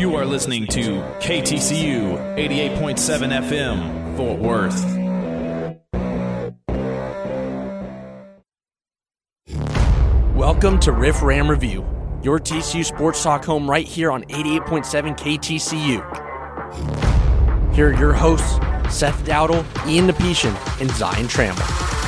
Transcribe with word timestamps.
You 0.00 0.16
are 0.16 0.24
listening 0.24 0.66
to 0.68 1.02
KTCU 1.20 2.16
88.7 2.38 2.96
FM, 3.50 4.16
Fort 4.16 4.40
Worth. 4.40 4.82
Welcome 10.34 10.80
to 10.80 10.92
Riff 10.92 11.20
Ram 11.20 11.50
Review, 11.50 11.84
your 12.22 12.38
TCU 12.40 12.82
sports 12.82 13.22
talk 13.22 13.44
home 13.44 13.68
right 13.68 13.86
here 13.86 14.10
on 14.10 14.24
88.7 14.24 15.18
KTCU. 15.18 16.00
Here 17.74 17.90
are 17.90 17.98
your 18.00 18.14
hosts, 18.14 18.54
Seth 18.88 19.22
Dowdle, 19.26 19.66
Ian 19.86 20.06
Nepetian, 20.06 20.56
and 20.80 20.90
Zion 20.92 21.26
Trammell. 21.26 21.99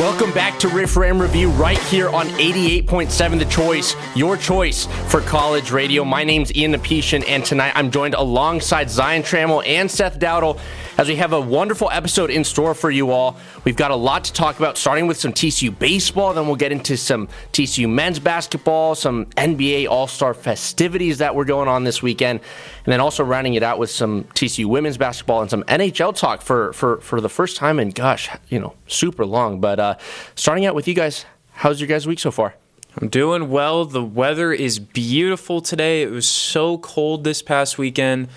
Welcome 0.00 0.32
back 0.32 0.58
to 0.60 0.68
Riff 0.68 0.96
Ram 0.96 1.20
Review 1.20 1.50
right 1.50 1.78
here 1.78 2.08
on 2.08 2.26
88.7 2.28 3.38
The 3.38 3.44
Choice, 3.44 3.94
your 4.16 4.38
choice 4.38 4.86
for 5.10 5.20
college 5.20 5.72
radio. 5.72 6.06
My 6.06 6.24
name's 6.24 6.56
Ian 6.56 6.70
Nepetian, 6.70 7.22
and 7.24 7.44
tonight 7.44 7.74
I'm 7.74 7.90
joined 7.90 8.14
alongside 8.14 8.88
Zion 8.88 9.22
Trammell 9.22 9.62
and 9.66 9.90
Seth 9.90 10.18
Dowdle 10.18 10.58
as 10.96 11.06
we 11.06 11.16
have 11.16 11.34
a 11.34 11.40
wonderful 11.40 11.90
episode 11.90 12.30
in 12.30 12.44
store 12.44 12.74
for 12.74 12.90
you 12.90 13.10
all. 13.10 13.36
We've 13.64 13.76
got 13.76 13.90
a 13.90 13.96
lot 13.96 14.24
to 14.24 14.32
talk 14.32 14.58
about, 14.58 14.78
starting 14.78 15.06
with 15.06 15.18
some 15.18 15.34
TCU 15.34 15.78
baseball, 15.78 16.32
then 16.32 16.46
we'll 16.46 16.56
get 16.56 16.72
into 16.72 16.96
some 16.96 17.28
TCU 17.52 17.86
men's 17.86 18.18
basketball, 18.18 18.94
some 18.94 19.26
NBA 19.36 19.86
All 19.86 20.06
Star 20.06 20.32
festivities 20.32 21.18
that 21.18 21.34
were 21.34 21.44
going 21.44 21.68
on 21.68 21.84
this 21.84 22.02
weekend, 22.02 22.40
and 22.84 22.92
then 22.92 23.00
also 23.00 23.24
rounding 23.24 23.54
it 23.54 23.62
out 23.62 23.78
with 23.78 23.90
some 23.90 24.24
TCU 24.24 24.66
women's 24.66 24.96
basketball 24.96 25.40
and 25.40 25.50
some 25.50 25.62
NHL 25.64 26.14
talk 26.14 26.42
for 26.42 26.72
for 26.72 27.00
for 27.00 27.20
the 27.20 27.28
first 27.28 27.56
time 27.56 27.78
in 27.78 27.90
gosh, 27.90 28.28
you 28.48 28.58
know, 28.58 28.74
super 28.86 29.24
long. 29.24 29.60
But 29.60 29.80
uh, 29.80 29.96
starting 30.34 30.66
out 30.66 30.74
with 30.74 30.88
you 30.88 30.94
guys, 30.94 31.24
how's 31.52 31.80
your 31.80 31.88
guys' 31.88 32.06
week 32.06 32.18
so 32.18 32.30
far? 32.30 32.54
I'm 33.00 33.08
doing 33.08 33.50
well. 33.50 33.84
The 33.84 34.02
weather 34.02 34.52
is 34.52 34.78
beautiful 34.80 35.60
today. 35.60 36.02
It 36.02 36.10
was 36.10 36.28
so 36.28 36.78
cold 36.78 37.22
this 37.24 37.40
past 37.40 37.78
weekend 37.78 38.28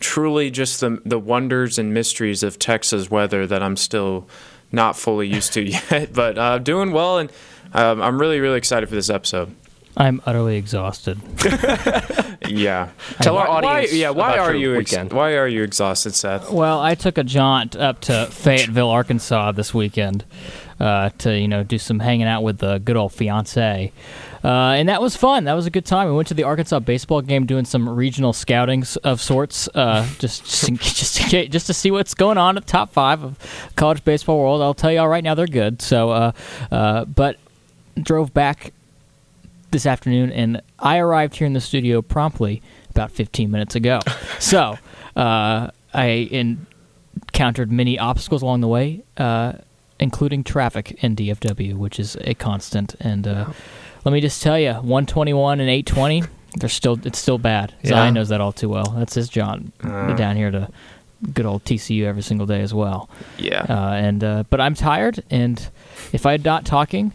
truly 0.00 0.50
just 0.50 0.80
the 0.80 1.00
the 1.04 1.18
wonders 1.18 1.78
and 1.78 1.92
mysteries 1.92 2.42
of 2.42 2.58
Texas 2.58 3.10
weather 3.10 3.46
that 3.46 3.62
I'm 3.62 3.76
still 3.76 4.28
not 4.70 4.96
fully 4.96 5.26
used 5.26 5.52
to 5.54 5.62
yet. 5.90 6.12
But 6.12 6.38
uh, 6.38 6.58
doing 6.58 6.92
well, 6.92 7.18
and 7.18 7.32
um, 7.72 8.00
I'm 8.00 8.20
really 8.20 8.40
really 8.40 8.58
excited 8.58 8.88
for 8.88 8.94
this 8.94 9.10
episode. 9.10 9.54
I'm 9.98 10.22
utterly 10.24 10.56
exhausted. 10.56 11.18
yeah. 12.46 12.90
Tell 13.20 13.36
our 13.36 13.48
audience. 13.48 13.90
Why, 13.92 13.98
yeah. 13.98 14.10
Why 14.10 14.34
about 14.34 14.38
are 14.38 14.54
your 14.54 14.74
you? 14.74 14.80
Ex- 14.80 14.92
weekend. 14.92 15.12
why 15.12 15.34
are 15.34 15.48
you 15.48 15.64
exhausted, 15.64 16.14
Seth? 16.14 16.52
Well, 16.52 16.80
I 16.80 16.94
took 16.94 17.18
a 17.18 17.24
jaunt 17.24 17.74
up 17.74 18.00
to 18.02 18.26
Fayetteville, 18.26 18.90
Arkansas 18.90 19.52
this 19.52 19.74
weekend 19.74 20.24
uh, 20.78 21.10
to 21.18 21.36
you 21.36 21.48
know 21.48 21.64
do 21.64 21.78
some 21.78 21.98
hanging 21.98 22.28
out 22.28 22.42
with 22.42 22.58
the 22.58 22.78
good 22.78 22.96
old 22.96 23.12
fiance. 23.12 23.92
Uh, 24.44 24.48
and 24.78 24.88
that 24.88 25.02
was 25.02 25.16
fun. 25.16 25.44
That 25.44 25.54
was 25.54 25.66
a 25.66 25.70
good 25.70 25.84
time. 25.84 26.06
We 26.06 26.14
went 26.14 26.28
to 26.28 26.34
the 26.34 26.44
Arkansas 26.44 26.78
baseball 26.78 27.20
game, 27.22 27.44
doing 27.44 27.64
some 27.64 27.88
regional 27.88 28.32
scouting 28.32 28.84
of 29.02 29.20
sorts, 29.20 29.68
uh, 29.74 30.06
just 30.20 30.44
just, 30.44 30.68
in- 30.68 30.76
just 30.76 31.16
to 31.16 31.28
get, 31.28 31.50
just 31.50 31.66
to 31.66 31.74
see 31.74 31.90
what's 31.90 32.14
going 32.14 32.38
on 32.38 32.56
at 32.56 32.66
the 32.66 32.70
top 32.70 32.92
five 32.92 33.24
of 33.24 33.72
college 33.74 34.04
baseball 34.04 34.38
world. 34.38 34.62
I'll 34.62 34.74
tell 34.74 34.92
you 34.92 35.00
all 35.00 35.08
right 35.08 35.24
now, 35.24 35.34
they're 35.34 35.46
good. 35.46 35.82
So, 35.82 36.10
uh, 36.10 36.32
uh, 36.70 37.04
but 37.06 37.36
drove 38.00 38.32
back 38.32 38.72
this 39.70 39.86
afternoon, 39.86 40.32
and 40.32 40.62
I 40.78 40.98
arrived 40.98 41.36
here 41.36 41.46
in 41.46 41.52
the 41.52 41.60
studio 41.60 42.02
promptly 42.02 42.62
about 42.90 43.10
15 43.10 43.50
minutes 43.50 43.74
ago. 43.74 44.00
so 44.38 44.78
uh, 45.16 45.70
I 45.94 46.06
encountered 47.32 47.70
many 47.70 47.98
obstacles 47.98 48.42
along 48.42 48.60
the 48.60 48.68
way, 48.68 49.02
uh, 49.16 49.52
including 50.00 50.44
traffic 50.44 51.02
in 51.02 51.16
DFW, 51.16 51.74
which 51.74 52.00
is 52.00 52.16
a 52.22 52.34
constant. 52.34 52.94
And 53.00 53.26
uh, 53.26 53.46
let 54.04 54.12
me 54.12 54.20
just 54.20 54.42
tell 54.42 54.58
you, 54.58 54.72
121 54.72 55.60
and 55.60 55.68
820, 55.68 56.24
they're 56.56 56.68
still 56.68 56.98
it's 57.04 57.18
still 57.18 57.38
bad. 57.38 57.74
Yeah. 57.82 57.90
Zion 57.90 58.14
knows 58.14 58.30
that 58.30 58.40
all 58.40 58.52
too 58.52 58.68
well. 58.68 58.94
That's 58.96 59.14
his 59.14 59.28
John 59.28 59.72
down 59.82 60.36
here 60.36 60.50
to 60.50 60.68
good 61.34 61.46
old 61.46 61.64
TCU 61.64 62.04
every 62.04 62.22
single 62.22 62.46
day 62.46 62.60
as 62.60 62.72
well. 62.72 63.08
Yeah. 63.36 63.64
Uh, 63.68 63.92
and 63.92 64.24
uh, 64.24 64.44
but 64.50 64.60
I'm 64.60 64.74
tired, 64.74 65.22
and 65.30 65.68
if 66.12 66.26
I'm 66.26 66.42
not 66.42 66.64
talking, 66.64 67.12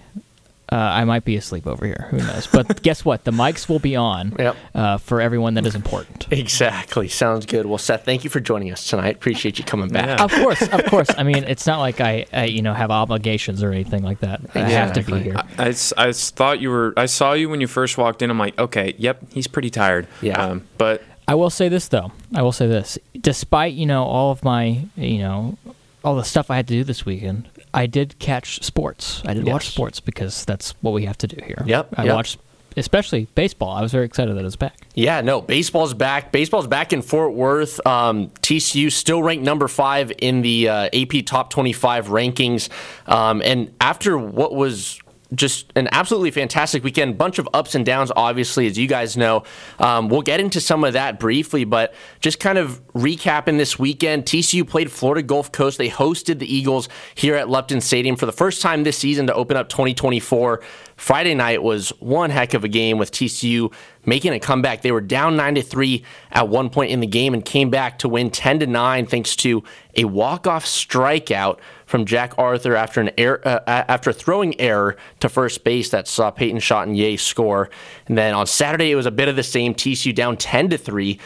uh, 0.73 0.77
I 0.77 1.03
might 1.05 1.23
be 1.23 1.35
asleep 1.35 1.67
over 1.67 1.85
here. 1.85 2.07
Who 2.09 2.17
knows? 2.17 2.47
But 2.47 2.81
guess 2.87 3.05
what? 3.05 3.23
The 3.25 3.31
mics 3.31 3.69
will 3.69 3.79
be 3.79 3.95
on 3.95 4.33
Yep. 4.39 4.55
uh, 4.73 4.97
for 4.97 5.21
everyone 5.21 5.53
that 5.53 5.65
is 5.65 5.75
important. 5.75 6.27
Exactly. 6.31 7.07
Sounds 7.07 7.45
good. 7.45 7.65
Well, 7.65 7.77
Seth, 7.77 8.05
thank 8.05 8.23
you 8.23 8.29
for 8.29 8.39
joining 8.39 8.71
us 8.71 8.85
tonight. 8.87 9.15
Appreciate 9.15 9.59
you 9.59 9.65
coming 9.65 9.89
back. 9.89 10.07
Yeah. 10.07 10.23
Of 10.23 10.31
course, 10.31 10.61
of 10.61 10.85
course. 10.87 11.09
I 11.17 11.23
mean, 11.23 11.43
it's 11.43 11.67
not 11.67 11.79
like 11.79 12.01
I, 12.01 12.25
I 12.33 12.45
you 12.45 12.61
know, 12.61 12.73
have 12.73 12.91
obligations 12.91 13.61
or 13.61 13.71
anything 13.71 14.03
like 14.03 14.19
that. 14.21 14.41
I 14.55 14.59
have 14.59 14.93
to 14.93 15.01
be 15.03 15.13
Exactly. 15.17 15.23
here. 15.23 15.41
I, 15.57 15.69
s- 15.69 15.93
I 15.97 16.07
s- 16.09 16.31
thought 16.31 16.59
you 16.59 16.69
were. 16.71 16.93
I 16.97 17.05
saw 17.05 17.33
you 17.33 17.49
when 17.49 17.61
you 17.61 17.67
first 17.67 17.97
walked 17.97 18.21
in. 18.21 18.29
I'm 18.29 18.39
like, 18.39 18.57
okay, 18.57 18.95
yep, 18.97 19.21
he's 19.31 19.47
pretty 19.47 19.69
tired. 19.69 20.07
Yeah. 20.21 20.41
Um, 20.43 20.67
but 20.77 21.03
I 21.27 21.35
will 21.35 21.49
say 21.49 21.69
this 21.69 21.87
though. 21.87 22.11
I 22.33 22.41
will 22.41 22.51
say 22.51 22.67
this. 22.67 22.97
Despite 23.19 23.73
you 23.73 23.85
know 23.85 24.03
all 24.03 24.31
of 24.31 24.43
my 24.43 24.85
you 24.95 25.19
know 25.19 25.57
all 26.03 26.15
the 26.15 26.23
stuff 26.23 26.49
I 26.51 26.55
had 26.57 26.67
to 26.67 26.73
do 26.73 26.83
this 26.83 27.05
weekend, 27.05 27.47
I 27.73 27.85
did 27.87 28.19
catch 28.19 28.63
sports. 28.63 29.21
I 29.25 29.33
did 29.33 29.45
watch 29.45 29.69
sports 29.69 29.99
because 29.99 30.45
that's 30.45 30.71
what 30.81 30.91
we 30.91 31.05
have 31.05 31.17
to 31.19 31.27
do 31.27 31.43
here. 31.43 31.63
Yep, 31.65 31.95
I 31.97 32.05
yep. 32.05 32.15
watched, 32.15 32.39
especially 32.77 33.27
baseball. 33.35 33.71
I 33.71 33.81
was 33.81 33.91
very 33.91 34.05
excited 34.05 34.35
that 34.37 34.45
it's 34.45 34.55
back. 34.55 34.77
Yeah, 34.93 35.21
no, 35.21 35.41
baseball's 35.41 35.93
back. 35.93 36.31
Baseball's 36.31 36.67
back 36.67 36.93
in 36.93 37.01
Fort 37.01 37.33
Worth. 37.33 37.85
Um, 37.85 38.29
TCU 38.41 38.91
still 38.91 39.23
ranked 39.23 39.43
number 39.43 39.67
five 39.67 40.11
in 40.19 40.41
the 40.41 40.69
uh, 40.69 40.89
AP 40.93 41.25
Top 41.25 41.49
25 41.49 42.07
rankings. 42.07 42.69
Um, 43.07 43.41
and 43.41 43.73
after 43.81 44.17
what 44.17 44.53
was 44.53 45.01
just 45.35 45.71
an 45.75 45.89
absolutely 45.91 46.31
fantastic 46.31 46.83
weekend, 46.83 47.17
bunch 47.17 47.39
of 47.39 47.47
ups 47.53 47.75
and 47.75 47.85
downs, 47.85 48.11
obviously, 48.15 48.67
as 48.67 48.77
you 48.77 48.87
guys 48.87 49.17
know. 49.17 49.43
Um, 49.79 50.09
we'll 50.09 50.21
get 50.21 50.39
into 50.39 50.61
some 50.61 50.83
of 50.83 50.93
that 50.93 51.19
briefly, 51.19 51.63
but 51.63 51.93
just 52.19 52.39
kind 52.39 52.57
of 52.57 52.81
recapping 52.93 53.57
this 53.57 53.79
weekend, 53.79 54.25
TCU 54.25 54.67
played 54.67 54.91
Florida 54.91 55.23
Gulf 55.23 55.51
Coast. 55.51 55.77
They 55.77 55.89
hosted 55.89 56.39
the 56.39 56.53
Eagles 56.53 56.89
here 57.15 57.35
at 57.35 57.49
Lupton 57.49 57.81
Stadium 57.81 58.15
for 58.15 58.25
the 58.25 58.31
first 58.31 58.61
time 58.61 58.83
this 58.83 58.97
season 58.97 59.27
to 59.27 59.33
open 59.33 59.57
up 59.57 59.69
2024. 59.69 60.61
Friday 60.95 61.33
night 61.33 61.63
was 61.63 61.89
one 61.99 62.29
heck 62.29 62.53
of 62.53 62.63
a 62.63 62.67
game 62.67 62.97
with 62.97 63.11
TCU 63.11 63.73
making 64.05 64.33
a 64.33 64.39
comeback. 64.39 64.81
They 64.81 64.91
were 64.91 65.01
down 65.01 65.35
9 65.35 65.55
to 65.55 65.61
3 65.61 66.03
at 66.31 66.47
one 66.49 66.69
point 66.69 66.91
in 66.91 66.99
the 66.99 67.07
game 67.07 67.33
and 67.33 67.43
came 67.43 67.69
back 67.69 67.99
to 67.99 68.09
win 68.09 68.29
10 68.29 68.59
to 68.59 68.67
9 68.67 69.05
thanks 69.07 69.35
to 69.37 69.63
a 69.95 70.05
walk-off 70.05 70.65
strikeout 70.65 71.59
from 71.93 72.05
Jack 72.05 72.33
Arthur 72.39 72.75
after 72.75 73.01
an 73.01 73.11
error, 73.19 73.39
uh, 73.47 73.59
after 73.67 74.11
throwing 74.11 74.59
error 74.59 74.97
to 75.19 75.29
first 75.29 75.63
base 75.63 75.91
that 75.91 76.07
saw 76.07 76.31
Peyton 76.31 76.57
Chatagnier 76.57 77.19
score. 77.19 77.69
And 78.07 78.17
then 78.17 78.33
on 78.33 78.47
Saturday 78.47 78.89
it 78.89 78.95
was 78.95 79.05
a 79.05 79.11
bit 79.11 79.27
of 79.27 79.35
the 79.35 79.43
same. 79.43 79.75
TCU 79.75 80.15
down 80.15 80.35
10 80.35 80.71
to 80.71 80.77
3 80.79 81.19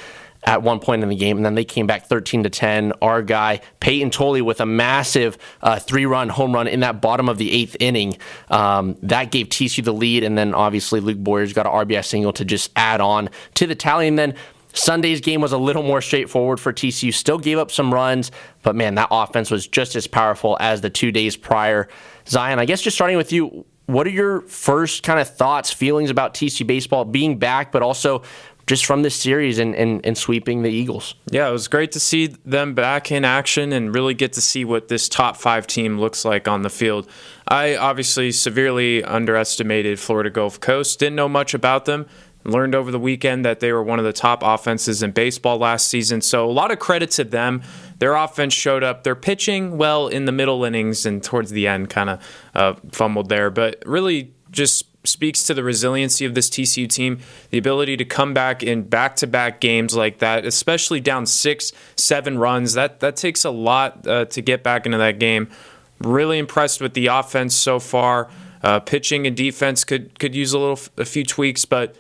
at 0.44 0.64
one 0.64 0.82
point 0.82 1.04
in 1.04 1.10
the 1.10 1.16
game, 1.16 1.38
and 1.38 1.46
then 1.46 1.56
they 1.56 1.64
came 1.64 1.88
back 1.88 2.08
13 2.08 2.44
to 2.44 2.50
10. 2.50 2.92
Our 3.02 3.22
guy 3.22 3.62
Peyton 3.80 4.10
Tolle 4.10 4.44
with 4.44 4.60
a 4.60 4.66
massive 4.66 5.38
uh, 5.62 5.80
three-run 5.80 6.28
home 6.28 6.52
run 6.52 6.68
in 6.68 6.82
that 6.82 7.02
bottom 7.02 7.30
of 7.30 7.38
the 7.38 7.50
eighth 7.50 7.78
inning. 7.80 8.18
Um, 8.50 8.98
that 9.04 9.32
gave 9.32 9.48
TCU 9.48 9.86
the 9.86 9.94
lead, 9.94 10.26
and 10.26 10.38
then 10.38 10.54
obviously 10.54 11.00
Luke 11.00 11.18
Boyers 11.18 11.54
got 11.54 11.66
an 11.66 11.72
RBI 11.72 12.04
single 12.04 12.34
to 12.34 12.44
just 12.44 12.72
add 12.76 13.00
on 13.00 13.30
to 13.54 13.68
the 13.68 13.76
tally, 13.76 14.10
and 14.10 14.20
then. 14.20 14.36
Sunday's 14.78 15.22
game 15.22 15.42
was 15.42 15.52
a 15.52 15.58
little 15.58 15.84
more 15.84 16.02
straightforward 16.02 16.60
for 16.60 16.72
TCU. 16.72 17.14
Still 17.14 17.40
gave 17.40 17.58
up 17.58 17.72
some 17.72 17.94
runs, 17.94 18.32
but 18.64 18.76
man, 18.76 18.96
that 18.96 19.08
offense 19.12 19.52
was 19.52 19.68
just 19.68 19.96
as 19.96 20.08
powerful 20.08 20.58
as 20.60 20.82
the 20.82 20.90
two 20.90 21.12
days 21.12 21.36
prior. 21.36 21.88
Zion, 22.28 22.60
I 22.60 22.66
guess 22.66 22.82
just 22.82 22.96
starting 22.96 23.18
with 23.18 23.32
you, 23.32 23.66
what 23.88 24.06
are 24.06 24.12
your 24.12 24.42
first 24.42 25.04
kind 25.04 25.20
of 25.20 25.30
thoughts, 25.30 25.72
feelings 25.72 26.10
about 26.10 26.34
TCU 26.34 26.68
baseball 26.68 27.06
being 27.06 27.38
back, 27.40 27.72
but 27.72 27.82
also 27.82 28.22
just 28.68 28.86
from 28.86 29.02
this 29.02 29.16
series 29.16 29.60
and, 29.60 29.74
and, 29.76 30.06
and 30.06 30.18
sweeping 30.18 30.62
the 30.62 30.70
Eagles? 30.70 31.16
Yeah, 31.32 31.48
it 31.48 31.52
was 31.52 31.70
great 31.70 31.94
to 31.94 32.00
see 32.00 32.28
them 32.28 32.76
back 32.76 33.12
in 33.12 33.24
action 33.24 33.72
and 33.72 33.96
really 33.96 34.14
get 34.14 34.34
to 34.34 34.42
see 34.42 34.66
what 34.66 34.90
this 34.90 35.08
top 35.08 35.38
five 35.38 35.66
team 35.66 35.98
looks 36.00 36.26
like 36.26 36.48
on 36.48 36.62
the 36.62 36.70
field. 36.70 37.10
I 37.48 37.78
obviously 37.78 38.32
severely 38.34 39.04
underestimated 39.04 40.00
Florida 40.00 40.30
Gulf 40.30 40.60
Coast, 40.60 41.00
didn't 41.00 41.16
know 41.16 41.30
much 41.30 41.54
about 41.54 41.86
them. 41.86 42.08
Learned 42.48 42.76
over 42.76 42.92
the 42.92 43.00
weekend 43.00 43.46
that 43.46 43.60
they 43.60 43.72
were 43.74 43.84
one 43.84 44.00
of 44.00 44.06
the 44.06 44.14
top 44.14 44.42
offenses 44.42 45.04
in 45.04 45.12
baseball 45.12 45.58
last 45.58 45.88
season. 45.88 46.22
So, 46.22 46.50
a 46.50 46.52
lot 46.52 46.72
of 46.72 46.80
credit 46.80 47.12
to 47.12 47.24
them. 47.24 47.62
Their 48.00 48.16
offense 48.16 48.54
showed 48.54 48.84
up. 48.84 49.04
Their 49.04 49.16
pitching, 49.16 49.78
well, 49.78 50.08
in 50.08 50.26
the 50.26 50.32
middle 50.32 50.64
innings 50.64 51.06
and 51.06 51.22
towards 51.22 51.52
the 51.52 51.68
end, 51.68 51.90
kind 51.90 52.10
of 52.10 52.24
uh, 52.56 52.74
fumbled 52.92 53.28
there. 53.30 53.50
But 53.50 53.84
really, 53.86 54.34
just 54.50 54.86
speaks 55.08 55.44
to 55.44 55.54
the 55.54 55.64
resiliency 55.64 56.26
of 56.26 56.36
this 56.36 56.50
TCU 56.50 56.88
team, 56.88 57.20
the 57.50 57.58
ability 57.58 57.98
to 57.98 58.06
come 58.06 58.34
back 58.34 58.62
in 58.62 58.84
back-to-back 58.84 59.60
games 59.60 59.96
like 59.96 60.20
that, 60.20 60.46
especially 60.46 61.00
down 61.00 61.26
six, 61.26 61.72
seven 61.96 62.38
runs. 62.38 62.74
That 62.74 63.00
that 63.00 63.16
takes 63.16 63.46
a 63.46 63.50
lot 63.50 64.06
uh, 64.08 64.26
to 64.26 64.42
get 64.42 64.64
back 64.64 64.86
into 64.86 64.98
that 64.98 65.20
game. 65.20 65.50
Really 66.00 66.38
impressed 66.38 66.82
with 66.82 66.94
the 66.94 67.08
offense 67.08 67.56
so 67.56 67.80
far. 67.80 68.30
Uh, 68.64 68.80
pitching 68.80 69.26
and 69.26 69.36
defense 69.36 69.84
could 69.84 70.18
could 70.20 70.36
use 70.36 70.54
a 70.54 70.60
little, 70.60 70.80
a 70.98 71.06
few 71.06 71.24
tweaks, 71.24 71.66
but 71.66 71.96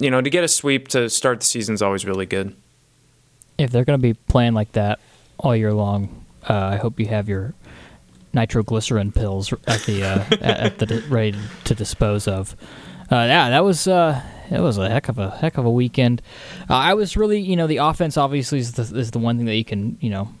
you 0.00 0.10
know, 0.10 0.20
to 0.20 0.30
get 0.30 0.42
a 0.42 0.48
sweep 0.48 0.88
to 0.88 1.08
start 1.08 1.40
the 1.40 1.46
season 1.46 1.74
is 1.74 1.82
always 1.82 2.04
really 2.04 2.26
good. 2.26 2.56
If 3.58 3.70
they're 3.70 3.84
going 3.84 3.98
to 3.98 4.02
be 4.02 4.14
playing 4.14 4.54
like 4.54 4.72
that 4.72 4.98
all 5.38 5.54
year 5.54 5.72
long, 5.72 6.24
uh, 6.48 6.54
I 6.54 6.76
hope 6.76 6.98
you 6.98 7.06
have 7.06 7.28
your 7.28 7.54
nitroglycerin 8.32 9.12
pills 9.12 9.52
at 9.66 9.82
the 9.82 10.04
uh, 10.04 10.24
at, 10.40 10.42
at 10.42 10.78
the 10.78 11.04
ready 11.08 11.38
to 11.64 11.74
dispose 11.74 12.26
of. 12.26 12.56
Uh, 13.12 13.26
yeah, 13.26 13.50
that 13.50 13.62
was 13.62 13.86
uh, 13.86 14.22
it 14.50 14.60
was 14.60 14.78
a 14.78 14.88
heck 14.88 15.08
of 15.08 15.18
a 15.18 15.30
heck 15.30 15.58
of 15.58 15.66
a 15.66 15.70
weekend. 15.70 16.22
Uh, 16.68 16.74
I 16.74 16.94
was 16.94 17.16
really, 17.16 17.40
you 17.40 17.56
know, 17.56 17.66
the 17.66 17.78
offense 17.78 18.16
obviously 18.16 18.58
is 18.58 18.72
the, 18.72 18.82
is 18.98 19.10
the 19.10 19.18
one 19.18 19.36
thing 19.36 19.46
that 19.46 19.56
you 19.56 19.64
can, 19.64 19.98
you 20.00 20.10
know, 20.10 20.32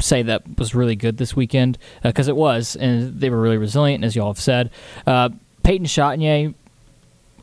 say 0.00 0.22
that 0.22 0.58
was 0.58 0.74
really 0.74 0.94
good 0.94 1.16
this 1.16 1.34
weekend 1.34 1.78
because 2.02 2.28
it 2.28 2.36
was, 2.36 2.76
and 2.76 3.20
they 3.20 3.30
were 3.30 3.40
really 3.40 3.56
resilient, 3.56 4.04
as 4.04 4.14
you 4.14 4.22
all 4.22 4.28
have 4.28 4.40
said. 4.40 4.70
Uh, 5.06 5.30
Peyton 5.62 5.86
Chatagnier, 5.86 6.54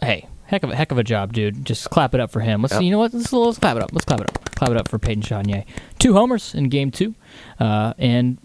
hey, 0.01 0.27
heck 0.54 0.64
of 0.64 0.70
a 0.70 0.76
heck 0.76 0.92
of 0.92 0.98
a 0.98 1.04
job, 1.04 1.34
dude. 1.34 1.66
Just 1.66 1.90
clap 1.90 2.14
it 2.14 2.20
up 2.20 2.32
for 2.32 2.40
him. 2.40 2.62
Let's 2.62 2.74
Yep. 2.76 2.84
you 2.84 2.92
know 2.92 3.00
what? 3.00 3.14
Let's, 3.14 3.34
let's 3.34 3.60
clap 3.60 3.76
it 3.76 3.84
up. 3.84 3.92
Let's 3.92 4.06
clap 4.06 4.22
it 4.22 4.30
up. 4.30 4.56
Clap 4.56 4.70
it 4.70 4.78
up 4.78 4.88
for 4.88 5.00
Peyton 5.00 5.24
Chatagnier. 5.24 5.66
Two 6.00 6.14
homers 6.14 6.54
in 6.54 6.70
game 6.70 6.92
two, 6.92 7.16
uh, 7.60 7.94
and 7.98 8.38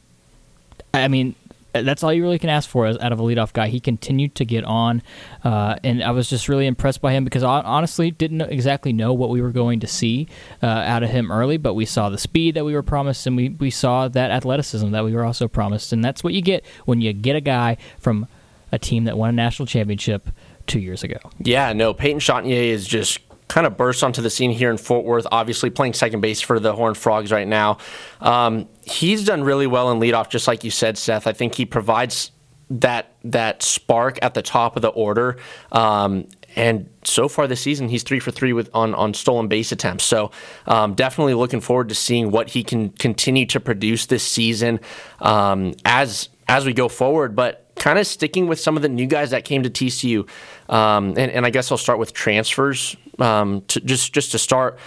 I 0.94 1.08
mean 1.08 1.34
that's 1.72 2.02
all 2.02 2.12
you 2.12 2.22
really 2.22 2.38
can 2.38 2.49
ask 2.49 2.69
for 2.69 2.87
is 2.87 2.96
out 2.99 3.12
of 3.12 3.20
a 3.20 3.22
leadoff 3.22 3.52
guy. 3.52 3.69
He 3.69 3.78
continued 3.78 4.34
to 4.37 4.44
get 4.44 4.64
on, 4.64 5.02
uh, 5.44 5.76
and 5.84 6.02
I 6.02 6.10
was 6.12 6.28
just 6.28 6.49
really 6.49 6.66
impressed 6.66 7.00
by 7.02 7.12
him 7.12 7.25
because 7.25 7.43
I 7.43 7.60
honestly 7.60 8.11
didn't 8.11 8.40
exactly 8.40 8.93
know 8.93 9.12
what 9.12 9.28
we 9.28 9.43
were 9.43 9.50
going 9.50 9.81
to 9.81 9.87
see 9.87 10.28
uh, 10.62 10.66
out 10.66 11.02
of 11.02 11.11
him 11.11 11.31
early, 11.31 11.58
but 11.58 11.75
we 11.75 11.84
saw 11.84 12.08
the 12.08 12.19
speed 12.19 12.54
that 12.54 12.64
we 12.64 12.72
were 12.72 12.82
promised, 12.82 13.26
and 13.26 13.37
we, 13.37 13.50
we 13.50 13.70
saw 13.70 14.08
that 14.08 14.31
athleticism 14.31 14.90
that 14.90 15.04
we 15.04 15.12
were 15.12 15.25
also 15.25 15.46
promised, 15.46 15.93
and 15.93 16.02
that's 16.02 16.25
what 16.25 16.32
you 16.32 16.40
get 16.40 16.64
when 16.87 17.00
you 17.00 17.12
get 17.12 17.37
a 17.37 17.40
guy 17.40 17.76
from 17.99 18.26
a 18.72 18.78
team 18.78 19.04
that 19.04 19.16
won 19.16 19.28
a 19.28 19.32
national 19.32 19.66
championship 19.66 20.31
two 20.68 20.80
years 20.80 21.02
ago. 21.02 21.18
Yeah, 21.40 21.72
no, 21.72 21.92
Peyton 21.92 22.20
Chatagnier 22.20 22.68
is 22.68 22.86
just 22.86 23.18
kind 23.48 23.66
of 23.66 23.76
burst 23.76 24.04
onto 24.04 24.22
the 24.22 24.30
scene 24.30 24.50
here 24.50 24.70
in 24.70 24.76
Fort 24.76 25.04
Worth, 25.04 25.26
obviously 25.32 25.70
playing 25.70 25.94
second 25.94 26.20
base 26.20 26.40
for 26.40 26.60
the 26.60 26.74
Horned 26.74 26.96
Frogs 26.96 27.32
right 27.32 27.48
now. 27.48 27.78
Um, 28.20 28.68
he's 28.82 29.24
done 29.24 29.42
really 29.42 29.66
well 29.66 29.90
in 29.90 29.98
leadoff, 29.98 30.28
just 30.28 30.46
like 30.46 30.64
you 30.64 30.70
said, 30.70 30.96
Seth. 30.98 31.26
I 31.26 31.32
think 31.32 31.54
he 31.54 31.64
provides 31.64 32.30
that 32.70 33.14
that 33.24 33.62
spark 33.62 34.18
at 34.22 34.34
the 34.34 34.42
top 34.42 34.76
of 34.76 34.82
the 34.82 34.88
order. 34.88 35.38
Um, 35.72 36.26
and 36.56 36.88
so 37.04 37.28
far 37.28 37.46
this 37.46 37.60
season, 37.60 37.88
he's 37.88 38.02
three 38.02 38.20
for 38.20 38.30
three 38.30 38.52
with 38.52 38.68
on, 38.74 38.94
on 38.94 39.14
stolen 39.14 39.48
base 39.48 39.70
attempts. 39.72 40.04
So 40.04 40.30
um, 40.66 40.94
definitely 40.94 41.34
looking 41.34 41.60
forward 41.60 41.88
to 41.90 41.94
seeing 41.94 42.30
what 42.30 42.50
he 42.50 42.64
can 42.64 42.90
continue 42.90 43.46
to 43.46 43.60
produce 43.60 44.06
this 44.06 44.24
season 44.24 44.80
um, 45.20 45.74
as 45.84 46.28
as 46.48 46.64
we 46.66 46.72
go 46.72 46.88
forward. 46.88 47.36
But 47.36 47.67
kind 47.78 47.98
of 47.98 48.06
sticking 48.06 48.46
with 48.46 48.60
some 48.60 48.76
of 48.76 48.82
the 48.82 48.88
new 48.88 49.06
guys 49.06 49.30
that 49.30 49.44
came 49.44 49.62
to 49.62 49.70
TCU, 49.70 50.28
um, 50.69 51.08
and, 51.10 51.30
and 51.30 51.46
I 51.46 51.50
guess 51.50 51.70
I'll 51.70 51.78
start 51.78 51.98
with 51.98 52.12
transfers. 52.12 52.96
Um, 53.19 53.62
to, 53.69 53.80
just 53.80 54.12
just 54.12 54.32
to 54.32 54.38
start, 54.38 54.78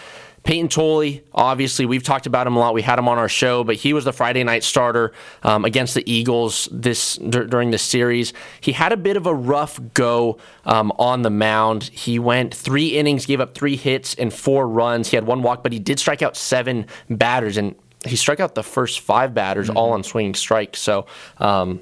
Peyton 0.43 0.69
Tolle, 0.69 1.19
obviously, 1.33 1.85
we've 1.85 2.01
talked 2.01 2.25
about 2.25 2.47
him 2.47 2.55
a 2.55 2.59
lot. 2.59 2.73
We 2.73 2.81
had 2.81 2.97
him 2.97 3.07
on 3.07 3.19
our 3.19 3.29
show, 3.29 3.63
but 3.63 3.75
he 3.75 3.93
was 3.93 4.05
the 4.05 4.13
Friday 4.13 4.43
night 4.43 4.63
starter 4.63 5.13
um, 5.43 5.65
against 5.65 5.93
the 5.93 6.11
Eagles 6.11 6.67
this 6.71 7.17
dur- 7.17 7.45
during 7.45 7.69
this 7.69 7.83
series. 7.83 8.33
He 8.59 8.71
had 8.71 8.91
a 8.91 8.97
bit 8.97 9.17
of 9.17 9.27
a 9.27 9.35
rough 9.35 9.79
go 9.93 10.39
um, 10.65 10.91
on 10.97 11.21
the 11.21 11.29
mound. 11.29 11.83
He 11.83 12.17
went 12.17 12.55
three 12.55 12.97
innings, 12.97 13.27
gave 13.27 13.39
up 13.39 13.53
three 13.53 13.75
hits 13.75 14.15
and 14.15 14.33
four 14.33 14.67
runs. 14.67 15.09
He 15.09 15.15
had 15.15 15.27
one 15.27 15.43
walk, 15.43 15.61
but 15.61 15.73
he 15.73 15.79
did 15.79 15.99
strike 15.99 16.23
out 16.23 16.35
seven 16.35 16.87
batters, 17.09 17.57
and 17.57 17.75
he 18.05 18.15
struck 18.15 18.39
out 18.39 18.55
the 18.55 18.63
first 18.63 19.01
five 19.01 19.35
batters 19.35 19.69
all 19.69 19.91
on 19.91 20.03
swinging 20.03 20.35
strikes. 20.35 20.79
So. 20.79 21.05
Um, 21.37 21.81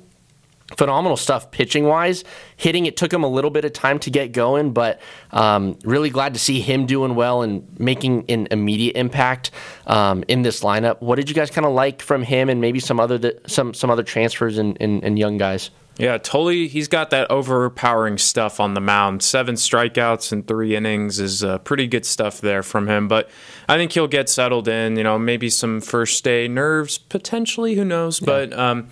phenomenal 0.78 1.18
stuff 1.18 1.52
pitching 1.52 1.86
wise. 1.86 2.24
Hitting 2.58 2.86
it 2.86 2.98
took 2.98 3.14
him 3.14 3.24
a 3.24 3.28
little 3.28 3.52
bit 3.52 3.66
of 3.66 3.74
time 3.74 4.00
to 4.00 4.10
get 4.10 4.32
going, 4.32 4.74
but 4.74 5.02
um, 5.32 5.78
really 5.84 6.10
glad 6.10 6.34
to 6.34 6.40
see 6.40 6.60
him 6.60 6.86
doing 6.86 7.16
well 7.16 7.42
and 7.42 7.68
making 7.80 8.26
an 8.30 8.48
immediate 8.52 8.96
impact 8.96 9.52
um, 9.88 10.24
in 10.28 10.42
this 10.42 10.62
lineup. 10.62 11.02
What 11.02 11.16
did 11.16 11.30
you 11.30 11.36
guys 11.36 11.50
kind 11.50 11.66
of 11.66 11.74
like 11.74 12.02
from 12.02 12.24
him 12.24 12.50
and 12.50 12.62
maybe 12.62 12.80
some 12.80 13.00
other 13.00 13.18
th- 13.18 13.40
some 13.48 13.74
some 13.74 13.90
other 13.90 14.04
transfers 14.04 14.58
and, 14.58 14.78
and, 14.80 15.04
and 15.04 15.18
young 15.18 15.38
guys? 15.38 15.72
Yeah, 16.00 16.18
Tolle, 16.18 16.48
he's 16.48 16.88
got 16.88 17.10
that 17.10 17.30
overpowering 17.30 18.20
stuff 18.20 18.62
on 18.62 18.74
the 18.74 18.80
mound. 18.80 19.22
Seven 19.22 19.56
strikeouts 19.56 20.32
in 20.32 20.44
three 20.44 20.74
innings 20.74 21.20
is 21.20 21.44
uh, 21.44 21.58
pretty 21.58 21.88
good 21.88 22.06
stuff 22.06 22.40
there 22.40 22.64
from 22.64 22.88
him. 22.88 23.10
But 23.10 23.30
I 23.68 23.76
think 23.76 23.92
he'll 23.92 24.08
get 24.08 24.30
settled 24.30 24.70
in. 24.70 24.96
You 24.96 25.04
know, 25.04 25.20
maybe 25.20 25.50
some 25.50 25.82
first 25.82 26.24
day 26.24 26.48
nerves 26.48 26.98
potentially. 26.98 27.76
Who 27.76 27.84
knows? 27.84 28.22
But 28.22 28.54
um, 28.58 28.88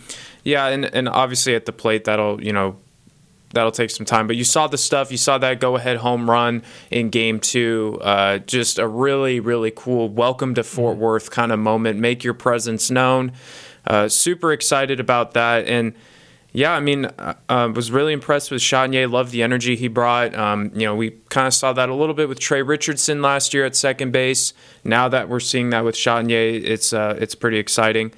yeah, 0.48 0.68
and 0.68 0.86
and 0.86 1.10
obviously 1.10 1.56
at 1.56 1.66
the 1.66 1.74
plate 1.74 2.06
that'll 2.06 2.42
you 2.42 2.54
know 2.54 2.78
that'll 3.54 3.72
take 3.72 3.90
some 3.90 4.06
time. 4.06 4.28
But 4.28 4.38
you 4.38 4.46
saw 4.46 4.68
the 4.68 4.78
stuff. 4.78 5.12
You 5.12 5.18
saw 5.18 5.38
that 5.40 5.60
go 5.60 5.76
ahead 5.76 5.98
home 5.98 6.30
run 6.30 6.64
in 6.90 7.10
game 7.10 7.42
two. 7.42 8.00
Uh, 8.02 8.38
just 8.40 8.80
a 8.80 8.88
really, 8.88 9.42
really 9.42 9.74
cool 9.76 10.08
welcome 10.08 10.56
to 10.56 10.64
Fort 10.64 10.98
Worth 10.98 11.32
kind 11.32 11.52
of 11.52 11.60
moment. 11.60 12.00
Make 12.00 12.24
your 12.24 12.34
presence 12.34 12.90
known. 12.90 13.34
Uh, 13.86 14.08
super 14.08 14.54
excited 14.54 15.02
about 15.02 15.34
that. 15.34 15.68
And 15.68 15.94
yeah, 16.54 16.72
I 16.72 16.80
mean, 16.80 17.12
I 17.20 17.36
uh, 17.50 17.68
was 17.68 17.92
really 17.92 18.14
impressed 18.14 18.50
with 18.50 18.62
Chanier. 18.62 19.12
Loved 19.12 19.32
the 19.34 19.44
energy 19.44 19.76
he 19.76 19.90
brought. 19.90 20.34
Um, 20.34 20.72
you 20.74 20.86
know, 20.86 20.96
we 20.96 21.12
kind 21.28 21.46
of 21.46 21.54
saw 21.54 21.74
that 21.74 21.90
a 21.90 21.94
little 21.94 22.16
bit 22.16 22.30
with 22.30 22.40
Tre 22.40 22.62
Richardson 22.62 23.22
last 23.22 23.54
year 23.54 23.66
at 23.66 23.76
second 23.76 24.12
base. 24.12 24.54
Now 24.86 25.10
that 25.10 25.28
we're 25.28 25.42
seeing 25.42 25.72
that 25.72 25.84
with 25.84 25.96
Chanier, 25.96 26.64
it's 26.64 26.94
uh, 26.94 27.18
it's 27.20 27.36
pretty 27.36 27.58
exciting. 27.58 28.14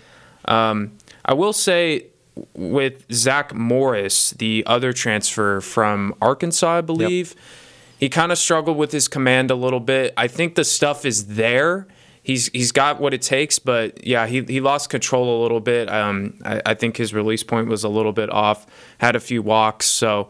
Um, 0.45 0.91
I 1.25 1.33
will 1.33 1.53
say 1.53 2.08
with 2.53 3.11
Zach 3.11 3.53
Morris, 3.53 4.31
the 4.31 4.63
other 4.65 4.93
transfer 4.93 5.61
from 5.61 6.15
Arkansas, 6.21 6.77
I 6.77 6.81
believe, 6.81 7.35
he 7.99 8.09
kind 8.09 8.31
of 8.31 8.37
struggled 8.37 8.77
with 8.77 8.91
his 8.91 9.07
command 9.07 9.51
a 9.51 9.55
little 9.55 9.79
bit. 9.79 10.13
I 10.15 10.27
think 10.27 10.55
the 10.55 10.63
stuff 10.63 11.05
is 11.05 11.35
there. 11.35 11.87
He's 12.21 12.47
he's 12.49 12.71
got 12.71 12.99
what 12.99 13.13
it 13.13 13.21
takes, 13.21 13.59
but 13.59 14.05
yeah, 14.05 14.27
he, 14.27 14.43
he 14.43 14.61
lost 14.61 14.89
control 14.89 15.39
a 15.39 15.43
little 15.43 15.59
bit. 15.59 15.89
Um, 15.89 16.37
I, 16.45 16.61
I 16.65 16.73
think 16.73 16.97
his 16.97 17.13
release 17.13 17.43
point 17.43 17.67
was 17.67 17.83
a 17.83 17.89
little 17.89 18.11
bit 18.11 18.29
off. 18.29 18.67
Had 18.99 19.15
a 19.15 19.19
few 19.19 19.41
walks, 19.41 19.85
so 19.85 20.29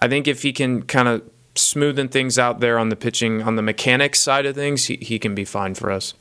I 0.00 0.08
think 0.08 0.26
if 0.26 0.42
he 0.42 0.52
can 0.52 0.82
kind 0.82 1.08
of 1.08 1.22
smoothen 1.54 2.10
things 2.10 2.38
out 2.38 2.60
there 2.60 2.78
on 2.78 2.88
the 2.88 2.96
pitching, 2.96 3.42
on 3.42 3.56
the 3.56 3.62
mechanics 3.62 4.20
side 4.20 4.46
of 4.46 4.54
things, 4.54 4.86
he, 4.86 4.96
he 4.96 5.18
can 5.18 5.34
be 5.34 5.44
fine 5.44 5.74
for 5.74 5.90
us. 5.90 6.14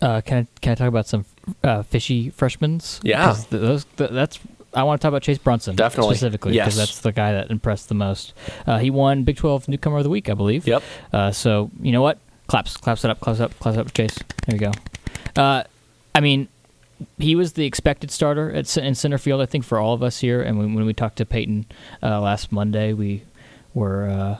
Uh, 0.00 0.20
can 0.20 0.38
I 0.38 0.46
can 0.60 0.72
I 0.72 0.74
talk 0.74 0.88
about 0.88 1.06
some 1.06 1.24
uh, 1.62 1.82
fishy 1.82 2.30
freshmen? 2.30 2.80
Yeah. 3.02 3.32
th- 3.34 3.48
those 3.50 3.84
th- 3.96 4.10
that's 4.10 4.38
I 4.74 4.84
want 4.84 5.00
to 5.00 5.04
talk 5.04 5.10
about 5.10 5.22
Chase 5.22 5.36
Brunson 5.38 5.76
Definitely. 5.76 6.14
specifically 6.14 6.52
because 6.52 6.76
Yes. 6.76 6.88
that's 6.88 7.00
the 7.00 7.12
guy 7.12 7.32
that 7.32 7.50
impressed 7.50 7.88
the 7.90 7.94
most. 7.94 8.32
Uh, 8.66 8.78
he 8.78 8.90
won 8.90 9.24
Big 9.24 9.36
Twelve 9.36 9.68
Newcomer 9.68 9.98
of 9.98 10.04
the 10.04 10.10
Week, 10.10 10.30
I 10.30 10.34
believe. 10.34 10.66
Yep. 10.66 10.82
Uh, 11.12 11.30
so 11.30 11.70
you 11.80 11.92
know 11.92 12.00
what? 12.02 12.18
Claps, 12.46 12.76
claps 12.76 13.04
it 13.04 13.10
up, 13.10 13.20
claps 13.20 13.40
it 13.40 13.44
up, 13.44 13.58
claps 13.58 13.76
it 13.76 13.80
up, 13.80 13.92
Chase. 13.94 14.18
There 14.46 14.56
you 14.56 14.60
go. 14.60 14.72
Uh, 15.40 15.64
I 16.14 16.20
mean, 16.20 16.48
he 17.18 17.34
was 17.36 17.52
the 17.54 17.64
expected 17.66 18.10
starter 18.10 18.50
at 18.52 18.76
in 18.76 18.94
center 18.94 19.18
field, 19.18 19.40
I 19.40 19.46
think, 19.46 19.64
for 19.64 19.78
all 19.78 19.92
of 19.94 20.02
us 20.02 20.20
here. 20.20 20.40
And 20.42 20.58
when, 20.58 20.74
when 20.74 20.84
we 20.86 20.92
talked 20.94 21.16
to 21.16 21.26
Peyton 21.26 21.66
uh, 22.02 22.20
last 22.20 22.52
Monday, 22.52 22.92
we 22.92 23.24
were 23.74 24.08
uh, 24.08 24.38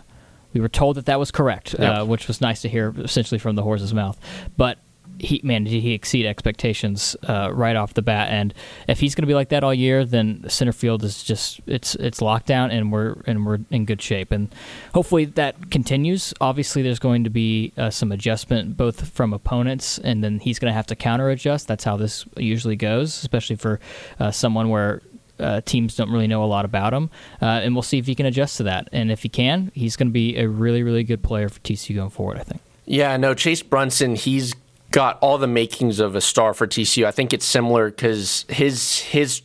we 0.52 0.60
were 0.60 0.68
told 0.68 0.96
that 0.96 1.06
that 1.06 1.18
was 1.18 1.30
correct, 1.30 1.74
Yep. 1.78 1.98
uh, 1.98 2.04
which 2.04 2.28
was 2.28 2.40
nice 2.40 2.60
to 2.62 2.68
hear, 2.68 2.94
essentially 2.98 3.38
from 3.38 3.56
the 3.56 3.62
horse's 3.62 3.92
mouth. 3.94 4.18
But 4.56 4.78
he, 5.22 5.40
man, 5.44 5.64
did 5.64 5.80
he 5.82 5.92
exceed 5.92 6.26
expectations 6.26 7.16
uh, 7.28 7.50
right 7.52 7.76
off 7.76 7.94
the 7.94 8.02
bat? 8.02 8.30
And 8.30 8.52
if 8.88 9.00
he's 9.00 9.14
going 9.14 9.22
to 9.22 9.26
be 9.26 9.34
like 9.34 9.50
that 9.50 9.62
all 9.64 9.72
year, 9.72 10.04
then 10.04 10.44
center 10.48 10.72
field 10.72 11.04
is 11.04 11.22
just 11.22 11.60
it's 11.66 11.94
it's 11.96 12.20
lockdown, 12.20 12.72
and 12.72 12.92
we're 12.92 13.16
and 13.26 13.46
we're 13.46 13.60
in 13.70 13.84
good 13.84 14.02
shape. 14.02 14.32
And 14.32 14.54
hopefully 14.94 15.24
that 15.24 15.70
continues. 15.70 16.34
Obviously, 16.40 16.82
there's 16.82 16.98
going 16.98 17.24
to 17.24 17.30
be 17.30 17.72
uh, 17.76 17.90
some 17.90 18.12
adjustment 18.12 18.76
both 18.76 19.08
from 19.10 19.32
opponents, 19.32 19.98
and 19.98 20.22
then 20.22 20.40
he's 20.40 20.58
going 20.58 20.70
to 20.70 20.74
have 20.74 20.86
to 20.86 20.96
counter 20.96 21.30
adjust. 21.30 21.68
That's 21.68 21.84
how 21.84 21.96
this 21.96 22.24
usually 22.36 22.76
goes, 22.76 23.16
especially 23.18 23.56
for 23.56 23.80
uh, 24.18 24.30
someone 24.30 24.68
where 24.68 25.00
uh, 25.38 25.60
teams 25.62 25.96
don't 25.96 26.10
really 26.10 26.26
know 26.26 26.44
a 26.44 26.46
lot 26.46 26.64
about 26.64 26.92
him. 26.92 27.10
Uh, 27.40 27.60
and 27.62 27.74
we'll 27.74 27.82
see 27.82 27.98
if 27.98 28.06
he 28.06 28.14
can 28.14 28.26
adjust 28.26 28.56
to 28.58 28.62
that. 28.64 28.88
And 28.92 29.10
if 29.10 29.22
he 29.22 29.28
can, 29.28 29.70
he's 29.74 29.96
going 29.96 30.08
to 30.08 30.12
be 30.12 30.36
a 30.36 30.48
really, 30.48 30.82
really 30.82 31.04
good 31.04 31.22
player 31.22 31.48
for 31.48 31.60
TCU 31.60 31.96
going 31.96 32.10
forward, 32.10 32.38
I 32.38 32.42
think. 32.42 32.60
Yeah, 32.84 33.16
no, 33.16 33.32
Chase 33.34 33.62
Brunson, 33.62 34.16
he's 34.16 34.54
got 34.92 35.18
all 35.20 35.38
the 35.38 35.48
makings 35.48 35.98
of 35.98 36.14
a 36.14 36.20
star 36.20 36.54
for 36.54 36.66
TCU. 36.66 37.04
I 37.04 37.10
think 37.10 37.32
it's 37.32 37.44
similar 37.44 37.90
because 37.90 38.44
his 38.48 39.00
his 39.00 39.42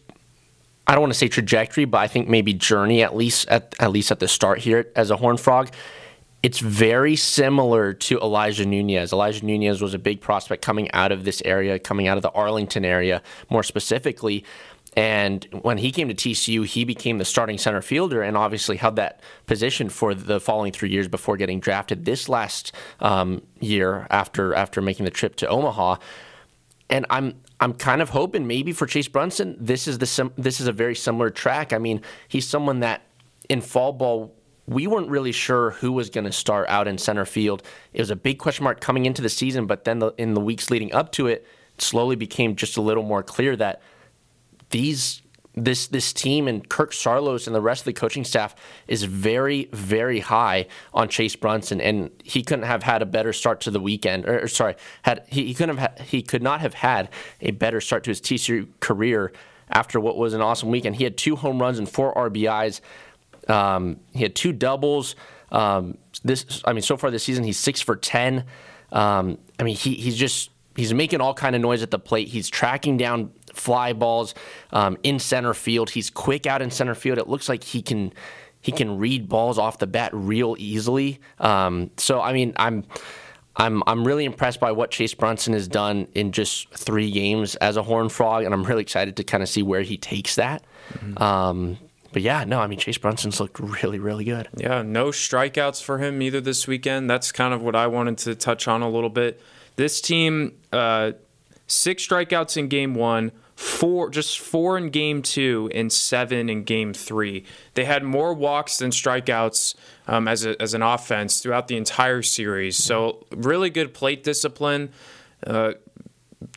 I 0.85 0.93
don't 0.93 1.01
want 1.01 1.13
to 1.13 1.19
say 1.19 1.27
trajectory, 1.27 1.85
but 1.85 1.97
I 1.97 2.07
think 2.07 2.29
maybe 2.29 2.53
journey 2.53 3.01
at 3.01 3.15
least 3.15 3.47
at 3.47 3.73
at 3.79 3.91
least 3.91 4.11
at 4.11 4.19
the 4.19 4.27
start 4.27 4.59
here 4.59 4.91
as 4.95 5.09
a 5.09 5.17
Horn 5.17 5.37
Frog. 5.37 5.69
It's 6.43 6.59
very 6.59 7.15
similar 7.15 7.93
to 7.93 8.19
Elijah 8.19 8.65
Nunez. 8.65 9.11
Elijah 9.11 9.43
Nunez 9.43 9.81
was 9.81 9.95
a 9.95 9.99
big 9.99 10.21
prospect 10.21 10.61
coming 10.61 10.89
out 10.91 11.11
of 11.11 11.25
this 11.25 11.41
area, 11.43 11.79
coming 11.79 12.07
out 12.07 12.17
of 12.17 12.21
the 12.21 12.29
Arlington 12.31 12.85
area 12.85 13.23
more 13.49 13.63
specifically. 13.63 14.45
And 14.97 15.47
when 15.61 15.77
he 15.77 15.91
came 15.91 16.07
to 16.07 16.15
TCU, 16.15 16.65
he 16.65 16.83
became 16.83 17.19
the 17.19 17.23
starting 17.23 17.59
center 17.59 17.83
fielder 17.83 18.23
and 18.23 18.35
obviously 18.35 18.77
held 18.77 18.95
that 18.95 19.21
position 19.45 19.89
for 19.89 20.15
the 20.15 20.39
following 20.39 20.71
three 20.71 20.89
years 20.89 21.07
before 21.07 21.37
getting 21.37 21.59
drafted 21.59 22.03
this 22.03 22.27
last 22.27 22.71
um, 22.99 23.43
year 23.59 24.07
after 24.09 24.55
after 24.55 24.81
making 24.81 25.05
the 25.05 25.11
trip 25.11 25.35
to 25.35 25.47
Omaha. 25.47 25.97
And 26.89 27.05
I'm 27.11 27.35
I'm 27.59 27.73
kind 27.73 28.01
of 28.01 28.09
hoping 28.09 28.47
maybe 28.47 28.71
for 28.71 28.87
Chase 28.87 29.07
Brunson, 29.07 29.55
this 29.59 29.87
is 29.87 29.99
the 29.99 30.07
sim- 30.07 30.33
this 30.35 30.59
is 30.59 30.65
a 30.65 30.71
very 30.71 30.95
similar 30.95 31.29
track. 31.29 31.73
I 31.73 31.77
mean, 31.77 32.01
he's 32.27 32.47
someone 32.47 32.79
that 32.79 33.03
in 33.49 33.61
fall 33.61 33.93
ball 33.93 34.33
we 34.65 34.87
weren't 34.87 35.09
really 35.09 35.31
sure 35.31 35.71
who 35.71 35.91
was 35.91 36.09
going 36.09 36.25
to 36.25 36.31
start 36.31 36.67
out 36.69 36.87
in 36.87 36.97
center 36.97 37.23
field. 37.23 37.61
It 37.93 38.01
was 38.01 38.09
a 38.09 38.15
big 38.15 38.39
question 38.39 38.63
mark 38.63 38.81
coming 38.81 39.05
into 39.05 39.21
the 39.21 39.29
season, 39.29 39.67
but 39.67 39.83
then 39.83 39.99
the, 39.99 40.11
in 40.17 40.33
the 40.33 40.41
weeks 40.41 40.71
leading 40.71 40.91
up 40.91 41.11
to 41.13 41.27
it, 41.27 41.45
it 41.75 41.81
slowly 41.81 42.15
became 42.17 42.55
just 42.55 42.75
a 42.75 42.81
little 42.81 43.03
more 43.03 43.23
clear 43.23 43.55
that 43.55 43.81
these 44.69 45.21
this 45.57 45.87
this 45.87 46.13
team 46.13 46.47
and 46.47 46.67
Kirk 46.69 46.91
Saarloos 46.91 47.47
and 47.47 47.55
the 47.55 47.61
rest 47.61 47.81
of 47.81 47.85
the 47.85 47.93
coaching 47.93 48.23
staff 48.23 48.55
is 48.87 49.03
very 49.03 49.69
very 49.73 50.19
high 50.19 50.67
on 50.93 51.09
Chase 51.09 51.35
Brunson, 51.35 51.81
and 51.81 52.11
he 52.23 52.43
couldn't 52.43 52.65
have 52.65 52.83
had 52.83 53.01
a 53.01 53.05
better 53.05 53.33
start 53.33 53.59
to 53.61 53.71
the 53.71 53.79
weekend. 53.79 54.25
Or, 54.25 54.43
or 54.43 54.47
sorry, 54.47 54.75
had 55.01 55.25
he, 55.27 55.45
he 55.45 55.53
couldn't 55.53 55.77
have 55.77 55.97
ha- 55.97 56.03
he 56.03 56.21
could 56.21 56.43
not 56.43 56.61
have 56.61 56.75
had 56.75 57.09
a 57.41 57.51
better 57.51 57.81
start 57.81 58.03
to 58.03 58.11
his 58.11 58.21
TCU 58.21 58.67
career 58.79 59.33
after 59.69 59.99
what 59.99 60.15
was 60.17 60.33
an 60.33 60.41
awesome 60.41 60.69
weekend. 60.69 60.95
He 60.95 61.03
had 61.03 61.17
two 61.17 61.35
home 61.35 61.59
runs 61.59 61.79
and 61.79 61.89
four 61.89 62.13
RBIs. 62.13 62.81
Um, 63.49 63.99
he 64.13 64.21
had 64.21 64.35
two 64.35 64.53
doubles. 64.53 65.15
Um, 65.51 65.97
this, 66.23 66.61
I 66.65 66.73
mean, 66.73 66.81
so 66.81 66.97
far 66.97 67.09
this 67.09 67.23
season, 67.23 67.43
he's 67.43 67.57
six 67.57 67.81
for 67.81 67.95
ten. 67.95 68.45
Um, 68.91 69.37
I 69.59 69.63
mean, 69.63 69.75
he, 69.75 69.95
he's 69.95 70.17
just 70.17 70.51
he's 70.75 70.93
making 70.93 71.19
all 71.19 71.33
kind 71.33 71.55
of 71.55 71.61
noise 71.61 71.81
at 71.81 71.91
the 71.91 71.99
plate. 71.99 72.27
He's 72.27 72.49
tracking 72.49 72.97
down 72.97 73.31
fly 73.57 73.93
balls 73.93 74.33
um, 74.71 74.97
in 75.03 75.19
center 75.19 75.53
field. 75.53 75.89
He's 75.89 76.09
quick 76.09 76.45
out 76.45 76.61
in 76.61 76.71
center 76.71 76.95
field. 76.95 77.17
It 77.17 77.27
looks 77.27 77.49
like 77.49 77.63
he 77.63 77.81
can 77.81 78.13
he 78.61 78.71
can 78.71 78.97
read 78.97 79.29
balls 79.29 79.57
off 79.57 79.77
the 79.77 79.87
bat 79.87 80.11
real 80.13 80.55
easily. 80.57 81.19
Um, 81.39 81.91
so 81.97 82.21
I 82.21 82.33
mean, 82.33 82.53
I'm. 82.57 82.83
I'm 83.59 83.81
I'm 83.87 84.05
really 84.05 84.23
impressed 84.25 84.59
by 84.59 84.71
what 84.71 84.91
Chase 84.91 85.15
Brunson 85.15 85.53
has 85.53 85.67
done 85.67 86.07
in 86.13 86.31
just 86.31 86.69
three 86.69 87.09
games 87.09 87.55
as 87.55 87.75
a 87.75 87.81
Horn 87.81 88.07
Frog, 88.07 88.43
and 88.43 88.53
I'm 88.53 88.63
really 88.63 88.83
excited 88.83 89.15
to 89.17 89.23
kind 89.23 89.41
of 89.41 89.49
see 89.49 89.63
where 89.63 89.81
he 89.81 89.97
takes 89.97 90.35
that. 90.35 90.63
Mm-hmm. 90.93 91.17
Um, 91.17 91.77
but 92.13 92.21
yeah, 92.21 92.43
no, 92.43 92.59
I 92.59 92.67
mean 92.67 92.79
Chase 92.79 92.97
Brunson's 92.97 93.39
looked 93.39 93.59
really, 93.59 93.99
really 93.99 94.25
good. 94.25 94.47
Yeah, 94.55 94.81
no 94.81 95.07
strikeouts 95.07 95.81
for 95.83 95.97
him 95.97 96.21
either 96.21 96.39
this 96.39 96.67
weekend. 96.67 97.09
That's 97.09 97.31
kind 97.31 97.53
of 97.53 97.61
what 97.61 97.75
I 97.75 97.87
wanted 97.87 98.19
to 98.19 98.35
touch 98.35 98.67
on 98.67 98.81
a 98.81 98.89
little 98.89 99.09
bit. 99.09 99.41
This 99.75 100.01
team, 100.01 100.53
uh, 100.71 101.13
six 101.67 102.07
strikeouts 102.07 102.57
in 102.57 102.67
game 102.67 102.95
one, 102.95 103.31
four 103.57 104.11
just 104.11 104.39
four 104.39 104.77
in 104.77 104.91
game 104.91 105.23
two 105.23 105.69
and 105.73 105.91
seven 105.91 106.47
in 106.47 106.63
game 106.63 106.93
three. 106.93 107.43
They 107.73 107.85
had 107.85 108.03
more 108.03 108.33
walks 108.33 108.77
than 108.77 108.91
strikeouts 108.91 109.73
um, 110.07 110.27
as 110.27 110.45
a, 110.45 110.61
as 110.61 110.75
an 110.75 110.83
offense 110.83 111.41
throughout 111.41 111.67
the 111.67 111.75
entire 111.75 112.21
series. 112.21 112.77
So 112.77 113.25
really 113.31 113.71
good 113.71 113.95
plate 113.95 114.23
discipline. 114.23 114.91
Uh, 115.45 115.73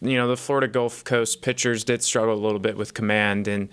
you 0.02 0.16
know 0.16 0.28
the 0.28 0.37
Florida 0.37 0.69
Gulf 0.69 1.02
Coast 1.02 1.40
pitchers 1.40 1.85
did 1.85 2.02
struggle 2.02 2.35
a 2.35 2.42
little 2.42 2.61
bit 2.61 2.76
with 2.76 2.95
command 2.95 3.49
and. 3.49 3.69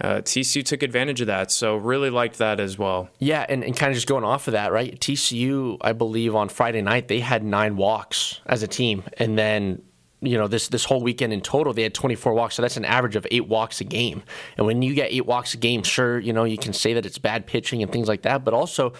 Uh, 0.00 0.20
TCU 0.22 0.64
took 0.64 0.82
advantage 0.82 1.20
of 1.20 1.26
that, 1.26 1.52
so 1.52 1.76
really 1.76 2.08
liked 2.08 2.38
that 2.38 2.58
as 2.58 2.78
well. 2.78 3.10
Yeah, 3.18 3.44
and, 3.48 3.62
and 3.62 3.76
kind 3.76 3.90
of 3.90 3.94
just 3.94 4.08
going 4.08 4.24
off 4.24 4.48
of 4.48 4.52
that, 4.52 4.72
right? 4.72 4.98
TCU, 4.98 5.76
I 5.80 5.92
believe 5.92 6.34
on 6.34 6.48
Friday 6.48 6.80
night 6.80 7.08
they 7.08 7.20
had 7.20 7.44
nine 7.44 7.76
walks 7.76 8.40
as 8.46 8.62
a 8.62 8.66
team, 8.66 9.04
and 9.18 9.38
then 9.38 9.82
you 10.22 10.38
know 10.38 10.48
this 10.48 10.68
this 10.68 10.84
whole 10.84 11.02
weekend 11.02 11.32
in 11.32 11.40
total 11.40 11.72
they 11.72 11.82
had 11.82 11.94
24 11.94 12.32
walks 12.32 12.54
so 12.54 12.62
that's 12.62 12.76
an 12.76 12.84
average 12.84 13.16
of 13.16 13.26
eight 13.30 13.46
walks 13.46 13.80
a 13.80 13.84
game. 13.84 14.22
And 14.56 14.66
when 14.66 14.80
you 14.80 14.94
get 14.94 15.12
eight 15.12 15.26
walks 15.26 15.54
a 15.54 15.56
game 15.56 15.82
sure 15.82 16.18
you 16.18 16.32
know 16.32 16.44
you 16.44 16.58
can 16.58 16.72
say 16.72 16.94
that 16.94 17.04
it's 17.04 17.18
bad 17.18 17.46
pitching 17.46 17.82
and 17.82 17.92
things 17.92 18.08
like 18.08 18.22
that 18.22 18.44
but 18.44 18.54
also 18.54 18.92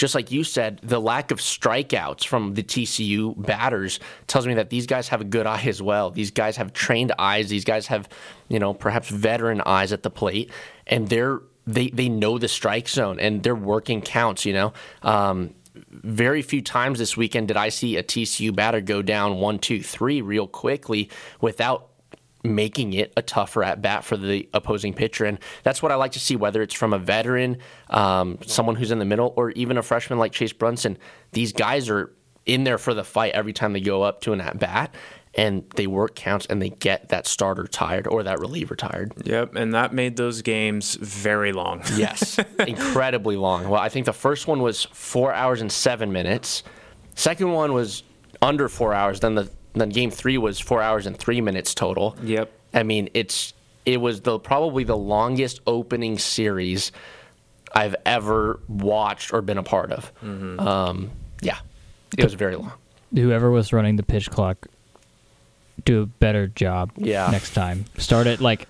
just 0.00 0.14
like 0.14 0.30
you 0.30 0.44
said 0.44 0.80
the 0.82 0.98
lack 0.98 1.30
of 1.30 1.38
strikeouts 1.38 2.24
from 2.24 2.54
the 2.54 2.62
TCU 2.62 3.34
batters 3.44 4.00
tells 4.26 4.46
me 4.46 4.54
that 4.54 4.70
these 4.70 4.86
guys 4.86 5.08
have 5.08 5.20
a 5.20 5.24
good 5.24 5.46
eye 5.46 5.62
as 5.66 5.82
well. 5.82 6.10
These 6.10 6.30
guys 6.30 6.56
have 6.56 6.72
trained 6.72 7.12
eyes. 7.18 7.50
These 7.50 7.64
guys 7.66 7.86
have 7.88 8.08
you 8.48 8.58
know 8.58 8.72
perhaps 8.72 9.10
veteran 9.10 9.60
eyes 9.66 9.92
at 9.92 10.02
the 10.02 10.10
plate 10.10 10.50
and 10.86 11.08
they're 11.08 11.40
they 11.66 11.88
they 11.90 12.08
know 12.08 12.38
the 12.38 12.48
strike 12.48 12.88
zone 12.88 13.20
and 13.20 13.42
they're 13.42 13.54
working 13.54 14.00
counts 14.00 14.46
you 14.46 14.54
know? 14.54 14.72
Um, 15.02 15.54
very 15.90 16.42
few 16.42 16.62
times 16.62 16.98
this 16.98 17.16
weekend 17.16 17.48
did 17.48 17.56
I 17.56 17.68
see 17.68 17.96
a 17.96 18.02
TCU 18.02 18.54
batter 18.54 18.80
go 18.80 19.02
down 19.02 19.36
one, 19.36 19.58
two, 19.58 19.82
three 19.82 20.20
real 20.20 20.46
quickly 20.46 21.10
without 21.40 21.90
making 22.42 22.94
it 22.94 23.12
a 23.16 23.22
tougher 23.22 23.62
at 23.62 23.82
bat 23.82 24.04
for 24.04 24.16
the 24.16 24.48
opposing 24.54 24.94
pitcher. 24.94 25.26
And 25.26 25.38
that's 25.62 25.82
what 25.82 25.92
I 25.92 25.96
like 25.96 26.12
to 26.12 26.20
see, 26.20 26.36
whether 26.36 26.62
it's 26.62 26.74
from 26.74 26.92
a 26.92 26.98
veteran, 26.98 27.58
um, 27.90 28.38
someone 28.46 28.76
who's 28.76 28.90
in 28.90 28.98
the 28.98 29.04
middle, 29.04 29.34
or 29.36 29.50
even 29.50 29.76
a 29.76 29.82
freshman 29.82 30.18
like 30.18 30.32
Chase 30.32 30.52
Brunson. 30.52 30.96
These 31.32 31.52
guys 31.52 31.90
are 31.90 32.12
in 32.46 32.64
there 32.64 32.78
for 32.78 32.94
the 32.94 33.04
fight 33.04 33.34
every 33.34 33.52
time 33.52 33.72
they 33.72 33.80
go 33.80 34.02
up 34.02 34.22
to 34.22 34.32
an 34.32 34.40
at 34.40 34.58
bat 34.58 34.94
and 35.34 35.64
they 35.76 35.86
work 35.86 36.14
counts 36.14 36.46
and 36.46 36.60
they 36.60 36.70
get 36.70 37.08
that 37.10 37.26
starter 37.26 37.66
tired 37.66 38.06
or 38.06 38.22
that 38.24 38.40
reliever 38.40 38.74
tired. 38.74 39.12
Yep, 39.24 39.54
and 39.54 39.74
that 39.74 39.92
made 39.92 40.16
those 40.16 40.42
games 40.42 40.96
very 40.96 41.52
long. 41.52 41.82
yes, 41.94 42.38
incredibly 42.58 43.36
long. 43.36 43.68
Well, 43.68 43.80
I 43.80 43.88
think 43.88 44.06
the 44.06 44.12
first 44.12 44.46
one 44.46 44.60
was 44.60 44.84
four 44.92 45.32
hours 45.32 45.60
and 45.60 45.70
seven 45.70 46.12
minutes. 46.12 46.62
Second 47.14 47.52
one 47.52 47.72
was 47.72 48.02
under 48.42 48.68
four 48.68 48.92
hours. 48.92 49.20
Then 49.20 49.34
the 49.34 49.50
then 49.74 49.90
game 49.90 50.10
three 50.10 50.36
was 50.36 50.58
four 50.58 50.82
hours 50.82 51.06
and 51.06 51.16
three 51.16 51.40
minutes 51.40 51.74
total. 51.74 52.16
Yep. 52.22 52.50
I 52.74 52.82
mean, 52.82 53.08
it's 53.14 53.54
it 53.86 54.00
was 54.00 54.22
the 54.22 54.38
probably 54.38 54.84
the 54.84 54.96
longest 54.96 55.60
opening 55.66 56.18
series 56.18 56.90
I've 57.72 57.94
ever 58.04 58.60
watched 58.68 59.32
or 59.32 59.42
been 59.42 59.58
a 59.58 59.62
part 59.62 59.92
of. 59.92 60.12
Mm-hmm. 60.24 60.60
Um, 60.60 61.10
yeah, 61.40 61.58
it 62.18 62.24
was 62.24 62.34
very 62.34 62.56
long. 62.56 62.72
Whoever 63.14 63.50
was 63.50 63.72
running 63.72 63.96
the 63.96 64.02
pitch 64.02 64.30
clock 64.30 64.66
do 65.84 66.02
a 66.02 66.06
better 66.06 66.46
job 66.46 66.92
yeah. 66.96 67.28
next 67.30 67.54
time. 67.54 67.84
Start 67.98 68.26
it 68.26 68.40
like 68.40 68.68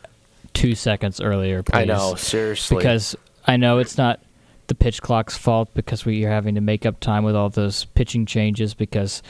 two 0.52 0.74
seconds 0.74 1.20
earlier, 1.20 1.62
please. 1.62 1.76
I 1.76 1.84
know, 1.84 2.14
seriously. 2.14 2.76
Because 2.76 3.16
I 3.46 3.56
know 3.56 3.78
it's 3.78 3.98
not 3.98 4.20
the 4.66 4.74
pitch 4.74 5.02
clock's 5.02 5.36
fault 5.36 5.72
because 5.74 6.04
we 6.04 6.24
are 6.24 6.30
having 6.30 6.54
to 6.54 6.60
make 6.60 6.86
up 6.86 7.00
time 7.00 7.24
with 7.24 7.34
all 7.34 7.48
those 7.48 7.86
pitching 7.86 8.24
changes 8.24 8.72
because 8.74 9.22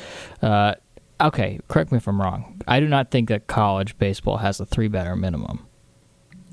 uh, 0.42 0.74
okay, 1.20 1.58
correct 1.68 1.92
me 1.92 1.98
if 1.98 2.06
I'm 2.06 2.20
wrong. 2.20 2.60
I 2.68 2.80
do 2.80 2.88
not 2.88 3.10
think 3.10 3.28
that 3.30 3.46
college 3.46 3.96
baseball 3.98 4.38
has 4.38 4.60
a 4.60 4.66
three 4.66 4.88
batter 4.88 5.16
minimum. 5.16 5.66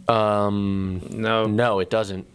Um 0.07 1.01
no. 1.11 1.45
No, 1.45 1.79
it 1.79 1.89
doesn't. 1.89 2.25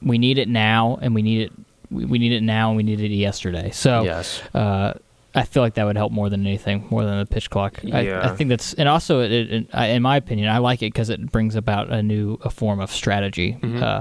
We 0.00 0.16
need 0.16 0.38
it 0.38 0.48
now 0.48 0.98
and 1.02 1.14
we 1.14 1.20
need 1.20 1.42
it 1.42 1.52
we 1.90 2.18
need 2.18 2.32
it 2.32 2.42
now 2.42 2.68
and 2.68 2.76
we 2.76 2.82
need 2.82 3.00
it 3.00 3.10
yesterday. 3.10 3.70
So 3.70 4.02
yes. 4.02 4.42
Uh, 4.54 4.94
I 5.38 5.44
feel 5.44 5.62
like 5.62 5.74
that 5.74 5.84
would 5.84 5.96
help 5.96 6.10
more 6.10 6.28
than 6.28 6.44
anything, 6.46 6.86
more 6.90 7.04
than 7.04 7.18
the 7.18 7.26
pitch 7.26 7.48
clock. 7.48 7.78
Yeah. 7.82 8.20
I, 8.20 8.30
I 8.30 8.36
think 8.36 8.50
that's, 8.50 8.74
and 8.74 8.88
also, 8.88 9.20
it, 9.20 9.30
it, 9.32 9.70
in 9.72 10.02
my 10.02 10.16
opinion, 10.16 10.48
I 10.48 10.58
like 10.58 10.82
it 10.82 10.92
because 10.92 11.10
it 11.10 11.30
brings 11.30 11.54
about 11.54 11.90
a 11.90 12.02
new 12.02 12.38
a 12.42 12.50
form 12.50 12.80
of 12.80 12.90
strategy. 12.90 13.56
Mm-hmm. 13.60 13.82
Uh, 13.82 14.00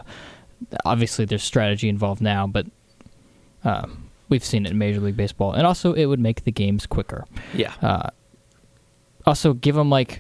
obviously, 0.84 1.26
there's 1.26 1.44
strategy 1.44 1.90
involved 1.90 2.22
now, 2.22 2.48
but 2.48 2.66
uh, 3.64 3.86
we've 4.30 4.44
seen 4.44 4.66
it 4.66 4.72
in 4.72 4.80
Major 4.80 5.00
League 5.00 5.16
Baseball, 5.16 5.54
and 5.54 5.68
also 5.68 5.94
it 5.94 6.06
would 6.06 6.20
make 6.20 6.44
the 6.44 6.52
games 6.52 6.88
quicker. 6.88 7.26
Yeah. 7.54 7.74
Uh, 7.84 8.10
also, 9.28 9.54
give 9.54 9.76
them 9.76 9.92
like, 9.92 10.20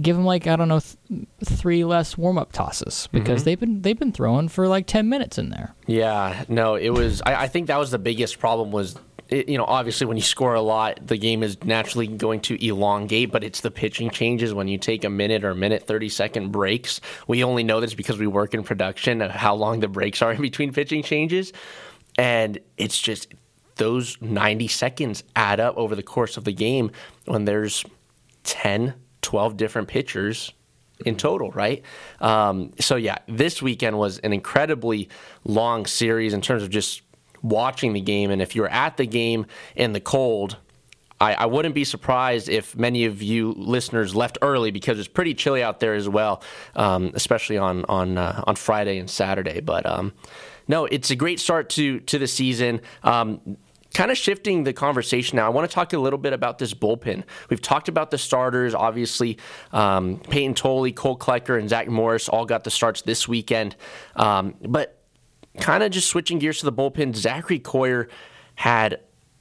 give 0.00 0.16
them 0.16 0.24
like 0.24 0.48
I 0.48 0.56
don't 0.56 0.68
know, 0.68 0.80
th- 0.80 1.28
three 1.44 1.84
less 1.84 2.18
warm 2.18 2.36
up 2.36 2.50
tosses 2.50 3.08
because 3.12 3.40
mm-hmm. 3.40 3.44
they've 3.44 3.60
been 3.60 3.82
they've 3.82 3.98
been 3.98 4.12
throwing 4.12 4.48
for 4.48 4.66
like 4.66 4.86
ten 4.86 5.08
minutes 5.08 5.38
in 5.38 5.50
there. 5.50 5.74
Yeah. 5.86 6.44
No, 6.48 6.74
it 6.74 6.90
was. 6.90 7.22
I, 7.22 7.42
I 7.44 7.46
think 7.48 7.68
that 7.68 7.78
was 7.78 7.92
the 7.92 7.98
biggest 7.98 8.40
problem 8.40 8.72
was 8.72 8.96
it, 9.28 9.48
you 9.48 9.58
know, 9.58 9.64
obviously 9.64 10.06
when 10.06 10.16
you 10.16 10.22
score 10.22 10.54
a 10.54 10.60
lot, 10.60 11.04
the 11.04 11.16
game 11.16 11.42
is 11.42 11.62
naturally 11.64 12.06
going 12.06 12.40
to 12.40 12.66
elongate, 12.66 13.32
but 13.32 13.42
it's 13.42 13.60
the 13.60 13.70
pitching 13.70 14.10
changes 14.10 14.54
when 14.54 14.68
you 14.68 14.78
take 14.78 15.04
a 15.04 15.10
minute 15.10 15.44
or 15.44 15.50
a 15.50 15.56
minute 15.56 15.86
30 15.86 16.08
second 16.08 16.52
breaks. 16.52 17.00
We 17.26 17.42
only 17.42 17.64
know 17.64 17.80
this 17.80 17.94
because 17.94 18.18
we 18.18 18.26
work 18.26 18.54
in 18.54 18.62
production 18.62 19.22
of 19.22 19.30
how 19.30 19.54
long 19.54 19.80
the 19.80 19.88
breaks 19.88 20.22
are 20.22 20.32
in 20.32 20.40
between 20.40 20.72
pitching 20.72 21.02
changes. 21.02 21.52
And 22.18 22.58
it's 22.76 23.00
just 23.00 23.34
those 23.76 24.20
90 24.20 24.68
seconds 24.68 25.24
add 25.34 25.60
up 25.60 25.76
over 25.76 25.94
the 25.94 26.02
course 26.02 26.36
of 26.36 26.44
the 26.44 26.52
game 26.52 26.90
when 27.26 27.44
there's 27.44 27.84
10, 28.44 28.94
12 29.22 29.56
different 29.56 29.88
pitchers 29.88 30.52
in 31.04 31.16
total, 31.16 31.50
right? 31.50 31.82
Um, 32.20 32.72
so, 32.80 32.96
yeah, 32.96 33.18
this 33.28 33.60
weekend 33.60 33.98
was 33.98 34.18
an 34.20 34.32
incredibly 34.32 35.08
long 35.44 35.84
series 35.84 36.32
in 36.32 36.40
terms 36.40 36.62
of 36.62 36.70
just 36.70 37.02
watching 37.42 37.92
the 37.92 38.00
game. 38.00 38.30
And 38.30 38.40
if 38.40 38.54
you're 38.54 38.68
at 38.68 38.96
the 38.96 39.06
game 39.06 39.46
in 39.74 39.92
the 39.92 40.00
cold, 40.00 40.56
I, 41.20 41.34
I, 41.34 41.46
wouldn't 41.46 41.74
be 41.74 41.84
surprised 41.84 42.48
if 42.48 42.76
many 42.76 43.06
of 43.06 43.22
you 43.22 43.54
listeners 43.56 44.14
left 44.14 44.38
early 44.42 44.70
because 44.70 44.98
it's 44.98 45.08
pretty 45.08 45.34
chilly 45.34 45.62
out 45.62 45.80
there 45.80 45.94
as 45.94 46.08
well, 46.08 46.42
um, 46.74 47.12
especially 47.14 47.56
on 47.56 47.84
on 47.86 48.18
uh, 48.18 48.44
on 48.46 48.54
Friday 48.54 48.98
and 48.98 49.08
Saturday. 49.08 49.60
But 49.60 49.86
um, 49.86 50.12
no, 50.68 50.84
it's 50.84 51.10
a 51.10 51.16
great 51.16 51.40
start 51.40 51.70
to 51.70 52.00
to 52.00 52.18
the 52.18 52.26
season. 52.26 52.82
Um, 53.02 53.56
kind 53.94 54.10
of 54.10 54.18
shifting 54.18 54.64
the 54.64 54.74
conversation 54.74 55.36
now, 55.36 55.46
I 55.46 55.48
want 55.48 55.68
to 55.68 55.74
talk 55.74 55.94
a 55.94 55.98
little 55.98 56.18
bit 56.18 56.34
about 56.34 56.58
this 56.58 56.74
bullpen. 56.74 57.24
We've 57.48 57.62
talked 57.62 57.88
about 57.88 58.10
the 58.10 58.18
starters, 58.18 58.74
obviously. 58.74 59.38
Um, 59.72 60.18
Peyton 60.18 60.52
Tolle, 60.52 60.92
Cole 60.92 61.16
Klecker, 61.16 61.58
and 61.58 61.66
Zach 61.66 61.88
Morris 61.88 62.28
all 62.28 62.44
got 62.44 62.64
the 62.64 62.70
starts 62.70 63.00
this 63.02 63.26
weekend. 63.26 63.74
Um, 64.16 64.54
but 64.60 64.98
kind 65.56 65.82
of 65.82 65.90
just 65.90 66.08
switching 66.08 66.38
gears 66.38 66.60
to 66.60 66.64
the 66.66 66.72
bullpen, 66.72 67.14
Zachary 67.14 67.58
Coyer 67.58 68.08
had 68.56 69.00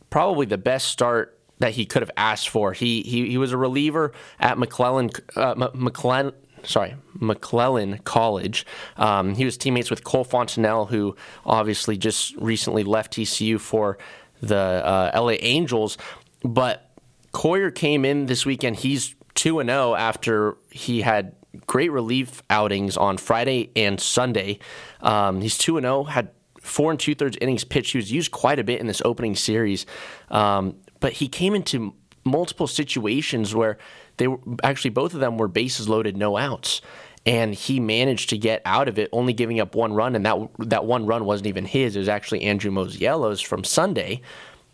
probably 0.10 0.46
the 0.46 0.58
best 0.58 0.88
start 0.88 1.40
that 1.60 1.74
he 1.74 1.86
could 1.86 2.02
have 2.02 2.12
asked 2.18 2.50
for. 2.50 2.74
He 2.74 3.02
he, 3.02 3.30
he 3.30 3.38
was 3.38 3.52
a 3.52 3.58
reliever 3.58 4.12
at 4.40 4.58
McLennan 4.58 5.20
uh, 5.36 5.56
McLennan 5.56 6.34
sorry, 6.64 6.96
McLennan 7.18 8.04
College. 8.04 8.66
Um, 8.98 9.36
he 9.36 9.46
was 9.46 9.58
teammates 9.58 9.90
with 9.90 10.04
Cole 10.04 10.24
Fontenelle, 10.24 10.86
who 10.86 11.16
obviously 11.46 11.98
just 11.98 12.36
recently 12.38 12.84
left 12.84 13.14
TCU 13.14 13.60
for 13.60 13.98
the 14.42 14.58
uh, 14.58 15.12
LA 15.16 15.36
Angels. 15.40 15.98
But 16.44 16.90
Coyer 17.32 17.72
came 17.72 18.06
in 18.06 18.26
this 18.26 18.46
weekend. 18.46 18.78
He's 18.78 19.16
2 19.36 19.64
0 19.64 19.96
after 19.96 20.58
he 20.70 21.02
had 21.02 21.36
great 21.68 21.92
relief 21.92 22.42
outings 22.50 22.98
on 22.98 23.18
Friday 23.18 23.72
and 23.76 24.00
Sunday. 24.00 24.60
Um, 25.02 25.42
he's 25.42 25.58
2 25.58 25.80
0, 25.80 26.04
had 26.06 26.30
four 26.66 26.92
and 26.92 27.00
two 27.00 27.16
thirds 27.16 27.38
innings 27.40 27.64
pitched. 27.64 27.92
He 27.92 27.98
was 27.98 28.12
used 28.12 28.32
quite 28.32 28.60
a 28.60 28.64
bit 28.64 28.80
in 28.80 28.88
this 28.88 29.02
opening 29.06 29.36
series, 29.36 29.86
um, 30.30 30.76
but 31.00 31.14
he 31.14 31.28
came 31.28 31.54
into 31.54 31.94
multiple 32.24 32.68
situations 32.68 33.54
where 33.54 33.78
they 34.18 34.28
were 34.28 34.40
actually 34.64 34.90
both 34.90 35.14
of 35.14 35.20
them 35.20 35.38
were 35.38 35.48
bases 35.48 35.88
loaded, 35.88 36.18
no 36.18 36.38
outs. 36.38 36.82
And 37.28 37.56
he 37.56 37.80
managed 37.80 38.30
to 38.30 38.38
get 38.38 38.62
out 38.66 38.88
of 38.88 39.00
it, 39.00 39.10
only 39.12 39.34
giving 39.34 39.60
up 39.60 39.74
one 39.74 39.94
run, 39.94 40.16
and 40.16 40.26
that 40.26 40.38
that 40.60 40.86
one 40.86 41.08
run 41.08 41.26
wasn't 41.26 41.48
even 41.48 41.66
his. 41.66 41.96
It 41.96 42.00
was 42.00 42.10
actually 42.10 42.44
Andrew 42.44 42.72
Mosiello's 42.72 43.42
from 43.42 43.64
Sunday, 43.64 44.22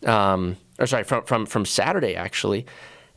um, 0.05 0.57
or 0.77 0.85
sorry, 0.85 1.05
from 1.05 1.23
from 1.23 1.45
from 1.45 1.65
Saturday 1.65 2.15
actually. 2.15 2.65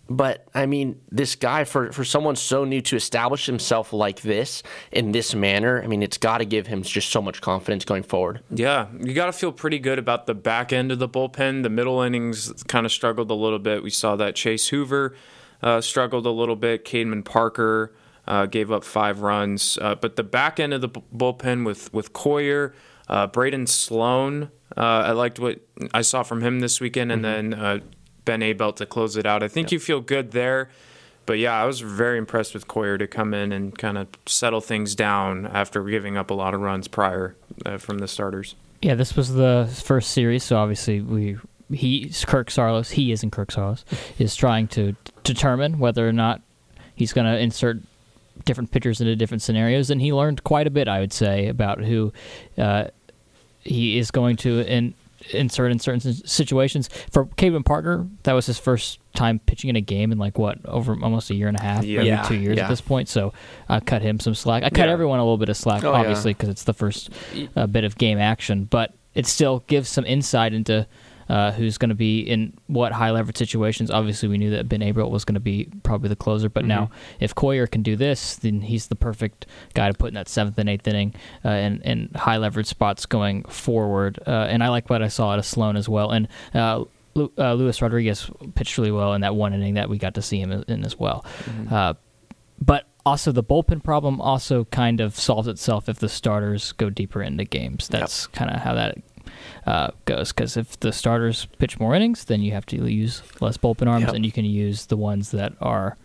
But 0.08 0.46
I 0.54 0.66
mean, 0.66 1.00
this 1.10 1.34
guy 1.34 1.64
for 1.64 1.90
for 1.90 2.04
someone 2.04 2.36
so 2.36 2.64
new 2.64 2.82
to 2.82 2.96
establish 2.96 3.46
himself 3.46 3.92
like 3.92 4.20
this 4.20 4.62
in 4.92 5.12
this 5.12 5.34
manner, 5.34 5.82
I 5.82 5.86
mean, 5.86 6.02
it's 6.02 6.18
got 6.18 6.38
to 6.38 6.44
give 6.44 6.66
him 6.66 6.82
just 6.82 7.10
so 7.10 7.22
much 7.22 7.40
confidence 7.40 7.84
going 7.84 8.02
forward. 8.02 8.42
Yeah, 8.50 8.88
you 9.00 9.14
got 9.14 9.26
to 9.26 9.32
feel 9.32 9.50
pretty 9.50 9.78
good 9.78 9.98
about 9.98 10.26
the 10.26 10.34
back 10.34 10.72
end 10.72 10.92
of 10.92 10.98
the 10.98 11.08
bullpen. 11.08 11.62
The 11.62 11.70
middle 11.70 12.02
innings 12.02 12.52
kind 12.64 12.84
of 12.84 12.92
struggled 12.92 13.30
a 13.30 13.34
little 13.34 13.58
bit. 13.58 13.82
We 13.82 13.90
saw 13.90 14.14
that 14.16 14.34
Chase 14.34 14.68
Hoover 14.68 15.16
uh, 15.62 15.80
struggled 15.80 16.26
a 16.26 16.30
little 16.30 16.56
bit. 16.56 16.84
Caedmon 16.84 17.24
Parker 17.24 17.94
uh, 18.26 18.44
gave 18.46 18.70
up 18.70 18.84
five 18.84 19.20
runs, 19.20 19.78
uh, 19.80 19.94
but 19.94 20.16
the 20.16 20.22
back 20.22 20.60
end 20.60 20.74
of 20.74 20.82
the 20.82 20.88
bullpen 20.88 21.64
with 21.64 21.92
with 21.94 22.12
Coyer, 22.12 22.74
uh, 23.08 23.26
Braden 23.26 23.66
Sloan. 23.66 24.50
Uh, 24.76 24.80
I 24.80 25.12
liked 25.12 25.38
what 25.38 25.60
I 25.92 26.02
saw 26.02 26.22
from 26.22 26.42
him 26.42 26.60
this 26.60 26.80
weekend, 26.80 27.12
and 27.12 27.24
mm-hmm. 27.24 27.50
then 27.50 27.60
uh, 27.60 27.78
Ben 28.24 28.40
Abeldt 28.40 28.76
to 28.76 28.86
close 28.86 29.16
it 29.16 29.26
out. 29.26 29.42
I 29.42 29.48
think 29.48 29.66
yep. 29.66 29.72
you 29.72 29.78
feel 29.80 30.00
good 30.00 30.32
there. 30.32 30.70
But 31.26 31.38
yeah, 31.38 31.54
I 31.54 31.64
was 31.64 31.80
very 31.80 32.18
impressed 32.18 32.52
with 32.52 32.68
Coyer 32.68 32.98
to 32.98 33.06
come 33.06 33.32
in 33.32 33.50
and 33.50 33.76
kind 33.76 33.96
of 33.96 34.08
settle 34.26 34.60
things 34.60 34.94
down 34.94 35.46
after 35.46 35.82
giving 35.84 36.16
up 36.16 36.30
a 36.30 36.34
lot 36.34 36.52
of 36.52 36.60
runs 36.60 36.86
prior 36.86 37.34
uh, 37.64 37.78
from 37.78 37.98
the 37.98 38.08
starters. 38.08 38.54
Yeah, 38.82 38.94
this 38.94 39.16
was 39.16 39.32
the 39.32 39.70
first 39.84 40.10
series, 40.10 40.44
so 40.44 40.58
obviously 40.58 41.00
we 41.00 41.38
he's 41.72 42.24
Kirk 42.26 42.48
Saarloos. 42.48 42.90
He 42.90 43.12
isn't 43.12 43.30
Kirk 43.30 43.48
Saarloos. 43.48 43.84
Is 44.18 44.36
trying 44.36 44.68
to 44.68 44.94
determine 45.22 45.78
whether 45.78 46.06
or 46.06 46.12
not 46.12 46.42
he's 46.94 47.14
going 47.14 47.26
to 47.26 47.38
insert 47.38 47.78
different 48.44 48.70
pitchers 48.70 49.00
into 49.00 49.16
different 49.16 49.42
scenarios, 49.42 49.88
and 49.88 50.00
he 50.00 50.12
learned 50.12 50.44
quite 50.44 50.66
a 50.66 50.70
bit, 50.70 50.88
I 50.88 51.00
would 51.00 51.12
say, 51.12 51.46
about 51.48 51.82
who 51.82 52.12
uh, 52.58 52.88
he 53.60 53.98
is 53.98 54.10
going 54.10 54.36
to 54.38 54.60
in, 54.60 54.94
insert 55.32 55.72
in 55.72 55.78
certain 55.78 56.00
situations. 56.00 56.88
For 57.10 57.26
Caedmon 57.26 57.64
Parker, 57.64 58.06
that 58.24 58.32
was 58.32 58.46
his 58.46 58.58
first 58.58 59.00
time 59.14 59.38
pitching 59.38 59.70
in 59.70 59.76
a 59.76 59.80
game 59.80 60.12
in 60.12 60.18
like 60.18 60.38
what 60.38 60.58
over 60.66 60.96
almost 61.02 61.30
a 61.30 61.34
year 61.34 61.48
and 61.48 61.56
a 61.56 61.62
half, 61.62 61.84
yeah. 61.84 62.02
maybe 62.02 62.28
two 62.28 62.34
years 62.34 62.56
yeah. 62.56 62.64
at 62.64 62.68
this 62.68 62.80
point. 62.80 63.08
So 63.08 63.32
I 63.68 63.80
cut 63.80 64.02
him 64.02 64.20
some 64.20 64.34
slack. 64.34 64.62
I 64.62 64.70
cut 64.70 64.86
yeah. 64.86 64.92
everyone 64.92 65.18
a 65.18 65.22
little 65.22 65.38
bit 65.38 65.48
of 65.48 65.56
slack, 65.56 65.84
oh, 65.84 65.92
obviously, 65.92 66.34
because 66.34 66.48
it's 66.48 66.64
the 66.64 66.74
first 66.74 67.10
uh, 67.56 67.66
bit 67.66 67.84
of 67.84 67.96
game 67.96 68.18
action, 68.18 68.64
but 68.64 68.94
it 69.14 69.26
still 69.26 69.62
gives 69.66 69.88
some 69.88 70.04
insight 70.04 70.52
into 70.52 70.86
uh, 71.28 71.52
who's 71.52 71.78
going 71.78 71.88
to 71.88 71.94
be 71.94 72.20
in 72.20 72.52
what 72.66 72.92
high 72.92 73.10
leverage 73.10 73.36
situations. 73.36 73.90
Obviously, 73.90 74.28
we 74.28 74.38
knew 74.38 74.50
that 74.50 74.68
Ben 74.68 74.80
Abeldt 74.80 75.10
was 75.10 75.24
going 75.24 75.34
to 75.34 75.40
be 75.40 75.68
probably 75.82 76.08
the 76.08 76.16
closer, 76.16 76.48
but 76.48 76.60
mm-hmm. 76.60 76.68
now 76.68 76.90
if 77.20 77.34
Coyer 77.34 77.66
can 77.66 77.82
do 77.82 77.96
this, 77.96 78.36
then 78.36 78.60
he's 78.60 78.88
the 78.88 78.96
perfect 78.96 79.46
guy 79.74 79.88
to 79.88 79.94
put 79.94 80.08
in 80.08 80.14
that 80.14 80.28
seventh 80.28 80.58
and 80.58 80.68
eighth 80.68 80.86
inning 80.86 81.14
uh, 81.44 81.48
and, 81.48 81.80
and 81.84 82.14
high 82.16 82.36
leverage 82.36 82.66
spots 82.66 83.06
going 83.06 83.44
forward. 83.44 84.18
Uh, 84.26 84.46
and 84.48 84.62
I 84.62 84.68
like 84.68 84.90
what 84.90 85.02
I 85.02 85.08
saw 85.08 85.30
out 85.30 85.38
of 85.38 85.46
Sloan 85.46 85.76
as 85.76 85.88
well. 85.88 86.10
And 86.10 86.28
uh, 86.54 86.84
uh, 87.16 87.54
Luis 87.54 87.80
Rodriguez 87.80 88.30
pitched 88.54 88.76
really 88.78 88.92
well 88.92 89.14
in 89.14 89.20
that 89.22 89.34
one 89.34 89.54
inning 89.54 89.74
that 89.74 89.88
we 89.88 89.98
got 89.98 90.14
to 90.14 90.22
see 90.22 90.40
him 90.40 90.64
in 90.68 90.84
as 90.84 90.98
well. 90.98 91.24
Mm-hmm. 91.44 91.74
Uh, 91.74 91.94
but 92.60 92.86
also 93.06 93.32
the 93.32 93.42
bullpen 93.44 93.82
problem 93.82 94.20
also 94.20 94.64
kind 94.64 95.00
of 95.00 95.16
solves 95.16 95.48
itself 95.48 95.88
if 95.88 95.98
the 95.98 96.08
starters 96.08 96.72
go 96.72 96.90
deeper 96.90 97.22
into 97.22 97.44
games. 97.44 97.88
That's 97.88 98.26
yep. 98.26 98.32
kind 98.32 98.50
of 98.50 98.60
how 98.60 98.74
that 98.74 98.98
uh, 99.66 99.90
goes. 100.04 100.32
Because 100.32 100.56
if 100.56 100.78
the 100.80 100.92
starters 100.92 101.46
pitch 101.58 101.78
more 101.78 101.94
innings, 101.94 102.24
then 102.24 102.42
you 102.42 102.52
have 102.52 102.66
to 102.66 102.76
use 102.90 103.22
less 103.40 103.56
bullpen 103.56 103.88
arms, 103.88 104.06
yep. 104.06 104.14
and 104.14 104.24
you 104.24 104.32
can 104.32 104.44
use 104.44 104.86
the 104.86 104.96
ones 104.96 105.30
that 105.30 105.54
are 105.60 105.96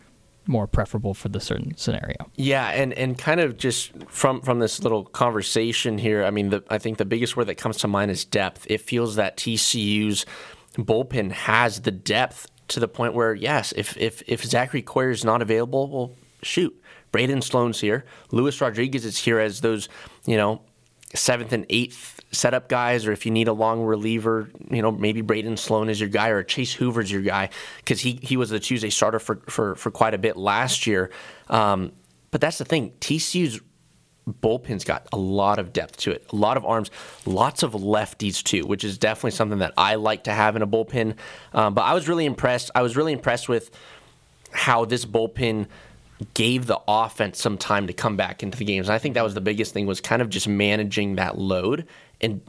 more 0.48 0.66
preferable 0.66 1.14
for 1.14 1.30
the 1.30 1.40
certain 1.40 1.78
scenario. 1.78 2.16
Yeah, 2.36 2.70
and, 2.70 2.92
and 2.94 3.18
kind 3.18 3.40
of 3.40 3.58
just 3.58 3.92
from 4.10 4.42
from 4.42 4.60
this 4.60 4.82
little 4.82 5.06
conversation 5.06 5.98
here, 5.98 6.24
I 6.24 6.32
mean, 6.32 6.50
the, 6.50 6.64
I 6.70 6.80
think 6.80 6.98
the 6.98 7.06
biggest 7.06 7.38
word 7.38 7.46
that 7.46 7.56
comes 7.56 7.78
to 7.78 7.88
mind 7.88 8.12
is 8.12 8.26
depth. 8.26 8.66
It 8.70 8.82
feels 8.82 9.16
that 9.16 9.38
TCU's 9.38 10.26
bullpen 10.76 11.32
has 11.32 11.82
the 11.82 11.92
depth 11.92 12.48
to 12.70 12.80
the 12.80 12.88
point 12.88 13.14
where 13.14 13.34
yes, 13.34 13.74
if 13.76 13.96
if 13.98 14.24
if 14.28 14.44
Zachary 14.44 14.82
Coyer 14.82 15.12
is 15.12 15.24
not 15.24 15.42
available, 15.42 15.90
well, 15.90 16.12
shoot, 16.42 16.76
Braden 17.12 17.42
Sloan's 17.42 17.80
here, 17.80 18.06
Luis 18.32 18.60
Rodriguez 18.60 19.06
is 19.06 19.18
here 19.18 19.40
as 19.40 19.62
those 19.62 19.88
you 20.26 20.38
know 20.38 20.62
seventh 21.14 21.54
and 21.54 21.66
eighth 21.70 22.19
setup 22.32 22.70
guys, 22.70 23.08
or 23.08 23.12
if 23.12 23.26
you 23.26 23.32
need 23.32 23.48
a 23.48 23.54
long 23.54 23.82
reliever, 23.82 24.50
you 24.70 24.82
know, 24.82 24.92
maybe 24.92 25.22
Braden 25.22 25.58
Sloan 25.58 25.90
is 25.90 26.00
your 26.00 26.10
guy 26.10 26.30
or 26.30 26.44
Chase 26.44 26.74
Hoover's 26.74 27.12
your 27.12 27.22
guy 27.22 27.50
because 27.78 28.02
he, 28.02 28.20
he 28.22 28.38
was 28.38 28.50
the 28.50 28.60
Tuesday 28.60 28.90
starter 28.90 29.20
for, 29.20 29.38
for, 29.48 29.76
for 29.76 29.92
quite 29.92 30.14
a 30.14 30.18
bit 30.18 30.38
last 30.38 30.86
year. 30.86 31.10
Um, 31.50 31.92
but 32.32 32.42
that's 32.42 32.60
the 32.60 32.66
thing. 32.66 32.92
TCU's 33.00 33.60
bullpen's 34.28 34.84
got 34.84 35.08
a 35.12 35.18
lot 35.18 35.58
of 35.58 35.74
depth 35.74 35.98
to 35.98 36.12
it, 36.12 36.26
a 36.32 36.36
lot 36.36 36.56
of 36.56 36.64
arms, 36.66 36.92
lots 37.26 37.64
of 37.64 37.74
lefties 37.74 38.44
too, 38.44 38.66
which 38.66 38.84
is 38.84 39.00
definitely 39.00 39.32
something 39.32 39.60
that 39.60 39.74
I 39.76 39.96
like 39.96 40.26
to 40.26 40.32
have 40.32 40.56
in 40.56 40.62
a 40.62 40.68
bullpen. 40.68 41.16
Um, 41.54 41.74
but 41.74 41.82
I 41.82 41.94
was 41.94 42.08
really 42.08 42.26
impressed. 42.26 42.70
I 42.76 42.84
was 42.84 42.96
really 42.96 43.14
impressed 43.14 43.50
with 43.50 43.72
how 44.52 44.86
this 44.86 45.06
bullpen– 45.06 45.68
gave 46.34 46.66
the 46.66 46.80
offense 46.88 47.42
some 47.42 47.58
time 47.58 47.88
to 47.88 47.94
come 47.94 48.18
back 48.18 48.44
into 48.44 48.58
the 48.58 48.66
games. 48.66 48.88
And 48.88 48.94
I 48.94 48.98
think 48.98 49.16
that 49.16 49.24
was 49.24 49.34
the 49.34 49.42
biggest 49.42 49.74
thing 49.74 49.86
was 49.86 50.02
kind 50.02 50.22
of 50.22 50.30
just 50.30 50.48
managing 50.48 51.16
that 51.16 51.38
load 51.38 51.88
and 52.22 52.42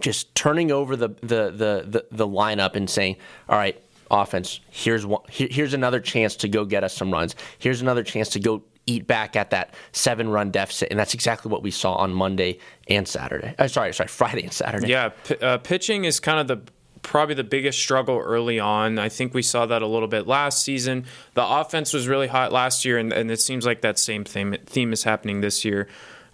just 0.00 0.34
turning 0.34 0.70
over 0.70 0.96
the 0.96 1.08
the 1.20 1.50
the 1.50 1.84
the, 1.86 2.06
the 2.10 2.26
lineup 2.26 2.74
and 2.74 2.88
saying, 2.88 3.16
"All 3.48 3.58
right, 3.58 3.80
offense, 4.10 4.60
here's 4.70 5.04
one, 5.04 5.22
here, 5.28 5.48
here's 5.50 5.74
another 5.74 6.00
chance 6.00 6.36
to 6.36 6.48
go 6.48 6.64
get 6.64 6.84
us 6.84 6.94
some 6.94 7.12
runs. 7.12 7.34
Here's 7.58 7.82
another 7.82 8.02
chance 8.02 8.28
to 8.30 8.40
go 8.40 8.62
eat 8.86 9.06
back 9.06 9.36
at 9.36 9.50
that 9.50 9.74
seven 9.92 10.30
run 10.30 10.50
deficit. 10.50 10.88
And 10.90 10.98
that's 10.98 11.14
exactly 11.14 11.50
what 11.50 11.62
we 11.62 11.70
saw 11.70 11.94
on 11.94 12.12
Monday 12.12 12.58
and 12.88 13.06
Saturday. 13.06 13.54
Uh, 13.58 13.68
sorry, 13.68 13.92
sorry, 13.92 14.08
Friday 14.08 14.42
and 14.42 14.52
Saturday. 14.52 14.88
Yeah, 14.88 15.10
p- 15.10 15.36
uh, 15.36 15.58
pitching 15.58 16.04
is 16.04 16.20
kind 16.20 16.40
of 16.40 16.48
the 16.48 16.72
probably 17.02 17.34
the 17.34 17.44
biggest 17.44 17.78
struggle 17.78 18.18
early 18.18 18.58
on. 18.58 18.98
I 18.98 19.08
think 19.08 19.32
we 19.32 19.42
saw 19.42 19.66
that 19.66 19.82
a 19.82 19.86
little 19.86 20.08
bit 20.08 20.26
last 20.26 20.62
season. 20.62 21.04
The 21.34 21.46
offense 21.46 21.92
was 21.92 22.08
really 22.08 22.26
hot 22.26 22.52
last 22.52 22.84
year, 22.84 22.98
and, 22.98 23.12
and 23.12 23.30
it 23.30 23.40
seems 23.40 23.64
like 23.64 23.82
that 23.82 23.98
same 23.98 24.24
theme, 24.24 24.56
theme 24.66 24.92
is 24.92 25.04
happening 25.04 25.40
this 25.40 25.64
year. 25.64 25.88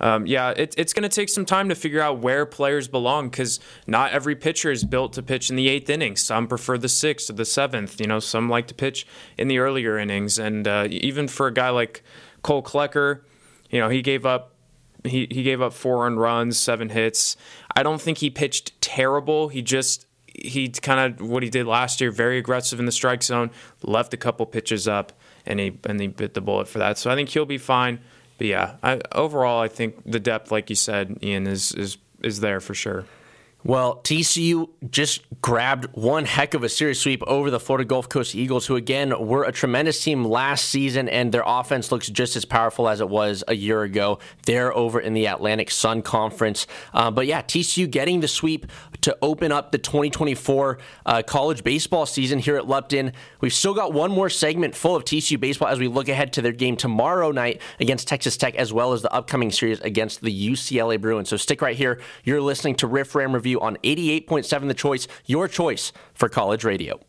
Um, 0.04 0.26
yeah, 0.26 0.50
it, 0.50 0.74
it's 0.76 0.92
going 0.92 1.02
to 1.02 1.08
take 1.08 1.30
some 1.30 1.46
time 1.46 1.70
to 1.70 1.74
figure 1.74 2.02
out 2.02 2.18
where 2.18 2.44
players 2.44 2.88
belong 2.88 3.30
because 3.30 3.58
not 3.86 4.12
every 4.12 4.36
pitcher 4.36 4.70
is 4.70 4.84
built 4.84 5.14
to 5.14 5.22
pitch 5.22 5.48
in 5.48 5.56
the 5.56 5.66
eighth 5.66 5.88
inning. 5.88 6.14
Some 6.16 6.46
prefer 6.46 6.76
the 6.76 6.90
sixth 6.90 7.30
or 7.30 7.32
the 7.32 7.46
seventh. 7.46 7.98
You 7.98 8.06
know, 8.06 8.20
some 8.20 8.50
like 8.50 8.66
to 8.66 8.74
pitch 8.74 9.06
in 9.38 9.48
the 9.48 9.58
earlier 9.58 9.96
innings. 9.98 10.38
And 10.38 10.68
uh, 10.68 10.88
even 10.90 11.26
for 11.26 11.46
a 11.46 11.54
guy 11.54 11.70
like 11.70 12.04
Cole 12.42 12.62
Klecker, 12.62 13.22
you 13.70 13.80
know, 13.80 13.88
he 13.88 14.02
gave 14.02 14.26
up 14.26 14.50
he, 15.04 15.26
he 15.30 15.42
gave 15.42 15.62
up 15.62 15.72
four 15.72 16.06
earned 16.06 16.20
runs, 16.20 16.58
seven 16.58 16.90
hits. 16.90 17.36
I 17.74 17.82
don't 17.82 18.00
think 18.00 18.18
he 18.18 18.28
pitched 18.28 18.78
terrible. 18.82 19.48
He 19.48 19.62
just 19.62 20.06
he 20.26 20.68
kind 20.68 21.18
of 21.18 21.26
what 21.26 21.42
he 21.42 21.48
did 21.48 21.66
last 21.66 22.02
year, 22.02 22.10
very 22.10 22.36
aggressive 22.36 22.78
in 22.78 22.84
the 22.84 22.92
strike 22.92 23.22
zone, 23.22 23.50
left 23.82 24.12
a 24.12 24.18
couple 24.18 24.44
pitches 24.44 24.86
up, 24.86 25.14
and 25.46 25.60
he 25.60 25.78
and 25.84 25.98
he 25.98 26.08
bit 26.08 26.34
the 26.34 26.42
bullet 26.42 26.68
for 26.68 26.78
that. 26.78 26.98
So 26.98 27.10
I 27.10 27.14
think 27.14 27.30
he'll 27.30 27.46
be 27.46 27.58
fine. 27.58 28.00
But 28.38 28.46
yeah, 28.46 28.76
I, 28.82 29.00
overall, 29.12 29.60
I 29.60 29.68
think 29.68 29.96
the 30.04 30.20
depth, 30.20 30.50
like 30.50 30.70
you 30.70 30.76
said, 30.76 31.18
Ian, 31.22 31.46
is 31.46 31.72
is 31.72 31.98
is 32.22 32.40
there 32.40 32.60
for 32.60 32.74
sure. 32.74 33.04
Well, 33.66 34.02
TCU 34.04 34.68
just 34.90 35.22
grabbed 35.40 35.86
one 35.96 36.26
heck 36.26 36.52
of 36.52 36.62
a 36.64 36.68
series 36.68 37.00
sweep 37.00 37.22
over 37.22 37.50
the 37.50 37.58
Florida 37.58 37.86
Gulf 37.86 38.10
Coast 38.10 38.34
Eagles, 38.34 38.66
who 38.66 38.76
again 38.76 39.26
were 39.26 39.44
a 39.44 39.52
tremendous 39.52 40.04
team 40.04 40.22
last 40.22 40.66
season, 40.66 41.08
and 41.08 41.32
their 41.32 41.42
offense 41.46 41.90
looks 41.90 42.10
just 42.10 42.36
as 42.36 42.44
powerful 42.44 42.90
as 42.90 43.00
it 43.00 43.08
was 43.08 43.42
a 43.48 43.54
year 43.54 43.82
ago. 43.82 44.18
They're 44.44 44.76
over 44.76 45.00
in 45.00 45.14
the 45.14 45.24
Atlantic 45.24 45.70
Sun 45.70 46.02
Conference. 46.02 46.66
Uh, 46.92 47.10
but 47.10 47.26
yeah, 47.26 47.40
TCU 47.40 47.90
getting 47.90 48.20
the 48.20 48.28
sweep 48.28 48.66
to 49.00 49.16
open 49.22 49.50
up 49.50 49.72
the 49.72 49.78
2024 49.78 50.78
uh, 51.06 51.22
college 51.22 51.64
baseball 51.64 52.04
season 52.04 52.40
here 52.40 52.56
at 52.56 52.68
Lupton. 52.68 53.12
We've 53.40 53.52
still 53.54 53.74
got 53.74 53.94
one 53.94 54.10
more 54.10 54.28
segment 54.28 54.74
full 54.74 54.94
of 54.94 55.04
TCU 55.06 55.40
baseball 55.40 55.68
as 55.68 55.78
we 55.78 55.88
look 55.88 56.10
ahead 56.10 56.34
to 56.34 56.42
their 56.42 56.52
game 56.52 56.76
tomorrow 56.76 57.30
night 57.30 57.62
against 57.80 58.08
Texas 58.08 58.36
Tech, 58.36 58.56
as 58.56 58.74
well 58.74 58.92
as 58.92 59.00
the 59.00 59.12
upcoming 59.12 59.50
series 59.50 59.80
against 59.80 60.20
the 60.20 60.50
UCLA 60.50 61.00
Bruins. 61.00 61.30
So 61.30 61.38
stick 61.38 61.62
right 61.62 61.76
here. 61.76 61.98
You're 62.24 62.42
listening 62.42 62.74
to 62.76 62.86
Riff 62.86 63.14
Ram 63.14 63.34
Review 63.34 63.53
on 63.60 63.76
88.7 63.82 64.68
The 64.68 64.74
Choice, 64.74 65.08
your 65.26 65.48
choice 65.48 65.92
for 66.14 66.28
college 66.28 66.64
radio. 66.64 67.00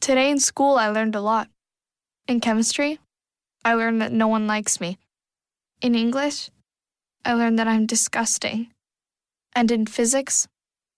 Today 0.00 0.30
in 0.30 0.38
school, 0.38 0.76
I 0.76 0.88
learned 0.88 1.14
a 1.14 1.20
lot. 1.20 1.48
In 2.28 2.40
chemistry, 2.40 2.98
I 3.64 3.74
learned 3.74 4.00
that 4.02 4.12
no 4.12 4.28
one 4.28 4.46
likes 4.46 4.80
me. 4.80 4.98
In 5.80 5.94
English, 5.94 6.50
I 7.24 7.34
learned 7.34 7.58
that 7.58 7.68
I'm 7.68 7.86
disgusting. 7.86 8.68
And 9.54 9.70
in 9.70 9.86
physics, 9.86 10.48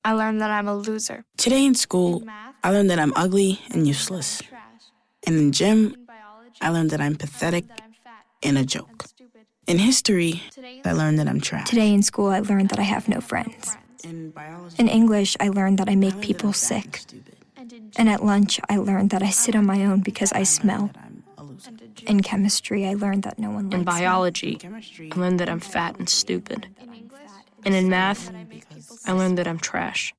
I 0.04 0.12
learned 0.12 0.40
that 0.40 0.50
I'm 0.50 0.68
a 0.68 0.76
loser. 0.76 1.24
Today 1.36 1.64
in 1.64 1.74
school, 1.74 2.20
in 2.20 2.26
math, 2.26 2.54
I 2.62 2.70
learned 2.70 2.90
that 2.90 2.98
I'm 2.98 3.12
ugly 3.14 3.60
and 3.70 3.86
useless. 3.86 4.42
And 5.26 5.36
in 5.36 5.52
gym, 5.52 5.94
in 5.94 6.04
biology, 6.04 6.58
I 6.60 6.70
learned 6.70 6.90
that 6.90 7.00
I'm 7.00 7.16
pathetic 7.16 7.68
that 7.68 7.82
I'm 7.82 7.88
and 8.42 8.58
a 8.58 8.64
joke. 8.64 9.06
In 9.66 9.78
history, 9.78 10.42
I 10.84 10.92
learned 10.92 11.18
that 11.18 11.28
I'm 11.28 11.40
trash. 11.40 11.68
Today 11.68 11.92
in 11.92 12.02
school, 12.02 12.28
I 12.28 12.40
learned 12.40 12.70
that 12.70 12.78
I 12.78 12.84
have 12.84 13.08
no 13.08 13.20
friends. 13.20 13.76
In 14.04 14.30
biology, 14.30 14.76
In 14.78 14.88
English, 14.88 15.36
I 15.40 15.48
learned 15.48 15.78
that 15.78 15.88
I 15.88 15.92
I 15.92 15.96
make 15.96 16.20
people 16.20 16.52
that 16.52 16.72
and 16.72 16.84
sick. 16.84 17.02
And 17.96 18.08
at 18.08 18.24
lunch, 18.24 18.60
I 18.68 18.76
learned 18.76 19.10
that 19.10 19.22
I 19.22 19.30
sit 19.30 19.56
on 19.56 19.66
my 19.66 19.84
own 19.84 20.00
because 20.00 20.32
I 20.32 20.44
smell. 20.44 20.90
That 20.94 21.04
I'm 21.04 21.24
a 21.36 21.42
loser. 21.44 21.70
In 22.06 22.22
chemistry, 22.22 22.86
I 22.86 22.94
learned 22.94 23.24
that 23.24 23.38
no 23.38 23.50
one 23.50 23.64
likes 23.64 23.74
In 23.74 23.80
me. 23.80 23.84
biology, 23.84 24.54
Chemistry, 24.56 25.10
I 25.12 25.18
learned 25.18 25.40
that 25.40 25.48
I'm 25.48 25.60
fat 25.60 25.98
and 25.98 26.08
stupid. 26.08 26.68
And 27.64 27.74
in 27.74 27.88
math, 27.88 28.30
I 29.06 29.12
learned 29.12 29.36
that 29.38 29.48
I'm 29.48 29.58
trash. 29.58 30.14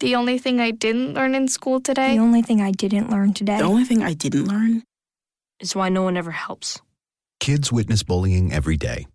The 0.00 0.14
only 0.16 0.38
thing 0.38 0.60
I 0.60 0.70
didn't 0.70 1.12
learn 1.12 1.34
in 1.34 1.46
school 1.48 1.80
today. 1.80 2.14
The 2.16 2.22
only 2.22 2.40
thing 2.40 2.62
I 2.62 2.70
didn't 2.72 3.10
learn 3.10 3.34
today 3.34 3.58
the 3.58 3.64
only 3.64 3.84
thing 3.84 4.02
I 4.02 4.14
didn't 4.14 4.46
learn 4.46 4.82
Is 5.60 5.76
why 5.76 5.90
no 5.90 6.02
one 6.02 6.16
ever 6.16 6.30
helps. 6.30 6.80
Kids 7.38 7.70
witness 7.70 8.02
bullying 8.02 8.50
every 8.52 8.78
day. 8.78 9.06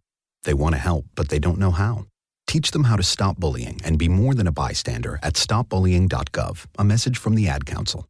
They 0.44 0.54
want 0.54 0.76
to 0.76 0.80
help, 0.80 1.06
but 1.16 1.30
they 1.30 1.40
don't 1.40 1.58
know 1.58 1.72
how. 1.72 2.06
Teach 2.48 2.72
them 2.72 2.86
how 2.86 2.96
to 2.96 3.04
stop 3.04 3.38
bullying 3.38 3.82
and 3.84 3.98
be 3.98 4.08
more 4.08 4.34
than 4.34 4.48
a 4.48 4.52
bystander 4.52 5.20
at 5.24 5.34
stopbullying.gov. 5.34 6.66
A 6.78 6.84
message 6.84 7.18
from 7.18 7.36
the 7.36 7.48
Ad 7.48 7.66
Council. 7.66 8.08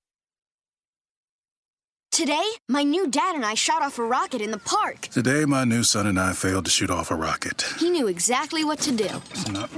Today, 2.12 2.46
my 2.70 2.84
new 2.84 3.08
dad 3.08 3.36
and 3.36 3.46
I 3.46 3.56
shot 3.56 3.82
off 3.82 4.00
a 4.00 4.04
rocket 4.04 4.42
in 4.42 4.52
the 4.52 4.58
park. 4.58 5.02
Today, 5.02 5.44
my 5.44 5.66
new 5.66 5.84
son 5.84 6.08
and 6.08 6.18
I 6.18 6.32
failed 6.32 6.64
to 6.66 6.72
shoot 6.72 6.90
off 6.90 7.12
a 7.12 7.16
rocket. 7.16 7.64
He 7.78 7.90
knew 7.90 8.08
exactly 8.08 8.64
what 8.64 8.80
to 8.80 8.94
do. 8.94 9.10
It's 9.32 9.50
not. 9.50 9.70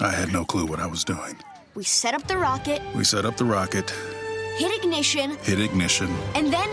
I 0.00 0.10
had 0.10 0.32
no 0.32 0.46
clue 0.46 0.64
what 0.64 0.80
I 0.80 0.86
was 0.86 1.04
doing. 1.04 1.36
We 1.74 1.84
set 1.84 2.14
up 2.14 2.26
the 2.26 2.38
rocket, 2.38 2.80
We 2.94 3.04
set 3.04 3.26
up 3.26 3.36
the 3.36 3.44
rocket, 3.44 3.90
hit 4.56 4.82
ignition, 4.82 5.36
hit 5.42 5.60
ignition, 5.60 6.08
and 6.34 6.52
then 6.52 6.68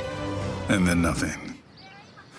and 0.69 0.87
then 0.87 1.01
nothing. 1.01 1.57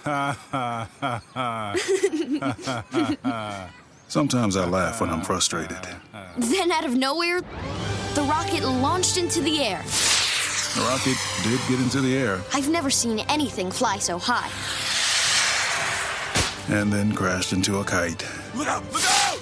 Sometimes 4.12 4.58
I 4.58 4.66
laugh 4.66 5.00
when 5.00 5.08
I'm 5.08 5.22
frustrated. 5.22 5.78
then 6.36 6.70
out 6.70 6.84
of 6.84 6.94
nowhere, 6.94 7.40
the 8.12 8.20
rocket 8.28 8.62
launched 8.62 9.16
into 9.16 9.40
the 9.40 9.64
air. 9.64 9.82
The 10.74 10.82
rocket 10.82 11.16
did 11.42 11.58
get 11.66 11.80
into 11.80 12.02
the 12.02 12.14
air 12.14 12.38
I've 12.52 12.68
never 12.68 12.90
seen 12.90 13.20
anything 13.20 13.70
fly 13.70 13.96
so 13.96 14.18
high. 14.20 14.50
and 16.68 16.92
then 16.92 17.14
crashed 17.14 17.54
into 17.54 17.78
a 17.78 17.84
kite. 17.84 18.22
Look 18.54 18.68
out! 18.68 18.84
Look 18.92 19.02
out! 19.02 19.40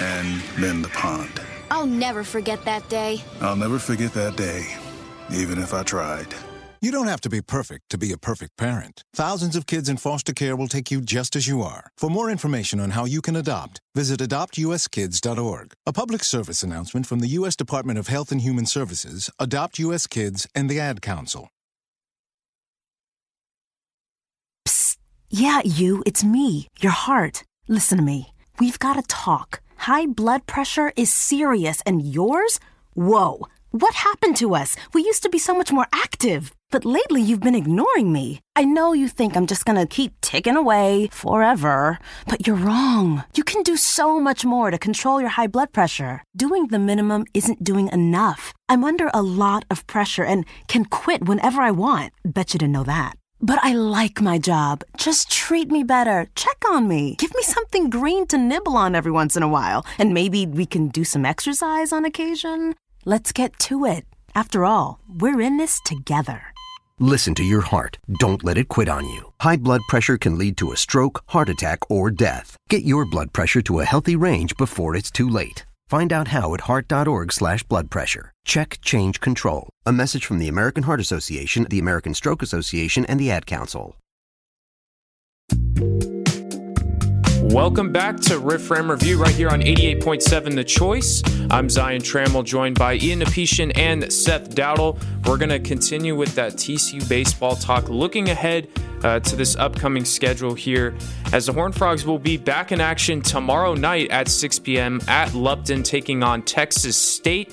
And 0.00 0.40
then 0.58 0.82
the 0.82 0.88
pond. 0.88 1.40
I'll 1.70 1.86
never 1.86 2.24
forget 2.24 2.64
that 2.64 2.88
day. 2.88 3.22
I'll 3.40 3.54
never 3.54 3.78
forget 3.78 4.12
that 4.14 4.34
day, 4.34 4.66
even 5.32 5.60
if 5.62 5.72
I 5.72 5.84
tried. 5.84 6.34
You 6.82 6.90
don't 6.90 7.08
have 7.08 7.20
to 7.22 7.28
be 7.28 7.42
perfect 7.42 7.90
to 7.90 7.98
be 7.98 8.10
a 8.10 8.16
perfect 8.16 8.56
parent. 8.56 9.04
Thousands 9.12 9.54
of 9.54 9.66
kids 9.66 9.90
in 9.90 9.98
foster 9.98 10.32
care 10.32 10.56
will 10.56 10.66
take 10.66 10.90
you 10.90 11.02
just 11.02 11.36
as 11.36 11.46
you 11.46 11.60
are. 11.60 11.90
For 11.98 12.08
more 12.08 12.30
information 12.30 12.80
on 12.80 12.90
how 12.90 13.04
you 13.04 13.20
can 13.20 13.36
adopt, 13.36 13.82
visit 13.94 14.20
adoptuskids.org. 14.20 15.74
A 15.86 15.92
public 15.92 16.24
service 16.24 16.62
announcement 16.62 17.04
from 17.04 17.18
the 17.18 17.28
U.S. 17.28 17.54
Department 17.54 17.98
of 17.98 18.06
Health 18.06 18.32
and 18.32 18.40
Human 18.40 18.64
Services, 18.64 19.28
Adopt 19.38 19.78
U.S. 19.78 20.06
Kids, 20.06 20.46
and 20.54 20.70
the 20.70 20.80
Ad 20.80 21.02
Council. 21.02 21.50
Psst. 24.66 24.96
Yeah, 25.28 25.60
you, 25.62 26.02
it's 26.06 26.24
me, 26.24 26.68
your 26.80 26.92
heart. 26.92 27.44
Listen 27.68 27.98
to 27.98 28.04
me. 28.04 28.32
We've 28.58 28.78
got 28.78 28.94
to 28.94 29.02
talk. 29.02 29.60
High 29.76 30.06
blood 30.06 30.46
pressure 30.46 30.94
is 30.96 31.12
serious, 31.12 31.82
and 31.84 32.00
yours? 32.00 32.58
Whoa. 32.94 33.46
What 33.72 33.94
happened 33.94 34.36
to 34.38 34.56
us? 34.56 34.74
We 34.92 35.04
used 35.04 35.22
to 35.22 35.28
be 35.28 35.38
so 35.38 35.54
much 35.54 35.70
more 35.70 35.86
active. 35.92 36.50
But 36.72 36.84
lately, 36.84 37.22
you've 37.22 37.40
been 37.40 37.54
ignoring 37.54 38.12
me. 38.12 38.40
I 38.56 38.64
know 38.64 38.92
you 38.92 39.06
think 39.06 39.36
I'm 39.36 39.46
just 39.46 39.64
gonna 39.64 39.86
keep 39.86 40.20
ticking 40.20 40.56
away 40.56 41.08
forever, 41.12 42.00
but 42.26 42.48
you're 42.48 42.56
wrong. 42.56 43.22
You 43.36 43.44
can 43.44 43.62
do 43.62 43.76
so 43.76 44.18
much 44.18 44.44
more 44.44 44.72
to 44.72 44.78
control 44.78 45.20
your 45.20 45.30
high 45.30 45.46
blood 45.46 45.72
pressure. 45.72 46.24
Doing 46.36 46.66
the 46.66 46.80
minimum 46.80 47.26
isn't 47.32 47.62
doing 47.62 47.88
enough. 47.92 48.52
I'm 48.68 48.82
under 48.82 49.08
a 49.14 49.22
lot 49.22 49.64
of 49.70 49.86
pressure 49.86 50.24
and 50.24 50.44
can 50.66 50.84
quit 50.84 51.26
whenever 51.26 51.62
I 51.62 51.70
want. 51.70 52.12
Bet 52.24 52.52
you 52.52 52.58
didn't 52.58 52.72
know 52.72 52.84
that. 52.84 53.16
But 53.40 53.60
I 53.62 53.72
like 53.72 54.20
my 54.20 54.38
job. 54.38 54.82
Just 54.96 55.30
treat 55.30 55.70
me 55.70 55.84
better. 55.84 56.26
Check 56.34 56.58
on 56.68 56.88
me. 56.88 57.14
Give 57.18 57.32
me 57.36 57.42
something 57.42 57.88
green 57.88 58.26
to 58.26 58.36
nibble 58.36 58.76
on 58.76 58.96
every 58.96 59.12
once 59.12 59.36
in 59.36 59.44
a 59.44 59.48
while. 59.48 59.86
And 59.96 60.12
maybe 60.12 60.44
we 60.44 60.66
can 60.66 60.88
do 60.88 61.04
some 61.04 61.24
exercise 61.24 61.92
on 61.92 62.04
occasion. 62.04 62.74
Let's 63.06 63.32
get 63.32 63.58
to 63.60 63.86
it. 63.86 64.04
After 64.34 64.66
all, 64.66 65.00
we're 65.08 65.40
in 65.40 65.56
this 65.56 65.80
together. 65.80 66.42
Listen 66.98 67.34
to 67.36 67.42
your 67.42 67.62
heart. 67.62 67.98
Don't 68.18 68.44
let 68.44 68.58
it 68.58 68.68
quit 68.68 68.90
on 68.90 69.08
you. 69.08 69.32
High 69.40 69.56
blood 69.56 69.80
pressure 69.88 70.18
can 70.18 70.36
lead 70.36 70.58
to 70.58 70.72
a 70.72 70.76
stroke, 70.76 71.22
heart 71.28 71.48
attack, 71.48 71.90
or 71.90 72.10
death. 72.10 72.58
Get 72.68 72.84
your 72.84 73.06
blood 73.06 73.32
pressure 73.32 73.62
to 73.62 73.80
a 73.80 73.84
healthy 73.84 74.16
range 74.16 74.54
before 74.58 74.94
it's 74.94 75.10
too 75.10 75.28
late. 75.28 75.64
Find 75.88 76.12
out 76.12 76.28
how 76.28 76.52
at 76.52 76.62
heart.org 76.62 77.32
slash 77.32 77.62
blood 77.62 77.90
pressure. 77.90 78.32
Check, 78.44 78.78
change, 78.82 79.18
control. 79.18 79.70
A 79.86 79.92
message 79.92 80.26
from 80.26 80.38
the 80.38 80.48
American 80.48 80.82
Heart 80.82 81.00
Association, 81.00 81.66
the 81.70 81.78
American 81.78 82.12
Stroke 82.12 82.42
Association, 82.42 83.06
and 83.06 83.18
the 83.18 83.30
Ad 83.30 83.46
Council. 83.46 83.96
Welcome 87.50 87.90
back 87.90 88.20
to 88.20 88.38
Riff 88.38 88.70
Ram 88.70 88.88
Review 88.88 89.20
right 89.20 89.34
here 89.34 89.48
on 89.48 89.60
88.7 89.60 90.54
The 90.54 90.62
Choice. 90.62 91.20
I'm 91.50 91.68
Zion 91.68 92.00
Trammell, 92.00 92.44
joined 92.44 92.78
by 92.78 92.94
Ian 92.94 93.22
Apetian 93.22 93.76
and 93.76 94.12
Seth 94.12 94.54
Dowdle. 94.54 95.02
We're 95.26 95.36
going 95.36 95.48
to 95.48 95.58
continue 95.58 96.14
with 96.14 96.36
that 96.36 96.52
TCU 96.52 97.06
baseball 97.08 97.56
talk, 97.56 97.88
looking 97.88 98.30
ahead 98.30 98.68
uh, 99.02 99.18
to 99.18 99.34
this 99.34 99.56
upcoming 99.56 100.04
schedule 100.04 100.54
here, 100.54 100.94
as 101.32 101.46
the 101.46 101.52
Horned 101.52 101.74
Frogs 101.74 102.06
will 102.06 102.20
be 102.20 102.36
back 102.36 102.70
in 102.70 102.80
action 102.80 103.20
tomorrow 103.20 103.74
night 103.74 104.12
at 104.12 104.28
6 104.28 104.60
p.m. 104.60 105.00
at 105.08 105.34
Lupton, 105.34 105.82
taking 105.82 106.22
on 106.22 106.42
Texas 106.42 106.96
State. 106.96 107.52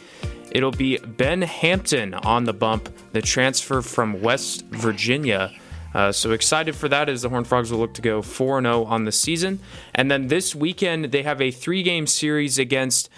It'll 0.52 0.70
be 0.70 1.00
Ben 1.00 1.42
Hampton 1.42 2.14
on 2.14 2.44
the 2.44 2.54
bump, 2.54 2.96
the 3.14 3.22
transfer 3.24 3.82
from 3.82 4.22
West 4.22 4.64
Virginia. 4.68 5.52
Uh, 5.98 6.12
so 6.12 6.32
excited 6.32 6.76
for 6.76 6.88
that 6.88 7.10
as 7.10 7.24
the 7.24 7.30
Horned 7.30 7.48
Frogs 7.48 7.72
will 7.72 7.80
look 7.80 7.96
to 7.96 8.04
go 8.04 8.22
4 8.22 8.62
0 8.62 8.84
on 8.84 9.06
the 9.06 9.12
season. 9.12 9.60
And 9.96 10.12
then 10.12 10.28
this 10.28 10.54
weekend, 10.54 11.06
they 11.06 11.24
have 11.24 11.42
a 11.42 11.50
three 11.50 11.82
game 11.82 12.06
series 12.06 12.60
against 12.60 13.10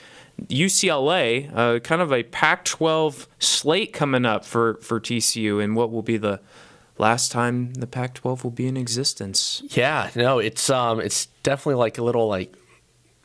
UCLA, 0.48 1.52
uh, 1.54 1.80
kind 1.80 2.02
of 2.02 2.13
a 2.13 2.24
Pac 2.24 2.63
12 2.63 3.28
slate 3.38 3.92
coming 3.92 4.26
up 4.26 4.46
for, 4.46 4.76
for 4.76 4.98
TCU, 5.02 5.62
and 5.62 5.76
what 5.76 5.92
will 5.92 6.02
be 6.02 6.15
the 6.15 6.39
last 6.98 7.34
time 7.34 7.74
the 7.74 7.86
Pac 7.86 8.13
12 8.13 8.46
will 8.46 8.52
be 8.52 8.65
in 8.65 8.78
existence. 8.78 9.62
Yeah, 9.72 10.10
no, 10.15 10.39
it's 10.39 10.70
um, 10.70 11.02
it's 11.02 11.26
definitely 11.44 11.80
like 11.80 11.98
a 11.98 12.02
little 12.02 12.30
like 12.30 12.56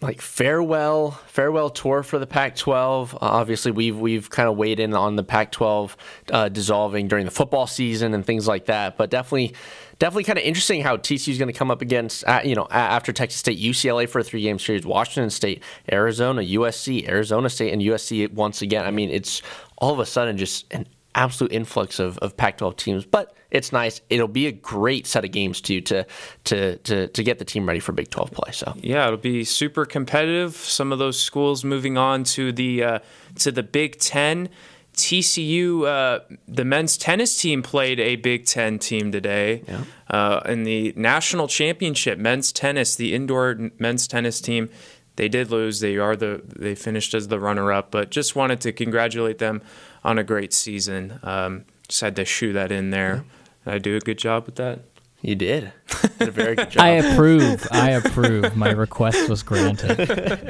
like 0.05 0.21
farewell 0.21 1.13
farewell 1.27 1.71
tour 1.71 2.03
for 2.03 2.19
the 2.19 2.27
Pac-12. 2.27 3.15
Uh, 3.15 3.19
obviously, 3.21 3.73
we've 3.73 3.99
we've 3.99 4.29
kind 4.29 4.49
of 4.49 4.57
weighed 4.57 4.79
in 4.79 4.93
on 4.93 5.17
the 5.17 5.25
Pac-12 5.25 5.97
uh, 6.31 6.49
dissolving 6.51 7.09
during 7.09 7.25
the 7.25 7.31
football 7.31 7.67
season 7.67 8.13
and 8.13 8.25
things 8.25 8.47
like 8.47 8.67
that. 8.67 8.99
But 8.99 9.11
definitely, 9.11 9.55
definitely 9.99 10.25
kind 10.25 10.39
of 10.39 10.45
interesting 10.45 10.83
how 10.83 10.99
TCU 10.99 11.29
is 11.29 11.39
going 11.39 11.51
to 11.51 11.59
come 11.59 11.71
up 11.71 11.81
against 11.81 12.23
uh, 12.27 12.43
you 12.45 12.55
know 12.55 12.69
after 12.71 13.13
Texas 13.13 13.41
State, 13.41 13.59
UCLA 13.59 14.07
for 14.07 14.19
a 14.19 14.25
three 14.25 14.43
game 14.43 14.59
series, 14.59 14.85
Washington 14.85 15.31
State, 15.31 15.63
Arizona, 15.91 16.43
USC, 16.43 17.09
Arizona 17.09 17.49
State, 17.49 17.73
and 17.73 17.81
USC 17.81 18.31
once 18.31 18.61
again. 18.61 18.85
I 18.85 18.91
mean, 18.91 19.09
it's 19.09 19.41
all 19.79 19.93
of 19.93 20.01
a 20.01 20.07
sudden 20.07 20.37
just 20.37 20.71
an 20.73 20.87
absolute 21.15 21.53
influx 21.53 21.99
of, 21.99 22.19
of 22.19 22.37
Pac-12 22.37 22.77
teams, 22.77 23.05
but 23.07 23.35
it's 23.51 23.73
nice. 23.73 24.01
It'll 24.11 24.29
be 24.29 24.47
a 24.47 24.53
great 24.53 25.07
set 25.07 25.25
of 25.25 25.31
games 25.31 25.61
too 25.61 25.81
to 25.83 26.07
to 26.45 26.77
to 26.79 27.07
to 27.09 27.23
get 27.23 27.39
the 27.39 27.45
team 27.45 27.67
ready 27.67 27.81
for 27.81 27.93
Big 27.93 28.11
12 28.11 28.33
play. 28.33 28.53
So 28.53 28.75
Yeah, 28.77 29.07
it'll 29.07 29.19
be 29.19 29.45
super 29.45 29.85
competitive. 29.85 30.57
Some 30.57 30.93
of 30.93 30.99
those 30.99 31.21
schools 31.21 31.65
moving 31.65 31.97
on 31.97 32.25
to 32.25 32.53
the 32.53 32.83
uh, 32.83 32.99
to 33.37 33.53
the 33.53 33.63
Big 33.63 33.99
Ten. 33.99 34.49
TCU, 34.95 35.87
uh, 35.89 36.21
the 36.47 36.65
men's 36.65 36.97
tennis 36.97 37.41
team 37.41 37.65
played 37.65 37.99
a 37.99 38.15
Big 38.15 38.47
Ten 38.47 38.79
team 38.79 39.11
today 39.11 39.65
uh, 40.09 40.41
in 40.47 40.63
the 40.63 40.93
national 40.97 41.49
championship. 41.49 42.17
Men's 42.17 42.53
tennis, 42.53 42.95
the 42.95 43.13
indoor 43.13 43.73
men's 43.81 44.07
tennis 44.07 44.41
team, 44.41 44.71
they 45.17 45.29
did 45.29 45.51
lose. 45.51 45.81
They 45.81 45.99
are 45.99 46.15
the 46.17 46.43
they 46.45 46.75
finished 46.75 47.15
as 47.15 47.29
the 47.29 47.41
runner 47.41 47.73
up, 47.73 47.91
but 47.91 48.11
just 48.11 48.37
wanted 48.37 48.61
to 48.63 48.73
congratulate 48.73 49.39
them 49.39 49.63
on 50.05 50.19
a 50.19 50.25
great 50.25 50.53
season. 50.53 51.19
Um, 51.23 51.65
just 51.89 52.01
had 52.01 52.17
to 52.17 52.25
shoe 52.25 52.53
that 52.53 52.71
in 52.71 52.91
there. 52.91 53.25
Did 53.65 53.75
I 53.75 53.79
do 53.79 53.97
a 53.97 54.01
good 54.01 54.19
job 54.19 54.47
with 54.47 54.57
that? 54.57 54.81
You 55.23 55.35
did. 55.35 55.73
did 56.19 56.29
a 56.29 56.31
very 56.31 56.55
good 56.55 56.71
job. 56.71 56.83
I 56.83 56.89
approve. 56.91 57.67
I 57.71 57.91
approve. 57.93 58.57
My 58.57 58.71
request 58.71 59.29
was 59.29 59.43
granted. 59.43 59.99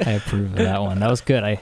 I 0.05 0.11
approve 0.11 0.51
of 0.51 0.57
that 0.57 0.81
one. 0.81 0.99
That 0.99 1.09
was 1.09 1.21
good. 1.21 1.43
I. 1.43 1.61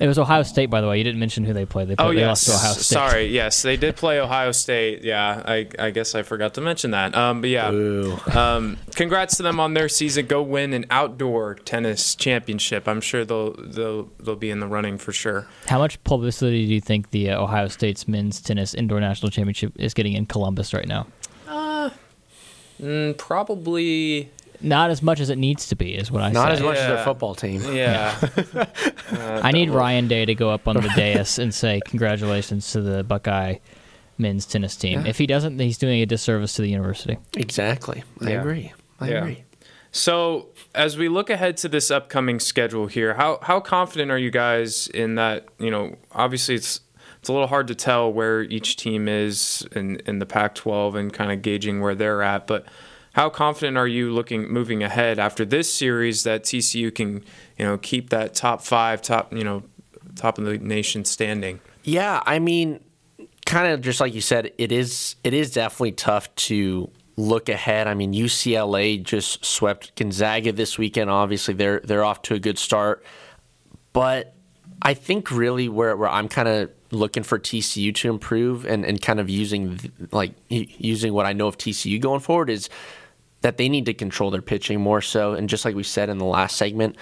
It 0.00 0.06
was 0.08 0.18
Ohio 0.18 0.42
State, 0.44 0.70
by 0.70 0.80
the 0.80 0.88
way. 0.88 0.96
You 0.96 1.04
didn't 1.04 1.20
mention 1.20 1.44
who 1.44 1.52
they 1.52 1.66
played. 1.66 1.88
They 1.88 1.94
played 1.94 2.06
Oh 2.06 2.14
they 2.14 2.20
yes, 2.20 2.26
lost 2.28 2.44
to 2.46 2.52
Ohio 2.52 2.72
State. 2.72 2.82
sorry. 2.84 3.26
Yes, 3.26 3.60
they 3.60 3.76
did 3.76 3.96
play 3.96 4.18
Ohio 4.18 4.50
State. 4.50 5.04
Yeah, 5.04 5.42
I, 5.44 5.68
I 5.78 5.90
guess 5.90 6.14
I 6.14 6.22
forgot 6.22 6.54
to 6.54 6.62
mention 6.62 6.92
that. 6.92 7.14
Um, 7.14 7.42
but 7.42 7.50
yeah, 7.50 7.66
um, 7.66 8.78
congrats 8.94 9.36
to 9.36 9.42
them 9.42 9.60
on 9.60 9.74
their 9.74 9.90
season. 9.90 10.24
Go 10.24 10.40
win 10.42 10.72
an 10.72 10.86
outdoor 10.90 11.54
tennis 11.54 12.14
championship. 12.14 12.88
I'm 12.88 13.02
sure 13.02 13.26
they'll 13.26 13.52
they'll 13.52 14.08
they'll 14.18 14.36
be 14.36 14.50
in 14.50 14.60
the 14.60 14.66
running 14.66 14.96
for 14.96 15.12
sure. 15.12 15.46
How 15.66 15.78
much 15.78 16.02
publicity 16.02 16.66
do 16.66 16.72
you 16.72 16.80
think 16.80 17.10
the 17.10 17.30
uh, 17.30 17.42
Ohio 17.42 17.68
State's 17.68 18.08
men's 18.08 18.40
tennis 18.40 18.72
indoor 18.72 19.00
national 19.00 19.30
championship 19.30 19.74
is 19.76 19.92
getting 19.92 20.14
in 20.14 20.24
Columbus 20.24 20.72
right 20.72 20.88
now? 20.88 21.06
Mm, 22.80 23.18
probably 23.18 24.30
not 24.62 24.90
as 24.90 25.02
much 25.02 25.20
as 25.20 25.30
it 25.30 25.38
needs 25.38 25.68
to 25.68 25.76
be, 25.76 25.94
is 25.94 26.10
what 26.10 26.22
I 26.22 26.28
said. 26.28 26.34
Not 26.34 26.48
say. 26.48 26.52
as 26.54 26.60
much 26.62 26.76
as 26.78 26.86
their 26.86 27.04
football 27.04 27.34
team. 27.34 27.62
Yeah. 27.74 28.18
Uh, 29.10 29.40
I 29.42 29.50
need 29.50 29.70
Ryan 29.70 30.06
Day 30.06 30.24
to 30.24 30.36
go 30.36 30.50
up 30.50 30.68
on 30.68 30.76
the 30.76 30.88
dais 30.96 31.40
and 31.40 31.52
say 31.52 31.80
congratulations 31.84 32.70
to 32.72 32.80
the 32.80 33.02
Buckeye 33.02 33.56
men's 34.18 34.46
tennis 34.46 34.76
team. 34.76 35.00
Yeah. 35.00 35.08
If 35.08 35.18
he 35.18 35.26
doesn't, 35.26 35.58
he's 35.58 35.78
doing 35.78 36.00
a 36.00 36.06
disservice 36.06 36.52
to 36.54 36.62
the 36.62 36.68
university. 36.70 37.18
Exactly. 37.36 38.04
I 38.20 38.30
Yeah. 38.30 38.40
agree. 38.40 38.72
I 39.00 39.08
Yeah. 39.10 39.18
agree. 39.18 39.44
So, 39.90 40.50
as 40.76 40.96
we 40.96 41.08
look 41.08 41.28
ahead 41.28 41.56
to 41.58 41.68
this 41.68 41.90
upcoming 41.90 42.38
schedule 42.38 42.86
here, 42.86 43.14
how 43.14 43.40
how 43.42 43.58
confident 43.58 44.12
are 44.12 44.18
you 44.18 44.30
guys 44.30 44.86
in 44.86 45.16
that? 45.16 45.46
You 45.58 45.72
know, 45.72 45.96
obviously 46.12 46.54
it's 46.54 46.80
it's 47.18 47.28
a 47.28 47.32
little 47.32 47.48
hard 47.48 47.66
to 47.66 47.74
tell 47.74 48.12
where 48.12 48.42
each 48.42 48.76
team 48.76 49.08
is 49.08 49.66
in 49.74 49.96
in 50.06 50.20
the 50.20 50.26
Pac-12 50.26 50.94
and 50.94 51.12
kind 51.12 51.32
of 51.32 51.42
gauging 51.42 51.80
where 51.80 51.96
they're 51.96 52.22
at, 52.22 52.46
but 52.46 52.64
how 53.20 53.28
confident 53.28 53.76
are 53.76 53.86
you 53.86 54.10
looking 54.10 54.48
moving 54.50 54.82
ahead 54.82 55.18
after 55.18 55.44
this 55.44 55.70
series 55.70 56.22
that 56.22 56.42
TCU 56.42 56.94
can, 56.94 57.22
you 57.58 57.66
know, 57.66 57.76
keep 57.76 58.08
that 58.08 58.34
top 58.34 58.62
5, 58.62 59.02
top, 59.02 59.30
you 59.34 59.44
know, 59.44 59.62
top 60.16 60.38
of 60.38 60.46
the 60.46 60.56
nation 60.56 61.04
standing? 61.04 61.60
Yeah, 61.82 62.22
I 62.24 62.38
mean, 62.38 62.82
kind 63.44 63.74
of 63.74 63.82
just 63.82 64.00
like 64.00 64.14
you 64.14 64.22
said, 64.22 64.52
it 64.56 64.72
is 64.72 65.16
it 65.22 65.34
is 65.34 65.50
definitely 65.50 65.92
tough 65.92 66.34
to 66.46 66.90
look 67.16 67.50
ahead. 67.50 67.88
I 67.88 67.92
mean, 67.92 68.14
UCLA 68.14 69.02
just 69.02 69.44
swept 69.44 69.94
Gonzaga 69.96 70.52
this 70.52 70.78
weekend. 70.78 71.10
Obviously, 71.10 71.52
they're 71.52 71.80
they're 71.80 72.04
off 72.04 72.22
to 72.22 72.34
a 72.34 72.38
good 72.38 72.58
start, 72.58 73.04
but 73.92 74.34
I 74.80 74.94
think 74.94 75.30
really 75.30 75.68
where 75.68 75.94
where 75.94 76.08
I'm 76.08 76.30
kind 76.30 76.48
of 76.48 76.70
looking 76.90 77.22
for 77.22 77.38
TCU 77.38 77.94
to 77.96 78.08
improve 78.08 78.64
and, 78.64 78.86
and 78.86 79.00
kind 79.02 79.20
of 79.20 79.28
using 79.28 79.78
like 80.10 80.32
using 80.48 81.12
what 81.12 81.26
I 81.26 81.34
know 81.34 81.48
of 81.48 81.58
TCU 81.58 82.00
going 82.00 82.20
forward 82.20 82.48
is 82.48 82.70
that 83.42 83.56
they 83.56 83.68
need 83.68 83.86
to 83.86 83.94
control 83.94 84.30
their 84.30 84.42
pitching 84.42 84.80
more 84.80 85.00
so. 85.00 85.34
And 85.34 85.48
just 85.48 85.64
like 85.64 85.74
we 85.74 85.82
said 85.82 86.08
in 86.08 86.18
the 86.18 86.24
last 86.24 86.56
segment, 86.56 86.96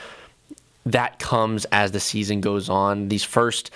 that 0.87 1.19
comes 1.19 1.65
as 1.67 1.93
the 1.93 2.01
season 2.01 2.41
goes 2.41 2.69
on. 2.69 3.09
These 3.09 3.25
first 3.25 3.71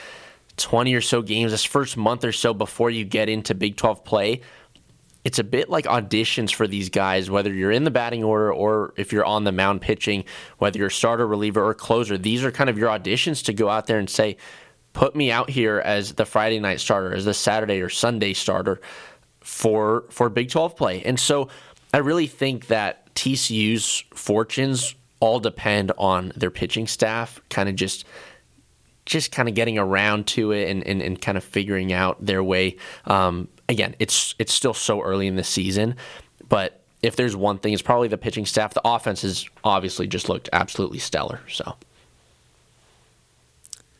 20 0.56 0.94
or 0.94 1.00
so 1.00 1.22
games, 1.22 1.52
this 1.52 1.64
first 1.64 1.96
month 1.96 2.24
or 2.24 2.32
so 2.32 2.54
before 2.54 2.90
you 2.90 3.04
get 3.04 3.28
into 3.28 3.54
Big 3.54 3.76
12 3.76 4.04
play, 4.04 4.40
it's 5.24 5.38
a 5.38 5.44
bit 5.44 5.70
like 5.70 5.84
auditions 5.84 6.52
for 6.52 6.66
these 6.66 6.88
guys, 6.88 7.30
whether 7.30 7.52
you're 7.52 7.70
in 7.70 7.84
the 7.84 7.90
batting 7.90 8.24
order 8.24 8.52
or 8.52 8.92
if 8.96 9.12
you're 9.12 9.24
on 9.24 9.44
the 9.44 9.52
mound 9.52 9.80
pitching, 9.80 10.24
whether 10.58 10.78
you're 10.78 10.90
starter, 10.90 11.26
reliever, 11.26 11.64
or 11.64 11.74
closer. 11.74 12.18
These 12.18 12.44
are 12.44 12.50
kind 12.50 12.68
of 12.68 12.76
your 12.76 12.88
auditions 12.88 13.44
to 13.44 13.52
go 13.52 13.68
out 13.68 13.86
there 13.86 13.98
and 13.98 14.10
say, 14.10 14.36
put 14.92 15.14
me 15.14 15.30
out 15.30 15.48
here 15.48 15.80
as 15.84 16.14
the 16.14 16.24
Friday 16.24 16.58
night 16.58 16.80
starter, 16.80 17.14
as 17.14 17.24
the 17.24 17.34
Saturday 17.34 17.80
or 17.80 17.88
Sunday 17.88 18.32
starter 18.32 18.80
for 19.40 20.04
for 20.10 20.28
Big 20.28 20.50
12 20.50 20.76
play. 20.76 21.02
And 21.02 21.18
so 21.18 21.48
I 21.92 21.98
really 21.98 22.26
think 22.26 22.68
that 22.68 23.14
TCU's 23.14 24.04
fortunes 24.14 24.94
all 25.20 25.38
depend 25.38 25.92
on 25.98 26.32
their 26.34 26.50
pitching 26.50 26.86
staff 26.86 27.40
kind 27.48 27.68
of 27.68 27.76
just 27.76 28.04
just 29.04 29.32
kind 29.32 29.48
of 29.48 29.54
getting 29.54 29.78
around 29.78 30.26
to 30.28 30.52
it 30.52 30.70
and, 30.70 30.86
and, 30.86 31.02
and 31.02 31.20
kind 31.20 31.36
of 31.36 31.42
figuring 31.42 31.92
out 31.92 32.24
their 32.24 32.42
way. 32.42 32.76
Um, 33.04 33.48
again, 33.68 33.94
it's 33.98 34.34
it's 34.38 34.52
still 34.52 34.74
so 34.74 35.00
early 35.02 35.26
in 35.26 35.36
the 35.36 35.44
season, 35.44 35.96
but 36.48 36.80
if 37.02 37.16
there's 37.16 37.34
one 37.34 37.58
thing, 37.58 37.72
it's 37.72 37.82
probably 37.82 38.08
the 38.08 38.18
pitching 38.18 38.46
staff. 38.46 38.74
The 38.74 38.82
offense 38.84 39.22
has 39.22 39.48
obviously 39.64 40.06
just 40.06 40.28
looked 40.28 40.48
absolutely 40.52 41.00
stellar. 41.00 41.40
So 41.48 41.74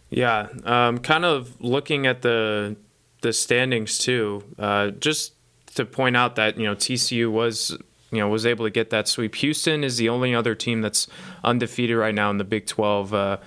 Yeah, 0.09 0.48
um, 0.64 0.98
kind 0.98 1.24
of 1.24 1.61
looking 1.61 2.07
at 2.07 2.22
the 2.22 2.76
the 3.22 3.33
standings 3.33 3.98
too. 3.98 4.44
Uh, 4.59 4.90
just 4.90 5.33
to 5.74 5.85
point 5.85 6.16
out 6.16 6.37
that 6.37 6.58
you 6.58 6.64
know 6.64 6.74
TCU 6.74 7.30
was 7.30 7.76
you 8.11 8.18
know 8.18 8.28
was 8.28 8.44
able 8.46 8.64
to 8.66 8.70
get 8.70 8.90
that 8.90 9.08
sweep. 9.08 9.35
Houston 9.37 9.85
is 9.85 9.96
the 9.96 10.08
only 10.08 10.35
other 10.35 10.54
team 10.54 10.80
that's 10.82 11.06
undefeated 11.44 11.96
right 11.96 12.14
now 12.14 12.30
in 12.30 12.38
the 12.38 12.44
Big 12.44 12.66
Twelve. 12.66 13.12
Uh, 13.14 13.38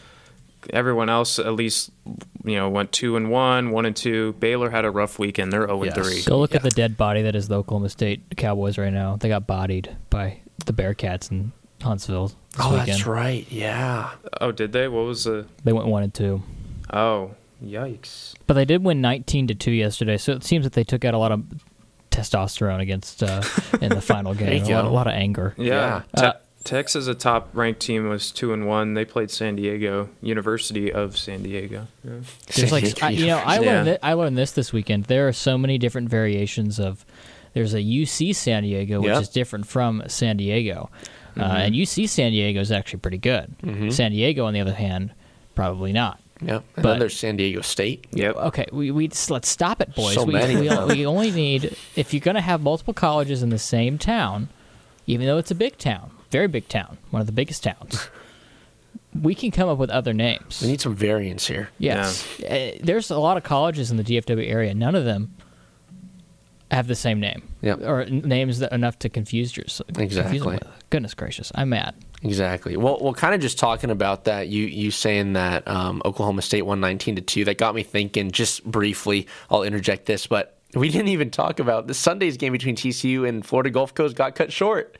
everyone 0.72 1.10
else 1.10 1.38
at 1.38 1.54
least 1.54 1.92
you 2.44 2.56
know 2.56 2.70
went 2.70 2.92
two 2.92 3.16
and 3.16 3.30
one, 3.30 3.72
one 3.72 3.86
and 3.86 3.96
two. 3.96 4.34
Baylor 4.34 4.70
had 4.70 4.86
a 4.86 4.92
rough 4.92 5.20
weekend. 5.20 5.52
They're 5.54 5.68
zero 5.68 5.84
and 5.84 5.94
three. 5.94 6.24
Go 6.24 6.40
look 6.40 6.56
at 6.56 6.64
the 6.64 6.72
dead 6.72 6.98
body 6.98 7.22
that 7.24 7.36
is 7.36 7.48
the 7.48 7.58
Oklahoma 7.58 7.90
State 7.90 8.24
Cowboys 8.38 8.78
right 8.78 8.94
now. 8.94 9.18
They 9.18 9.28
got 9.30 9.46
bodied 9.48 9.96
by 10.10 10.40
the 10.66 10.74
Bearcats 10.74 11.30
in 11.32 11.52
Huntsville. 11.82 12.28
This 12.28 12.36
Oh, 12.66 12.72
weekend. 12.72 12.88
that's 12.90 13.06
right. 13.06 13.46
Yeah. 13.52 14.12
Oh, 14.40 14.52
did 14.54 14.72
they? 14.72 14.88
What 14.88 15.06
was 15.06 15.26
the? 15.26 15.46
They 15.66 15.74
went 15.74 15.88
one 15.88 16.04
and 16.04 16.14
two. 16.14 16.42
Oh, 16.94 17.32
yikes! 17.64 18.34
But 18.48 18.54
they 18.54 18.64
did 18.66 18.84
win 18.84 19.02
19 19.02 19.48
to 19.48 19.56
2 19.56 19.72
yesterday, 19.72 20.18
so 20.18 20.32
it 20.34 20.44
seems 20.44 20.64
that 20.64 20.74
they 20.74 20.84
took 20.84 21.04
out 21.04 21.14
a 21.14 21.18
lot 21.18 21.32
of 21.34 21.44
testosterone 22.16 22.80
against 22.80 23.22
uh, 23.24 23.42
in 23.82 23.90
the 23.90 24.02
final 24.02 24.34
game. 24.42 24.66
you 24.66 24.74
A 24.74 24.76
lot, 24.76 24.86
a 24.86 24.90
lot 24.90 25.08
of 25.08 25.14
anger. 25.14 25.54
Yeah. 25.58 26.04
Uh, 26.14 26.32
Te- 26.34 26.40
Texas, 26.64 27.06
a 27.08 27.14
top 27.14 27.50
ranked 27.54 27.80
team, 27.82 28.08
was 28.10 28.32
two 28.32 28.52
and 28.54 28.68
one. 28.68 28.96
They 28.96 29.06
played 29.06 29.30
San 29.30 29.56
Diego 29.56 30.10
University 30.22 30.92
of 30.92 31.16
San 31.18 31.44
Diego. 31.44 31.88
Yeah. 32.04 32.12
There's 32.56 32.72
like 32.72 33.04
I, 33.04 33.10
you 33.12 33.28
know, 33.28 33.38
I 33.38 33.56
Yeah. 33.60 33.60
learned 33.72 33.88
it, 33.90 34.00
I 34.02 34.14
learned 34.14 34.38
this 34.38 34.52
this 34.52 34.74
weekend. 34.74 35.06
There 35.06 35.28
are 35.28 35.34
so 35.34 35.58
many 35.58 35.78
different 35.78 36.10
variations 36.10 36.80
of. 36.80 37.06
There's 37.54 37.74
a 37.74 37.80
UC 37.82 38.34
San 38.36 38.64
Diego, 38.64 39.00
which 39.00 39.08
Yep. 39.12 39.22
is 39.22 39.30
different 39.30 39.66
from 39.68 40.04
San 40.08 40.36
Diego, 40.36 40.90
uh, 41.38 41.40
Mhm. 41.40 41.56
and 41.68 41.76
UC 41.76 42.06
San 42.10 42.32
Diego 42.34 42.60
is 42.60 42.70
actually 42.70 43.00
pretty 43.00 43.18
good. 43.18 43.56
Mhm. 43.64 43.94
San 43.94 44.12
Diego, 44.12 44.44
on 44.46 44.54
the 44.54 44.60
other 44.60 44.74
hand, 44.74 45.12
probably 45.54 45.94
not. 45.94 46.20
Yep. 46.42 46.64
And 46.76 46.84
But- 46.84 46.90
then 46.92 47.00
there's 47.00 47.18
San 47.18 47.38
Diego 47.38 47.62
State. 47.62 48.08
Yep. 48.12 48.36
Okay, 48.36 48.66
we, 48.72 48.92
we 48.92 49.08
just, 49.08 49.32
let's 49.32 49.48
stop 49.48 49.82
it, 49.82 49.96
boys. 49.96 50.16
So 50.16 50.24
we, 50.26 50.34
many 50.34 50.56
we, 50.56 50.70
we 50.94 51.06
only 51.06 51.32
need 51.32 51.76
if 51.96 52.14
you're 52.14 52.20
going 52.22 52.36
to 52.36 52.42
have 52.42 52.62
multiple 52.62 52.94
colleges 52.94 53.42
in 53.42 53.50
the 53.50 53.60
same 53.60 53.98
town, 53.98 54.50
even 55.08 55.26
though 55.28 55.38
it's 55.38 55.52
a 55.52 55.56
big 55.56 55.78
town, 55.78 56.12
very 56.32 56.48
big 56.48 56.68
town, 56.68 56.98
one 57.12 57.22
of 57.22 57.26
the 57.26 57.32
biggest 57.34 57.64
towns. 57.64 58.10
we 59.22 59.34
can 59.34 59.50
come 59.52 59.70
up 59.70 59.78
with 59.78 59.90
other 59.90 60.12
names. 60.14 60.60
We 60.62 60.68
need 60.68 60.82
some 60.82 60.94
variance 60.96 61.48
here. 61.48 61.70
Yes, 61.80 62.28
Uh, 62.42 62.72
there's 62.84 63.10
a 63.12 63.18
lot 63.18 63.38
of 63.38 63.44
colleges 63.44 63.90
in 63.92 63.96
the 63.98 64.04
DFW 64.04 64.46
area. 64.46 64.74
None 64.74 64.94
of 64.96 65.06
them 65.06 65.34
have 66.72 66.88
the 66.88 66.96
same 66.96 67.20
name, 67.22 67.44
Yep. 67.62 67.80
or 67.84 68.02
n- 68.02 68.22
names 68.26 68.60
that 68.60 68.74
enough 68.74 69.00
to 69.00 69.10
confuse 69.10 69.56
yourself. 69.56 69.88
Exactly. 69.98 70.42
with. 70.42 70.64
Goodness 70.90 71.14
gracious, 71.14 71.52
I'm 71.56 71.70
mad. 71.70 71.96
Exactly. 72.24 72.76
Well, 72.78 72.98
well, 73.02 73.14
kind 73.14 73.36
of 73.36 73.42
just 73.42 73.60
talking 73.60 73.92
about 73.92 74.24
that. 74.26 74.48
You 74.48 74.64
you 74.66 74.90
saying 74.90 75.34
that 75.34 75.68
um, 75.68 76.02
Oklahoma 76.06 76.42
State 76.42 76.64
won 76.64 76.80
nineteen 76.80 77.16
to 77.18 77.22
two. 77.22 77.46
That 77.46 77.58
got 77.58 77.76
me 77.76 77.84
thinking. 77.84 78.32
Just 78.32 78.64
briefly, 78.64 79.28
I'll 79.50 79.64
interject 79.64 80.06
this, 80.06 80.26
but 80.26 80.55
we 80.76 80.90
didn't 80.90 81.08
even 81.08 81.32
talk 81.32 81.60
about 81.60 81.88
the 81.88 81.94
Sunday's 81.94 82.38
game 82.38 82.52
between 82.52 82.76
TCU 82.76 83.28
and 83.28 83.46
Florida 83.46 83.70
Gulf 83.70 83.94
Coast 83.94 84.16
got 84.16 84.36
cut 84.36 84.52
short. 84.52 84.98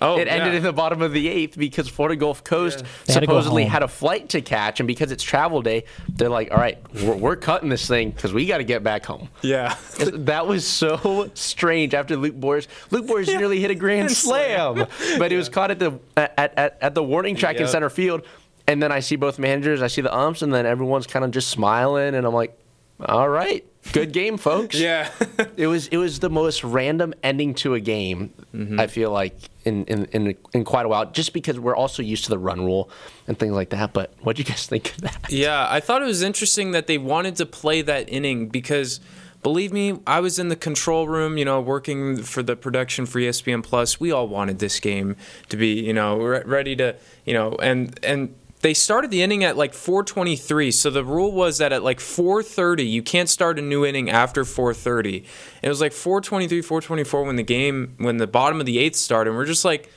Oh, 0.00 0.18
it 0.18 0.28
ended 0.28 0.52
yeah. 0.52 0.58
in 0.58 0.62
the 0.62 0.72
bottom 0.72 1.02
of 1.02 1.12
the 1.12 1.28
eighth 1.28 1.56
because 1.56 1.88
Florida 1.88 2.16
Gulf 2.16 2.44
Coast 2.44 2.84
They 3.06 3.14
had 3.14 3.20
to 3.20 3.26
go 3.26 3.32
supposedly 3.32 3.62
home. 3.62 3.72
had 3.72 3.82
a 3.82 3.88
flight 3.88 4.28
to 4.30 4.40
catch, 4.40 4.78
and 4.80 4.86
because 4.86 5.10
it's 5.10 5.22
travel 5.22 5.62
day, 5.62 5.84
they're 6.08 6.28
like, 6.28 6.50
"All 6.50 6.58
right, 6.58 6.78
we're, 7.02 7.16
we're 7.16 7.36
cutting 7.36 7.68
this 7.68 7.88
thing 7.88 8.10
because 8.10 8.32
we 8.32 8.46
got 8.46 8.58
to 8.58 8.64
get 8.64 8.84
back 8.84 9.04
home." 9.06 9.28
Yeah. 9.42 9.76
that 10.12 10.46
was 10.46 10.66
so 10.66 11.30
strange 11.34 11.94
after 11.94 12.16
Luke 12.16 12.34
Boyers. 12.36 12.68
Luke 12.90 13.06
Boyers 13.06 13.28
nearly 13.28 13.60
hit 13.60 13.70
a 13.70 13.74
grand 13.74 14.12
slam, 14.12 14.86
but 15.18 15.32
it 15.32 15.36
was 15.36 15.48
caught 15.48 15.70
at 15.70 15.78
the 15.78 15.98
at, 16.16 16.54
at, 16.56 16.78
at 16.80 16.94
the 16.94 17.02
warning 17.02 17.36
track 17.36 17.56
in 17.56 17.66
center 17.66 17.90
field. 17.90 18.22
And 18.68 18.82
then 18.82 18.90
I 18.90 18.98
see 18.98 19.14
both 19.14 19.38
managers, 19.38 19.80
I 19.80 19.86
see 19.86 20.00
the 20.02 20.14
umps, 20.14 20.42
and 20.42 20.52
then 20.52 20.66
everyone's 20.66 21.06
kind 21.06 21.24
of 21.24 21.30
just 21.30 21.48
smiling, 21.48 22.14
and 22.16 22.26
I'm 22.26 22.34
like, 22.34 22.58
"All 23.00 23.28
right, 23.28 23.64
good 23.92 24.12
game, 24.12 24.36
folks." 24.36 24.78
Yeah. 24.86 25.10
it 25.56 25.66
was 25.66 25.88
it 25.88 25.96
was 25.96 26.20
the 26.20 26.30
most 26.30 26.62
random 26.62 27.14
ending 27.22 27.54
to 27.54 27.74
a 27.74 27.80
game. 27.80 28.32
Mm-hmm. 28.54 28.78
I 28.78 28.86
feel 28.86 29.10
like 29.10 29.34
in, 29.64 29.84
in 29.86 30.04
in 30.06 30.36
in 30.52 30.64
quite 30.64 30.86
a 30.86 30.88
while, 30.88 31.06
just 31.10 31.32
because 31.32 31.58
we're 31.58 31.76
also 31.76 32.02
used 32.02 32.24
to 32.24 32.30
the 32.30 32.38
run 32.38 32.64
rule 32.64 32.90
and 33.26 33.38
things 33.38 33.52
like 33.52 33.70
that. 33.70 33.92
But 33.92 34.12
what 34.20 34.36
do 34.36 34.42
you 34.42 34.48
guys 34.48 34.66
think 34.72 34.90
of 34.90 35.00
that? 35.02 35.30
Yeah, 35.30 35.66
I 35.68 35.80
thought 35.80 36.02
it 36.02 36.06
was 36.06 36.22
interesting 36.22 36.72
that 36.72 36.86
they 36.86 36.98
wanted 36.98 37.36
to 37.36 37.46
play 37.46 37.82
that 37.82 38.08
inning 38.08 38.48
because 38.48 39.00
believe 39.42 39.72
me, 39.72 40.00
I 40.06 40.18
was 40.18 40.38
in 40.38 40.48
the 40.48 40.56
control 40.56 41.06
room, 41.06 41.38
you 41.38 41.44
know, 41.44 41.60
working 41.60 42.22
for 42.22 42.42
the 42.42 42.56
production 42.56 43.06
for 43.06 43.20
ESPN 43.20 43.62
Plus. 43.62 44.00
We 44.00 44.10
all 44.10 44.26
wanted 44.26 44.58
this 44.58 44.80
game 44.80 45.14
to 45.50 45.56
be, 45.56 45.68
you 45.68 45.92
know, 45.92 46.18
re- 46.18 46.42
ready 46.44 46.74
to, 46.76 46.96
you 47.24 47.32
know, 47.32 47.52
and 47.62 47.98
and 48.02 48.34
they 48.66 48.74
started 48.74 49.12
the 49.12 49.22
inning 49.22 49.44
at 49.44 49.56
like 49.56 49.72
4:23. 49.72 50.72
So 50.72 50.90
the 50.90 51.04
rule 51.04 51.30
was 51.30 51.58
that 51.58 51.72
at 51.72 51.84
like 51.84 52.00
4:30, 52.00 52.84
you 52.90 53.00
can't 53.00 53.28
start 53.28 53.60
a 53.60 53.62
new 53.62 53.86
inning 53.86 54.10
after 54.10 54.42
4:30. 54.42 55.24
It 55.62 55.68
was 55.68 55.80
like 55.80 55.92
4:23, 55.92 56.62
4:24 56.64 57.24
when 57.24 57.36
the 57.36 57.44
game 57.44 57.94
when 57.98 58.16
the 58.16 58.26
bottom 58.26 58.58
of 58.58 58.66
the 58.66 58.78
8th 58.78 58.96
started. 58.96 59.30
And 59.30 59.38
we're 59.38 59.44
just 59.46 59.64
like 59.64 59.88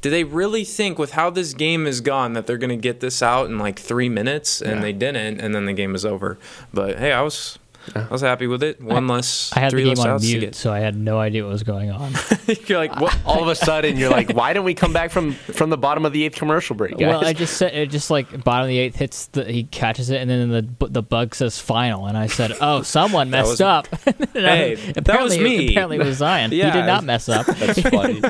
do 0.00 0.08
they 0.10 0.24
really 0.24 0.64
think 0.64 0.98
with 0.98 1.12
how 1.12 1.28
this 1.30 1.52
game 1.54 1.86
is 1.86 2.00
gone 2.00 2.32
that 2.32 2.46
they're 2.46 2.58
going 2.58 2.68
to 2.70 2.76
get 2.88 3.00
this 3.00 3.22
out 3.22 3.46
in 3.50 3.58
like 3.58 3.78
three 3.78 4.08
minutes 4.08 4.62
and 4.62 4.76
Yeah. 4.76 4.80
they 4.80 4.92
didn't 4.94 5.40
and 5.40 5.54
then 5.54 5.66
the 5.66 5.72
game 5.74 5.92
was 5.92 6.04
over 6.06 6.38
but 6.74 6.98
hey 6.98 7.10
i 7.12 7.22
was 7.22 7.58
I 7.94 8.06
was 8.08 8.20
happy 8.22 8.46
with 8.46 8.62
it. 8.62 8.80
One 8.80 9.06
less. 9.06 9.50
I 9.54 9.60
had 9.60 9.70
three 9.70 9.84
the 9.84 9.94
game 9.94 10.04
on 10.06 10.20
mute, 10.20 10.54
so 10.54 10.72
I 10.72 10.80
had 10.80 10.96
no 10.96 11.18
idea 11.18 11.44
what 11.44 11.52
was 11.52 11.62
going 11.62 11.90
on. 11.90 12.12
You're 12.66 12.78
like, 12.78 12.98
what? 13.00 13.16
All 13.24 13.42
of 13.42 13.48
a 13.48 13.54
sudden, 13.54 13.96
you're 13.96 14.10
like, 14.10 14.30
why 14.34 14.52
didn't 14.52 14.64
we 14.66 14.74
come 14.74 14.92
back 14.92 15.10
from 15.10 15.32
from 15.32 15.70
the 15.70 15.76
bottom 15.78 16.04
of 16.04 16.12
the 16.12 16.24
eighth 16.24 16.36
commercial 16.36 16.76
break, 16.76 16.92
guys? 16.96 17.08
Well, 17.08 17.24
I 17.24 17.32
just 17.32 17.56
said 17.56 17.74
it 17.74 17.90
just 17.90 18.10
like 18.10 18.44
bottom 18.44 18.62
of 18.64 18.68
the 18.68 18.78
eighth 18.78 18.96
hits 18.96 19.26
the 19.26 19.44
he 19.44 19.64
catches 19.64 20.10
it 20.10 20.20
and 20.20 20.30
then 20.30 20.50
the 20.50 20.88
the 20.88 21.02
bug 21.02 21.34
says 21.34 21.58
final 21.58 22.06
and 22.06 22.16
I 22.16 22.26
said 22.26 22.52
oh 22.60 22.82
someone 22.82 23.30
messed 23.30 23.50
was- 23.50 23.60
up. 23.60 23.86
And 24.06 24.46
I- 24.46 24.74
that 24.74 25.22
was 25.22 25.38
me. 25.38 25.70
Apparently 25.70 25.96
it 25.98 26.04
was 26.04 26.18
Zion. 26.18 26.50
He 26.50 26.58
did 26.58 26.86
not 26.86 27.04
mess 27.04 27.28
up. 27.28 27.46
That's 27.46 27.80
funny. 27.80 28.20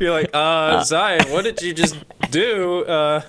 You're 0.00 0.12
like, 0.12 0.30
uh, 0.32 0.82
Zion, 0.84 1.30
what 1.32 1.42
did 1.44 1.60
you 1.62 1.72
just 1.74 1.96
do? 2.30 2.84
Uh, 2.84 3.22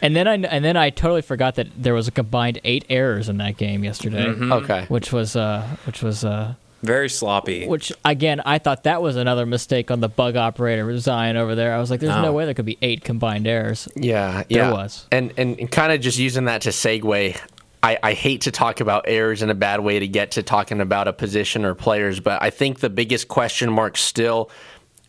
And 0.00 0.14
then 0.14 0.28
I 0.28 0.34
and 0.34 0.64
then 0.64 0.76
I 0.76 0.90
totally 0.90 1.22
forgot 1.22 1.56
that 1.56 1.66
there 1.76 1.92
was 1.92 2.06
a 2.06 2.12
combined 2.12 2.60
eight 2.62 2.84
errors 2.88 3.28
in 3.28 3.38
that 3.38 3.56
game 3.56 3.82
yesterday. 3.82 4.26
Mhm. 4.26 4.52
Okay. 4.62 4.84
Which 4.86 5.07
was 5.12 5.36
uh 5.36 5.62
which 5.86 6.02
was 6.02 6.24
uh 6.24 6.54
very 6.82 7.08
sloppy. 7.08 7.66
which 7.66 7.92
again 8.04 8.40
I 8.44 8.58
thought 8.58 8.84
that 8.84 9.02
was 9.02 9.16
another 9.16 9.46
mistake 9.46 9.90
on 9.90 10.00
the 10.00 10.08
bug 10.08 10.36
operator 10.36 10.96
Zion 10.98 11.36
over 11.36 11.54
there. 11.56 11.74
I 11.74 11.78
was 11.78 11.90
like, 11.90 12.00
there's 12.00 12.14
no 12.14 12.28
Oh. 12.28 12.32
way 12.32 12.44
there 12.44 12.54
could 12.54 12.64
be 12.66 12.78
eight 12.82 13.02
combined 13.02 13.46
errors. 13.48 13.88
Yeah, 13.96 14.44
There 14.48 14.58
yeah. 14.64 14.72
was. 14.72 15.06
And 15.10 15.32
and, 15.36 15.58
and 15.58 15.70
kind 15.70 15.92
of 15.92 16.00
just 16.00 16.18
using 16.18 16.44
that 16.44 16.62
to 16.62 16.68
segue. 16.70 17.36
I, 17.80 17.96
I 18.02 18.12
hate 18.12 18.40
to 18.42 18.50
talk 18.50 18.80
about 18.80 19.04
errors 19.06 19.40
in 19.40 19.50
a 19.50 19.54
bad 19.54 19.80
way 19.80 20.00
to 20.00 20.08
get 20.08 20.32
to 20.32 20.42
talking 20.42 20.80
about 20.80 21.06
a 21.06 21.12
position 21.12 21.64
or 21.64 21.74
players, 21.76 22.18
but 22.18 22.42
I 22.42 22.50
think 22.50 22.80
the 22.80 22.90
biggest 22.90 23.28
question 23.28 23.70
mark 23.72 23.96
still 23.96 24.50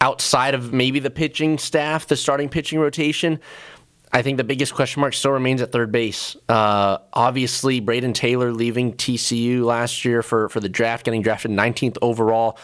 outside 0.01 0.53
of 0.53 0.71
maybe 0.71 0.99
the 0.99 1.09
pitching 1.09 1.57
staff, 1.57 2.07
the 2.07 2.15
starting 2.15 2.47
pitching 2.47 2.79
rotation, 2.79 3.39
I 4.11 4.21
think 4.23 4.37
the 4.37 4.43
biggest 4.43 4.73
question 4.73 5.01
mark 5.01 5.13
still 5.13 5.31
remains 5.31 5.61
at 5.61 5.71
third 5.71 5.91
base. 5.91 6.35
Uh, 6.47 6.97
obviously, 7.13 7.79
Brayden 7.79 8.13
Taylor 8.13 8.51
leaving 8.51 8.93
TCU 8.93 9.63
last 9.63 10.03
year 10.03 10.23
for, 10.23 10.49
for 10.49 10.59
the 10.59 10.69
draft, 10.69 11.05
getting 11.05 11.21
drafted 11.21 11.51
19th 11.51 11.97
overall. 12.01 12.57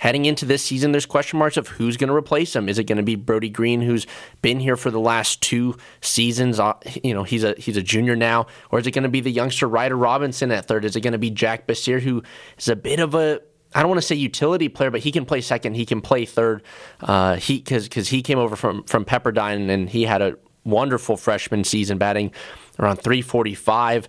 Heading 0.00 0.24
into 0.24 0.46
this 0.46 0.64
season, 0.64 0.90
there's 0.90 1.06
question 1.06 1.38
marks 1.38 1.56
of 1.56 1.68
who's 1.68 1.96
going 1.96 2.08
to 2.08 2.14
replace 2.14 2.56
him. 2.56 2.68
Is 2.68 2.78
it 2.78 2.84
going 2.84 2.96
to 2.96 3.04
be 3.04 3.14
Brody 3.14 3.50
Green, 3.50 3.82
who's 3.82 4.06
been 4.40 4.58
here 4.58 4.76
for 4.76 4.90
the 4.90 4.98
last 4.98 5.40
two 5.42 5.76
seasons? 6.00 6.58
Uh, 6.58 6.72
you 7.04 7.14
know, 7.14 7.22
he's 7.24 7.44
a 7.44 7.54
he's 7.58 7.76
a 7.76 7.82
junior 7.82 8.16
now, 8.16 8.46
or 8.70 8.80
is 8.80 8.86
it 8.86 8.92
going 8.92 9.04
to 9.04 9.08
be 9.08 9.20
the 9.20 9.30
youngster 9.30 9.68
Ryder 9.68 9.96
Robinson 9.96 10.50
at 10.50 10.66
third? 10.66 10.84
Is 10.84 10.96
it 10.96 11.02
going 11.02 11.12
to 11.12 11.18
be 11.18 11.30
Jack 11.30 11.68
Bassir, 11.68 12.00
who 12.00 12.22
is 12.58 12.68
a 12.68 12.74
bit 12.74 12.98
of 12.98 13.14
a 13.14 13.42
I 13.74 13.80
don't 13.80 13.90
want 13.90 14.00
to 14.00 14.06
say 14.06 14.16
utility 14.16 14.68
player, 14.68 14.90
but 14.90 15.00
he 15.00 15.12
can 15.12 15.24
play 15.24 15.40
second. 15.40 15.74
He 15.74 15.86
can 15.86 16.00
play 16.00 16.24
third. 16.24 16.62
Uh, 17.00 17.36
he 17.36 17.58
because 17.58 17.84
because 17.84 18.08
he 18.08 18.22
came 18.22 18.38
over 18.38 18.56
from 18.56 18.84
from 18.84 19.04
Pepperdine 19.04 19.70
and 19.70 19.88
he 19.88 20.04
had 20.04 20.22
a 20.22 20.36
wonderful 20.64 21.16
freshman 21.16 21.64
season, 21.64 21.98
batting 21.98 22.32
around 22.78 22.96
345 22.96 24.08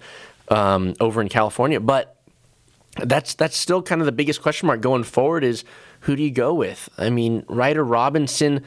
um, 0.49 0.93
over 0.99 1.21
in 1.21 1.29
California. 1.29 1.79
But 1.79 2.17
that's 2.97 3.33
that's 3.33 3.57
still 3.57 3.81
kind 3.81 4.01
of 4.01 4.05
the 4.05 4.11
biggest 4.11 4.41
question 4.41 4.67
mark 4.67 4.81
going 4.81 5.03
forward 5.03 5.43
is 5.43 5.63
who 6.01 6.15
do 6.15 6.23
you 6.23 6.31
go 6.31 6.53
with? 6.53 6.89
I 6.97 7.09
mean, 7.09 7.43
Ryder 7.47 7.83
Robinson. 7.83 8.63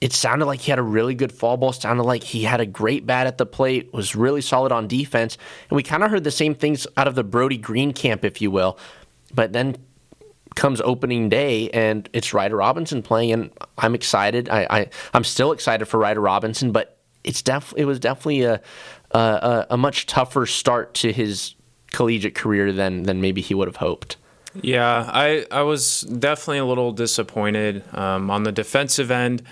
It 0.00 0.12
sounded 0.12 0.46
like 0.46 0.60
he 0.60 0.70
had 0.70 0.78
a 0.78 0.82
really 0.84 1.16
good 1.16 1.32
fall 1.32 1.56
ball. 1.56 1.72
Sounded 1.72 2.04
like 2.04 2.22
he 2.22 2.44
had 2.44 2.60
a 2.60 2.66
great 2.66 3.04
bat 3.04 3.26
at 3.26 3.36
the 3.36 3.44
plate. 3.44 3.92
Was 3.92 4.14
really 4.14 4.40
solid 4.40 4.70
on 4.70 4.86
defense, 4.86 5.36
and 5.68 5.76
we 5.76 5.82
kind 5.82 6.04
of 6.04 6.10
heard 6.10 6.22
the 6.22 6.30
same 6.30 6.54
things 6.54 6.86
out 6.96 7.08
of 7.08 7.16
the 7.16 7.24
Brody 7.24 7.56
Green 7.56 7.92
camp, 7.92 8.24
if 8.24 8.40
you 8.40 8.52
will. 8.52 8.78
But 9.34 9.52
then 9.52 9.76
comes 10.54 10.80
opening 10.80 11.28
day 11.28 11.70
and 11.70 12.08
it's 12.12 12.32
Ryder 12.32 12.56
Robinson 12.56 13.02
playing, 13.02 13.32
and 13.32 13.50
I'm 13.78 13.94
excited. 13.94 14.48
I, 14.48 14.66
I 14.70 14.86
I'm 15.14 15.24
still 15.24 15.52
excited 15.52 15.86
for 15.86 15.98
Ryder 15.98 16.20
Robinson, 16.20 16.72
but 16.72 16.98
it's 17.24 17.42
def 17.42 17.74
it 17.76 17.84
was 17.84 17.98
definitely 17.98 18.42
a 18.42 18.60
a, 19.12 19.18
a 19.18 19.66
a 19.70 19.76
much 19.76 20.06
tougher 20.06 20.46
start 20.46 20.94
to 20.94 21.12
his 21.12 21.54
collegiate 21.90 22.34
career 22.34 22.72
than 22.72 23.04
than 23.04 23.20
maybe 23.20 23.40
he 23.40 23.54
would 23.54 23.68
have 23.68 23.76
hoped. 23.76 24.16
Yeah, 24.62 25.08
I, 25.12 25.46
I 25.50 25.62
was 25.62 26.00
definitely 26.00 26.58
a 26.58 26.64
little 26.64 26.92
disappointed 26.92 27.84
um, 27.94 28.30
on 28.30 28.42
the 28.42 28.52
defensive 28.52 29.10
end. 29.10 29.42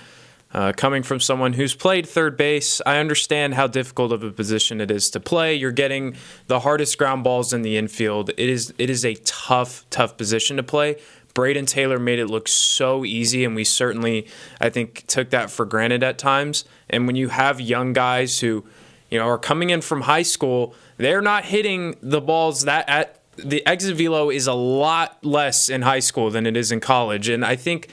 Uh, 0.56 0.72
coming 0.72 1.02
from 1.02 1.20
someone 1.20 1.52
who's 1.52 1.74
played 1.74 2.08
third 2.08 2.34
base, 2.34 2.80
I 2.86 2.96
understand 2.96 3.52
how 3.52 3.66
difficult 3.66 4.10
of 4.10 4.24
a 4.24 4.30
position 4.30 4.80
it 4.80 4.90
is 4.90 5.10
to 5.10 5.20
play. 5.20 5.54
You're 5.54 5.70
getting 5.70 6.16
the 6.46 6.60
hardest 6.60 6.96
ground 6.96 7.24
balls 7.24 7.52
in 7.52 7.60
the 7.60 7.76
infield. 7.76 8.30
It 8.30 8.48
is 8.48 8.72
it 8.78 8.88
is 8.88 9.04
a 9.04 9.16
tough, 9.16 9.84
tough 9.90 10.16
position 10.16 10.56
to 10.56 10.62
play. 10.62 10.96
Brayden 11.34 11.66
Taylor 11.66 11.98
made 11.98 12.18
it 12.18 12.28
look 12.28 12.48
so 12.48 13.04
easy, 13.04 13.44
and 13.44 13.54
we 13.54 13.64
certainly, 13.64 14.26
I 14.58 14.70
think, 14.70 15.06
took 15.06 15.28
that 15.28 15.50
for 15.50 15.66
granted 15.66 16.02
at 16.02 16.16
times. 16.16 16.64
And 16.88 17.06
when 17.06 17.16
you 17.16 17.28
have 17.28 17.60
young 17.60 17.92
guys 17.92 18.40
who, 18.40 18.64
you 19.10 19.18
know, 19.18 19.26
are 19.26 19.36
coming 19.36 19.68
in 19.68 19.82
from 19.82 20.00
high 20.00 20.22
school, 20.22 20.74
they're 20.96 21.20
not 21.20 21.44
hitting 21.44 21.96
the 22.00 22.22
balls 22.22 22.62
that 22.62 22.88
at 22.88 23.20
the 23.36 23.66
exit 23.66 23.98
velo 23.98 24.30
is 24.30 24.46
a 24.46 24.54
lot 24.54 25.22
less 25.22 25.68
in 25.68 25.82
high 25.82 25.98
school 25.98 26.30
than 26.30 26.46
it 26.46 26.56
is 26.56 26.72
in 26.72 26.80
college, 26.80 27.28
and 27.28 27.44
I 27.44 27.56
think 27.56 27.90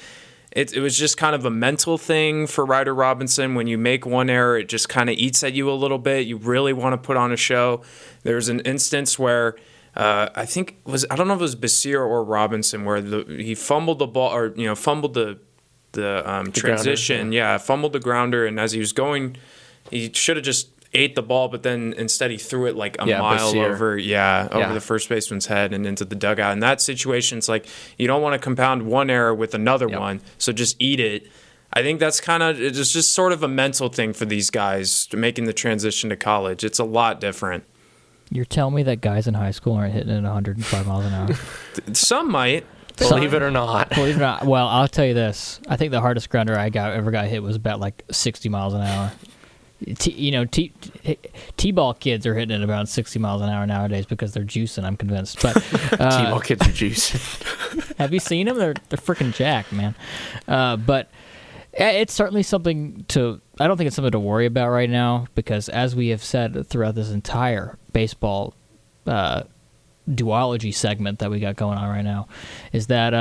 it, 0.55 0.73
it 0.73 0.79
was 0.79 0.97
just 0.97 1.17
kind 1.17 1.35
of 1.35 1.45
a 1.45 1.49
mental 1.49 1.97
thing 1.97 2.47
for 2.47 2.65
Ryder 2.65 2.93
Robinson. 2.93 3.55
When 3.55 3.67
you 3.67 3.77
make 3.77 4.05
one 4.05 4.29
error, 4.29 4.57
it 4.57 4.69
just 4.69 4.87
kind 4.87 5.09
of 5.09 5.17
eats 5.17 5.43
at 5.43 5.53
you 5.53 5.69
a 5.69 5.73
little 5.73 5.97
bit. 5.97 6.27
You 6.27 6.37
really 6.37 6.73
want 6.73 6.93
to 6.93 6.97
put 6.97 7.17
on 7.17 7.31
a 7.31 7.37
show. 7.37 7.81
There's 8.23 8.49
an 8.49 8.59
instance 8.61 9.17
where 9.17 9.55
uh, 9.95 10.29
I 10.35 10.45
think 10.45 10.77
was 10.85 11.05
I 11.11 11.15
don't 11.15 11.27
know 11.27 11.33
if 11.33 11.39
it 11.39 11.43
was 11.43 11.55
Basir 11.55 11.99
or 11.99 12.23
Robinson 12.23 12.85
where 12.85 13.01
the, 13.01 13.25
he 13.25 13.55
fumbled 13.55 13.99
the 13.99 14.07
ball 14.07 14.31
or 14.33 14.53
you 14.55 14.65
know 14.67 14.75
fumbled 14.75 15.13
the 15.13 15.39
the, 15.93 16.27
um, 16.29 16.45
The 16.45 16.61
grounder, 16.61 16.83
transition. 16.83 17.31
yeah, 17.31 17.57
fumbled 17.59 17.93
the 17.93 17.99
grounder, 17.99 18.47
and 18.47 18.59
as 18.59 18.71
he 18.71 18.79
was 18.79 18.93
going, 18.93 19.37
he 19.91 20.11
should 20.13 20.37
have 20.37 20.45
just 20.45 20.69
ate 20.93 21.15
the 21.15 21.21
ball, 21.23 21.47
but 21.47 21.63
then 21.63 21.93
instead 21.97 22.31
he 22.31 22.37
threw 22.37 22.65
it 22.67 22.75
like 22.75 22.95
a 23.01 23.05
Yeah, 23.07 23.19
mile 23.19 23.53
Basir. 23.53 23.71
over, 23.71 23.97
yeah, 23.97 24.47
over 24.51 24.59
Yeah. 24.67 24.73
the 24.73 24.81
first 24.81 25.09
baseman's 25.09 25.47
head 25.47 25.73
and 25.73 25.85
into 25.85 26.05
the 26.05 26.15
dugout. 26.15 26.53
In 26.53 26.59
that 26.59 26.81
situation, 26.81 27.37
it's 27.37 27.49
like 27.49 27.65
you 27.97 28.07
don't 28.07 28.21
want 28.21 28.33
to 28.33 28.39
compound 28.39 28.83
one 28.83 29.09
error 29.09 29.33
with 29.33 29.53
another 29.53 29.87
one, 29.87 30.21
so 30.37 30.51
just 30.51 30.75
eat 30.79 30.99
it. 30.99 31.27
I 31.75 31.81
think 31.81 31.99
that's 31.99 32.21
kind 32.21 32.43
of 32.43 32.61
it's 32.61 32.91
just 32.93 33.13
sort 33.13 33.31
of 33.33 33.41
a 33.43 33.47
mental 33.47 33.89
thing 33.89 34.13
for 34.13 34.25
these 34.25 34.49
guys 34.51 35.07
making 35.11 35.45
the 35.45 35.53
transition 35.53 36.09
to 36.11 36.15
college. 36.15 36.63
It's 36.63 36.77
a 36.79 36.83
lot 36.83 37.19
different. 37.19 37.63
You're 38.29 38.45
telling 38.45 38.73
me 38.75 38.83
that 38.83 39.01
guys 39.01 39.27
in 39.27 39.33
high 39.33 39.51
school 39.51 39.73
aren't 39.73 39.93
hitting 39.93 40.09
at 40.15 40.23
105 40.23 40.87
miles 40.87 41.05
an 41.05 41.13
hour? 41.13 41.29
Some 41.93 42.31
might. 42.31 42.65
Believe 42.97 43.33
it 43.33 43.41
or 43.41 43.49
not. 43.49 43.89
Believe 43.89 44.15
it 44.15 44.17
or 44.17 44.21
not. 44.21 44.45
Well, 44.45 44.67
I'll 44.67 44.87
tell 44.87 45.05
you 45.05 45.15
this. 45.15 45.59
I 45.67 45.77
think 45.77 45.91
the 45.91 45.99
hardest 46.01 46.29
grounder 46.29 46.57
I 46.57 46.69
got 46.69 46.93
ever 46.93 47.09
got 47.09 47.25
hit 47.25 47.41
was 47.41 47.55
about 47.55 47.79
like 47.79 48.03
60 48.11 48.49
miles 48.49 48.73
an 48.75 48.81
hour. 48.81 49.11
T, 49.97 50.11
you 50.11 50.31
know, 50.31 50.45
T, 50.45 50.71
T- 51.03 51.17
T-ball 51.57 51.95
kids 51.95 52.25
are 52.25 52.33
hitting 52.35 52.55
at 52.55 52.63
about 52.63 52.87
60 52.87 53.19
miles 53.19 53.41
an 53.41 53.49
hour 53.49 53.65
nowadays 53.65 54.05
because 54.05 54.33
they're 54.33 54.43
juicing. 54.43 54.83
I'm 54.83 54.97
convinced. 54.97 55.41
But 55.41 55.57
uh, 55.99 56.25
T-ball 56.25 56.39
kids 56.39 56.61
are 56.61 56.71
juicing. 56.71 57.95
have 57.97 58.13
you 58.13 58.19
seen 58.19 58.47
them? 58.47 58.57
They're 58.57 58.75
they're 58.89 58.97
freaking 58.97 59.33
jacked, 59.33 59.73
man. 59.73 59.95
Uh, 60.47 60.77
but 60.77 61.09
eh, 61.73 61.91
it's 61.91 62.13
certainly 62.13 62.43
something 62.43 63.05
to. 63.09 63.41
I 63.59 63.67
don't 63.67 63.77
think 63.77 63.87
it's 63.87 63.95
something 63.95 64.11
to 64.11 64.19
worry 64.19 64.45
about 64.45 64.69
right 64.69 64.89
now 64.89 65.27
because, 65.35 65.69
as 65.69 65.95
we 65.95 66.09
have 66.09 66.23
said 66.23 66.67
throughout 66.67 66.95
this 66.95 67.11
entire 67.11 67.77
baseball 67.91 68.53
uh, 69.05 69.43
duology 70.09 70.73
segment 70.73 71.19
that 71.19 71.29
we 71.29 71.39
got 71.39 71.55
going 71.55 71.77
on 71.77 71.89
right 71.89 72.03
now, 72.03 72.27
is 72.71 72.87
that 72.87 73.13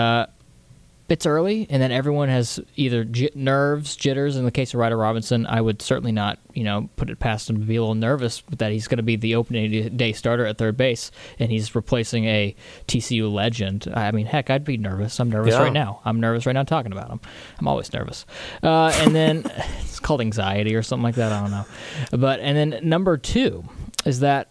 it's 1.13 1.27
early, 1.27 1.67
and 1.69 1.83
then 1.83 1.93
everyone 1.93 2.29
has 2.31 2.59
either 2.77 3.05
j- 3.05 3.31
nerves, 3.35 3.95
jitters. 3.97 4.37
In 4.37 4.45
the 4.47 4.51
case 4.51 4.73
of 4.73 4.81
Ryder 4.81 4.97
Robinson, 4.97 5.45
I 5.47 5.61
would 5.61 5.83
certainly 5.83 6.11
not, 6.11 6.39
you 6.55 6.65
know, 6.65 6.89
put 6.97 7.11
it 7.11 7.19
past 7.19 7.51
him 7.51 7.61
to 7.61 7.67
be 7.67 7.77
a 7.77 7.81
little 7.83 7.95
nervous 7.95 8.43
that 8.57 8.73
he's 8.73 8.89
going 8.89 8.97
to 8.97 9.03
be 9.03 9.17
the 9.17 9.35
opening 9.35 9.95
day 9.97 10.13
starter 10.13 10.47
at 10.47 10.57
third 10.57 10.77
base, 10.79 11.11
and 11.39 11.51
he's 11.53 11.75
replacing 11.75 12.25
a 12.25 12.57
TCU 12.89 13.31
legend. 13.31 13.93
I 13.95 14.11
mean, 14.11 14.25
heck, 14.25 14.49
I'd 14.49 14.65
be 14.65 14.79
nervous. 14.79 15.21
I'm 15.21 15.31
nervous 15.31 15.53
Yeah. 15.53 15.61
right 15.63 15.73
now. 15.73 16.01
I'm 16.05 16.19
nervous 16.19 16.47
right 16.47 16.53
now 16.55 16.63
talking 16.65 16.93
about 16.93 17.11
him. 17.11 17.21
I'm 17.59 17.69
always 17.69 17.93
nervous. 17.93 18.25
Uh, 18.63 18.91
and 18.97 19.15
then 19.15 19.45
it's 19.81 20.01
called 20.01 20.23
anxiety 20.23 20.75
or 20.75 20.83
something 20.83 21.05
like 21.05 21.17
that. 21.17 21.31
I 21.31 21.41
don't 21.43 21.51
know. 21.51 21.67
But 22.13 22.41
and 22.41 22.57
then 22.57 22.89
number 22.89 23.19
two 23.19 23.65
is 24.07 24.21
that 24.21 24.49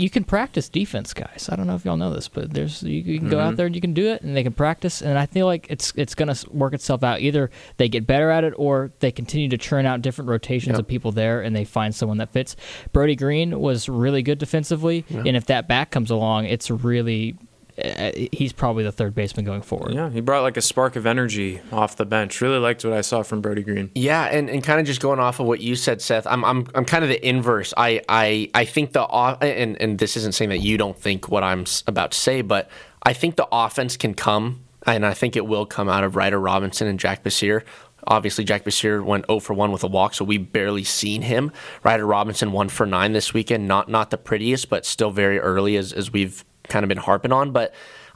you 0.00 0.10
can 0.10 0.24
practice 0.24 0.68
defense, 0.68 1.12
guys. 1.14 1.48
I 1.50 1.56
don't 1.56 1.66
know 1.66 1.74
if 1.74 1.84
y'all 1.84 1.96
know 1.96 2.12
this, 2.12 2.28
but 2.28 2.52
there's 2.52 2.82
you, 2.82 3.00
you 3.00 3.18
can 3.18 3.28
go 3.28 3.38
out 3.40 3.54
Mhm. 3.54 3.56
there 3.56 3.66
and 3.66 3.74
you 3.74 3.80
can 3.80 3.94
do 3.94 4.06
it, 4.08 4.22
and 4.22 4.36
they 4.36 4.42
can 4.42 4.52
practice. 4.52 5.00
And 5.02 5.18
I 5.18 5.26
feel 5.26 5.46
like 5.46 5.66
it's 5.70 5.92
it's 5.96 6.14
gonna 6.14 6.34
work 6.50 6.74
itself 6.74 7.02
out. 7.02 7.20
Either 7.20 7.50
they 7.76 7.88
get 7.88 8.06
better 8.06 8.30
at 8.30 8.44
it, 8.44 8.54
or 8.56 8.90
they 9.00 9.10
continue 9.12 9.48
to 9.48 9.58
churn 9.58 9.86
out 9.86 10.02
different 10.02 10.28
rotations 10.30 10.72
Yep. 10.74 10.80
of 10.80 10.88
people 10.88 11.12
there, 11.12 11.40
and 11.42 11.54
they 11.54 11.64
find 11.64 11.94
someone 11.94 12.18
that 12.18 12.32
fits. 12.32 12.56
Brody 12.92 13.16
Green 13.16 13.58
was 13.60 13.88
really 13.88 14.22
good 14.22 14.38
defensively, 14.38 15.04
Yeah. 15.08 15.22
and 15.26 15.36
if 15.36 15.46
that 15.46 15.68
back 15.68 15.90
comes 15.90 16.10
along, 16.10 16.46
it's 16.46 16.70
really 16.70 17.36
Uh, 17.78 18.10
he's 18.32 18.52
probably 18.52 18.82
the 18.82 18.90
third 18.90 19.14
baseman 19.14 19.44
going 19.44 19.62
forward. 19.62 19.94
Yeah, 19.94 20.10
he 20.10 20.20
brought 20.20 20.42
like 20.42 20.56
a 20.56 20.62
spark 20.62 20.96
of 20.96 21.06
energy 21.06 21.60
off 21.70 21.96
the 21.96 22.04
bench. 22.04 22.40
Really 22.40 22.58
liked 22.58 22.84
what 22.84 22.92
I 22.92 23.02
saw 23.02 23.22
from 23.22 23.40
Brody 23.40 23.62
Green. 23.62 23.90
Yeah, 23.94 24.24
and, 24.24 24.50
and 24.50 24.64
kind 24.64 24.80
of 24.80 24.86
just 24.86 25.00
going 25.00 25.20
off 25.20 25.38
of 25.38 25.46
what 25.46 25.60
you 25.60 25.76
said, 25.76 26.02
Seth. 26.02 26.26
I'm 26.26 26.44
I'm 26.44 26.66
I'm 26.74 26.84
kind 26.84 27.04
of 27.04 27.10
the 27.10 27.26
inverse. 27.26 27.72
I 27.76 28.02
I 28.08 28.50
I 28.54 28.64
think 28.64 28.92
the 28.92 29.02
off 29.02 29.40
and 29.42 29.80
and 29.80 29.98
this 29.98 30.16
isn't 30.16 30.34
saying 30.34 30.50
that 30.50 30.58
you 30.58 30.76
don't 30.76 30.98
think 30.98 31.28
what 31.28 31.44
I'm 31.44 31.66
about 31.86 32.10
to 32.12 32.18
say, 32.18 32.42
but 32.42 32.68
I 33.04 33.12
think 33.12 33.36
the 33.36 33.46
offense 33.52 33.96
can 33.96 34.14
come, 34.14 34.64
and 34.84 35.06
I 35.06 35.14
think 35.14 35.36
it 35.36 35.46
will 35.46 35.66
come 35.66 35.88
out 35.88 36.02
of 36.02 36.16
Ryder 36.16 36.40
Robinson 36.40 36.88
and 36.88 36.98
Jack 36.98 37.22
Basir. 37.22 37.62
Obviously, 38.06 38.42
Jack 38.42 38.64
Basir 38.64 39.04
went 39.04 39.26
0 39.26 39.40
for 39.40 39.54
1 39.54 39.70
with 39.70 39.84
a 39.84 39.86
walk, 39.86 40.14
so 40.14 40.24
we 40.24 40.38
barely 40.38 40.84
seen 40.84 41.22
him. 41.22 41.52
Ryder 41.84 42.06
Robinson 42.06 42.52
1 42.52 42.70
for 42.70 42.86
9 42.86 43.12
this 43.12 43.34
weekend. 43.34 43.68
Not 43.68 43.88
not 43.88 44.10
the 44.10 44.18
prettiest, 44.18 44.68
but 44.68 44.86
still 44.86 45.10
very 45.10 45.38
early 45.38 45.76
as, 45.76 45.92
as 45.92 46.10
we've 46.12 46.44
kind 46.68 46.84
of 46.84 46.88
been 46.88 46.98
harping 46.98 47.32
on, 47.32 47.52
but. 47.52 47.74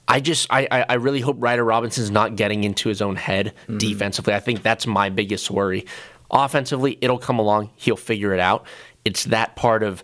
I 0.08 0.18
just 0.18 0.48
I, 0.50 0.66
I 0.88 0.94
really 0.94 1.20
hope 1.20 1.36
Ryder 1.38 1.64
Robinson's 1.64 2.10
not 2.10 2.34
getting 2.34 2.64
into 2.64 2.88
his 2.88 3.00
own 3.00 3.14
head 3.14 3.54
mm-hmm. 3.62 3.78
defensively. 3.78 4.34
I 4.34 4.40
think 4.40 4.60
that's 4.60 4.84
my 4.84 5.10
biggest 5.10 5.48
worry. 5.48 5.86
Offensively, 6.28 6.98
it'll 7.00 7.20
come 7.20 7.38
along. 7.38 7.70
He'll 7.76 7.96
figure 7.96 8.34
it 8.34 8.40
out. 8.40 8.66
It's 9.04 9.24
that 9.26 9.54
part 9.54 9.84
of 9.84 10.02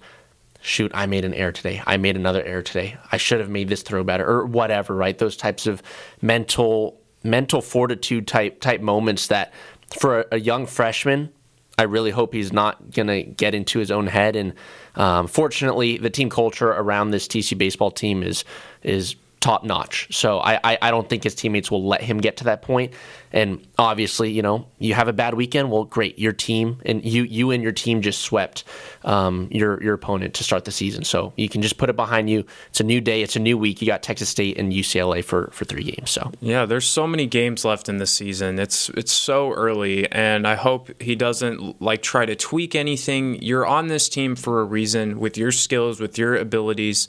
shoot, 0.60 0.90
I 0.94 1.06
made 1.06 1.24
an 1.24 1.34
error 1.34 1.52
today. 1.52 1.82
I 1.86 1.96
made 1.96 2.16
another 2.16 2.42
error 2.42 2.62
today. 2.62 2.96
I 3.10 3.16
should 3.16 3.40
have 3.40 3.50
made 3.50 3.68
this 3.68 3.82
throw 3.82 4.04
better 4.04 4.28
or 4.28 4.46
whatever, 4.46 4.94
right? 4.94 5.16
Those 5.16 5.36
types 5.36 5.66
of 5.66 5.82
mental 6.20 7.00
mental 7.24 7.60
fortitude 7.60 8.28
type 8.28 8.60
type 8.60 8.80
moments 8.80 9.26
that 9.26 9.52
for 9.98 10.20
a, 10.20 10.26
a 10.32 10.40
young 10.40 10.66
freshman 10.66 11.30
I 11.78 11.84
really 11.84 12.10
hope 12.10 12.34
he's 12.34 12.52
not 12.52 12.90
going 12.90 13.06
to 13.06 13.22
get 13.22 13.54
into 13.54 13.78
his 13.78 13.90
own 13.90 14.08
head. 14.08 14.34
And 14.34 14.54
um, 14.96 15.28
fortunately, 15.28 15.96
the 15.96 16.10
team 16.10 16.28
culture 16.28 16.70
around 16.70 17.10
this 17.10 17.28
TCU 17.28 17.56
baseball 17.56 17.92
team 17.92 18.22
is 18.22 18.44
is 18.82 19.14
top 19.40 19.64
notch. 19.64 20.08
So 20.10 20.38
I, 20.40 20.58
I, 20.64 20.78
I, 20.82 20.90
don't 20.90 21.08
think 21.08 21.22
his 21.22 21.34
teammates 21.34 21.70
will 21.70 21.86
let 21.86 22.00
him 22.00 22.18
get 22.18 22.38
to 22.38 22.44
that 22.44 22.62
point. 22.62 22.92
And 23.32 23.64
obviously, 23.78 24.32
you 24.32 24.42
know, 24.42 24.66
you 24.78 24.94
have 24.94 25.06
a 25.06 25.12
bad 25.12 25.34
weekend. 25.34 25.70
Well, 25.70 25.84
great, 25.84 26.18
your 26.18 26.32
team 26.32 26.80
and 26.84 27.04
you 27.04 27.22
you 27.24 27.50
and 27.50 27.62
your 27.62 27.72
team 27.72 28.00
just 28.00 28.22
swept 28.22 28.64
um, 29.04 29.48
your 29.50 29.82
your 29.82 29.94
opponent 29.94 30.34
to 30.34 30.44
start 30.44 30.64
the 30.64 30.72
season. 30.72 31.04
So 31.04 31.32
you 31.36 31.48
can 31.48 31.62
just 31.62 31.76
put 31.76 31.90
it 31.90 31.96
behind 31.96 32.30
you. 32.30 32.44
It's 32.68 32.80
a 32.80 32.84
new 32.84 33.00
day. 33.00 33.22
It's 33.22 33.36
a 33.36 33.40
new 33.40 33.58
week. 33.58 33.80
You 33.80 33.86
got 33.86 34.02
Texas 34.02 34.28
State 34.28 34.58
and 34.58 34.72
UCLA 34.72 35.22
for 35.22 35.50
for 35.52 35.64
three 35.64 35.84
games. 35.84 36.10
So 36.10 36.32
yeah, 36.40 36.64
there's 36.64 36.86
so 36.86 37.06
many 37.06 37.26
games 37.26 37.64
left 37.64 37.88
in 37.88 37.98
the 37.98 38.06
season. 38.06 38.58
It's 38.58 38.88
it's 38.90 39.12
so 39.12 39.52
early, 39.52 40.10
and 40.10 40.46
I 40.46 40.54
hope 40.54 41.00
he 41.00 41.14
doesn't 41.14 41.80
like 41.82 42.02
try 42.02 42.24
to 42.24 42.34
tweak 42.34 42.74
anything. 42.74 43.40
You're 43.42 43.66
on 43.66 43.88
this 43.88 44.08
team 44.08 44.36
for 44.36 44.60
a 44.60 44.64
reason 44.64 45.20
with 45.20 45.36
your 45.36 45.52
skills, 45.52 46.00
with 46.00 46.18
your 46.18 46.34
abilities 46.34 47.08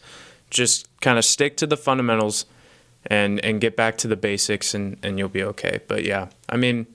just 0.50 0.88
kind 1.02 1.18
of 1.18 1.26
stick 1.26 1.58
to 1.58 1.68
the 1.68 1.78
fundamentals 1.78 2.46
and 3.06 3.44
and 3.46 3.62
get 3.62 3.76
back 3.76 3.98
to 3.98 4.08
the 4.08 4.16
basics 4.16 4.74
and 4.74 4.98
and 5.04 5.18
you'll 5.18 5.30
be 5.30 5.44
okay 5.44 5.80
but 5.88 6.04
yeah 6.04 6.28
i 6.50 6.58
mean 6.58 6.86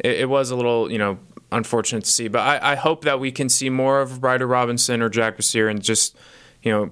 it, 0.00 0.20
it 0.20 0.28
was 0.28 0.50
a 0.50 0.56
little 0.56 0.90
you 0.90 0.98
know 0.98 1.18
unfortunate 1.50 2.04
to 2.04 2.10
see 2.10 2.28
but 2.28 2.40
I, 2.40 2.72
I 2.72 2.74
hope 2.76 3.04
that 3.04 3.20
we 3.20 3.30
can 3.30 3.48
see 3.48 3.68
more 3.68 4.00
of 4.00 4.22
Ryder 4.22 4.46
Robinson 4.46 5.02
or 5.02 5.10
Jack 5.10 5.36
Basir 5.36 5.70
and 5.70 5.82
just 5.82 6.16
you 6.62 6.72
know 6.72 6.90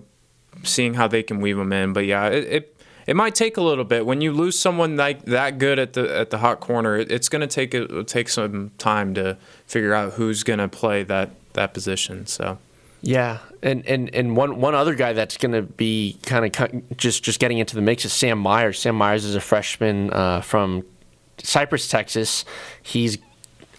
seeing 0.64 0.94
how 0.94 1.08
they 1.08 1.22
can 1.22 1.40
weave 1.40 1.56
them 1.56 1.72
in 1.72 1.94
but 1.94 2.04
yeah 2.04 2.26
it, 2.26 2.44
it 2.44 2.80
it 3.06 3.16
might 3.16 3.34
take 3.34 3.56
a 3.56 3.60
little 3.60 3.84
bit 3.84 4.06
when 4.06 4.20
you 4.20 4.32
lose 4.32 4.58
someone 4.58 4.96
like 4.96 5.24
that 5.24 5.58
good 5.58 5.78
at 5.78 5.94
the 5.94 6.16
at 6.16 6.30
the 6.30 6.38
hot 6.38 6.60
corner. 6.60 6.96
It, 6.96 7.10
it's 7.10 7.28
going 7.28 7.40
to 7.40 7.46
take 7.46 7.74
a, 7.74 8.04
take 8.04 8.28
some 8.28 8.70
time 8.78 9.14
to 9.14 9.36
figure 9.66 9.94
out 9.94 10.12
who's 10.12 10.44
going 10.44 10.60
to 10.60 10.68
play 10.68 11.02
that 11.04 11.30
that 11.54 11.74
position. 11.74 12.26
So 12.26 12.58
yeah, 13.02 13.38
and 13.62 13.86
and 13.86 14.14
and 14.14 14.36
one 14.36 14.60
one 14.60 14.74
other 14.74 14.94
guy 14.94 15.12
that's 15.12 15.36
going 15.36 15.52
to 15.52 15.62
be 15.62 16.18
kind 16.22 16.44
of 16.44 16.96
just 16.96 17.22
just 17.22 17.40
getting 17.40 17.58
into 17.58 17.74
the 17.74 17.82
mix 17.82 18.04
is 18.04 18.12
Sam 18.12 18.38
Myers. 18.38 18.78
Sam 18.78 18.94
Myers 18.94 19.24
is 19.24 19.34
a 19.34 19.40
freshman 19.40 20.12
uh, 20.12 20.40
from 20.42 20.84
Cypress, 21.38 21.88
Texas. 21.88 22.44
He's 22.82 23.18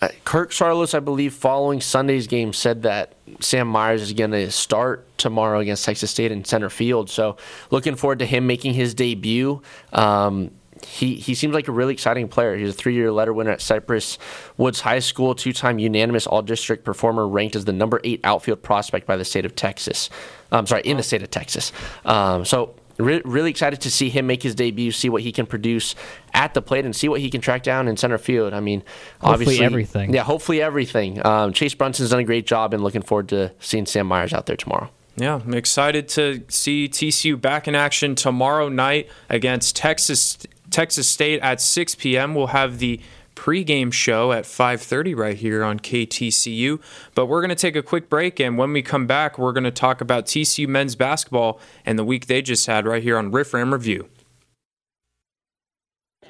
uh, 0.02 0.10
Kirk 0.26 0.50
Saarloos, 0.50 0.96
I 0.96 1.00
believe, 1.00 1.34
following 1.34 1.80
Sunday's 1.80 2.26
game, 2.26 2.54
said 2.54 2.82
that 2.84 3.14
Sam 3.40 3.68
Myers 3.68 4.02
is 4.02 4.14
going 4.14 4.32
to 4.32 4.50
start 4.50 5.06
tomorrow 5.20 5.60
against 5.60 5.86
Texas 5.86 6.10
State 6.10 6.32
in 6.32 6.44
center 6.44 6.72
field. 6.72 7.10
So, 7.10 7.38
looking 7.70 7.96
forward 7.96 8.20
to 8.20 8.26
him 8.26 8.48
making 8.48 8.74
his 8.74 8.96
debut. 8.96 9.62
Um, 9.94 10.50
he 10.86 11.16
he 11.16 11.36
seems 11.36 11.54
like 11.54 11.68
a 11.68 11.72
really 11.72 11.94
exciting 11.94 12.28
player. 12.28 12.56
He's 12.56 12.70
a 12.70 12.74
three-year 12.74 13.12
letter 13.12 13.34
winner 13.34 13.52
at 13.52 13.62
Cypress 13.62 14.18
Woods 14.58 14.82
High 14.82 15.00
School, 15.00 15.36
two-time 15.36 15.80
unanimous 15.80 16.28
All-District 16.28 16.84
performer, 16.84 17.28
ranked 17.28 17.56
as 17.56 17.66
the 17.66 17.74
number 17.74 18.02
eight 18.04 18.22
outfield 18.24 18.62
prospect 18.62 19.08
by 19.08 19.18
the 19.18 19.26
state 19.26 19.46
of 19.46 19.56
Texas. 19.56 20.10
I'm 20.52 20.68
sorry, 20.68 20.82
in 20.84 20.98
the 20.98 21.04
state 21.04 21.24
of 21.24 21.32
Texas. 21.32 21.72
Um, 22.04 22.44
so 22.46 22.76
re- 22.98 23.22
really 23.26 23.50
excited 23.50 23.82
to 23.82 23.92
see 23.92 24.10
him 24.10 24.28
make 24.28 24.44
his 24.44 24.56
debut, 24.56 24.92
see 24.92 25.10
what 25.10 25.22
he 25.22 25.32
can 25.32 25.46
produce 25.46 25.96
at 26.34 26.54
the 26.54 26.62
plate, 26.62 26.86
and 26.86 26.96
see 26.96 27.10
what 27.10 27.20
he 27.22 27.30
can 27.30 27.42
track 27.42 27.64
down 27.64 27.88
in 27.88 27.98
center 27.98 28.18
field. 28.18 28.54
I 28.54 28.60
mean, 28.60 28.84
hopefully 29.20 29.34
obviously 29.34 29.66
everything. 29.66 30.14
Yeah, 30.14 30.24
hopefully 30.24 30.62
everything. 30.62 31.26
Um, 31.26 31.54
Chase 31.54 31.74
Brunson's 31.74 32.12
done 32.12 32.20
a 32.20 32.24
great 32.24 32.46
job, 32.46 32.74
and 32.74 32.84
looking 32.84 33.02
forward 33.02 33.30
to 33.30 33.54
seeing 33.60 33.86
Sam 33.86 34.08
Myers 34.08 34.34
out 34.34 34.46
there 34.46 34.56
tomorrow. 34.58 34.90
Yeah, 35.18 35.42
I'm 35.44 35.54
excited 35.54 36.08
to 36.10 36.44
see 36.48 36.88
TCU 36.88 37.40
back 37.40 37.68
in 37.68 37.76
action 37.76 38.16
tomorrow 38.16 38.70
night 38.70 39.10
against 39.30 39.76
Texas 39.76 40.38
Texas 40.72 41.08
State 41.08 41.40
at 41.42 41.62
6 41.62 41.96
p.m. 41.96 42.34
We'll 42.34 42.48
have 42.48 42.80
the 42.80 43.00
pregame 43.36 43.92
show 43.92 44.32
at 44.32 44.44
5:30 44.44 45.16
right 45.18 45.38
here 45.38 45.64
on 45.64 45.80
KTCU. 45.80 46.82
But 47.16 47.28
we're 47.28 47.42
going 47.42 47.50
to 47.50 47.56
take 47.56 47.76
a 47.76 47.84
quick 47.84 48.10
break 48.10 48.40
and 48.40 48.58
when 48.58 48.74
we 48.74 48.82
come 48.82 49.08
back, 49.08 49.38
we're 49.38 49.54
going 49.54 49.64
to 49.64 49.72
talk 49.72 50.02
about 50.02 50.26
TCU 50.26 50.68
men's 50.68 50.96
basketball 50.96 51.60
and 51.86 51.98
the 51.98 52.04
week 52.04 52.28
they 52.28 52.42
just 52.42 52.68
had 52.68 52.86
right 52.86 53.04
here 53.04 53.18
on 53.18 53.32
Riff 53.32 53.54
Ram 53.54 53.74
Review. 53.74 54.10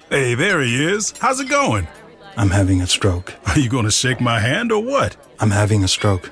Hey, 0.10 0.36
there 0.36 0.62
he 0.62 0.84
is. 0.84 1.14
How's 1.20 1.40
it 1.40 1.50
going? 1.50 1.88
I'm 2.36 2.50
having 2.50 2.82
a 2.82 2.88
stroke. 2.88 3.34
Are 3.48 3.60
you 3.60 3.70
going 3.70 3.86
to 3.86 3.92
shake 3.92 4.22
my 4.22 4.40
hand 4.40 4.72
or 4.72 4.84
what? 4.84 5.16
I'm 5.40 5.52
having 5.52 5.84
a 5.84 5.88
stroke. 5.88 6.32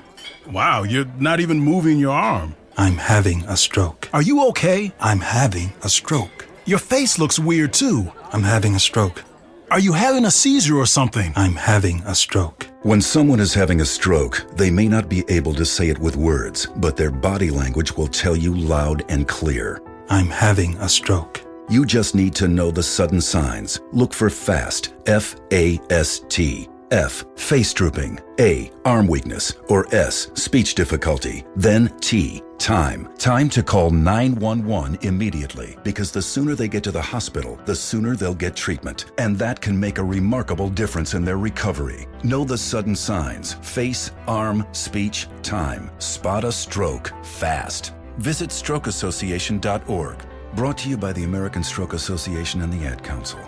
Wow, 0.50 0.82
you're 0.82 1.06
not 1.18 1.40
even 1.40 1.60
moving 1.60 1.98
your 1.98 2.12
arm. 2.12 2.56
I'm 2.76 2.96
having 2.96 3.42
a 3.44 3.56
stroke. 3.56 4.08
Are 4.12 4.22
you 4.22 4.46
okay? 4.48 4.92
I'm 5.00 5.20
having 5.20 5.72
a 5.82 5.88
stroke. 5.88 6.39
Your 6.70 6.78
face 6.78 7.18
looks 7.18 7.36
weird 7.36 7.72
too. 7.72 8.12
I'm 8.32 8.44
having 8.44 8.76
a 8.76 8.78
stroke. 8.78 9.24
Are 9.72 9.80
you 9.80 9.92
having 9.92 10.24
a 10.24 10.30
seizure 10.30 10.76
or 10.76 10.86
something? 10.86 11.32
I'm 11.34 11.56
having 11.56 12.00
a 12.06 12.14
stroke. 12.14 12.68
When 12.82 13.00
someone 13.00 13.40
is 13.40 13.52
having 13.52 13.80
a 13.80 13.84
stroke, 13.84 14.46
they 14.52 14.70
may 14.70 14.86
not 14.86 15.08
be 15.08 15.24
able 15.28 15.52
to 15.54 15.64
say 15.64 15.88
it 15.88 15.98
with 15.98 16.14
words, 16.14 16.68
but 16.76 16.96
their 16.96 17.10
body 17.10 17.50
language 17.50 17.96
will 17.96 18.06
tell 18.06 18.36
you 18.36 18.54
loud 18.54 19.02
and 19.08 19.26
clear. 19.26 19.82
I'm 20.10 20.28
having 20.28 20.76
a 20.76 20.88
stroke. 20.88 21.42
You 21.68 21.84
just 21.84 22.14
need 22.14 22.36
to 22.36 22.46
know 22.46 22.70
the 22.70 22.84
sudden 22.84 23.20
signs. 23.20 23.80
Look 23.90 24.14
for 24.14 24.30
FAST, 24.30 24.94
F 25.06 25.34
A 25.52 25.80
S 25.90 26.20
T. 26.28 26.68
F. 26.90 27.24
Face 27.36 27.72
drooping. 27.72 28.18
A. 28.38 28.70
Arm 28.84 29.06
weakness. 29.06 29.54
Or 29.68 29.92
S. 29.94 30.30
Speech 30.34 30.74
difficulty. 30.74 31.44
Then 31.56 31.88
T. 32.00 32.42
Time. 32.58 33.08
Time 33.16 33.48
to 33.50 33.62
call 33.62 33.90
911 33.90 34.98
immediately 35.00 35.76
because 35.82 36.12
the 36.12 36.20
sooner 36.20 36.54
they 36.54 36.68
get 36.68 36.84
to 36.84 36.92
the 36.92 37.00
hospital, 37.00 37.58
the 37.64 37.74
sooner 37.74 38.14
they'll 38.14 38.34
get 38.34 38.54
treatment. 38.54 39.12
And 39.16 39.38
that 39.38 39.60
can 39.60 39.78
make 39.80 39.98
a 39.98 40.04
remarkable 40.04 40.68
difference 40.68 41.14
in 41.14 41.24
their 41.24 41.38
recovery. 41.38 42.06
Know 42.22 42.44
the 42.44 42.58
sudden 42.58 42.94
signs 42.94 43.54
face, 43.54 44.10
arm, 44.28 44.66
speech, 44.72 45.26
time. 45.42 45.90
Spot 45.98 46.44
a 46.44 46.52
stroke 46.52 47.12
fast. 47.24 47.94
Visit 48.18 48.50
strokeassociation.org. 48.50 50.18
Brought 50.54 50.78
to 50.78 50.88
you 50.88 50.96
by 50.96 51.12
the 51.12 51.24
American 51.24 51.62
Stroke 51.62 51.94
Association 51.94 52.60
and 52.60 52.72
the 52.72 52.84
Ad 52.84 53.02
Council. 53.02 53.40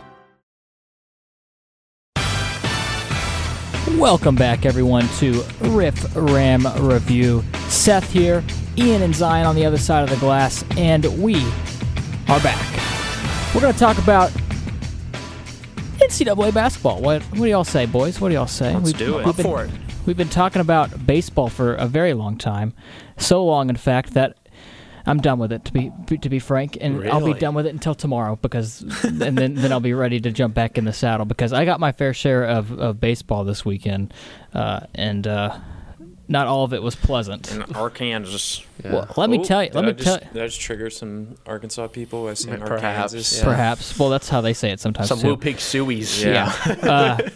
Welcome 4.03 4.35
back, 4.35 4.67
everyone, 4.67 5.07
to 5.21 5.45
Riff 5.61 6.17
Ram 6.17 6.67
Review. 6.85 7.45
Seth 7.69 8.11
here, 8.11 8.43
Ian 8.77 9.01
and 9.01 9.15
Zion 9.15 9.47
on 9.47 9.55
the 9.55 9.65
other 9.65 9.79
side 9.79 10.03
of 10.03 10.11
the 10.11 10.17
glass, 10.17 10.65
and 10.77 11.05
we 11.23 11.37
are 12.27 12.41
back. 12.41 13.55
We're 13.55 13.61
going 13.61 13.73
to 13.73 13.79
talk 13.79 13.99
about 13.99 14.33
NCAA 16.01 16.53
basketball. 16.53 17.01
What, 17.01 17.23
what 17.23 17.37
do 17.37 17.47
y'all 17.47 17.63
say, 17.63 17.87
boys? 17.87 18.21
What 18.21 18.31
do 18.31 18.35
y'all 18.35 18.49
say? 18.49 18.75
Let's 18.75 18.87
we've, 18.87 18.99
do 18.99 19.19
it. 19.21 19.25
We've 19.27 19.37
been, 19.37 19.45
for 19.45 19.65
it. 19.67 19.71
We've 20.05 20.17
been 20.17 20.29
talking 20.29 20.61
about 20.61 21.07
baseball 21.07 21.49
for 21.49 21.75
a 21.75 21.87
very 21.87 22.13
long 22.13 22.37
time. 22.37 22.75
So 23.19 23.45
long, 23.45 23.71
in 23.71 23.77
fact, 23.77 24.15
that 24.15 24.37
I'm 25.07 25.19
done 25.21 25.39
with 25.39 25.53
it 25.53 25.65
to 25.67 25.73
be 25.73 25.93
to 26.19 26.29
be 26.29 26.39
frank, 26.39 26.79
and 26.81 26.99
really? 26.99 27.11
I'll 27.11 27.25
be 27.25 27.35
done 27.35 27.55
with 27.55 27.67
it 27.67 27.71
until 27.71 27.95
tomorrow 27.95 28.37
because, 28.37 28.83
and 29.05 29.21
then 29.39 29.55
then 29.55 29.73
I'll 29.73 29.81
be 29.81 29.95
ready 29.95 30.21
to 30.21 30.31
jump 30.31 30.55
back 30.55 30.79
in 30.79 30.85
the 30.85 30.93
saddle 30.93 31.27
because 31.27 31.53
I 31.53 31.65
got 31.65 31.81
my 31.81 31.93
fair 31.93 32.15
share 32.15 32.45
of, 32.45 32.73
of 32.79 33.01
baseball 33.01 33.45
this 33.45 33.65
weekend, 33.65 34.15
uh, 34.55 34.81
and 34.95 35.27
uh, 35.27 35.59
not 36.33 36.47
all 36.49 36.65
of 36.65 36.73
it 36.73 36.83
was 36.83 36.97
pleasant. 36.97 37.53
In 37.53 37.63
Arkansas. 37.75 38.63
Yeah. 38.83 38.93
Well, 38.93 39.15
let 39.17 39.31
me 39.31 39.39
oh, 39.39 39.45
tell 39.45 39.63
you. 39.63 39.71
Let 39.73 39.85
me 39.85 39.93
tell. 39.93 40.19
Did 40.19 40.43
I 40.43 40.47
just 40.47 40.61
trigger 40.61 40.91
some 40.91 41.37
Arkansas 41.47 41.87
people 41.89 42.27
I 42.27 42.35
saying 42.35 42.61
Perhaps, 42.61 43.13
Arkansas? 43.13 43.37
yeah. 43.37 43.45
Perhaps. 43.45 43.99
Well, 43.99 44.09
that's 44.09 44.29
how 44.29 44.41
they 44.41 44.55
say 44.55 44.71
it 44.73 44.81
sometimes. 44.81 45.09
Some 45.09 45.21
too. 45.21 45.29
Woo 45.29 45.37
Pig 45.37 45.57
Sueys. 45.57 46.25
Yeah. 46.25 46.53
uh, 46.83 47.31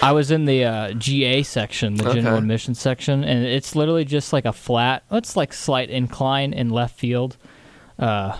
I 0.00 0.12
was 0.12 0.30
in 0.30 0.44
the 0.44 0.64
uh, 0.64 0.92
GA 0.92 1.42
section, 1.42 1.96
the 1.96 2.08
Okay. 2.08 2.20
general 2.20 2.38
admission 2.38 2.74
section, 2.74 3.24
and 3.24 3.44
it's 3.44 3.74
literally 3.74 4.04
just 4.04 4.32
like 4.32 4.44
a 4.44 4.52
flat. 4.52 5.02
It's 5.10 5.36
like 5.36 5.52
slight 5.52 5.90
incline 5.90 6.52
in 6.52 6.70
left 6.70 6.98
field, 6.98 7.36
uh, 7.98 8.38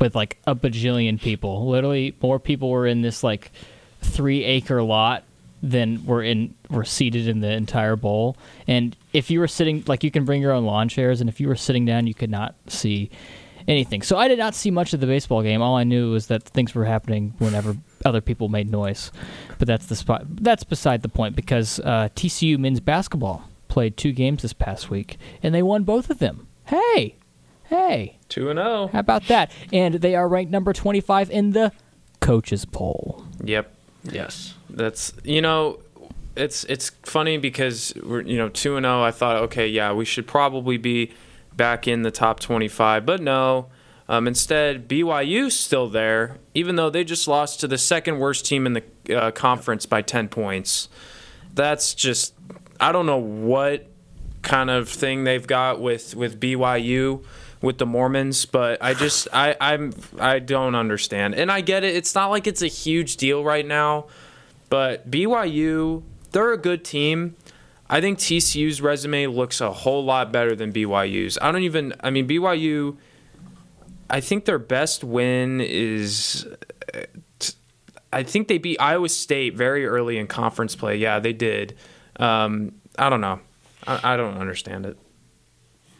with 0.00 0.14
like 0.14 0.38
a 0.46 0.56
bajillion 0.56 1.20
people. 1.20 1.68
Literally, 1.68 2.16
more 2.22 2.38
people 2.38 2.70
were 2.70 2.86
in 2.86 3.02
this 3.02 3.22
like 3.22 3.52
three 4.00 4.42
acre 4.44 4.82
lot 4.82 5.24
than 5.62 6.06
were 6.06 6.22
in 6.22 6.54
were 6.70 6.84
seated 6.84 7.28
in 7.28 7.40
the 7.40 7.50
entire 7.50 7.96
bowl. 7.96 8.36
And 8.66 8.96
if 9.12 9.30
you 9.30 9.40
were 9.40 9.48
sitting, 9.48 9.84
like 9.86 10.04
you 10.04 10.10
can 10.10 10.24
bring 10.24 10.42
your 10.42 10.52
own 10.52 10.64
lawn 10.64 10.88
chairs, 10.88 11.20
and 11.20 11.28
if 11.28 11.40
you 11.40 11.48
were 11.48 11.56
sitting 11.56 11.84
down, 11.84 12.06
you 12.06 12.14
could 12.14 12.30
not 12.30 12.54
see 12.66 13.10
anything. 13.66 14.02
So 14.02 14.16
I 14.16 14.28
did 14.28 14.38
not 14.38 14.54
see 14.54 14.70
much 14.70 14.92
of 14.92 15.00
the 15.00 15.06
baseball 15.06 15.42
game. 15.42 15.60
All 15.60 15.76
I 15.76 15.84
knew 15.84 16.12
was 16.12 16.28
that 16.28 16.42
things 16.42 16.74
were 16.74 16.84
happening 16.84 17.34
whenever 17.38 17.76
other 18.04 18.20
people 18.20 18.48
made 18.48 18.70
noise. 18.70 19.12
But 19.58 19.68
that's 19.68 19.86
the 19.86 19.96
spot. 19.96 20.24
That's 20.28 20.64
beside 20.64 21.02
the 21.02 21.08
point 21.08 21.36
because 21.36 21.80
uh, 21.80 22.08
TCU 22.14 22.58
men's 22.58 22.80
basketball 22.80 23.48
played 23.68 23.96
two 23.96 24.12
games 24.12 24.42
this 24.42 24.54
past 24.54 24.88
week 24.88 25.18
and 25.42 25.54
they 25.54 25.62
won 25.62 25.84
both 25.84 26.08
of 26.08 26.18
them. 26.18 26.46
Hey, 26.66 27.16
Hey, 27.68 28.16
2 28.30 28.48
and 28.48 28.58
oh. 28.58 28.62
0. 28.62 28.86
How 28.88 29.00
about 29.00 29.26
that? 29.26 29.52
And 29.72 29.96
they 29.96 30.14
are 30.14 30.26
ranked 30.26 30.50
number 30.50 30.72
25 30.72 31.30
in 31.30 31.50
the 31.50 31.70
coaches 32.20 32.64
poll. 32.64 33.24
Yep. 33.44 33.74
Yes. 34.04 34.54
That's 34.70 35.12
you 35.22 35.42
know, 35.42 35.80
it's 36.38 36.64
it's 36.64 36.90
funny 37.02 37.38
because 37.38 37.92
we're 38.02 38.22
you 38.22 38.36
know 38.36 38.48
two 38.48 38.76
and 38.76 38.84
zero. 38.84 39.02
I 39.02 39.10
thought 39.10 39.36
okay, 39.44 39.68
yeah, 39.68 39.92
we 39.92 40.04
should 40.04 40.26
probably 40.26 40.76
be 40.76 41.12
back 41.56 41.88
in 41.88 42.02
the 42.02 42.10
top 42.10 42.40
twenty 42.40 42.68
five, 42.68 43.04
but 43.04 43.20
no. 43.20 43.68
Um, 44.10 44.26
instead, 44.26 44.88
BYU's 44.88 45.58
still 45.58 45.86
there, 45.86 46.38
even 46.54 46.76
though 46.76 46.88
they 46.88 47.04
just 47.04 47.28
lost 47.28 47.60
to 47.60 47.68
the 47.68 47.76
second 47.76 48.18
worst 48.18 48.46
team 48.46 48.64
in 48.64 48.72
the 48.72 49.14
uh, 49.14 49.30
conference 49.32 49.84
by 49.84 50.00
ten 50.00 50.28
points. 50.28 50.88
That's 51.54 51.94
just 51.94 52.34
I 52.80 52.92
don't 52.92 53.06
know 53.06 53.18
what 53.18 53.86
kind 54.42 54.70
of 54.70 54.88
thing 54.88 55.24
they've 55.24 55.46
got 55.46 55.80
with 55.80 56.14
with 56.14 56.40
BYU 56.40 57.22
with 57.60 57.78
the 57.78 57.86
Mormons, 57.86 58.46
but 58.46 58.82
I 58.82 58.94
just 58.94 59.28
I 59.32 59.56
I'm 59.60 59.92
I 60.18 60.38
don't 60.38 60.74
understand. 60.74 61.34
And 61.34 61.50
I 61.50 61.60
get 61.60 61.84
it. 61.84 61.96
It's 61.96 62.14
not 62.14 62.28
like 62.28 62.46
it's 62.46 62.62
a 62.62 62.68
huge 62.68 63.16
deal 63.16 63.44
right 63.44 63.66
now, 63.66 64.06
but 64.70 65.10
BYU, 65.10 66.02
they're 66.32 66.52
a 66.52 66.58
good 66.58 66.84
team. 66.84 67.36
I 67.90 68.00
think 68.00 68.18
TCU's 68.18 68.80
resume 68.82 69.26
looks 69.26 69.60
a 69.60 69.72
whole 69.72 70.04
lot 70.04 70.30
better 70.30 70.54
than 70.54 70.72
BYU's. 70.72 71.38
I 71.40 71.50
don't 71.50 71.62
even 71.62 71.94
I 72.00 72.10
mean 72.10 72.28
BYU 72.28 72.96
I 74.10 74.20
think 74.20 74.44
their 74.44 74.58
best 74.58 75.04
win 75.04 75.60
is 75.60 76.46
I 78.12 78.22
think 78.22 78.48
they 78.48 78.58
beat 78.58 78.78
Iowa 78.80 79.08
State 79.08 79.54
very 79.54 79.86
early 79.86 80.18
in 80.18 80.26
conference 80.26 80.74
play. 80.74 80.96
Yeah, 80.96 81.18
they 81.18 81.32
did. 81.32 81.76
Um, 82.16 82.72
I 82.98 83.10
don't 83.10 83.20
know. 83.20 83.40
I, 83.86 84.14
I 84.14 84.16
don't 84.16 84.38
understand 84.38 84.86
it. 84.86 84.98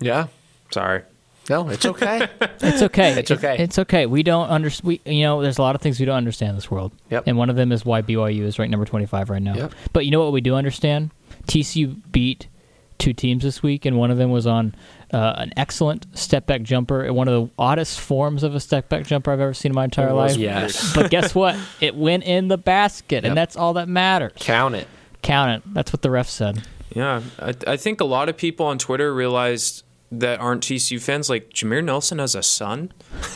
Yeah. 0.01 0.29
Sorry. 0.71 1.03
No, 1.49 1.69
it's 1.69 1.87
okay. 1.87 2.29
It's 2.61 2.83
okay. 2.83 3.13
It's 3.19 3.31
okay. 3.31 3.57
It's 3.59 3.79
okay. 3.79 4.07
We 4.07 4.23
don't 4.23 4.49
understand. 4.49 4.87
We, 4.89 5.01
you 5.07 5.23
know, 5.23 5.41
there's 5.43 5.59
a 5.59 5.63
lot 5.63 5.75
of 5.75 5.81
things 5.81 5.99
we 6.01 6.07
don't 6.07 6.17
understand 6.17 6.51
in 6.51 6.57
this 6.57 6.71
world. 6.71 6.93
Yep. 7.11 7.25
And 7.27 7.39
one 7.39 7.51
of 7.51 7.57
them 7.57 7.73
is 7.73 7.85
why 7.85 8.03
BYU 8.03 8.43
is 8.43 8.59
ranked 8.59 8.71
number 8.73 8.85
25 8.85 9.31
right 9.31 9.41
now. 9.41 9.55
Yep. 9.55 9.73
But 9.93 10.05
you 10.05 10.11
know 10.11 10.23
what 10.23 10.33
we 10.33 10.41
do 10.41 10.55
understand? 10.55 11.11
TCU 11.47 11.97
beat 12.13 12.49
two 12.99 13.13
teams 13.13 13.45
this 13.45 13.63
week, 13.63 13.85
and 13.87 13.97
one 13.97 14.11
of 14.11 14.19
them 14.19 14.31
was 14.31 14.47
on 14.47 14.75
uh, 15.13 15.35
an 15.37 15.53
excellent 15.57 16.07
step 16.19 16.47
back 16.47 16.63
jumper, 16.63 17.11
one 17.13 17.29
of 17.29 17.47
the 17.47 17.51
oddest 17.59 18.01
forms 18.01 18.43
of 18.43 18.55
a 18.55 18.61
step 18.61 18.89
back 18.89 19.07
jumper 19.07 19.31
I've 19.33 19.41
ever 19.41 19.55
seen 19.55 19.71
in 19.71 19.77
my 19.77 19.85
entire 19.85 20.13
was 20.13 20.33
life. 20.33 20.41
Yes. 20.41 20.95
but 20.95 21.11
guess 21.11 21.35
what? 21.35 21.57
It 21.81 21.95
went 21.95 22.25
in 22.25 22.49
the 22.49 22.59
basket, 22.59 23.23
Yep. 23.23 23.25
and 23.25 23.37
that's 23.37 23.57
all 23.57 23.75
that 23.75 23.89
matters. 23.89 24.33
Count 24.37 24.75
it. 24.75 24.89
Count 25.23 25.53
it. 25.53 25.75
That's 25.75 25.93
what 25.93 26.03
the 26.03 26.11
ref 26.11 26.29
said. 26.29 26.63
Yeah, 26.95 27.23
I, 27.39 27.55
I 27.67 27.77
think 27.77 28.01
a 28.01 28.05
lot 28.05 28.29
of 28.29 28.37
people 28.37 28.67
on 28.67 28.79
Twitter 28.79 29.15
realized 29.15 29.85
that 30.13 30.41
aren't 30.41 30.63
TCU 30.63 31.01
fans. 31.01 31.29
Like 31.31 31.51
Jameer 31.51 31.85
Nelson 31.85 32.19
has 32.19 32.35
a 32.35 32.43
son. 32.43 32.93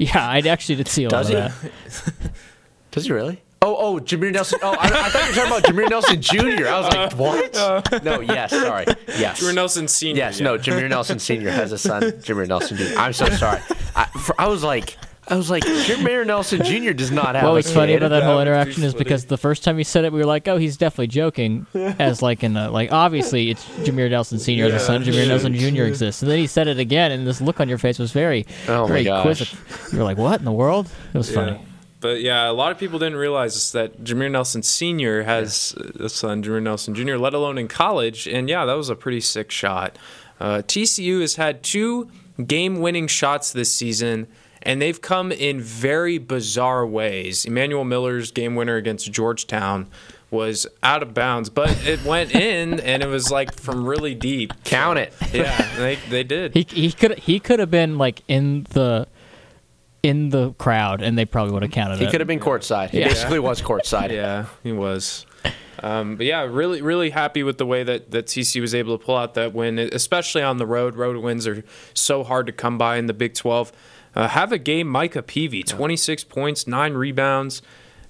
Yeah, 0.00 0.28
I 0.28 0.38
actually 0.38 0.76
did 0.76 0.86
see 0.86 1.04
a 1.04 1.08
Does 1.08 1.28
lot 1.28 1.36
he? 1.36 1.46
of 1.46 1.62
that. 1.62 2.32
Does 2.92 3.06
he 3.06 3.12
really? 3.12 3.42
Oh, 3.60 3.76
oh, 3.76 3.98
Jameer 3.98 4.32
Nelson. 4.32 4.60
Oh, 4.62 4.70
I, 4.70 4.84
I 4.84 5.08
thought 5.08 5.22
you 5.22 5.28
were 5.30 5.34
talking 5.34 5.50
about 5.50 5.64
Jameer 5.64 5.90
Nelson 5.90 6.22
Jr. 6.22 6.68
I 6.68 6.78
was 6.78 6.86
like, 6.94 7.12
uh, 7.12 7.16
what? 7.16 7.56
Uh, 7.56 7.82
no, 8.04 8.20
yes, 8.20 8.52
sorry. 8.52 8.84
Yes. 9.08 9.42
Jameer 9.42 9.56
Nelson 9.56 9.88
Senior. 9.88 10.18
Yes, 10.18 10.40
no, 10.40 10.56
Jameer 10.56 10.88
Nelson 10.88 11.18
Sr. 11.18 11.50
has 11.50 11.72
a 11.72 11.78
son, 11.78 12.02
Jameer 12.02 12.46
Nelson 12.46 12.76
Jr. 12.76 12.96
I'm 12.96 13.12
so 13.12 13.26
sorry. 13.30 13.60
I, 13.96 14.04
for, 14.04 14.40
I 14.40 14.46
was 14.46 14.62
like, 14.62 14.96
I 15.30 15.36
was 15.36 15.50
like, 15.50 15.62
Jameer 15.64 16.26
Nelson 16.26 16.64
Jr. 16.64 16.92
does 16.92 17.10
not 17.10 17.34
have 17.34 17.44
What 17.44 17.50
a 17.50 17.54
was 17.54 17.70
funny 17.72 17.94
about 17.94 18.08
that 18.08 18.20
That 18.20 18.26
whole 18.26 18.40
interaction 18.40 18.82
is 18.82 18.94
because 18.94 19.26
the 19.26 19.36
first 19.36 19.62
time 19.64 19.76
he 19.78 19.84
said 19.84 20.04
it, 20.04 20.12
we 20.12 20.18
were 20.18 20.24
like, 20.26 20.48
"Oh, 20.48 20.56
he's 20.56 20.76
definitely 20.76 21.08
joking," 21.08 21.66
as 21.74 22.22
like 22.22 22.42
in 22.42 22.56
a, 22.56 22.70
like 22.70 22.92
obviously 22.92 23.50
it's 23.50 23.64
Jameer 23.80 24.10
Nelson 24.10 24.38
Senior 24.38 24.66
as 24.66 24.74
a 24.74 24.78
son, 24.80 25.04
Jameer 25.04 25.28
Nelson 25.28 25.54
Junior 25.54 25.84
exists, 25.84 26.22
and 26.22 26.30
then 26.30 26.38
he 26.38 26.46
said 26.46 26.66
it 26.68 26.78
again, 26.78 27.12
and 27.12 27.26
this 27.26 27.40
look 27.40 27.60
on 27.60 27.68
your 27.68 27.78
face 27.78 27.98
was 27.98 28.12
very, 28.12 28.46
Oh 28.68 28.86
very 28.86 29.04
gosh. 29.04 29.22
quizzical. 29.22 29.58
You're 29.92 30.04
like, 30.04 30.18
"What 30.18 30.38
in 30.38 30.44
the 30.44 30.52
world?" 30.52 30.88
It 31.12 31.18
was 31.18 31.30
funny. 31.32 31.60
But 32.00 32.20
yeah, 32.20 32.48
a 32.48 32.52
lot 32.52 32.70
of 32.70 32.78
people 32.78 32.98
didn't 33.00 33.16
realize 33.18 33.72
that 33.72 34.04
Jameer 34.04 34.30
Nelson 34.30 34.62
Sr. 34.62 35.24
has 35.24 35.74
a 35.98 36.08
son, 36.08 36.44
Jameer 36.44 36.62
Nelson 36.62 36.94
Jr., 36.94 37.16
let 37.16 37.34
alone 37.34 37.58
in 37.58 37.66
college. 37.66 38.28
And 38.28 38.48
yeah, 38.48 38.64
that 38.64 38.74
was 38.74 38.88
a 38.88 38.94
pretty 38.94 39.20
sick 39.20 39.50
shot. 39.50 39.98
Uh, 40.40 40.62
TCU 40.64 41.20
has 41.22 41.34
had 41.34 41.64
two 41.64 42.08
game 42.46 42.78
winning 42.80 43.08
shots 43.08 43.52
this 43.52 43.74
season, 43.74 44.28
and 44.62 44.80
they've 44.82 45.00
come 45.00 45.30
in 45.32 45.60
very 45.60 46.18
bizarre 46.18 46.86
ways. 46.86 47.44
Emmanuel 47.44 47.84
Miller's 47.84 48.30
game 48.30 48.54
winner 48.54 48.76
against 48.76 49.10
Georgetown 49.12 49.86
was 50.30 50.66
out 50.82 51.02
of 51.02 51.14
bounds, 51.14 51.48
but 51.48 51.70
it 51.86 52.04
went 52.04 52.34
in, 52.34 52.80
and 52.80 53.02
it 53.02 53.06
was 53.08 53.30
like 53.30 53.54
from 53.54 53.86
really 53.86 54.14
deep. 54.14 54.52
Count 54.64 54.98
it. 54.98 55.12
Yeah, 55.32 55.76
they, 55.76 55.94
they 56.10 56.22
did. 56.22 56.54
He 56.54 56.66
he 56.68 56.92
could 56.92 57.18
he 57.20 57.40
could 57.40 57.58
have 57.60 57.70
been 57.70 57.96
like 57.98 58.22
in 58.28 58.66
the 58.70 59.06
in 60.02 60.28
the 60.30 60.52
crowd, 60.54 61.02
and 61.02 61.16
they 61.18 61.24
probably 61.24 61.52
would 61.52 61.62
have 61.62 61.72
counted 61.72 61.98
He 61.98 62.04
it. 62.04 62.10
could 62.10 62.20
have 62.20 62.28
been 62.28 62.40
courtside. 62.40 62.90
He 62.90 63.00
Yeah. 63.00 63.08
basically 63.08 63.38
was 63.38 63.60
courtside. 63.60 64.10
Yeah, 64.12 64.46
he 64.62 64.72
was. 64.72 65.24
Um, 65.80 66.16
but 66.16 66.26
yeah, 66.26 66.42
really, 66.42 66.82
really 66.82 67.10
happy 67.10 67.42
with 67.44 67.58
the 67.58 67.66
way 67.66 67.84
that, 67.84 68.10
that 68.10 68.26
TC 68.26 68.60
was 68.60 68.74
able 68.74 68.98
to 68.98 69.04
pull 69.04 69.16
out 69.16 69.34
that 69.34 69.54
win, 69.54 69.78
especially 69.78 70.42
on 70.42 70.56
the 70.58 70.66
road. 70.66 70.96
Road 70.96 71.16
wins 71.18 71.46
are 71.46 71.62
so 71.94 72.24
hard 72.24 72.46
to 72.46 72.52
come 72.52 72.78
by 72.78 72.96
in 72.96 73.06
the 73.06 73.12
Big 73.14 73.34
12. 73.34 73.70
Uh, 74.14 74.28
have 74.28 74.52
a 74.52 74.58
game, 74.58 74.88
Micah 74.88 75.22
Peavy, 75.22 75.62
26 75.62 76.24
points, 76.24 76.66
nine 76.66 76.94
rebounds, 76.94 77.62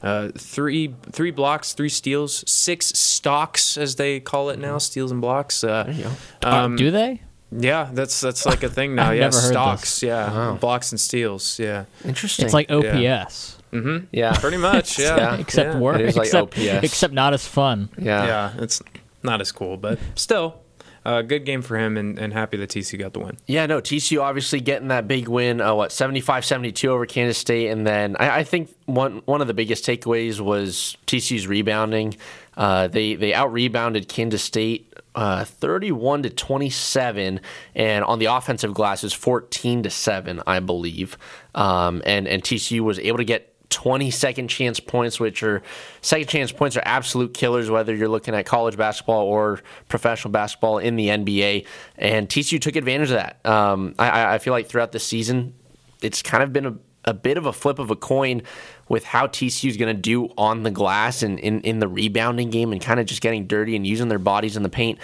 uh, 0.02 0.28
three 0.38 0.94
three 1.12 1.30
blocks, 1.32 1.72
three 1.72 1.88
steals, 1.88 2.44
six 2.50 2.86
stocks, 2.98 3.76
as 3.76 3.96
they 3.96 4.20
call 4.20 4.48
it 4.50 4.58
now, 4.58 4.78
steals 4.78 5.10
and 5.10 5.20
blocks. 5.20 5.62
Uh, 5.64 5.82
There 5.84 5.92
you 5.94 6.04
go. 6.04 6.10
Uh, 6.48 6.68
do 6.68 6.90
they? 6.90 7.22
Yeah, 7.50 7.90
that's 7.92 8.20
that's 8.20 8.46
like 8.46 8.62
a 8.62 8.68
thing 8.68 8.94
now. 9.00 9.10
I've 9.10 9.16
yeah, 9.16 9.22
never 9.24 9.40
heard 9.40 9.52
stocks. 9.52 9.80
this. 10.00 10.02
Yeah, 10.04 10.30
Wow. 10.30 10.54
blocks 10.56 10.92
and 10.92 11.00
steals. 11.00 11.58
Yeah, 11.58 11.84
Interesting. 12.04 12.44
It's 12.44 12.54
like 12.54 12.68
Yeah. 12.70 12.76
OPS, 13.24 13.56
mm-hmm. 13.72 14.04
yeah, 14.12 14.32
pretty 14.38 14.58
much. 14.58 14.98
Yeah, 15.00 15.16
Yeah. 15.16 15.36
except 15.38 15.74
yeah. 15.74 15.80
work, 15.80 15.98
It 16.00 16.08
is 16.10 16.16
like 16.16 16.26
except 16.26 16.58
OPS. 16.58 16.84
except 16.84 17.12
not 17.14 17.32
as 17.34 17.46
fun. 17.48 17.88
yeah. 17.98 18.24
yeah, 18.26 18.62
it's 18.62 18.80
not 19.22 19.40
as 19.40 19.50
cool, 19.50 19.76
but 19.78 19.98
still, 20.14 20.60
uh, 21.08 21.22
good 21.22 21.46
game 21.46 21.62
for 21.62 21.78
him, 21.78 21.96
and, 21.96 22.18
and 22.18 22.34
happy 22.34 22.58
that 22.58 22.68
TCU 22.68 22.98
got 22.98 23.14
the 23.14 23.20
win. 23.20 23.38
Yeah, 23.46 23.64
no, 23.64 23.80
TCU 23.80 24.20
obviously 24.20 24.60
getting 24.60 24.88
that 24.88 25.08
big 25.08 25.26
win, 25.26 25.58
uh, 25.58 25.74
what, 25.74 25.90
75 25.90 26.44
72 26.44 26.86
over 26.86 27.06
Kansas 27.06 27.38
State. 27.38 27.68
And 27.70 27.86
then 27.86 28.14
I, 28.20 28.40
I 28.40 28.44
think 28.44 28.68
one 28.84 29.22
one 29.24 29.40
of 29.40 29.46
the 29.46 29.54
biggest 29.54 29.86
takeaways 29.86 30.38
was 30.38 30.98
TCU's 31.06 31.46
rebounding. 31.46 32.14
Uh, 32.58 32.88
they 32.88 33.14
they 33.14 33.32
out 33.32 33.50
rebounded 33.54 34.06
Kansas 34.06 34.42
State 34.42 34.92
uh, 35.14 35.44
31 35.44 36.24
to 36.24 36.30
27, 36.30 37.40
and 37.74 38.04
on 38.04 38.18
the 38.18 38.26
offensive 38.26 38.74
glass 38.74 39.02
is 39.02 39.14
14 39.14 39.84
to 39.84 39.90
7, 39.90 40.42
I 40.46 40.60
believe. 40.60 41.16
Um, 41.54 42.02
and, 42.04 42.28
and 42.28 42.42
TCU 42.42 42.80
was 42.80 42.98
able 42.98 43.18
to 43.18 43.24
get 43.24 43.54
20 43.70 44.10
second 44.10 44.48
chance 44.48 44.80
points, 44.80 45.20
which 45.20 45.42
are 45.42 45.62
second 46.00 46.28
chance 46.28 46.52
points 46.52 46.76
are 46.76 46.82
absolute 46.84 47.34
killers, 47.34 47.70
whether 47.70 47.94
you're 47.94 48.08
looking 48.08 48.34
at 48.34 48.46
college 48.46 48.76
basketball 48.76 49.24
or 49.26 49.60
professional 49.88 50.32
basketball 50.32 50.78
in 50.78 50.96
the 50.96 51.08
NBA. 51.08 51.66
And 51.96 52.28
TCU 52.28 52.60
took 52.60 52.76
advantage 52.76 53.10
of 53.10 53.16
that. 53.16 53.44
Um, 53.44 53.94
I, 53.98 54.34
I 54.34 54.38
feel 54.38 54.52
like 54.52 54.68
throughout 54.68 54.92
the 54.92 54.98
season, 54.98 55.54
it's 56.02 56.22
kind 56.22 56.42
of 56.42 56.52
been 56.52 56.66
a, 56.66 56.74
a 57.04 57.14
bit 57.14 57.36
of 57.36 57.46
a 57.46 57.52
flip 57.52 57.78
of 57.78 57.90
a 57.90 57.96
coin 57.96 58.42
with 58.88 59.04
how 59.04 59.26
TCU 59.26 59.68
is 59.68 59.76
going 59.76 59.94
to 59.94 60.00
do 60.00 60.32
on 60.38 60.62
the 60.62 60.70
glass 60.70 61.22
and 61.22 61.38
in, 61.38 61.60
in 61.60 61.78
the 61.78 61.88
rebounding 61.88 62.50
game 62.50 62.72
and 62.72 62.80
kind 62.80 63.00
of 63.00 63.06
just 63.06 63.20
getting 63.20 63.46
dirty 63.46 63.76
and 63.76 63.86
using 63.86 64.08
their 64.08 64.18
bodies 64.18 64.56
in 64.56 64.62
the 64.62 64.68
paint. 64.68 64.98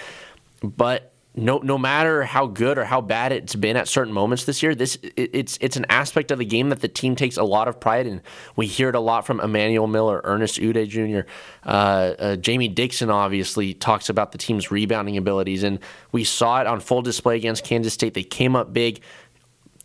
But 0.63 1.13
no 1.35 1.57
no 1.57 1.77
matter 1.77 2.23
how 2.23 2.47
good 2.47 2.77
or 2.77 2.85
how 2.85 3.01
bad 3.01 3.31
it's 3.31 3.55
been 3.55 3.75
at 3.75 3.87
certain 3.87 4.13
moments 4.13 4.45
this 4.45 4.63
year, 4.63 4.73
this 4.73 4.95
it, 4.95 5.31
it's 5.33 5.57
it's 5.59 5.75
an 5.75 5.85
aspect 5.89 6.31
of 6.31 6.39
the 6.39 6.45
game 6.45 6.69
that 6.69 6.79
the 6.79 6.87
team 6.87 7.15
takes 7.15 7.37
a 7.37 7.43
lot 7.43 7.67
of 7.67 7.79
pride 7.79 8.07
in. 8.07 8.21
We 8.55 8.67
hear 8.67 8.89
it 8.89 8.95
a 8.95 8.99
lot 8.99 9.25
from 9.25 9.39
Emmanuel 9.41 9.87
Miller, 9.87 10.21
Ernest 10.23 10.59
Udeh 10.59 10.87
Jr., 10.87 11.29
uh, 11.65 11.69
uh, 11.69 12.35
Jamie 12.37 12.69
Dixon. 12.69 13.09
Obviously 13.09 13.73
talks 13.73 14.09
about 14.09 14.31
the 14.31 14.37
team's 14.37 14.71
rebounding 14.71 15.17
abilities, 15.17 15.63
and 15.63 15.79
we 16.11 16.23
saw 16.23 16.61
it 16.61 16.67
on 16.67 16.79
full 16.79 17.01
display 17.01 17.35
against 17.35 17.65
Kansas 17.65 17.93
State. 17.93 18.13
They 18.13 18.23
came 18.23 18.55
up 18.55 18.71
big, 18.71 19.01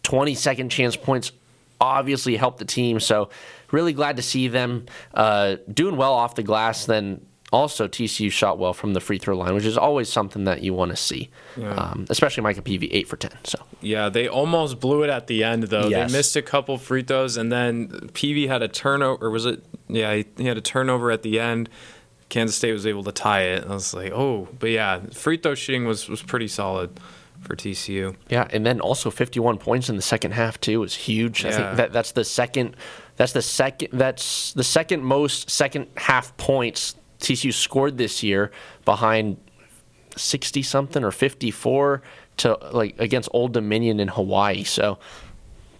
twenty 0.02 0.34
second 0.34 0.70
chance 0.70 0.96
points. 0.96 1.32
Obviously 1.80 2.36
helped 2.36 2.58
the 2.58 2.66
team, 2.66 3.00
so 3.00 3.30
really 3.72 3.94
glad 3.94 4.16
to 4.16 4.22
see 4.22 4.48
them 4.48 4.86
uh, 5.14 5.56
doing 5.72 5.96
well 5.96 6.12
off 6.12 6.34
the 6.34 6.42
glass. 6.42 6.84
Then 6.84 7.26
also 7.52 7.88
TCU 7.88 8.30
shot 8.30 8.58
well 8.58 8.72
from 8.72 8.94
the 8.94 9.00
free 9.00 9.18
throw 9.18 9.36
line, 9.36 9.54
which 9.54 9.64
is 9.64 9.76
always 9.76 10.08
something 10.08 10.44
that 10.44 10.62
you 10.62 10.72
want 10.72 10.90
to 10.90 10.96
see, 10.96 11.30
um, 11.62 12.06
especially 12.08 12.42
Micah 12.42 12.62
Peavy, 12.62 12.86
eight 12.92 13.08
for 13.08 13.16
ten. 13.16 13.32
So 13.44 13.58
Yeah, 13.80 14.08
they 14.08 14.28
almost 14.28 14.78
blew 14.80 15.02
it 15.02 15.10
at 15.10 15.26
the 15.26 15.42
end 15.42 15.64
though. 15.64 15.88
Yes. 15.88 16.10
They 16.10 16.18
missed 16.18 16.36
a 16.36 16.42
couple 16.42 16.78
free 16.78 17.02
throws, 17.02 17.36
and 17.36 17.50
then 17.50 18.10
Peavy 18.12 18.46
had 18.46 18.62
a 18.62 18.68
turnover. 18.68 19.26
Or 19.26 19.30
was 19.30 19.46
it? 19.46 19.64
Yeah, 19.88 20.14
he, 20.14 20.26
he 20.36 20.46
had 20.46 20.56
a 20.56 20.62
turnover 20.62 21.10
at 21.10 21.22
the 21.22 21.40
end. 21.40 21.68
Kansas 22.28 22.56
State 22.56 22.72
was 22.72 22.86
able 22.86 23.02
to 23.04 23.12
tie 23.12 23.42
it. 23.42 23.64
I 23.64 23.74
was 23.74 23.92
like, 23.92 24.12
oh, 24.12 24.46
but 24.58 24.70
yeah, 24.70 25.00
free 25.12 25.36
throw 25.36 25.54
shooting 25.56 25.84
was 25.84 26.08
was 26.08 26.22
pretty 26.22 26.46
solid 26.48 27.00
for 27.40 27.56
TCU. 27.56 28.14
yeah, 28.28 28.46
and 28.50 28.64
then 28.64 28.80
also 28.80 29.10
fifty 29.10 29.40
one 29.40 29.58
points 29.58 29.88
in 29.88 29.96
the 29.96 30.02
second 30.02 30.32
half 30.32 30.60
too 30.60 30.78
was 30.78 30.94
huge. 30.94 31.44
I 31.44 31.50
think 31.50 31.76
that 31.78 31.92
that's 31.92 32.12
the 32.12 32.24
second. 32.24 32.76
That's 33.16 33.32
the 33.32 33.42
second. 33.42 33.88
That's 33.92 34.52
the 34.52 34.62
second 34.64 35.02
most 35.02 35.50
second 35.50 35.88
half 35.96 36.36
points 36.36 36.94
TCU 37.20 37.52
scored 37.52 37.98
this 37.98 38.22
year, 38.22 38.50
behind 38.84 39.36
sixty 40.16 40.62
something 40.62 41.04
or 41.04 41.10
fifty 41.10 41.50
four 41.50 42.02
to 42.38 42.58
like 42.72 42.94
against 42.98 43.28
Old 43.32 43.52
Dominion 43.52 44.00
in 44.00 44.08
Hawaii. 44.08 44.64
So 44.64 44.98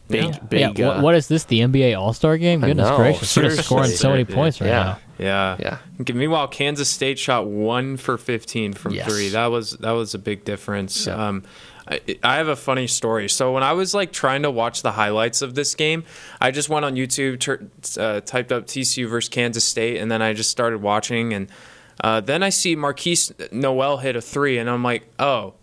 big, 0.08 0.24
yeah. 0.34 0.38
big. 0.48 0.78
Yeah. 0.78 0.88
uh, 0.88 0.94
what, 0.96 1.02
what 1.02 1.14
is 1.14 1.28
this? 1.28 1.44
The 1.44 1.60
NBA 1.60 1.98
All 1.98 2.12
Star 2.12 2.36
game? 2.38 2.60
Goodness 2.60 2.88
know, 2.88 2.96
gracious! 2.96 3.36
We're 3.36 3.50
scoring 3.50 3.90
so 3.90 4.10
many 4.10 4.24
points 4.24 4.60
right 4.60 4.68
Yeah. 4.68 4.82
now. 4.82 4.98
Yeah. 5.18 5.56
Yeah. 5.98 6.12
Meanwhile, 6.14 6.48
Kansas 6.48 6.88
State 6.88 7.18
shot 7.18 7.46
one 7.46 7.96
for 7.98 8.16
15 8.16 8.72
from 8.72 8.94
Yes. 8.94 9.06
three. 9.06 9.28
That 9.28 9.46
was 9.46 9.72
that 9.72 9.92
was 9.92 10.14
a 10.14 10.18
big 10.18 10.44
difference. 10.44 11.06
Um, 11.06 11.42
I, 11.90 12.00
I 12.22 12.36
have 12.36 12.48
a 12.48 12.56
funny 12.56 12.86
story. 12.86 13.28
So 13.28 13.52
when 13.52 13.62
I 13.62 13.72
was 13.72 13.94
like 13.94 14.12
trying 14.12 14.42
to 14.42 14.50
watch 14.50 14.82
the 14.82 14.92
highlights 14.92 15.42
of 15.42 15.54
this 15.54 15.74
game, 15.74 16.04
I 16.40 16.50
just 16.50 16.68
went 16.68 16.84
on 16.84 16.94
YouTube, 16.94 17.40
tur 17.40 17.68
uh, 18.00 18.20
typed 18.20 18.52
up 18.52 18.66
TCU 18.66 19.08
versus 19.08 19.28
Kansas 19.28 19.64
State, 19.64 19.96
and 20.00 20.10
then 20.10 20.22
I 20.22 20.32
just 20.32 20.50
started 20.50 20.80
watching. 20.82 21.32
And 21.34 21.48
uh, 22.02 22.20
then 22.20 22.42
I 22.42 22.50
see 22.50 22.76
Markquis 22.76 23.52
Nowell 23.52 23.96
hit 23.98 24.14
a 24.16 24.20
three, 24.20 24.58
and 24.58 24.70
I'm 24.70 24.82
like, 24.84 25.08
oh, 25.18 25.54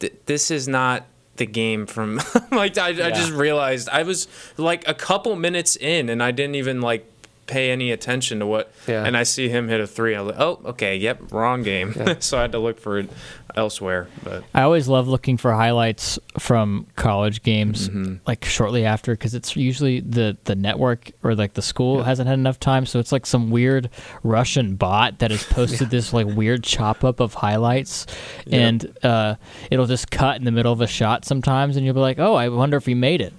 th- 0.00 0.14
this 0.26 0.50
is 0.50 0.66
not 0.66 1.06
the 1.36 1.46
game 1.46 1.86
from 1.86 2.20
like 2.50 2.76
I, 2.76 2.88
I 2.88 3.10
just 3.12 3.32
realized 3.32 3.88
I 3.88 4.02
was 4.02 4.28
like 4.58 4.86
a 4.86 4.92
couple 4.92 5.34
minutes 5.36 5.74
in 5.74 6.10
and 6.10 6.22
I 6.22 6.32
didn't 6.32 6.56
even 6.56 6.82
like 6.82 7.10
pay 7.46 7.70
any 7.70 7.92
attention 7.92 8.40
to 8.40 8.46
what 8.46 8.70
Yeah. 8.86 9.06
and 9.06 9.16
I 9.16 9.22
see 9.22 9.48
him 9.48 9.66
hit 9.66 9.80
a 9.80 9.86
three 9.86 10.14
I 10.14 10.20
was 10.20 10.32
like 10.34 10.40
oh 10.42 10.60
okay 10.66 10.96
yep 10.98 11.32
wrong 11.32 11.62
game 11.62 11.94
so 12.20 12.36
I 12.36 12.42
had 12.42 12.52
to 12.52 12.58
look 12.58 12.78
for 12.78 12.98
it 12.98 13.10
elsewhere 13.56 14.06
but 14.24 14.44
I 14.54 14.62
always 14.62 14.88
love 14.88 15.08
looking 15.08 15.36
for 15.36 15.52
highlights 15.52 16.18
from 16.38 16.86
college 16.96 17.42
games, 17.42 17.88
Mm-hmm. 17.88 18.16
like 18.26 18.44
shortly 18.44 18.84
after, 18.84 19.12
because 19.12 19.34
it's 19.34 19.56
usually 19.56 20.00
the 20.00 20.36
the 20.44 20.54
network 20.54 21.10
or 21.22 21.34
like 21.34 21.54
the 21.54 21.62
school 21.62 22.02
hasn't 22.02 22.28
had 22.28 22.38
enough 22.38 22.58
time, 22.60 22.86
so 22.86 22.98
it's 22.98 23.12
like 23.12 23.26
some 23.26 23.50
weird 23.50 23.90
Russian 24.22 24.76
bot 24.76 25.18
that 25.20 25.30
has 25.30 25.44
posted 25.50 25.90
this 25.90 26.12
like 26.12 26.26
weird 26.26 26.62
chop 26.64 27.04
up 27.04 27.20
of 27.20 27.34
highlights, 27.34 28.06
Yeah. 28.46 28.58
and 28.68 28.98
uh, 29.02 29.34
it'll 29.70 29.86
just 29.86 30.10
cut 30.10 30.36
in 30.36 30.44
the 30.44 30.52
middle 30.52 30.72
of 30.72 30.80
a 30.80 30.86
shot 30.86 31.24
sometimes, 31.24 31.76
and 31.76 31.84
you'll 31.84 31.94
be 31.94 32.00
like, 32.00 32.18
oh, 32.18 32.34
I 32.34 32.48
wonder 32.48 32.76
if 32.76 32.86
he 32.86 32.94
made 32.94 33.20
it. 33.20 33.32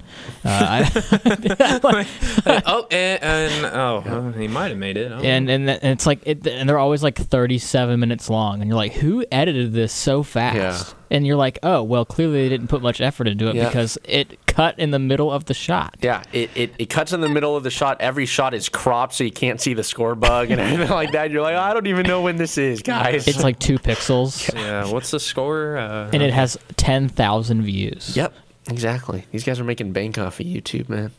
Uh, 0.43 0.85
I, 1.25 2.05
oh 2.65 2.87
and, 2.91 3.23
and 3.23 3.65
oh 3.75 4.33
he 4.37 4.47
might 4.47 4.69
have 4.69 4.77
made 4.77 4.97
it 4.97 5.11
and 5.11 5.49
and, 5.49 5.67
th- 5.67 5.79
and 5.81 5.91
it's 5.91 6.05
like 6.05 6.19
it, 6.25 6.45
and 6.47 6.67
they're 6.67 6.77
always 6.79 7.01
like 7.03 7.17
37 7.17 7.99
minutes 7.99 8.29
long 8.29 8.61
and 8.61 8.67
you're 8.69 8.75
like 8.77 8.93
who 8.93 9.25
edited 9.31 9.73
this 9.73 9.91
so 10.01 10.23
fast 10.23 10.55
Yeah. 10.57 10.93
and 11.17 11.25
you're 11.27 11.35
like 11.35 11.59
oh 11.63 11.83
well 11.83 12.05
clearly 12.05 12.41
they 12.43 12.49
didn't 12.49 12.67
put 12.67 12.81
much 12.81 12.99
effort 13.01 13.27
into 13.27 13.47
it 13.49 13.55
Yeah. 13.55 13.67
because 13.67 13.97
it 14.03 14.45
cut 14.47 14.77
in 14.79 14.91
the 14.91 14.99
middle 14.99 15.31
of 15.31 15.45
the 15.45 15.53
shot 15.53 15.95
Yeah, 16.01 16.23
it, 16.33 16.49
it, 16.55 16.73
it 16.77 16.89
cuts 16.89 17.13
in 17.13 17.21
the 17.21 17.29
middle 17.29 17.55
of 17.55 17.63
the 17.63 17.69
shot. 17.71 17.97
Every 18.01 18.25
shot 18.25 18.53
is 18.53 18.67
cropped 18.69 19.13
so 19.13 19.23
you 19.23 19.31
can't 19.31 19.61
see 19.61 19.73
the 19.73 19.83
score 19.83 20.15
bug 20.15 20.51
and 20.51 20.59
everything 20.61 20.89
like 20.89 21.11
that. 21.13 21.31
You're 21.31 21.41
like, 21.41 21.55
I 21.55 21.73
don't 21.73 21.87
even 21.87 22.05
know 22.07 22.21
when 22.21 22.35
this 22.37 22.57
is, 22.57 22.81
guys. 22.81 23.27
it's 23.27 23.43
like 23.43 23.59
two 23.59 23.77
pixels 23.79 24.53
yeah 24.55 24.91
what's 24.91 25.11
the 25.11 25.19
score 25.19 25.77
uh, 25.77 26.09
and 26.11 26.21
it 26.21 26.33
has 26.33 26.57
10,000 26.77 27.61
views 27.61 28.15
Yep, 28.17 28.33
exactly. 28.69 29.25
These 29.31 29.43
guys 29.43 29.59
are 29.59 29.63
making 29.63 29.93
bank 29.93 30.17
off 30.17 30.39
of 30.39 30.45
YouTube, 30.45 30.89
man. 30.89 31.11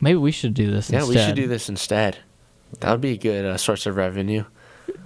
maybe 0.00 0.16
we 0.16 0.30
should 0.32 0.54
do 0.54 0.70
this 0.70 0.88
Yeah, 0.90 1.00
instead. 1.00 1.14
we 1.16 1.24
should 1.26 1.36
do 1.36 1.46
this 1.48 1.68
instead. 1.68 2.18
That 2.80 2.90
would 2.90 3.00
be 3.00 3.12
a 3.12 3.16
good 3.18 3.44
uh, 3.44 3.56
source 3.56 3.86
of 3.86 3.96
revenue. 3.96 4.44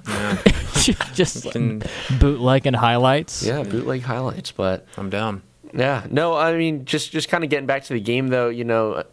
just 1.15 1.55
And- 1.55 1.87
bootleg 2.19 2.67
and 2.67 2.75
highlights 2.77 3.43
Yeah, 3.45 3.63
bootleg 3.63 4.03
highlights, 4.03 4.53
but 4.53 4.87
I'm 4.97 5.11
down 5.11 5.43
Yeah, 5.75 6.07
no, 6.11 6.35
I 6.37 6.57
mean, 6.57 6.85
just 6.85 7.13
just 7.13 7.29
kind 7.29 7.45
of 7.45 7.51
getting 7.51 7.67
back 7.67 7.85
to 7.85 7.93
the 7.95 8.01
game 8.01 8.29
though. 8.29 8.49
You 8.49 8.65
know, 8.65 9.05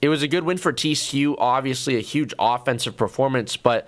it 0.00 0.08
was 0.08 0.22
a 0.22 0.28
good 0.28 0.44
win 0.44 0.58
for 0.58 0.72
TCU. 0.72 1.36
Obviously, 1.38 1.96
a 1.96 2.00
huge 2.00 2.34
offensive 2.38 2.96
performance, 2.96 3.56
but 3.56 3.86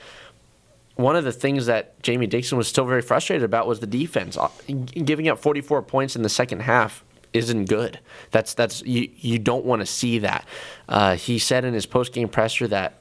one 0.96 1.16
of 1.16 1.24
the 1.24 1.32
things 1.32 1.66
that 1.66 2.00
Jamie 2.02 2.28
Dixon 2.28 2.56
was 2.56 2.68
still 2.68 2.84
very 2.84 3.02
frustrated 3.02 3.42
about 3.42 3.66
was 3.66 3.80
the 3.80 3.86
defense. 3.88 4.36
Uh, 4.36 4.48
Giving 4.68 5.26
up 5.28 5.40
44 5.40 5.82
points 5.82 6.14
in 6.14 6.22
the 6.22 6.28
second 6.28 6.60
half 6.60 7.02
isn't 7.32 7.64
good. 7.64 7.98
That's 8.30 8.54
that's 8.54 8.80
you 8.84 9.10
you 9.16 9.40
don't 9.40 9.64
want 9.64 9.80
to 9.80 9.86
see 9.86 10.20
that. 10.20 10.46
Uh, 10.88 11.16
he 11.16 11.40
said 11.40 11.64
in 11.64 11.74
his 11.74 11.84
post 11.84 12.12
game 12.12 12.28
presser 12.28 12.68
that 12.68 12.94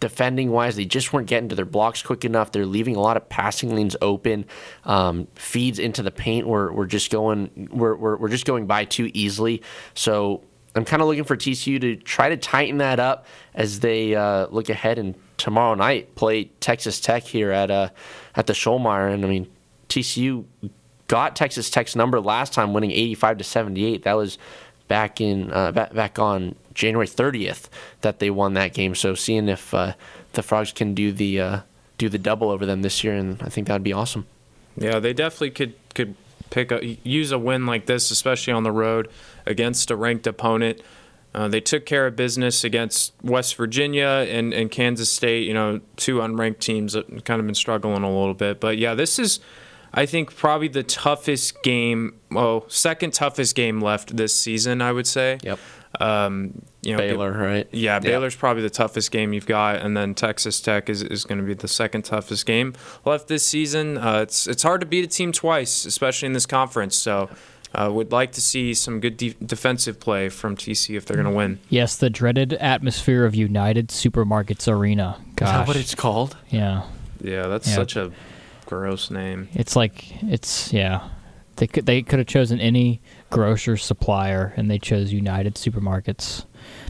defending 0.00 0.50
wise, 0.50 0.76
they 0.76 0.84
just 0.84 1.12
weren't 1.12 1.26
getting 1.26 1.48
to 1.48 1.54
their 1.54 1.64
blocks 1.64 2.02
quick 2.02 2.24
enough. 2.24 2.52
They're 2.52 2.66
leaving 2.66 2.96
a 2.96 3.00
lot 3.00 3.16
of 3.16 3.28
passing 3.28 3.74
lanes 3.74 3.96
open. 4.00 4.44
Um, 4.84 5.28
feeds 5.34 5.78
into 5.78 6.02
the 6.02 6.10
paint 6.10 6.46
were, 6.46 6.72
were 6.72 6.86
just 6.86 7.10
going 7.10 7.68
were, 7.72 7.96
were, 7.96 8.28
just 8.28 8.44
going 8.44 8.66
by 8.66 8.84
too 8.84 9.10
easily. 9.14 9.62
So 9.94 10.42
I'm 10.74 10.84
kind 10.84 11.02
of 11.02 11.08
looking 11.08 11.24
for 11.24 11.36
TCU 11.36 11.80
to 11.80 11.96
try 11.96 12.28
to 12.28 12.36
tighten 12.36 12.78
that 12.78 13.00
up 13.00 13.26
as 13.54 13.80
they 13.80 14.14
uh, 14.14 14.46
look 14.48 14.68
ahead 14.68 14.98
and 14.98 15.14
tomorrow 15.36 15.74
night 15.74 16.14
play 16.14 16.44
Texas 16.60 17.00
Tech 17.00 17.24
here 17.24 17.50
at 17.50 17.70
uh, 17.70 17.88
at 18.36 18.46
the 18.46 18.52
Schollmaier. 18.52 19.12
And 19.12 19.24
I 19.24 19.28
mean 19.28 19.48
TCU 19.88 20.44
got 21.08 21.34
Texas 21.34 21.70
Tech's 21.70 21.96
number 21.96 22.20
last 22.20 22.52
time, 22.52 22.72
winning 22.72 22.92
85 22.92 23.38
to 23.38 23.44
78. 23.44 24.02
That 24.04 24.12
was 24.14 24.38
back 24.86 25.20
in 25.20 25.52
uh, 25.52 25.72
back 25.72 26.18
on 26.18 26.54
January 26.78 27.08
30th 27.08 27.68
that 28.00 28.20
they 28.20 28.30
won 28.30 28.54
that 28.54 28.72
game. 28.72 28.94
So 28.94 29.14
seeing 29.14 29.48
if 29.48 29.74
uh, 29.74 29.94
the 30.32 30.42
Frogs 30.42 30.72
can 30.72 30.94
do 30.94 31.12
the 31.12 31.40
uh, 31.40 31.60
do 31.98 32.08
the 32.08 32.18
double 32.18 32.50
over 32.50 32.64
them 32.64 32.82
this 32.82 33.02
year, 33.04 33.14
and 33.14 33.42
I 33.42 33.48
think 33.48 33.66
that 33.66 33.74
would 33.74 33.82
be 33.82 33.92
awesome. 33.92 34.26
Yeah, 34.76 35.00
they 35.00 35.12
definitely 35.12 35.50
could 35.50 35.74
could 35.94 36.14
pick 36.50 36.72
up 36.72 36.80
use 37.02 37.32
a 37.32 37.38
win 37.38 37.66
like 37.66 37.86
this, 37.86 38.10
especially 38.10 38.52
on 38.52 38.62
the 38.62 38.72
road 38.72 39.10
against 39.44 39.90
a 39.90 39.96
ranked 39.96 40.26
opponent. 40.26 40.80
Uh, 41.34 41.46
they 41.46 41.60
took 41.60 41.84
care 41.84 42.06
of 42.06 42.16
business 42.16 42.64
against 42.64 43.12
West 43.22 43.54
Virginia 43.56 44.26
and, 44.28 44.54
and 44.54 44.70
Kansas 44.70 45.10
State. 45.10 45.46
You 45.46 45.54
know, 45.54 45.80
two 45.96 46.18
unranked 46.18 46.60
teams 46.60 46.94
that 46.94 47.24
kind 47.24 47.40
of 47.40 47.46
been 47.46 47.54
struggling 47.54 48.02
a 48.02 48.08
little 48.08 48.34
bit. 48.34 48.60
But 48.60 48.78
yeah, 48.78 48.94
this 48.94 49.18
is, 49.18 49.40
I 49.92 50.06
think, 50.06 50.34
probably 50.34 50.68
the 50.68 50.82
toughest 50.82 51.62
game. 51.62 52.18
Well, 52.30 52.64
second 52.68 53.12
toughest 53.12 53.54
game 53.54 53.80
left 53.80 54.16
this 54.16 54.34
season. 54.34 54.80
I 54.80 54.92
would 54.92 55.06
say. 55.06 55.38
Yep. 55.42 55.58
Um, 56.00 56.62
you 56.82 56.92
know, 56.92 56.98
Baylor, 56.98 57.32
right? 57.32 57.68
Yeah, 57.72 57.94
Yeah. 57.94 57.98
Baylor's 57.98 58.36
probably 58.36 58.62
the 58.62 58.70
toughest 58.70 59.10
game 59.10 59.32
you've 59.32 59.46
got, 59.46 59.76
and 59.76 59.96
then 59.96 60.14
Texas 60.14 60.60
Tech 60.60 60.88
is, 60.88 61.02
is 61.02 61.24
going 61.24 61.38
to 61.40 61.44
be 61.44 61.54
the 61.54 61.68
second 61.68 62.02
toughest 62.04 62.46
game 62.46 62.74
left 63.04 63.28
this 63.28 63.44
season. 63.46 63.98
Uh, 63.98 64.20
it's 64.22 64.46
it's 64.46 64.62
hard 64.62 64.80
to 64.80 64.86
beat 64.86 65.04
a 65.04 65.08
team 65.08 65.32
twice, 65.32 65.84
especially 65.84 66.26
in 66.26 66.32
this 66.34 66.46
conference. 66.46 66.96
So, 66.96 67.28
uh, 67.74 67.90
would 67.92 68.12
like 68.12 68.32
to 68.32 68.40
see 68.40 68.74
some 68.74 69.00
good 69.00 69.16
de- 69.16 69.34
defensive 69.44 69.98
play 70.00 70.28
from 70.28 70.56
TC 70.56 70.96
if 70.96 71.04
they're 71.04 71.16
going 71.20 71.28
to 71.30 71.36
win. 71.36 71.58
yes 71.68 71.96
the 71.96 72.08
dreaded 72.08 72.54
atmosphere 72.54 73.26
of 73.26 73.34
united 73.34 73.88
supermarkets 73.88 74.66
arena 74.72 75.18
gosh 75.36 75.48
Is 75.48 75.52
that 75.54 75.66
what 75.68 75.76
it's 75.76 75.94
called? 75.94 76.36
yeah 76.48 76.84
Yeah, 77.20 77.48
that's 77.48 77.68
Yeah. 77.68 77.74
such 77.74 77.96
a 77.96 78.10
gross 78.64 79.10
name. 79.10 79.48
It's 79.54 79.74
like 79.76 80.22
it's 80.22 80.72
yeah. 80.72 81.08
They 81.56 81.66
could 81.66 81.84
they 81.86 82.02
could 82.02 82.20
have 82.20 82.28
chosen 82.28 82.60
any 82.60 83.00
grocer 83.30 83.76
supplier 83.76 84.52
and 84.56 84.70
they 84.70 84.78
chose 84.78 85.12
United 85.12 85.54
Supermarkets. 85.54 86.44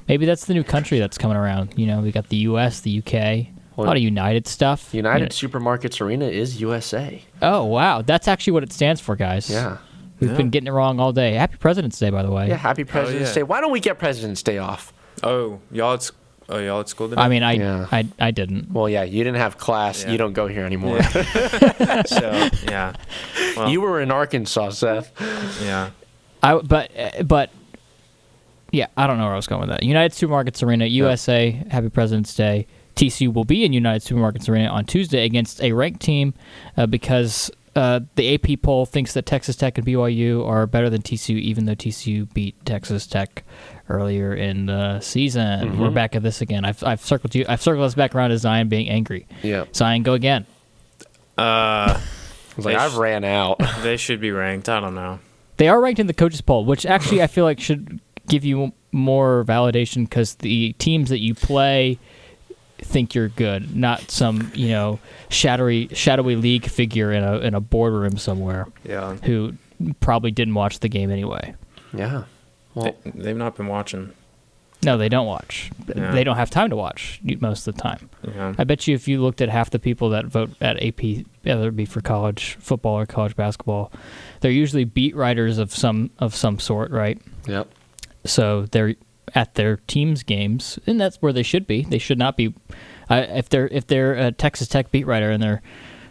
Maybe 0.08 0.24
that's 0.26 0.46
the 0.46 0.54
new 0.54 0.64
country 0.64 0.98
that's 0.98 1.18
coming 1.18 1.36
around. 1.36 1.74
You 1.76 1.86
know, 1.86 2.00
we 2.00 2.12
got 2.12 2.28
the 2.28 2.36
U.S., 2.38 2.80
the 2.80 2.90
U.K., 2.90 3.52
a 3.76 3.82
lot 3.82 3.96
of 3.96 4.02
United 4.02 4.48
stuff. 4.48 4.92
United 4.92 5.30
Supermarkets 5.30 6.00
Arena 6.00 6.24
is 6.26 6.60
USA. 6.60 7.22
Oh 7.40 7.64
wow, 7.64 8.02
that's 8.02 8.26
actually 8.26 8.54
what 8.54 8.64
it 8.64 8.72
stands 8.72 9.00
for, 9.00 9.14
guys. 9.14 9.48
Yeah. 9.48 9.76
We've 10.18 10.30
Yeah. 10.32 10.36
been 10.36 10.50
getting 10.50 10.66
it 10.66 10.72
wrong 10.72 10.98
all 10.98 11.12
day. 11.12 11.34
Happy 11.34 11.56
President's 11.58 11.96
Day, 11.96 12.10
by 12.10 12.24
the 12.24 12.30
way. 12.32 12.48
Yeah, 12.48 12.56
happy 12.56 12.82
President's 12.82 13.30
yeah. 13.30 13.34
Day. 13.36 13.42
Why 13.44 13.60
don't 13.60 13.70
we 13.70 13.78
get 13.78 14.00
President's 14.00 14.42
Day 14.42 14.58
off? 14.58 14.92
Oh, 15.22 15.60
y'all 15.70 15.94
at, 15.94 16.02
sc- 16.02 16.16
oh, 16.48 16.58
y'all 16.58 16.80
at 16.80 16.88
school 16.88 17.08
today? 17.08 17.22
I 17.22 17.28
mean, 17.28 17.44
I, 17.44 17.52
Yeah. 17.52 17.86
I 17.92 18.08
I 18.18 18.32
didn't. 18.32 18.72
Well, 18.72 18.88
yeah, 18.88 19.04
you 19.04 19.22
didn't 19.22 19.38
have 19.38 19.58
class. 19.58 20.02
Yeah. 20.02 20.10
You 20.10 20.18
don't 20.18 20.32
go 20.32 20.48
here 20.48 20.64
anymore. 20.64 21.00
so 22.06 22.48
yeah, 22.64 22.94
well, 23.56 23.68
you 23.68 23.80
were 23.80 24.00
in 24.00 24.10
Arkansas, 24.10 24.70
Seth. 24.70 25.12
yeah. 25.62 25.90
I 26.42 26.56
but 26.58 26.90
uh, 26.98 27.22
but 27.24 27.50
yeah, 28.70 28.86
I 28.96 29.06
don't 29.06 29.18
know 29.18 29.24
where 29.24 29.32
I 29.32 29.36
was 29.36 29.46
going 29.46 29.60
with 29.62 29.70
that. 29.70 29.82
United 29.82 30.12
Supermarkets 30.12 30.62
Arena, 30.62 30.84
USA. 30.86 31.50
Happy 31.70 31.88
President's 31.88 32.34
Day. 32.34 32.66
TCU 32.96 33.32
will 33.32 33.44
be 33.44 33.64
in 33.64 33.72
United 33.72 34.02
Supermarkets 34.06 34.48
Arena 34.48 34.66
on 34.68 34.84
Tuesday 34.84 35.24
against 35.24 35.62
a 35.62 35.72
ranked 35.72 36.00
team 36.00 36.34
uh, 36.76 36.84
because 36.86 37.48
uh, 37.76 38.00
the 38.16 38.34
AP 38.34 38.60
poll 38.60 38.84
thinks 38.86 39.12
that 39.14 39.24
Texas 39.24 39.54
Tech 39.54 39.78
and 39.78 39.86
BYU 39.86 40.44
are 40.46 40.66
better 40.66 40.90
than 40.90 41.00
TCU, 41.00 41.38
even 41.38 41.64
though 41.64 41.76
TCU 41.76 42.32
beat 42.34 42.56
Texas 42.66 43.06
Tech 43.06 43.44
earlier 43.88 44.34
in 44.34 44.66
the 44.66 44.98
season. 45.00 45.70
Mhm. 45.70 45.78
We're 45.78 45.90
back 45.90 46.16
at 46.16 46.22
this 46.24 46.40
again. 46.40 46.64
I've, 46.64 46.82
I've 46.82 47.00
circled 47.00 47.34
you. 47.36 47.44
I've 47.48 47.62
circled 47.62 47.84
us 47.86 47.94
back 47.94 48.14
around 48.16 48.30
to 48.30 48.38
Zion 48.38 48.68
being 48.68 48.88
angry. 48.88 49.26
Yeah. 49.44 49.64
Zion, 49.72 50.02
go 50.02 50.14
again. 50.14 50.44
Uh, 51.36 52.00
like, 52.56 52.76
I've 52.76 52.92
sh- 52.92 52.96
ran 52.96 53.24
out. 53.24 53.60
They 53.82 53.96
should 53.96 54.20
be 54.20 54.32
ranked. 54.32 54.68
I 54.68 54.80
don't 54.80 54.94
know. 54.96 55.20
They 55.58 55.68
are 55.68 55.80
ranked 55.80 56.00
in 56.00 56.06
the 56.06 56.14
coaches 56.14 56.40
poll, 56.40 56.64
which 56.64 56.86
actually 56.86 57.22
I 57.22 57.26
feel 57.26 57.44
like 57.44 57.60
should 57.60 58.00
give 58.28 58.44
you 58.44 58.72
more 58.92 59.44
validation 59.46 60.04
because 60.04 60.34
the 60.36 60.72
teams 60.74 61.10
that 61.10 61.18
you 61.20 61.34
play 61.34 61.98
think 62.78 63.14
you're 63.14 63.28
good, 63.28 63.74
not 63.76 64.10
some 64.10 64.50
you 64.54 64.68
know 64.68 64.98
shadowy 65.28 65.88
shadowy 65.88 66.36
league 66.36 66.66
figure 66.66 67.12
in 67.12 67.22
a 67.24 67.38
in 67.38 67.54
a 67.54 67.60
boardroom 67.60 68.16
somewhere 68.18 68.66
Yeah. 68.84 69.14
who 69.24 69.54
probably 70.00 70.30
didn't 70.30 70.54
watch 70.54 70.78
the 70.80 70.88
game 70.88 71.10
anyway. 71.10 71.54
Yeah. 71.92 72.24
Well, 72.74 72.94
They, 73.04 73.10
they've 73.10 73.36
not 73.36 73.56
been 73.56 73.66
watching. 73.66 74.12
No, 74.84 74.96
they 74.96 75.08
don't 75.08 75.26
watch. 75.26 75.70
Yeah. 75.94 76.12
They 76.12 76.22
don't 76.22 76.36
have 76.36 76.50
time 76.50 76.70
to 76.70 76.76
watch 76.76 77.20
most 77.40 77.66
of 77.66 77.74
the 77.74 77.82
time. 77.82 78.08
Yeah. 78.22 78.54
I 78.58 78.64
bet 78.64 78.86
you 78.86 78.94
if 78.94 79.08
you 79.08 79.20
looked 79.20 79.40
at 79.40 79.48
half 79.48 79.70
the 79.70 79.78
people 79.78 80.10
that 80.10 80.26
vote 80.26 80.50
at 80.60 80.80
AP, 80.82 81.24
whether 81.42 81.68
it 81.68 81.76
be 81.76 81.84
for 81.84 82.00
college 82.00 82.56
football 82.60 82.94
or 82.94 83.06
college 83.06 83.34
basketball, 83.34 83.90
they're 84.40 84.52
usually 84.52 84.84
beat 84.84 85.16
writers 85.16 85.58
of 85.58 85.74
some 85.74 86.10
of 86.18 86.34
some 86.34 86.58
sort, 86.60 86.92
right? 86.92 87.20
Yep. 87.46 87.68
So 88.24 88.66
they're 88.70 88.94
at 89.34 89.54
their 89.54 89.78
teams' 89.88 90.22
games, 90.22 90.78
and 90.86 91.00
that's 91.00 91.16
where 91.20 91.32
they 91.32 91.42
should 91.42 91.66
be. 91.66 91.82
They 91.82 91.98
should 91.98 92.18
not 92.18 92.36
be. 92.36 92.54
Uh, 93.10 93.26
if 93.30 93.48
they're 93.48 93.68
if 93.68 93.86
they're 93.86 94.14
a 94.14 94.32
Texas 94.32 94.68
Tech 94.68 94.90
beat 94.90 95.06
writer 95.06 95.30
and 95.30 95.42
they're 95.42 95.62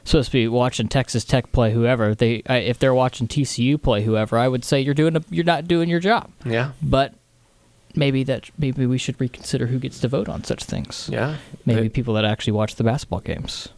supposed 0.03 0.27
to 0.27 0.33
be 0.33 0.47
watching 0.47 0.87
Texas 0.87 1.23
Tech 1.23 1.51
play 1.51 1.71
whoever, 1.71 2.13
they 2.15 2.43
I, 2.47 2.57
if 2.57 2.79
they're 2.79 2.93
watching 2.93 3.27
TCU 3.27 3.81
play 3.81 4.03
whoever, 4.03 4.37
I 4.37 4.47
would 4.47 4.65
say 4.65 4.81
you're 4.81 4.93
doing 4.93 5.15
a, 5.15 5.23
you're 5.29 5.45
not 5.45 5.67
doing 5.67 5.89
your 5.89 5.99
job. 5.99 6.31
Yeah. 6.45 6.71
But 6.81 7.13
maybe 7.97 8.23
that 8.23 8.49
maybe 8.57 8.85
we 8.85 8.97
should 8.97 9.19
reconsider 9.19 9.65
who 9.67 9.79
gets 9.79 9.99
to 9.99 10.07
vote 10.07 10.29
on 10.29 10.43
such 10.43 10.63
things. 10.63 11.09
Yeah. 11.11 11.35
Maybe 11.65 11.81
They- 11.81 11.89
people 11.89 12.13
that 12.13 12.23
actually 12.25 12.53
watch 12.53 12.75
the 12.75 12.83
basketball 12.83 13.19
games, 13.21 13.69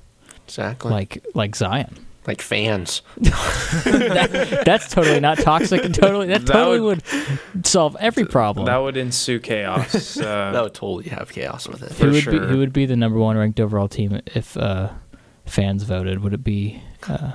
Exactly. 0.45 0.91
like 0.91 1.25
like 1.33 1.55
Zion. 1.55 1.95
like 2.27 2.41
fans. 2.41 3.01
that, 3.17 4.61
that's 4.65 4.89
totally 4.93 5.19
not 5.19 5.39
toxic. 5.39 5.83
and 5.83 5.95
Totally, 5.95 6.27
that, 6.27 6.45
That 6.45 6.53
totally 6.53 6.79
would- 6.79 7.01
would, 7.55 7.65
solve 7.65 7.95
every 7.99 8.25
problem. 8.25 8.65
That 8.65 8.77
would 8.77 8.97
ensue 8.97 9.39
chaos. 9.39 10.17
Uh, 10.29 10.51
that 10.51 10.61
would 10.63 10.73
totally 10.73 11.09
have 11.09 11.31
chaos 11.31 11.67
with 11.67 11.81
it. 11.81 11.89
who 11.93 11.95
for 11.95 12.11
would 12.11 12.23
sure. 12.23 12.33
be 12.33 12.39
who 12.47 12.57
would 12.59 12.73
be 12.73 12.85
the 12.85 12.95
number 12.95 13.17
one 13.17 13.37
ranked 13.37 13.59
overall 13.59 13.87
team 13.87 14.19
if 14.35 14.55
uh, 14.57 14.89
fans 15.45 15.83
voted? 15.83 16.21
Would 16.23 16.33
it 16.33 16.43
be 16.43 16.81
uh, 17.07 17.31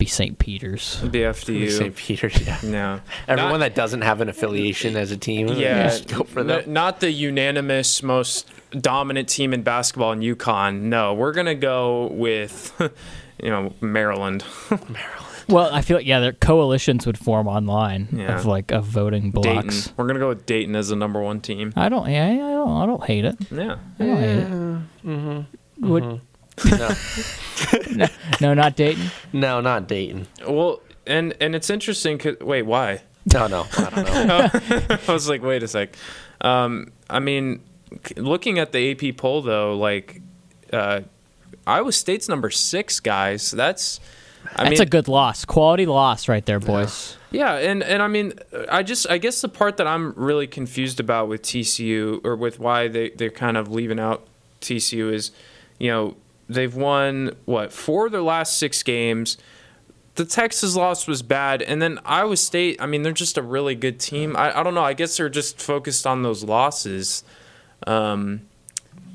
be 0.00 0.06
St. 0.06 0.36
Peter's? 0.38 1.00
the 1.02 1.22
FDU. 1.22 1.70
St. 1.70 1.94
Peter's, 1.94 2.44
yeah. 2.44 2.58
No. 2.64 3.00
Everyone 3.28 3.52
Not- 3.52 3.58
that 3.60 3.74
doesn't 3.76 4.00
have 4.02 4.20
an 4.20 4.28
affiliation 4.28 4.96
as 4.96 5.12
a 5.12 5.16
team, 5.16 5.46
Yeah, 5.48 5.84
just 5.84 6.08
go 6.08 6.24
for 6.24 6.40
n- 6.40 6.72
not 6.72 6.98
the 6.98 7.12
unanimous 7.12 8.02
most 8.02 8.50
dominant 8.72 9.28
team 9.28 9.52
in 9.54 9.62
basketball 9.62 10.10
in 10.12 10.20
UConn. 10.20 10.80
No, 10.82 11.14
we're 11.14 11.32
gonna 11.32 11.54
go 11.54 12.08
with, 12.08 12.72
you 13.42 13.50
know, 13.50 13.72
Maryland. 13.80 14.44
Maryland. 14.70 14.96
Well, 15.48 15.68
I 15.72 15.82
feel 15.82 15.96
like 15.96 16.06
yeah, 16.06 16.20
their 16.20 16.32
coalitions 16.32 17.06
would 17.06 17.18
form 17.18 17.48
online 17.48 18.08
Yeah. 18.12 18.36
of 18.38 18.46
like 18.46 18.70
of 18.70 18.84
voting 18.84 19.32
Dayton. 19.32 19.52
blocks. 19.62 19.92
We're 19.96 20.06
gonna 20.06 20.20
go 20.20 20.28
with 20.28 20.46
Dayton 20.46 20.76
as 20.76 20.88
the 20.90 20.96
number 20.96 21.20
one 21.20 21.40
team. 21.40 21.72
I 21.76 21.88
don't, 21.88 22.08
yeah, 22.08 22.26
I 22.28 22.36
don't, 22.36 22.70
I 22.82 22.86
don't 22.86 23.04
hate 23.04 23.24
it. 23.24 23.36
Yeah. 23.50 23.76
I 23.98 24.04
don't 24.04 24.16
hate 24.16 24.38
it. 24.38 24.48
Mm-hmm. 24.50 25.88
Would, 25.90 26.20
no, 27.96 28.06
no, 28.40 28.54
not 28.54 28.76
Dayton. 28.76 29.10
No, 29.32 29.60
not 29.60 29.88
Dayton. 29.88 30.26
Well, 30.46 30.80
and 31.06 31.34
and 31.40 31.54
it's 31.54 31.70
interesting. 31.70 32.18
'cause- 32.18 32.38
wait, 32.40 32.62
why? 32.62 33.02
No, 33.32 33.46
no, 33.46 33.66
I 33.76 33.90
don't 33.90 34.26
know. 34.26 34.96
I 35.08 35.12
was 35.12 35.28
like, 35.28 35.42
wait 35.42 35.62
a 35.62 35.68
sec. 35.68 35.94
Um, 36.40 36.92
I 37.08 37.18
mean, 37.20 37.60
looking 38.16 38.58
at 38.58 38.72
the 38.72 38.90
AP 38.92 39.16
poll 39.16 39.42
though, 39.42 39.76
like, 39.76 40.22
uh, 40.72 41.00
Iowa 41.66 41.92
State's 41.92 42.28
number 42.28 42.50
six, 42.50 43.00
guys. 43.00 43.50
That's. 43.50 44.00
I 44.56 44.64
That's 44.64 44.70
mean, 44.80 44.82
a 44.82 44.90
good 44.90 45.06
loss, 45.06 45.44
quality 45.44 45.84
loss 45.84 46.26
right 46.26 46.44
there, 46.46 46.58
boys. 46.58 47.16
Yeah, 47.30 47.56
and 47.56 47.82
and 47.82 48.02
I 48.02 48.08
mean, 48.08 48.32
I 48.70 48.82
just 48.82 49.08
I 49.10 49.18
guess 49.18 49.42
the 49.42 49.50
part 49.50 49.76
that 49.76 49.86
I'm 49.86 50.12
really 50.14 50.46
confused 50.46 50.98
about 50.98 51.28
with 51.28 51.42
TCU 51.42 52.24
or 52.24 52.34
with 52.36 52.58
why 52.58 52.88
they 52.88 53.10
they're 53.10 53.30
kind 53.30 53.58
of 53.58 53.70
leaving 53.70 54.00
out 54.00 54.26
TCU 54.62 55.12
is, 55.12 55.30
you 55.78 55.90
know, 55.90 56.16
they've 56.50 56.74
won 56.74 57.36
what 57.44 57.72
four 57.72 58.06
of 58.06 58.12
their 58.12 58.22
last 58.22 58.58
six 58.58 58.82
games. 58.82 59.38
The 60.16 60.24
Texas 60.24 60.76
loss 60.76 61.06
was 61.06 61.22
bad, 61.22 61.62
and 61.62 61.80
then 61.80 61.98
Iowa 62.04 62.36
State. 62.36 62.80
I 62.82 62.86
mean, 62.86 63.02
they're 63.02 63.12
just 63.12 63.38
a 63.38 63.42
really 63.42 63.74
good 63.74 63.98
team. 64.00 64.36
I, 64.36 64.58
I 64.58 64.62
don't 64.62 64.74
know. 64.74 64.82
I 64.82 64.92
guess 64.92 65.16
they're 65.16 65.28
just 65.28 65.60
focused 65.60 66.06
on 66.06 66.22
those 66.22 66.44
losses. 66.44 67.24
Um, 67.86 68.42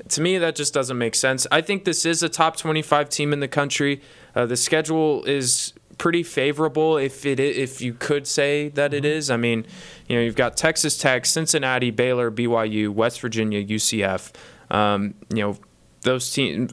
to 0.08 0.20
me, 0.20 0.38
that 0.38 0.56
just 0.56 0.72
doesn't 0.72 0.98
make 0.98 1.14
sense. 1.14 1.46
I 1.52 1.60
think 1.60 1.84
this 1.84 2.06
is 2.06 2.22
a 2.22 2.28
top 2.28 2.56
25 2.56 3.08
team 3.08 3.32
in 3.32 3.40
the 3.40 3.48
country. 3.48 4.00
Uh, 4.34 4.46
the 4.46 4.56
schedule 4.56 5.24
is 5.24 5.72
pretty 5.98 6.22
favorable, 6.22 6.96
if 6.96 7.24
it 7.24 7.40
if 7.40 7.80
you 7.80 7.94
could 7.94 8.26
say 8.26 8.68
that 8.70 8.92
it 8.92 9.04
is. 9.04 9.30
I 9.30 9.36
mean, 9.36 9.66
you 10.08 10.16
know, 10.16 10.22
you've 10.22 10.36
got 10.36 10.56
Texas 10.56 10.98
Tech, 10.98 11.26
Cincinnati, 11.26 11.90
Baylor, 11.90 12.30
BYU, 12.30 12.90
West 12.90 13.20
Virginia, 13.20 13.64
UCF. 13.64 14.32
Um, 14.70 15.14
you 15.30 15.42
know, 15.42 15.56
those 16.02 16.30
teams, 16.32 16.72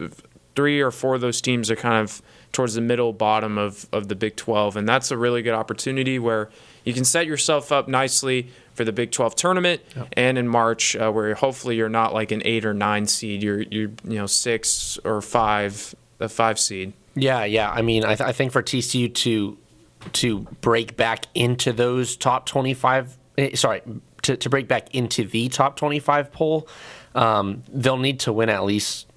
three 0.55 0.81
or 0.81 0.91
four 0.91 1.15
of 1.15 1.21
those 1.21 1.41
teams 1.41 1.69
are 1.71 1.75
kind 1.75 2.01
of 2.01 2.21
towards 2.51 2.75
the 2.75 2.81
middle 2.81 3.11
bottom 3.11 3.57
of, 3.57 3.87
of 3.91 4.07
the 4.07 4.15
Big 4.15 4.35
12, 4.35 4.77
and 4.77 4.87
that's 4.87 5.11
a 5.11 5.17
really 5.17 5.41
good 5.41 5.55
opportunity 5.55 6.19
where 6.19 6.49
you 6.83 6.93
can 6.93 7.03
set 7.03 7.25
yourself 7.25 7.71
up 7.71 7.87
nicely 7.87 8.49
for 8.73 8.83
the 8.85 8.91
Big 8.91 9.11
12 9.11 9.35
tournament 9.35 9.81
and 10.13 10.37
in 10.37 10.47
March, 10.47 10.95
uh, 10.95 11.11
where 11.11 11.33
hopefully 11.35 11.75
you're 11.75 11.89
not 11.89 12.13
like 12.13 12.31
an 12.31 12.41
eight 12.45 12.65
or 12.65 12.73
nine 12.73 13.07
seed, 13.07 13.43
you're 13.43 13.61
you're 13.61 13.91
you 14.03 14.17
know 14.17 14.25
six 14.25 14.99
or 15.03 15.21
five, 15.21 15.95
a 16.19 16.29
five 16.29 16.59
seed. 16.59 16.93
Yeah, 17.15 17.43
yeah. 17.43 17.69
I 17.69 17.81
mean, 17.81 18.03
I, 18.03 18.15
th- 18.15 18.21
I 18.21 18.31
think 18.31 18.51
for 18.51 18.63
TCU 18.63 19.13
to 19.13 19.57
to 20.13 20.39
break 20.61 20.97
back 20.97 21.27
into 21.35 21.71
those 21.71 22.15
top 22.15 22.45
twenty 22.45 22.73
five, 22.73 23.17
sorry, 23.53 23.81
to, 24.23 24.35
to 24.37 24.49
break 24.49 24.67
back 24.67 24.93
into 24.93 25.23
the 25.23 25.49
top 25.49 25.75
twenty 25.75 25.99
five 25.99 26.31
poll, 26.31 26.67
um, 27.15 27.63
they'll 27.71 27.97
need 27.97 28.19
to 28.21 28.33
win 28.33 28.49
at 28.49 28.63
least 28.63 29.07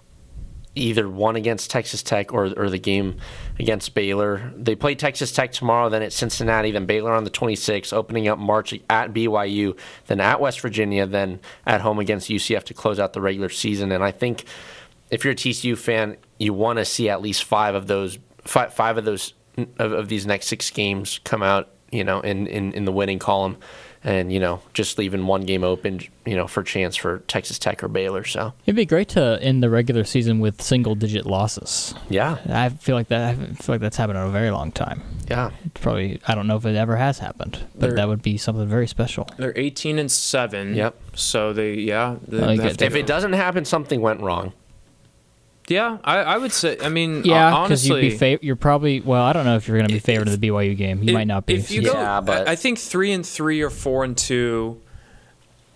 either 0.77 1.09
one 1.09 1.35
against 1.35 1.71
Texas 1.71 2.03
Tech 2.03 2.33
or 2.33 2.53
or 2.57 2.71
the 2.71 2.79
game 2.79 3.19
against 3.59 3.95
Baylor. 3.95 4.53
They 4.57 4.77
play 4.77 4.95
Texas 4.95 5.33
Tech 5.33 5.53
tomorrow, 5.53 5.89
then 5.89 6.03
at 6.03 6.13
Cincinnati, 6.13 6.71
then 6.71 6.87
Baylor 6.87 7.13
on 7.13 7.25
the 7.25 7.31
26th, 7.31 7.93
opening 7.93 8.29
up 8.29 8.39
March 8.39 8.73
at 8.89 9.13
BYU, 9.13 9.77
then 10.07 10.21
at 10.21 10.41
West 10.41 10.61
Virginia, 10.61 11.07
then 11.07 11.41
at 11.67 11.81
home 11.81 11.99
against 11.99 12.29
UCF 12.29 12.65
to 12.65 12.75
close 12.75 13.01
out 13.01 13.15
the 13.15 13.21
regular 13.21 13.49
season. 13.49 13.91
And 13.91 14.05
I 14.05 14.13
think 14.13 14.45
if 15.11 15.25
you're 15.25 15.33
a 15.33 15.37
TCU 15.37 15.77
fan, 15.77 16.17
you 16.39 16.53
want 16.53 16.79
to 16.79 16.85
see 16.85 17.09
at 17.09 17.23
least 17.23 17.45
five 17.45 17.75
of 17.75 17.87
those 17.87 18.19
five, 18.45 18.73
five 18.73 18.99
of 18.99 19.05
those 19.05 19.35
of, 19.79 19.93
of 19.93 20.09
these 20.09 20.27
next 20.27 20.47
six 20.47 20.71
games 20.71 21.21
come 21.25 21.43
out, 21.43 21.71
you 21.91 22.05
know, 22.05 22.21
in, 22.21 22.47
in, 22.47 22.73
in 22.73 22.85
the 22.85 22.93
winning 22.93 23.19
column, 23.19 23.57
and 24.07 24.33
you 24.33 24.41
know, 24.41 24.63
just 24.73 24.97
leaving 24.99 25.27
one 25.27 25.43
game 25.43 25.63
open, 25.65 26.01
you 26.25 26.37
know, 26.37 26.47
for 26.47 26.63
chance 26.63 26.97
for 26.97 27.19
Texas 27.27 27.59
Tech 27.59 27.83
or 27.85 27.89
Baylor. 27.89 28.25
So 28.25 28.55
It'd 28.65 28.77
be 28.77 28.87
great 28.87 29.09
to 29.11 29.39
end 29.43 29.63
the 29.63 29.69
regular 29.69 30.05
season 30.05 30.39
with 30.39 30.63
single-digit 30.63 31.27
losses. 31.27 31.95
yeah, 32.09 32.39
I 32.49 32.69
feel 32.71 32.95
like 32.97 33.09
that. 33.09 33.31
I 33.31 33.35
feel 33.35 33.75
like 33.75 33.81
that's 33.81 33.97
happened 33.97 34.19
in 34.19 34.25
a 34.25 34.31
very 34.31 34.51
long 34.51 34.71
time. 34.73 35.03
yeah, 35.29 35.51
It's 35.67 35.81
probably 35.81 36.21
I 36.27 36.35
don't 36.35 36.47
know 36.47 36.57
if 36.57 36.65
it 36.65 36.77
ever 36.77 36.97
has 36.97 37.19
happened, 37.19 37.59
but 37.75 37.81
There- 37.81 37.97
that 37.97 38.09
would 38.09 38.23
be 38.23 38.39
something 38.39 38.67
very 38.69 38.87
special. 38.87 39.29
They're 39.37 39.53
18 39.57 39.99
and 39.99 40.11
seven. 40.11 40.75
Yep. 40.77 40.95
So 41.15 41.53
they 41.53 41.75
yeah. 41.75 42.17
They, 42.29 42.37
Oh, 42.39 42.51
you 42.53 42.57
they 42.59 42.63
have 42.63 42.73
get- 42.73 42.79
to 42.79 42.85
if 42.87 42.95
it 42.95 43.07
doesn't 43.07 43.33
happen, 43.33 43.65
something 43.65 44.01
went 44.01 44.21
wrong. 44.21 44.53
Yeah, 45.69 45.99
I, 46.05 46.19
I 46.19 46.39
would 46.39 46.53
say. 46.53 46.79
I 46.81 46.89
mean, 46.89 47.25
Yeah, 47.25 47.55
uh, 47.57 47.63
because 47.65 47.89
you'd 47.89 48.01
be 48.01 48.13
fav- 48.17 48.39
You're 48.43 48.57
probably 48.57 49.01
well. 49.01 49.23
I 49.23 49.33
don't 49.33 49.45
know 49.45 49.57
if 49.57 49.67
you're 49.67 49.77
going 49.77 49.89
to 49.89 49.95
be 49.95 49.99
favored 49.99 50.29
in 50.29 50.39
the 50.41 50.49
BYU 50.49 50.77
game. 50.77 51.03
You 51.03 51.11
if- 51.11 51.15
might 51.15 51.27
not 51.27 51.47
be. 51.47 51.55
If 51.55 51.71
you 51.71 51.83
Yeah. 51.83 51.93
go, 51.93 51.99
Yeah, 52.01 52.21
but- 52.21 52.49
I, 52.49 52.53
I 52.53 52.57
think 52.57 52.79
three 52.79 53.13
and 53.13 53.25
three 53.27 53.63
or 53.63 53.71
four 53.71 54.05
and 54.05 54.17
two, 54.17 54.81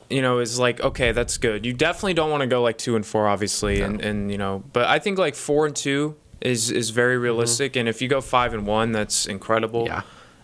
you 0.08 0.22
know, 0.22 0.38
is 0.38 0.58
like 0.58 0.80
okay, 0.80 1.12
that's 1.12 1.38
good. 1.38 1.64
You 1.66 1.72
definitely 1.72 2.14
don't 2.14 2.30
want 2.30 2.42
to 2.42 2.46
go 2.46 2.62
like 2.62 2.78
two 2.78 2.96
and 2.96 3.04
four, 3.04 3.28
obviously, 3.28 3.80
and 3.80 4.00
and 4.00 4.30
you 4.30 4.38
know, 4.38 4.62
but 4.72 4.86
I 4.86 4.98
think 4.98 5.18
like 5.18 5.34
four 5.34 5.66
and 5.66 5.74
two 5.74 6.16
is 6.40 6.70
is 6.70 6.90
very 6.90 7.18
realistic. 7.18 7.76
And 7.76 7.88
if 7.88 8.00
you 8.00 8.08
go 8.08 8.20
five 8.20 8.54
and 8.54 8.66
one, 8.66 8.92
that's 8.92 9.26
incredible. 9.26 9.86
Yeah. 9.86 10.02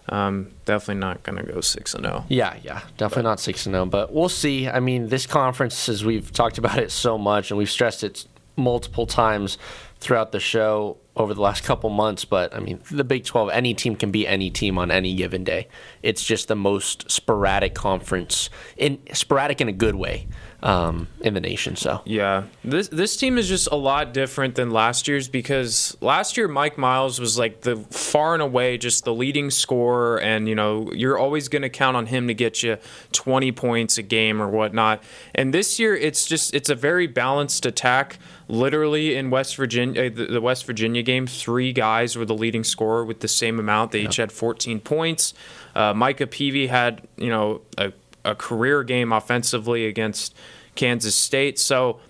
Um, 0.09 0.53
definitely 0.66 1.01
not 1.01 1.24
gonna 1.24 1.42
go 1.42 1.61
six 1.61 1.92
and 1.94 2.07
oh. 2.07 2.11
zero. 2.11 2.24
Yeah, 2.28 2.55
yeah, 2.62 2.80
definitely 2.97 3.24
not 3.24 3.40
six 3.40 3.66
and 3.66 3.74
zero, 3.74 3.86
but 3.86 4.12
we'll 4.12 4.28
see. 4.28 4.68
I 4.68 4.78
mean, 4.78 5.09
this 5.09 5.26
conference, 5.26 5.88
as 5.88 6.05
we've 6.05 6.30
talked 6.32 6.59
about 6.59 6.78
it 6.78 6.92
so 6.92 7.18
much, 7.18 7.51
and 7.51 7.59
we've 7.59 7.70
stressed 7.70 8.05
it 8.05 8.24
multiple 8.57 9.07
times 9.07 9.59
throughout 9.98 10.32
the 10.32 10.40
show 10.40 10.98
over 11.16 11.32
the 11.32 11.40
last 11.40 11.64
couple 11.64 11.90
months. 11.90 12.24
But 12.24 12.54
I 12.54 12.61
mean, 12.61 12.80
the 12.90 13.04
Big 13.04 13.24
Twelve, 13.24 13.50
any 13.50 13.74
team 13.74 13.96
can 13.96 14.11
beat 14.11 14.26
any 14.26 14.50
team 14.50 14.78
on 14.78 14.90
any 14.90 15.14
given 15.14 15.44
day. 15.44 15.68
It's 16.02 16.24
just 16.24 16.48
the 16.48 16.57
most 16.57 17.11
sporadic 17.11 17.74
conference, 17.74 18.50
in 18.76 18.98
sporadic 19.12 19.61
in 19.61 19.68
a 19.68 19.72
good 19.72 19.94
way, 19.94 20.26
um, 20.62 21.09
in 21.20 21.34
the 21.34 21.40
nation. 21.40 21.76
So 21.76 22.02
Yeah, 22.04 22.44
this 22.64 22.88
this 22.88 23.16
team 23.16 23.38
is 23.38 23.48
just 23.48 23.68
a 23.70 23.76
lot 23.76 24.12
different 24.12 24.54
than 24.54 24.70
last 24.70 25.07
year's 25.09 25.28
because 25.28 25.96
last 26.00 26.36
year 26.36 26.48
Mike 26.48 26.78
Miles 26.78 27.20
was 27.20 27.38
like 27.38 27.62
the 27.62 27.76
far 27.76 28.34
and 28.34 28.42
away 28.42 28.78
just 28.78 29.04
the 29.04 29.14
leading 29.14 29.50
scorer, 29.50 30.20
and 30.20 30.48
you 30.48 30.54
know 30.54 30.90
you're 30.92 31.18
always 31.18 31.48
going 31.48 31.62
to 31.62 31.68
count 31.68 31.96
on 31.96 32.07
him 32.07 32.26
to 32.28 32.34
get 32.34 32.62
you 32.62 32.78
20 33.12 33.52
points 33.52 33.98
a 33.98 34.02
game 34.02 34.40
or 34.40 34.48
whatnot. 34.48 35.02
And 35.34 35.52
this 35.52 35.78
year 35.78 35.94
it's 35.94 36.26
just 36.26 36.54
it's 36.54 36.70
a 36.70 36.74
very 36.74 37.07
balanced 37.07 37.66
attack. 37.66 38.18
Literally 38.48 39.16
in 39.16 39.30
West 39.30 39.57
Virginia, 39.57 40.09
the, 40.09 40.26
the 40.26 40.40
West 40.40 40.66
Virginia 40.66 41.02
game, 41.02 41.26
three 41.26 41.72
guys 41.72 42.16
were 42.16 42.24
the 42.24 42.34
leading 42.34 42.62
scorer 42.62 43.04
with 43.04 43.18
the 43.18 43.26
same 43.26 43.59
amount. 43.59 43.90
They 43.90 44.02
each 44.02 44.16
had 44.16 44.30
14 44.30 44.78
points. 44.78 45.34
Uh, 45.74 45.92
Micah 45.92 46.28
Peavy 46.28 46.68
had 46.68 47.07
you 47.16 47.28
know 47.28 47.62
a, 47.76 47.92
a 48.26 48.34
career 48.34 48.82
game 48.82 49.12
offensively 49.12 49.86
against 49.86 50.34
Kansas 50.74 51.14
State. 51.14 51.58
So 51.58 52.00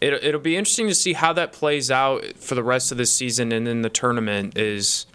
it, 0.00 0.12
it'll 0.12 0.40
be 0.40 0.56
interesting 0.56 0.88
to 0.88 0.94
see 0.94 1.12
how 1.12 1.32
that 1.34 1.52
plays 1.52 1.90
out 1.90 2.24
for 2.36 2.54
the 2.54 2.62
rest 2.62 2.90
of 2.92 2.98
the 2.98 3.06
season 3.06 3.52
and 3.52 3.68
in 3.68 3.82
the 3.82 3.90
tournament. 3.90 4.58
Is 4.58 5.06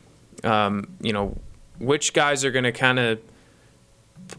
um, 0.43 0.95
you 1.01 1.13
know 1.13 1.37
which 1.79 2.13
guys 2.13 2.43
are 2.45 2.51
going 2.51 2.65
to 2.65 2.71
kind 2.71 2.99
of 2.99 3.19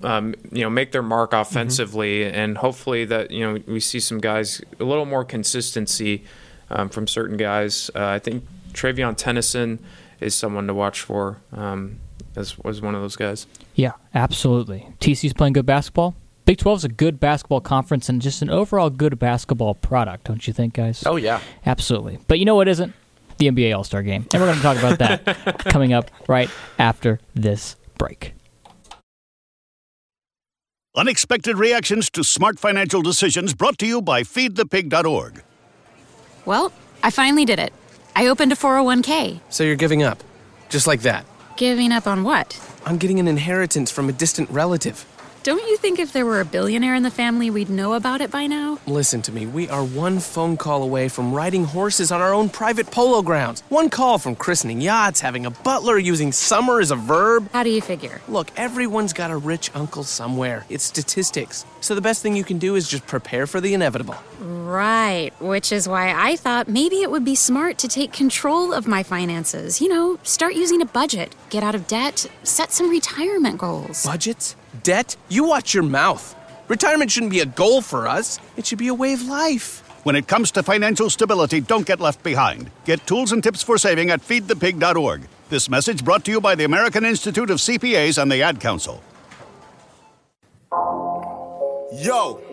um, 0.02 0.34
you 0.52 0.62
know, 0.62 0.70
make 0.70 0.92
their 0.92 1.02
mark 1.02 1.32
offensively, 1.32 2.24
and 2.24 2.58
hopefully 2.58 3.04
that 3.06 3.30
you 3.30 3.44
know 3.44 3.60
we 3.66 3.80
see 3.80 4.00
some 4.00 4.18
guys 4.18 4.62
a 4.78 4.84
little 4.84 5.06
more 5.06 5.24
consistency 5.24 6.24
um, 6.70 6.88
from 6.88 7.06
certain 7.06 7.36
guys. 7.36 7.90
Uh, 7.94 8.06
I 8.06 8.18
think 8.18 8.44
Trevian 8.72 9.16
Tennyson 9.16 9.80
is 10.20 10.34
someone 10.34 10.66
to 10.66 10.74
watch 10.74 11.00
for. 11.00 11.38
Um, 11.52 11.98
as 12.40 12.58
was 12.58 12.80
one 12.82 12.94
of 12.94 13.02
those 13.02 13.14
guys. 13.16 13.46
Yeah, 13.74 13.92
absolutely. 14.14 14.88
TCU's 14.98 15.32
playing 15.34 15.52
good 15.52 15.66
basketball. 15.66 16.16
Big 16.44 16.58
12 16.58 16.78
is 16.78 16.84
a 16.84 16.88
good 16.88 17.20
basketball 17.20 17.60
conference 17.60 18.08
and 18.08 18.20
just 18.20 18.42
an 18.42 18.50
overall 18.50 18.90
good 18.90 19.18
basketball 19.18 19.74
product, 19.74 20.24
don't 20.24 20.44
you 20.46 20.52
think, 20.52 20.74
guys? 20.74 21.04
Oh, 21.06 21.16
yeah. 21.16 21.40
Absolutely. 21.64 22.18
But 22.26 22.40
you 22.40 22.44
know 22.44 22.56
what 22.56 22.66
isn't? 22.66 22.92
The 23.38 23.46
NBA 23.48 23.76
All 23.76 23.84
Star 23.84 24.02
game. 24.02 24.26
And 24.32 24.42
we're 24.42 24.48
going 24.48 24.56
to 24.56 24.62
talk 24.62 24.78
about 24.78 24.98
that 24.98 25.58
coming 25.70 25.92
up 25.92 26.10
right 26.26 26.50
after 26.78 27.20
this 27.34 27.76
break. 27.98 28.34
Unexpected 30.96 31.56
reactions 31.56 32.10
to 32.10 32.24
smart 32.24 32.58
financial 32.58 33.00
decisions 33.00 33.54
brought 33.54 33.78
to 33.78 33.86
you 33.86 34.02
by 34.02 34.22
feedthepig.org. 34.22 35.44
Well, 36.44 36.72
I 37.02 37.10
finally 37.10 37.44
did 37.44 37.60
it. 37.60 37.72
I 38.16 38.26
opened 38.26 38.50
a 38.50 38.56
401k. 38.56 39.40
So 39.50 39.62
you're 39.62 39.76
giving 39.76 40.02
up? 40.02 40.22
Just 40.68 40.88
like 40.88 41.02
that? 41.02 41.24
Giving 41.60 41.92
up 41.92 42.06
on 42.06 42.24
what? 42.24 42.58
On 42.86 42.96
getting 42.96 43.20
an 43.20 43.28
inheritance 43.28 43.90
from 43.90 44.08
a 44.08 44.12
distant 44.12 44.48
relative. 44.48 45.04
Don't 45.42 45.62
you 45.68 45.76
think 45.76 45.98
if 45.98 46.10
there 46.10 46.24
were 46.24 46.40
a 46.40 46.44
billionaire 46.46 46.94
in 46.94 47.02
the 47.02 47.10
family, 47.10 47.50
we'd 47.50 47.68
know 47.68 47.92
about 47.92 48.22
it 48.22 48.30
by 48.30 48.46
now? 48.46 48.78
Listen 48.86 49.20
to 49.20 49.30
me. 49.30 49.44
We 49.44 49.68
are 49.68 49.84
one 49.84 50.20
phone 50.20 50.56
call 50.56 50.82
away 50.82 51.10
from 51.10 51.34
riding 51.34 51.64
horses 51.64 52.10
on 52.10 52.22
our 52.22 52.32
own 52.32 52.48
private 52.48 52.90
polo 52.90 53.20
grounds. 53.20 53.62
One 53.68 53.90
call 53.90 54.16
from 54.16 54.36
christening 54.36 54.80
yachts, 54.80 55.20
having 55.20 55.44
a 55.44 55.50
butler, 55.50 55.98
using 55.98 56.32
summer 56.32 56.80
as 56.80 56.90
a 56.90 56.96
verb. 56.96 57.50
How 57.52 57.62
do 57.62 57.68
you 57.68 57.82
figure? 57.82 58.22
Look, 58.26 58.50
everyone's 58.56 59.12
got 59.12 59.30
a 59.30 59.36
rich 59.36 59.70
uncle 59.74 60.04
somewhere. 60.04 60.64
It's 60.70 60.84
statistics. 60.84 61.66
So 61.82 61.94
the 61.94 62.00
best 62.00 62.22
thing 62.22 62.36
you 62.36 62.44
can 62.44 62.56
do 62.56 62.74
is 62.74 62.88
just 62.88 63.06
prepare 63.06 63.46
for 63.46 63.60
the 63.60 63.74
inevitable. 63.74 64.16
Right, 64.70 65.32
which 65.40 65.72
is 65.72 65.88
why 65.88 66.14
I 66.16 66.36
thought 66.36 66.68
maybe 66.68 67.02
it 67.02 67.10
would 67.10 67.24
be 67.24 67.34
smart 67.34 67.76
to 67.78 67.88
take 67.88 68.12
control 68.12 68.72
of 68.72 68.86
my 68.86 69.02
finances. 69.02 69.80
You 69.80 69.88
know, 69.88 70.20
start 70.22 70.54
using 70.54 70.80
a 70.80 70.84
budget, 70.84 71.34
get 71.48 71.64
out 71.64 71.74
of 71.74 71.88
debt, 71.88 72.30
set 72.44 72.70
some 72.70 72.88
retirement 72.88 73.58
goals. 73.58 74.06
Budgets? 74.06 74.54
Debt? 74.84 75.16
You 75.28 75.42
watch 75.42 75.74
your 75.74 75.82
mouth. 75.82 76.36
Retirement 76.68 77.10
shouldn't 77.10 77.32
be 77.32 77.40
a 77.40 77.46
goal 77.46 77.82
for 77.82 78.06
us, 78.06 78.38
it 78.56 78.64
should 78.64 78.78
be 78.78 78.86
a 78.86 78.94
way 78.94 79.12
of 79.12 79.24
life. 79.24 79.82
When 80.04 80.14
it 80.14 80.28
comes 80.28 80.52
to 80.52 80.62
financial 80.62 81.10
stability, 81.10 81.60
don't 81.60 81.84
get 81.84 81.98
left 81.98 82.22
behind. 82.22 82.70
Get 82.84 83.04
tools 83.08 83.32
and 83.32 83.42
tips 83.42 83.64
for 83.64 83.76
saving 83.76 84.10
at 84.10 84.20
feedthepig.org. 84.20 85.22
This 85.48 85.68
message 85.68 86.04
brought 86.04 86.24
to 86.26 86.30
you 86.30 86.40
by 86.40 86.54
the 86.54 86.62
American 86.62 87.04
Institute 87.04 87.50
of 87.50 87.58
CPAs 87.58 88.22
and 88.22 88.30
the 88.30 88.40
Ad 88.42 88.60
Council. 88.60 89.02
Yo! 91.92 92.49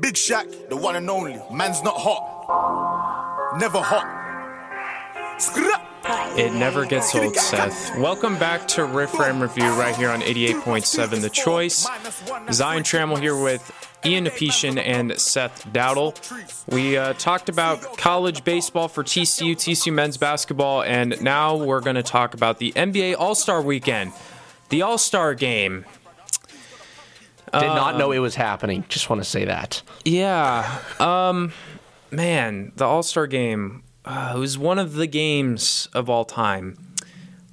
Big 0.00 0.14
Shaq, 0.14 0.68
the 0.68 0.76
one 0.76 0.96
and 0.96 1.08
only. 1.08 1.40
Man's 1.50 1.82
not 1.82 1.94
hot. 1.96 3.58
Never 3.58 3.80
hot. 3.80 4.04
Skra! 5.38 5.80
It 6.38 6.52
never 6.52 6.84
gets 6.84 7.14
old, 7.14 7.34
Seth. 7.34 7.98
Welcome 7.98 8.38
back 8.38 8.68
to 8.68 8.84
Riff 8.84 9.18
Ram 9.18 9.40
Review 9.40 9.68
right 9.72 9.96
here 9.96 10.10
on 10.10 10.20
88.7 10.20 11.20
The 11.20 11.30
Choice. 11.30 11.86
Zion 12.52 12.82
Trammell 12.82 13.18
here 13.18 13.36
with 13.36 13.72
Ian 14.04 14.26
Napetian 14.26 14.78
and 14.78 15.18
Seth 15.18 15.66
Dowdle. 15.72 16.14
We 16.72 16.96
uh, 16.96 17.14
talked 17.14 17.48
about 17.48 17.96
college 17.96 18.44
baseball 18.44 18.88
for 18.88 19.02
TCU, 19.02 19.56
TCU 19.56 19.92
men's 19.92 20.16
basketball, 20.16 20.82
and 20.82 21.20
now 21.22 21.56
we're 21.56 21.80
going 21.80 21.96
to 21.96 22.02
talk 22.02 22.34
about 22.34 22.58
the 22.58 22.72
NBA 22.72 23.16
All 23.18 23.34
Star 23.34 23.62
weekend. 23.62 24.12
The 24.68 24.82
All 24.82 24.98
Star 24.98 25.34
game. 25.34 25.86
Did 27.60 27.68
not 27.68 27.96
know 27.96 28.12
it 28.12 28.18
was 28.18 28.34
happening. 28.34 28.84
Just 28.88 29.10
want 29.10 29.22
to 29.22 29.28
say 29.28 29.44
that. 29.46 29.82
Yeah. 30.04 30.80
Um, 31.00 31.52
man, 32.10 32.72
the 32.76 32.84
All 32.84 33.02
Star 33.02 33.26
game 33.26 33.82
uh, 34.06 34.34
it 34.36 34.38
was 34.38 34.56
one 34.56 34.78
of 34.78 34.94
the 34.94 35.06
games 35.06 35.88
of 35.92 36.08
all 36.08 36.24
time. 36.24 36.78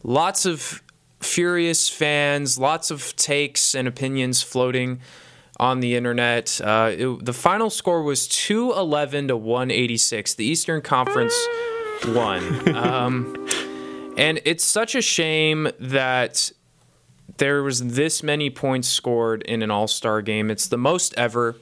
Lots 0.04 0.46
of 0.46 0.84
furious 1.20 1.90
fans, 1.90 2.60
lots 2.60 2.92
of 2.92 3.16
takes 3.16 3.74
and 3.74 3.88
opinions 3.88 4.44
floating 4.44 5.02
on 5.60 5.80
the 5.80 5.96
internet. 5.96 6.62
Uh, 6.64 6.92
it, 6.96 7.26
the 7.26 7.34
final 7.34 7.70
score 7.70 8.04
was 8.04 8.28
211 8.28 9.30
to 9.30 9.38
186. 9.38 10.36
The 10.36 10.46
Eastern 10.46 10.82
Conference 10.82 11.36
won. 12.08 12.76
Um, 12.84 13.48
and 14.18 14.42
it's 14.46 14.64
such 14.64 14.94
a 14.94 15.02
shame 15.02 15.70
that 15.80 16.52
there 17.38 17.64
was 17.64 17.94
this 17.94 18.24
many 18.24 18.50
points 18.50 18.88
scored 18.88 19.42
in 19.44 19.62
an 19.62 19.72
All 19.72 19.88
Star 19.88 20.22
game. 20.22 20.52
It's 20.52 20.68
the 20.68 20.78
most 20.78 21.14
ever. 21.16 21.56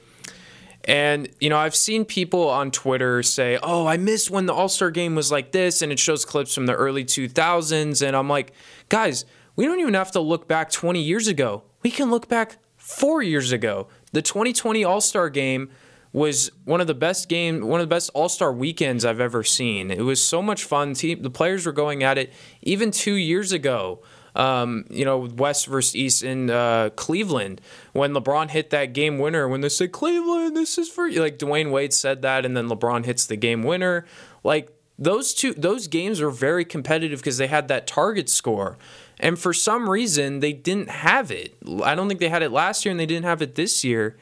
And, 0.84 1.28
you 1.40 1.48
know, 1.48 1.58
I've 1.58 1.76
seen 1.76 2.04
people 2.04 2.48
on 2.48 2.72
Twitter 2.72 3.22
say, 3.22 3.58
oh, 3.62 3.86
I 3.86 3.96
miss 3.96 4.28
when 4.28 4.46
the 4.46 4.52
All 4.52 4.68
Star 4.68 4.90
game 4.90 5.14
was 5.14 5.30
like 5.30 5.52
this, 5.52 5.80
and 5.80 5.92
it 5.92 5.98
shows 5.98 6.24
clips 6.24 6.54
from 6.54 6.66
the 6.66 6.74
early 6.74 7.04
2000s. 7.04 8.06
And 8.06 8.16
I'm 8.16 8.28
like, 8.28 8.52
guys, 8.88 9.24
we 9.54 9.64
don't 9.64 9.80
even 9.80 9.94
have 9.94 10.10
to 10.12 10.20
look 10.20 10.48
back 10.48 10.70
20 10.70 11.00
years 11.00 11.28
ago. 11.28 11.62
We 11.82 11.90
can 11.90 12.10
look 12.10 12.28
back 12.28 12.58
four 12.76 13.22
years 13.22 13.52
ago. 13.52 13.88
The 14.12 14.22
2020 14.22 14.84
All 14.84 15.00
Star 15.00 15.30
game 15.30 15.70
was 16.12 16.50
one 16.64 16.80
of 16.80 16.86
the 16.86 16.94
best 16.94 17.28
game, 17.28 17.66
one 17.66 17.80
of 17.80 17.88
the 17.88 17.94
best 17.94 18.10
All 18.12 18.28
Star 18.28 18.52
weekends 18.52 19.04
I've 19.04 19.20
ever 19.20 19.42
seen. 19.42 19.90
It 19.90 20.02
was 20.02 20.22
so 20.22 20.42
much 20.42 20.64
fun. 20.64 20.94
The 20.94 21.30
players 21.32 21.64
were 21.64 21.72
going 21.72 22.02
at 22.02 22.18
it 22.18 22.32
even 22.60 22.90
two 22.90 23.14
years 23.14 23.52
ago 23.52 24.02
um, 24.34 24.84
you 24.88 25.04
know, 25.04 25.18
West 25.18 25.66
versus 25.66 25.94
East 25.94 26.22
in 26.22 26.50
uh, 26.50 26.90
Cleveland 26.96 27.60
when 27.92 28.12
LeBron 28.12 28.50
hit 28.50 28.70
that 28.70 28.92
game 28.92 29.18
winner. 29.18 29.48
When 29.48 29.60
they 29.60 29.68
said 29.68 29.92
Cleveland, 29.92 30.56
this 30.56 30.78
is 30.78 30.88
for 30.88 31.06
you. 31.06 31.20
Like 31.20 31.38
Dwyane 31.38 31.70
Wade 31.70 31.92
said 31.92 32.22
that, 32.22 32.44
and 32.44 32.56
then 32.56 32.68
LeBron 32.68 33.04
hits 33.04 33.26
the 33.26 33.36
game 33.36 33.62
winner. 33.62 34.06
Like 34.42 34.70
those 34.98 35.34
two, 35.34 35.52
those 35.54 35.86
games 35.86 36.20
were 36.20 36.30
very 36.30 36.64
competitive 36.64 37.20
because 37.20 37.38
they 37.38 37.46
had 37.46 37.68
that 37.68 37.86
target 37.86 38.28
score. 38.28 38.78
And 39.20 39.38
for 39.38 39.52
some 39.52 39.88
reason, 39.88 40.40
they 40.40 40.52
didn't 40.52 40.90
have 40.90 41.30
it. 41.30 41.54
I 41.84 41.94
don't 41.94 42.08
think 42.08 42.18
they 42.18 42.28
had 42.28 42.42
it 42.42 42.50
last 42.50 42.84
year, 42.84 42.90
and 42.90 42.98
they 42.98 43.06
didn't 43.06 43.24
have 43.24 43.42
it 43.42 43.54
this 43.54 43.84
year. 43.84 44.16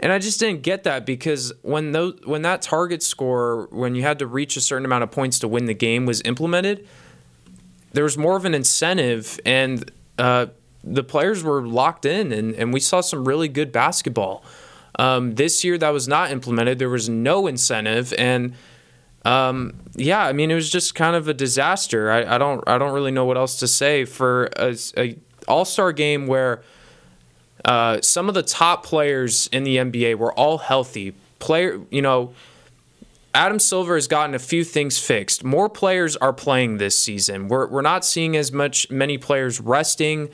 And 0.00 0.12
I 0.12 0.18
just 0.18 0.40
didn't 0.40 0.62
get 0.62 0.84
that 0.84 1.06
because 1.06 1.52
when 1.62 1.92
those 1.92 2.18
when 2.24 2.42
that 2.42 2.62
target 2.62 3.02
score, 3.02 3.68
when 3.70 3.94
you 3.94 4.02
had 4.02 4.18
to 4.20 4.26
reach 4.26 4.56
a 4.56 4.60
certain 4.60 4.84
amount 4.84 5.04
of 5.04 5.10
points 5.10 5.38
to 5.40 5.48
win 5.48 5.66
the 5.66 5.74
game, 5.74 6.04
was 6.06 6.20
implemented, 6.24 6.86
there 7.94 8.04
was 8.04 8.18
more 8.18 8.36
of 8.36 8.44
an 8.44 8.54
incentive, 8.54 9.40
and 9.46 9.90
uh, 10.18 10.46
the 10.82 11.04
players 11.04 11.42
were 11.42 11.66
locked 11.66 12.04
in, 12.04 12.32
and, 12.32 12.54
and 12.56 12.72
we 12.72 12.80
saw 12.80 13.00
some 13.00 13.24
really 13.24 13.48
good 13.48 13.70
basketball. 13.70 14.44
Um, 14.98 15.36
this 15.36 15.64
year, 15.64 15.78
that 15.78 15.90
was 15.90 16.06
not 16.06 16.30
implemented. 16.30 16.80
There 16.80 16.90
was 16.90 17.08
no 17.08 17.46
incentive, 17.46 18.12
and 18.18 18.54
um, 19.24 19.74
yeah, 19.94 20.26
I 20.26 20.32
mean, 20.32 20.50
it 20.50 20.54
was 20.54 20.68
just 20.70 20.96
kind 20.96 21.14
of 21.14 21.28
a 21.28 21.34
disaster. 21.34 22.10
I, 22.10 22.34
I 22.34 22.38
don't, 22.38 22.62
I 22.66 22.78
don't 22.78 22.92
really 22.92 23.12
know 23.12 23.24
what 23.24 23.36
else 23.36 23.60
to 23.60 23.68
say 23.68 24.04
for 24.04 24.50
a, 24.56 24.76
a 24.96 25.16
All 25.46 25.64
Star 25.64 25.92
game 25.92 26.26
where 26.26 26.62
uh, 27.64 28.00
some 28.02 28.28
of 28.28 28.34
the 28.34 28.42
top 28.42 28.84
players 28.84 29.48
in 29.52 29.62
the 29.62 29.76
NBA 29.76 30.16
were 30.16 30.32
all 30.32 30.58
healthy. 30.58 31.14
Player, 31.38 31.80
you 31.90 32.02
know 32.02 32.34
Adam 33.34 33.58
Silver 33.58 33.96
has 33.96 34.06
gotten 34.06 34.34
a 34.34 34.38
few 34.38 34.62
things 34.62 34.98
fixed. 34.98 35.42
More 35.42 35.68
players 35.68 36.16
are 36.16 36.32
playing 36.32 36.78
this 36.78 36.96
season. 36.96 37.48
We're, 37.48 37.66
we're 37.66 37.82
not 37.82 38.04
seeing 38.04 38.36
as 38.36 38.52
much 38.52 38.88
many 38.90 39.18
players 39.18 39.60
resting. 39.60 40.30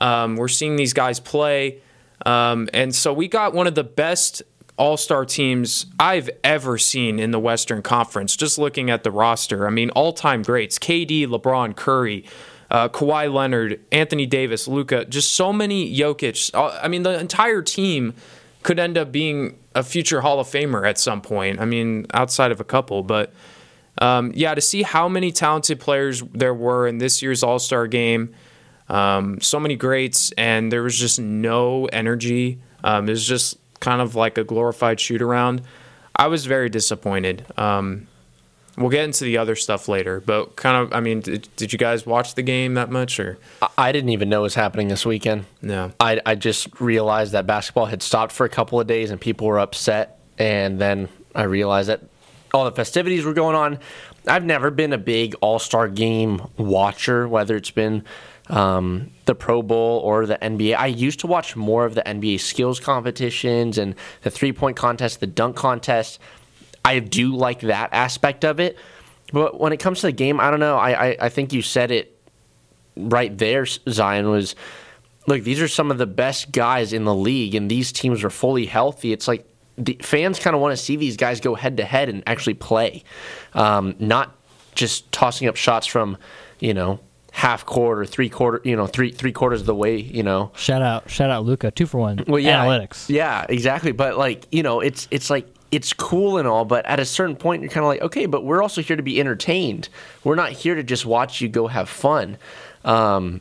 Um, 0.00 0.36
we're 0.36 0.48
seeing 0.48 0.76
these 0.76 0.94
guys 0.94 1.20
play. 1.20 1.82
Um, 2.24 2.68
and 2.72 2.94
so 2.94 3.12
we 3.12 3.28
got 3.28 3.52
one 3.52 3.66
of 3.66 3.74
the 3.74 3.84
best 3.84 4.42
all 4.80 4.96
star 4.96 5.26
teams 5.26 5.86
I've 6.00 6.30
ever 6.42 6.78
seen 6.78 7.18
in 7.18 7.32
the 7.32 7.38
Western 7.38 7.82
Conference, 7.82 8.34
just 8.34 8.56
looking 8.58 8.88
at 8.88 9.04
the 9.04 9.10
roster. 9.10 9.66
I 9.66 9.70
mean, 9.70 9.90
all 9.90 10.14
time 10.14 10.42
greats 10.42 10.78
KD, 10.78 11.26
LeBron, 11.26 11.76
Curry, 11.76 12.24
uh, 12.70 12.88
Kawhi 12.88 13.32
Leonard, 13.32 13.80
Anthony 13.92 14.24
Davis, 14.24 14.66
Luka, 14.66 15.04
just 15.04 15.32
so 15.32 15.52
many 15.52 15.94
Jokic. 15.94 16.54
Uh, 16.54 16.80
I 16.82 16.88
mean, 16.88 17.02
the 17.02 17.18
entire 17.20 17.60
team 17.60 18.14
could 18.62 18.78
end 18.78 18.98
up 18.98 19.10
being 19.12 19.58
a 19.74 19.82
future 19.82 20.20
Hall 20.20 20.40
of 20.40 20.46
Famer 20.46 20.88
at 20.88 20.98
some 20.98 21.20
point. 21.20 21.60
I 21.60 21.64
mean, 21.64 22.06
outside 22.12 22.52
of 22.52 22.60
a 22.60 22.64
couple, 22.64 23.02
but 23.02 23.32
um, 23.98 24.32
yeah, 24.34 24.54
to 24.54 24.60
see 24.60 24.82
how 24.82 25.08
many 25.08 25.32
talented 25.32 25.80
players 25.80 26.22
there 26.32 26.54
were 26.54 26.86
in 26.86 26.98
this 26.98 27.22
year's 27.22 27.42
All 27.42 27.58
Star 27.58 27.86
game, 27.86 28.34
um, 28.88 29.40
so 29.40 29.60
many 29.60 29.76
greats, 29.76 30.32
and 30.32 30.72
there 30.72 30.82
was 30.82 30.98
just 30.98 31.20
no 31.20 31.86
energy. 31.86 32.60
Um, 32.82 33.08
it 33.08 33.12
was 33.12 33.26
just 33.26 33.58
kind 33.80 34.00
of 34.00 34.14
like 34.14 34.38
a 34.38 34.44
glorified 34.44 35.00
shoot 35.00 35.22
around. 35.22 35.62
I 36.16 36.26
was 36.26 36.46
very 36.46 36.68
disappointed. 36.68 37.46
Um, 37.56 38.08
We'll 38.76 38.90
get 38.90 39.04
into 39.04 39.24
the 39.24 39.36
other 39.36 39.56
stuff 39.56 39.88
later, 39.88 40.20
but 40.20 40.56
kind 40.56 40.76
of, 40.76 40.92
I 40.92 41.00
mean, 41.00 41.20
did, 41.20 41.48
did 41.56 41.72
you 41.72 41.78
guys 41.78 42.06
watch 42.06 42.34
the 42.34 42.42
game 42.42 42.74
that 42.74 42.88
much, 42.90 43.18
or 43.18 43.38
I 43.76 43.92
didn't 43.92 44.10
even 44.10 44.28
know 44.28 44.40
it 44.40 44.42
was 44.42 44.54
happening 44.54 44.88
this 44.88 45.04
weekend. 45.04 45.44
No, 45.60 45.92
I 45.98 46.20
I 46.24 46.34
just 46.36 46.80
realized 46.80 47.32
that 47.32 47.46
basketball 47.46 47.86
had 47.86 48.02
stopped 48.02 48.32
for 48.32 48.46
a 48.46 48.48
couple 48.48 48.80
of 48.80 48.86
days 48.86 49.10
and 49.10 49.20
people 49.20 49.48
were 49.48 49.58
upset, 49.58 50.20
and 50.38 50.80
then 50.80 51.08
I 51.34 51.42
realized 51.42 51.88
that 51.88 52.00
all 52.54 52.64
the 52.64 52.72
festivities 52.72 53.24
were 53.24 53.34
going 53.34 53.56
on. 53.56 53.78
I've 54.26 54.44
never 54.44 54.70
been 54.70 54.92
a 54.92 54.98
big 54.98 55.34
All 55.40 55.58
Star 55.58 55.88
game 55.88 56.42
watcher, 56.56 57.26
whether 57.26 57.56
it's 57.56 57.70
been 57.70 58.04
um, 58.48 59.10
the 59.26 59.34
Pro 59.34 59.62
Bowl 59.62 60.00
or 60.00 60.26
the 60.26 60.36
NBA. 60.36 60.76
I 60.76 60.86
used 60.86 61.20
to 61.20 61.26
watch 61.26 61.56
more 61.56 61.84
of 61.84 61.94
the 61.94 62.02
NBA 62.02 62.40
skills 62.40 62.80
competitions 62.80 63.78
and 63.78 63.94
the 64.22 64.30
three 64.30 64.52
point 64.52 64.76
contest, 64.76 65.20
the 65.20 65.26
dunk 65.26 65.56
contest. 65.56 66.18
I 66.84 66.98
do 66.98 67.34
like 67.34 67.60
that 67.60 67.90
aspect 67.92 68.44
of 68.44 68.60
it. 68.60 68.78
But 69.32 69.60
when 69.60 69.72
it 69.72 69.78
comes 69.78 70.00
to 70.00 70.08
the 70.08 70.12
game, 70.12 70.40
I 70.40 70.50
don't 70.50 70.60
know. 70.60 70.76
I, 70.76 71.08
I, 71.08 71.16
I 71.22 71.28
think 71.28 71.52
you 71.52 71.62
said 71.62 71.90
it 71.90 72.16
right 72.96 73.36
there, 73.36 73.64
Zion, 73.66 74.28
was 74.28 74.56
look, 75.26 75.42
these 75.42 75.60
are 75.60 75.68
some 75.68 75.90
of 75.90 75.98
the 75.98 76.06
best 76.06 76.52
guys 76.52 76.92
in 76.92 77.04
the 77.04 77.14
league, 77.14 77.54
and 77.54 77.70
these 77.70 77.92
teams 77.92 78.24
are 78.24 78.30
fully 78.30 78.66
healthy. 78.66 79.12
It's 79.12 79.28
like 79.28 79.46
the 79.78 79.96
fans 80.02 80.38
kind 80.38 80.54
of 80.54 80.60
want 80.60 80.72
to 80.72 80.82
see 80.82 80.96
these 80.96 81.16
guys 81.16 81.40
go 81.40 81.54
head 81.54 81.76
to 81.76 81.84
head 81.84 82.08
and 82.08 82.22
actually 82.26 82.54
play, 82.54 83.04
um, 83.54 83.94
not 83.98 84.34
just 84.74 85.10
tossing 85.12 85.48
up 85.48 85.56
shots 85.56 85.86
from, 85.86 86.16
you 86.58 86.74
know, 86.74 87.00
half 87.32 87.64
quarter, 87.64 88.04
three 88.04 88.28
quarter, 88.28 88.60
you 88.64 88.76
know, 88.76 88.86
three 88.86 89.12
three 89.12 89.32
quarters 89.32 89.60
of 89.60 89.66
the 89.66 89.74
way, 89.74 89.96
you 89.96 90.22
know. 90.22 90.50
Shout 90.56 90.82
out, 90.82 91.08
shout 91.08 91.30
out, 91.30 91.44
Luka, 91.44 91.70
two 91.70 91.86
for 91.86 91.98
one. 91.98 92.24
Well, 92.26 92.40
yeah, 92.40 92.64
analytics. 92.64 93.08
Yeah, 93.08 93.46
exactly. 93.48 93.92
But 93.92 94.18
like, 94.18 94.46
you 94.50 94.62
know, 94.62 94.80
it's 94.80 95.06
it's 95.10 95.30
like 95.30 95.46
it's 95.70 95.92
cool 95.92 96.38
and 96.38 96.48
all, 96.48 96.64
but 96.64 96.84
at 96.86 96.98
a 96.98 97.04
certain 97.04 97.36
point, 97.36 97.62
you're 97.62 97.70
kind 97.70 97.84
of 97.84 97.88
like, 97.88 98.02
okay, 98.02 98.26
but 98.26 98.44
we're 98.44 98.62
also 98.62 98.82
here 98.82 98.96
to 98.96 99.02
be 99.02 99.20
entertained. 99.20 99.88
We're 100.24 100.34
not 100.34 100.52
here 100.52 100.74
to 100.74 100.82
just 100.82 101.06
watch 101.06 101.40
you 101.40 101.48
go 101.48 101.68
have 101.68 101.88
fun. 101.88 102.38
Um, 102.84 103.40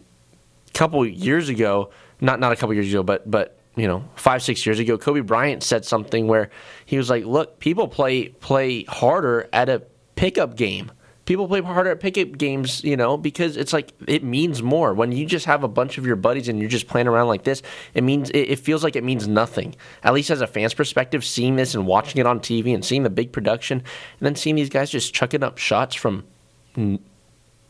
a 0.67 0.77
couple 0.77 1.05
years 1.05 1.49
ago, 1.49 1.89
not 2.21 2.39
not 2.39 2.51
a 2.51 2.55
couple 2.55 2.73
years 2.73 2.89
ago, 2.89 3.03
but 3.03 3.29
but 3.29 3.57
you 3.75 3.87
know, 3.87 4.03
five 4.15 4.43
six 4.43 4.65
years 4.65 4.79
ago, 4.79 4.97
Kobe 4.97 5.21
Bryant 5.21 5.63
said 5.63 5.85
something 5.85 6.27
where 6.27 6.49
he 6.85 6.97
was 6.97 7.09
like, 7.09 7.25
"Look, 7.25 7.59
people 7.59 7.87
play 7.87 8.29
play 8.29 8.83
harder 8.83 9.47
at 9.53 9.69
a 9.69 9.83
pickup 10.15 10.55
game." 10.55 10.91
People 11.29 11.47
play 11.47 11.61
harder 11.61 11.91
at 11.91 11.99
pickup 11.99 12.39
games, 12.39 12.83
you 12.83 12.97
know, 12.97 13.15
because 13.15 13.55
it's 13.55 13.71
like 13.71 13.93
it 14.07 14.23
means 14.23 14.63
more. 14.63 14.95
When 14.95 15.11
you 15.11 15.27
just 15.27 15.45
have 15.45 15.63
a 15.63 15.67
bunch 15.67 15.99
of 15.99 16.05
your 16.05 16.15
buddies 16.15 16.47
and 16.47 16.59
you're 16.59 16.67
just 16.67 16.87
playing 16.87 17.07
around 17.07 17.27
like 17.27 17.43
this, 17.43 17.61
it 17.93 18.03
means 18.03 18.31
it, 18.31 18.49
it 18.49 18.59
feels 18.59 18.83
like 18.83 18.95
it 18.95 19.03
means 19.03 19.27
nothing. 19.27 19.75
At 20.03 20.15
least 20.15 20.31
as 20.31 20.41
a 20.41 20.47
fan's 20.47 20.73
perspective, 20.73 21.23
seeing 21.23 21.55
this 21.55 21.75
and 21.75 21.85
watching 21.85 22.19
it 22.19 22.25
on 22.25 22.39
TV 22.39 22.73
and 22.73 22.83
seeing 22.83 23.03
the 23.03 23.11
big 23.11 23.31
production, 23.31 23.77
and 23.77 24.25
then 24.25 24.35
seeing 24.35 24.55
these 24.55 24.69
guys 24.69 24.89
just 24.89 25.13
chucking 25.13 25.43
up 25.43 25.59
shots 25.59 25.93
from 25.93 26.25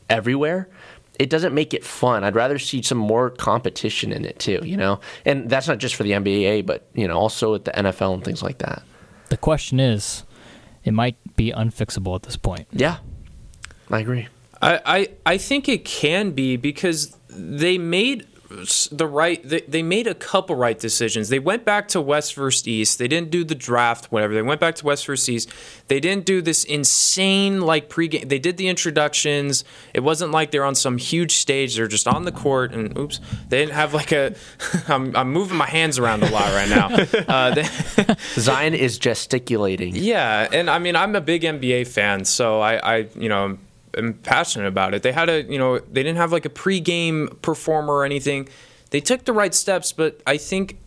everywhere. 0.10 0.70
It 1.20 1.30
doesn't 1.30 1.54
make 1.54 1.74
it 1.74 1.84
fun. 1.84 2.24
I'd 2.24 2.36
rather 2.36 2.58
see 2.58 2.82
some 2.82 2.98
more 2.98 3.30
competition 3.30 4.14
in 4.14 4.24
it 4.24 4.40
too, 4.40 4.62
you 4.64 4.78
know. 4.78 5.02
And 5.26 5.50
that's 5.50 5.68
not 5.68 5.80
just 5.80 5.96
for 5.96 6.04
the 6.04 6.12
NBA, 6.12 6.66
but 6.66 6.88
you 6.94 7.10
know, 7.10 7.18
also 7.18 7.52
with 7.52 7.66
the 7.66 7.72
NFL 7.72 8.14
and 8.14 8.24
things 8.24 8.42
like 8.42 8.60
that. 8.60 8.84
The 9.28 9.36
question 9.36 9.82
is, 9.82 10.24
it 10.86 10.94
might 10.94 11.18
be 11.36 11.52
unfixable 11.52 12.16
at 12.16 12.24
this 12.24 12.38
point. 12.38 12.68
Yeah, 12.72 13.00
I 13.90 14.00
agree. 14.00 14.28
I, 14.62 14.82
I, 14.86 15.08
I 15.26 15.38
think 15.38 15.70
it 15.70 15.86
can 15.86 16.32
be 16.32 16.58
because 16.58 17.16
they 17.30 17.78
made 17.78 18.26
the 18.92 19.06
right 19.06 19.48
they, 19.48 19.62
they 19.62 19.84
made 19.84 20.08
a 20.08 20.16
couple 20.16 20.56
right 20.56 20.80
decisions. 20.80 21.30
They 21.30 21.40
went 21.40 21.66
back 21.66 21.88
to 21.90 22.02
west 22.02 22.34
versus 22.34 22.68
east. 22.68 22.98
They 22.98 23.08
didn't 23.08 23.30
do 23.30 23.44
the 23.44 23.54
draft 23.54 24.12
whatever. 24.12 24.34
They 24.34 24.42
went 24.42 24.60
back 24.60 24.76
to 24.76 24.86
west 24.86 25.06
versus 25.06 25.30
east. 25.30 25.50
They 25.88 26.00
didn't 26.00 26.26
do 26.26 26.42
this 26.42 26.64
insane 26.64 27.62
like 27.62 27.90
pregame 27.90 28.28
they 28.28 28.40
did 28.40 28.58
the 28.58 28.68
introductions. 28.68 29.64
It 29.94 30.00
wasn't 30.00 30.32
like 30.32 30.50
they're 30.50 30.66
on 30.66 30.76
some 30.76 30.98
huge 30.98 31.36
stage. 31.36 31.76
They're 31.76 31.88
just 31.88 32.08
on 32.08 32.26
the 32.26 32.32
court 32.32 32.74
and 32.74 32.98
oops 32.98 33.20
they 33.50 33.60
didn't 33.60 33.76
have 33.76 33.94
like 33.94 34.12
a 34.12 34.34
i'm, 34.88 35.16
I'm 35.16 35.32
moving 35.32 35.58
my 35.58 35.68
hands 35.68 36.00
around 36.00 36.24
a 36.24 36.30
lot 36.30 36.54
right 36.54 36.70
now. 36.70 36.90
Uh, 37.30 37.54
they, 37.54 37.64
zion 38.36 38.74
is 38.74 38.98
gesticulating. 38.98 39.96
Yeah 39.96 40.48
and 40.52 40.70
i 40.70 40.80
mean 40.80 40.96
i'm 40.96 41.16
a 41.16 41.22
big 41.22 41.44
nba 41.44 41.88
fan 41.88 42.26
so 42.26 42.60
i 42.62 42.76
i 42.78 43.08
you 43.16 43.30
know 43.30 43.58
am 44.00 44.14
passionate 44.14 44.68
about 44.68 44.94
it. 44.94 45.04
They 45.04 45.12
had 45.12 45.30
a, 45.30 45.44
you 45.44 45.60
know, 45.60 45.78
they 45.80 46.04
didn't 46.04 46.18
have 46.18 46.32
like 46.32 46.46
a 46.46 46.50
pregame 46.50 47.42
performer 47.42 47.94
or 47.94 48.06
anything. 48.06 48.50
They 48.90 49.00
took 49.00 49.26
the 49.26 49.34
right 49.34 49.54
steps, 49.54 49.92
but 49.92 50.22
I 50.26 50.38
think 50.38 50.80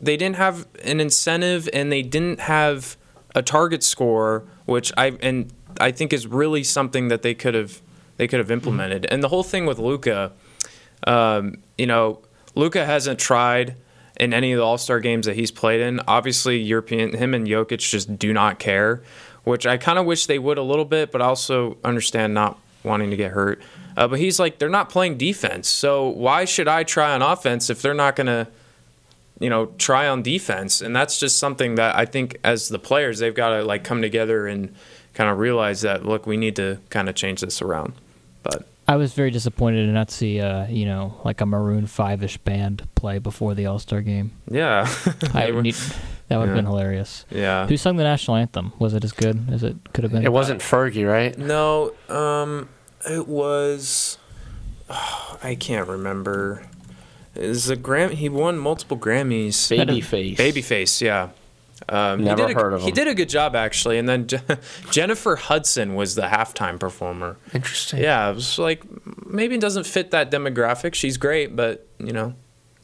they 0.00 0.16
didn't 0.16 0.36
have 0.36 0.66
an 0.84 1.00
incentive 1.00 1.68
and 1.72 1.90
they 1.90 2.02
didn't 2.02 2.40
have 2.40 2.96
a 3.34 3.42
target 3.42 3.82
score, 3.82 4.44
which 4.66 4.92
I 4.96 5.16
and 5.20 5.52
I 5.80 5.90
think 5.90 6.12
is 6.12 6.26
really 6.26 6.64
something 6.64 7.08
that 7.08 7.22
they 7.22 7.34
could 7.34 7.54
have 7.54 7.80
they 8.16 8.28
could 8.28 8.38
have 8.38 8.50
implemented. 8.50 9.06
And 9.10 9.22
the 9.22 9.28
whole 9.28 9.42
thing 9.42 9.66
with 9.66 9.78
Luka, 9.78 10.32
um, 11.06 11.58
you 11.78 11.86
know, 11.86 12.20
Luka 12.54 12.84
hasn't 12.84 13.18
tried 13.18 13.76
in 14.18 14.32
any 14.32 14.52
of 14.52 14.58
the 14.58 14.64
All 14.64 14.78
Star 14.78 15.00
games 15.00 15.26
that 15.26 15.36
he's 15.36 15.50
played 15.50 15.80
in. 15.80 16.00
Obviously, 16.08 16.58
European 16.58 17.14
him 17.14 17.34
and 17.34 17.46
Jokic 17.46 17.78
just 17.78 18.18
do 18.18 18.32
not 18.32 18.58
care 18.58 19.02
which 19.46 19.64
I 19.64 19.76
kind 19.76 19.96
of 19.96 20.06
wish 20.06 20.26
they 20.26 20.40
would 20.40 20.58
a 20.58 20.62
little 20.62 20.84
bit, 20.84 21.12
but 21.12 21.22
I 21.22 21.26
also 21.26 21.76
understand 21.84 22.34
not 22.34 22.58
wanting 22.82 23.10
to 23.10 23.16
get 23.16 23.30
hurt. 23.30 23.62
Uh, 23.96 24.08
but 24.08 24.18
he's 24.18 24.40
like, 24.40 24.58
they're 24.58 24.68
not 24.68 24.90
playing 24.90 25.18
defense. 25.18 25.68
So 25.68 26.08
why 26.08 26.44
should 26.44 26.66
I 26.66 26.82
try 26.82 27.12
on 27.12 27.22
offense 27.22 27.70
if 27.70 27.80
they're 27.80 27.94
not 27.94 28.16
going 28.16 28.26
to, 28.26 28.48
you 29.38 29.48
know, 29.48 29.66
try 29.78 30.08
on 30.08 30.22
defense? 30.22 30.80
And 30.80 30.96
that's 30.96 31.20
just 31.20 31.38
something 31.38 31.76
that 31.76 31.94
I 31.94 32.06
think 32.06 32.38
as 32.42 32.68
the 32.68 32.80
players, 32.80 33.20
they've 33.20 33.32
got 33.32 33.50
to 33.50 33.62
like 33.62 33.84
come 33.84 34.02
together 34.02 34.48
and 34.48 34.74
kind 35.14 35.30
of 35.30 35.38
realize 35.38 35.82
that, 35.82 36.04
look, 36.04 36.26
we 36.26 36.36
need 36.36 36.56
to 36.56 36.80
kind 36.90 37.08
of 37.08 37.14
change 37.14 37.40
this 37.40 37.62
around. 37.62 37.92
But 38.42 38.66
I 38.88 38.96
was 38.96 39.14
very 39.14 39.30
disappointed 39.30 39.86
to 39.86 39.92
not 39.92 40.10
see, 40.10 40.40
uh, 40.40 40.66
you 40.66 40.86
know, 40.86 41.20
like 41.24 41.40
a 41.40 41.46
Maroon 41.46 41.86
Five 41.86 42.24
ish 42.24 42.36
band 42.38 42.88
play 42.96 43.20
before 43.20 43.54
the 43.54 43.66
All 43.66 43.78
Star 43.78 44.00
game. 44.00 44.32
Yeah, 44.50 44.92
I 45.34 45.50
need, 45.62 45.76
that 46.28 46.38
would 46.38 46.48
have 46.48 46.56
Yeah. 46.56 46.62
been 46.62 46.66
hilarious. 46.70 47.24
Yeah. 47.30 47.66
Who 47.66 47.76
sung 47.76 47.96
the 47.96 48.04
national 48.04 48.36
anthem? 48.36 48.72
Was 48.78 48.94
it 48.94 49.04
as 49.04 49.12
good 49.12 49.46
as 49.52 49.62
it 49.62 49.76
could 49.92 50.04
have 50.04 50.12
been? 50.12 50.24
It 50.24 50.32
wasn't 50.32 50.60
Fergie, 50.60 51.08
right? 51.10 51.36
No, 51.38 51.92
um, 52.08 52.68
it 53.08 53.26
was. 53.28 54.18
I 54.90 55.56
can't 55.58 55.88
remember. 55.88 56.62
Is 57.34 57.68
a 57.68 57.76
Gram? 57.76 58.10
He 58.12 58.28
won 58.28 58.56
multiple 58.58 58.96
Grammys. 58.96 59.54
Babyface. 59.54 60.36
Babyface, 60.36 61.00
yeah. 61.02 61.28
Um, 61.90 62.24
Never 62.24 62.42
he 62.42 62.48
did 62.48 62.56
a, 62.56 62.60
heard 62.60 62.72
of 62.72 62.80
him. 62.80 62.86
He 62.86 62.92
did 62.92 63.06
a 63.06 63.14
good 63.14 63.28
job 63.28 63.54
actually, 63.54 63.98
and 63.98 64.08
then 64.08 64.26
Je- 64.26 64.40
Jennifer 64.90 65.36
Hudson 65.36 65.94
was 65.94 66.14
the 66.14 66.22
halftime 66.22 66.80
performer. 66.80 67.36
Interesting. 67.52 68.00
Yeah, 68.00 68.30
it 68.30 68.34
was 68.34 68.58
like 68.58 68.82
maybe 69.26 69.54
it 69.56 69.60
doesn't 69.60 69.84
fit 69.86 70.10
that 70.12 70.30
demographic. 70.30 70.94
She's 70.94 71.16
great, 71.18 71.54
but 71.54 71.86
you 71.98 72.12
know, 72.12 72.34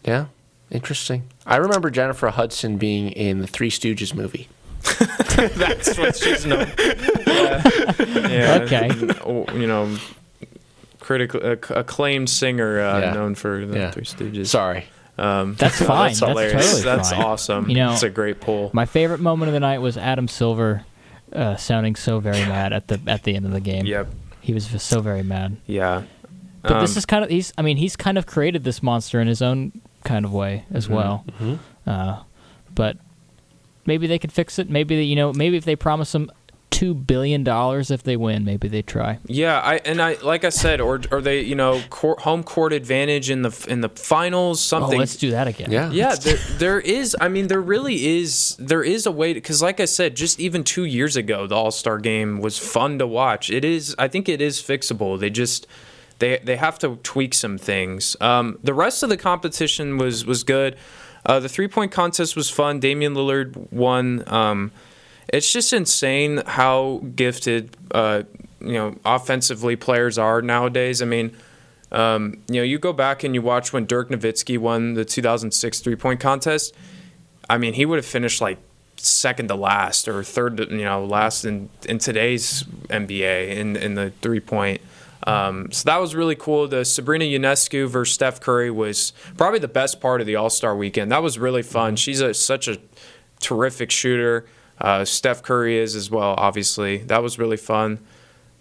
Yeah, 0.04 0.26
interesting. 0.72 1.22
I 1.46 1.56
remember 1.56 1.90
Jennifer 1.90 2.28
Hudson 2.30 2.76
being 2.78 3.10
in 3.12 3.38
the 3.40 3.46
Three 3.46 3.70
Stooges 3.70 4.14
movie. 4.14 4.48
that's 5.36 5.96
what 5.96 6.16
she's 6.16 6.44
known. 6.46 6.66
Yeah. 7.26 7.62
Yeah. 8.32 8.58
Okay. 8.62 8.90
Oh, 9.24 9.46
You 9.54 9.66
know, 9.66 9.96
critically 11.00 11.40
acclaimed 11.70 12.28
singer 12.30 12.80
uh, 12.80 13.00
Yeah. 13.00 13.12
known 13.12 13.34
for 13.34 13.64
the 13.66 13.78
Yeah. 13.78 13.90
Three 13.90 14.04
Stooges. 14.04 14.46
Sorry. 14.48 14.86
Um, 15.18 15.54
That's 15.56 15.78
fine. 15.80 16.08
That's 16.08 16.20
That's 16.20 16.30
hilarious. 16.30 16.66
totally 16.66 16.82
That's 16.82 17.10
fine. 17.10 17.22
awesome. 17.22 17.68
You 17.68 17.76
know, 17.76 17.92
it's 17.92 18.02
a 18.02 18.10
great 18.10 18.40
pull. 18.40 18.70
My 18.72 18.86
favorite 18.86 19.20
moment 19.20 19.48
of 19.50 19.52
the 19.54 19.60
night 19.60 19.78
was 19.78 19.96
Adam 19.96 20.26
Silver 20.26 20.84
uh, 21.32 21.56
sounding 21.56 21.94
so 21.96 22.18
very 22.18 22.40
mad 22.46 22.72
at 22.72 22.88
the 22.88 23.00
at 23.06 23.22
the 23.24 23.34
end 23.36 23.44
of 23.46 23.52
the 23.52 23.60
game. 23.60 23.84
Yep. 23.86 24.08
He 24.40 24.52
was 24.54 24.66
just 24.68 24.86
so 24.88 25.00
very 25.00 25.22
mad. 25.22 25.56
Yeah. 25.66 26.02
But 26.62 26.80
this 26.80 26.92
Um, 26.92 26.98
is 26.98 27.06
kind 27.06 27.24
of 27.24 27.30
he's 27.30 27.52
I 27.58 27.62
mean 27.62 27.76
he's 27.76 27.94
kind 27.96 28.16
of 28.18 28.26
created 28.26 28.64
this 28.64 28.82
monster 28.82 29.20
in 29.20 29.26
his 29.28 29.42
own 29.42 29.72
kind 30.04 30.24
of 30.24 30.32
way 30.32 30.64
as 30.72 30.86
Mhm, 30.88 30.90
well. 30.90 31.24
mhm. 31.40 31.58
Uh, 31.86 32.20
but 32.74 32.96
maybe 33.86 34.06
they 34.06 34.18
could 34.18 34.32
fix 34.32 34.58
it. 34.58 34.70
Maybe 34.70 34.96
they, 34.96 35.02
you 35.02 35.16
know 35.16 35.32
maybe 35.32 35.56
if 35.56 35.64
they 35.64 35.76
promise 35.76 36.12
them 36.12 36.30
two 36.70 36.94
billion 36.94 37.44
dollars 37.44 37.90
if 37.90 38.02
they 38.02 38.16
win, 38.16 38.44
maybe 38.46 38.66
they 38.66 38.80
try. 38.80 39.18
Yeah, 39.26 39.60
I 39.60 39.76
and 39.84 40.00
I 40.00 40.14
like 40.22 40.42
I 40.42 40.48
said, 40.48 40.80
or 40.80 41.00
or 41.10 41.20
they 41.20 41.42
you 41.42 41.54
know 41.54 41.82
court, 41.90 42.20
home 42.20 42.42
court 42.42 42.72
advantage 42.72 43.28
in 43.30 43.42
the 43.42 43.66
in 43.68 43.82
the 43.82 43.90
finals 43.90 44.60
something. 44.60 44.94
Oh, 44.96 44.98
let's 44.98 45.16
do 45.16 45.30
that 45.32 45.46
again. 45.46 45.70
Yeah. 45.70 45.90
Yeah, 45.90 46.14
there, 46.14 46.38
there 46.58 46.80
is. 46.80 47.14
I 47.20 47.28
mean, 47.28 47.48
there 47.48 47.60
really 47.60 48.18
is. 48.18 48.56
There 48.58 48.82
is 48.82 49.04
a 49.06 49.12
way 49.12 49.34
because, 49.34 49.60
like 49.60 49.80
I 49.80 49.84
said, 49.84 50.16
just 50.16 50.40
even 50.40 50.64
two 50.64 50.84
years 50.84 51.14
ago, 51.14 51.46
the 51.46 51.54
All 51.54 51.70
Star 51.70 51.98
Game 51.98 52.40
was 52.40 52.58
fun 52.58 52.98
to 53.00 53.06
watch. 53.06 53.50
It 53.50 53.64
is. 53.66 53.94
I 53.98 54.08
think 54.08 54.28
it 54.28 54.40
is 54.40 54.58
fixable. 54.62 55.20
They 55.20 55.30
just 55.30 55.66
they 56.18 56.38
they 56.38 56.56
have 56.56 56.78
to 56.80 56.96
tweak 57.02 57.34
some 57.34 57.58
things. 57.58 58.16
Um, 58.20 58.58
the 58.62 58.74
rest 58.74 59.02
of 59.02 59.08
the 59.08 59.16
competition 59.16 59.98
was 59.98 60.24
was 60.24 60.44
good. 60.44 60.76
Uh, 61.24 61.40
the 61.40 61.48
three 61.48 61.68
point 61.68 61.92
contest 61.92 62.36
was 62.36 62.50
fun. 62.50 62.80
Damian 62.80 63.14
Lillard 63.14 63.72
won. 63.72 64.24
Um, 64.26 64.72
it's 65.28 65.52
just 65.52 65.72
insane 65.72 66.42
how 66.46 67.02
gifted 67.14 67.76
uh, 67.92 68.22
you 68.60 68.72
know 68.72 68.96
offensively 69.04 69.76
players 69.76 70.18
are 70.18 70.42
nowadays. 70.42 71.02
I 71.02 71.06
mean. 71.06 71.36
Um, 71.90 72.42
you 72.48 72.54
know, 72.54 72.62
you 72.62 72.78
go 72.78 72.94
back 72.94 73.22
and 73.22 73.34
you 73.34 73.42
watch 73.42 73.74
when 73.74 73.84
Dirk 73.84 74.08
Nowitzki 74.08 74.56
won 74.56 74.94
the 74.94 75.04
2006 75.04 75.80
three 75.80 75.94
point 75.94 76.20
contest. 76.20 76.74
I 77.50 77.58
mean, 77.58 77.74
he 77.74 77.84
would 77.84 77.96
have 77.96 78.06
finished 78.06 78.40
like 78.40 78.56
second 78.96 79.48
to 79.48 79.54
last 79.54 80.08
or 80.08 80.22
third, 80.22 80.56
to, 80.58 80.64
you 80.70 80.84
know, 80.84 81.04
last 81.04 81.44
in, 81.44 81.68
in 81.88 81.98
today's 81.98 82.62
NBA 82.88 83.56
in, 83.56 83.76
in 83.76 83.94
the 83.94 84.10
three 84.22 84.40
point. 84.40 84.80
Um, 85.26 85.70
so 85.70 85.84
that 85.86 86.00
was 86.00 86.14
really 86.14 86.34
cool. 86.34 86.66
The 86.68 86.84
Sabrina 86.84 87.24
Ionescu 87.24 87.88
versus 87.88 88.14
Steph 88.14 88.40
Curry 88.40 88.70
was 88.70 89.12
probably 89.36 89.60
the 89.60 89.68
best 89.68 90.00
part 90.00 90.20
of 90.20 90.26
the 90.26 90.36
All 90.36 90.50
Star 90.50 90.76
weekend. 90.76 91.12
That 91.12 91.22
was 91.22 91.38
really 91.38 91.62
fun. 91.62 91.96
She's 91.96 92.20
a, 92.20 92.34
such 92.34 92.66
a 92.68 92.78
terrific 93.40 93.90
shooter. 93.90 94.46
Uh, 94.80 95.04
Steph 95.04 95.42
Curry 95.42 95.78
is 95.78 95.94
as 95.94 96.10
well, 96.10 96.34
obviously. 96.36 96.98
That 96.98 97.22
was 97.22 97.38
really 97.38 97.56
fun. 97.56 98.00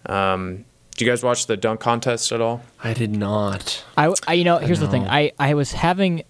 Um, 0.05 0.65
Do 0.97 1.05
you 1.05 1.09
guys 1.11 1.23
watch 1.23 1.47
the 1.47 1.57
dunk 1.57 1.79
contest 1.79 2.31
at 2.31 2.41
all? 2.41 2.61
I 2.83 2.93
did 2.93 3.15
not. 3.15 3.83
I, 3.97 4.13
I 4.27 4.33
you 4.33 4.43
know, 4.43 4.57
here's 4.57 4.79
the 4.79 4.87
thing. 4.87 5.07
I, 5.07 5.31
I 5.39 5.55
was 5.55 5.71
having, 5.71 6.23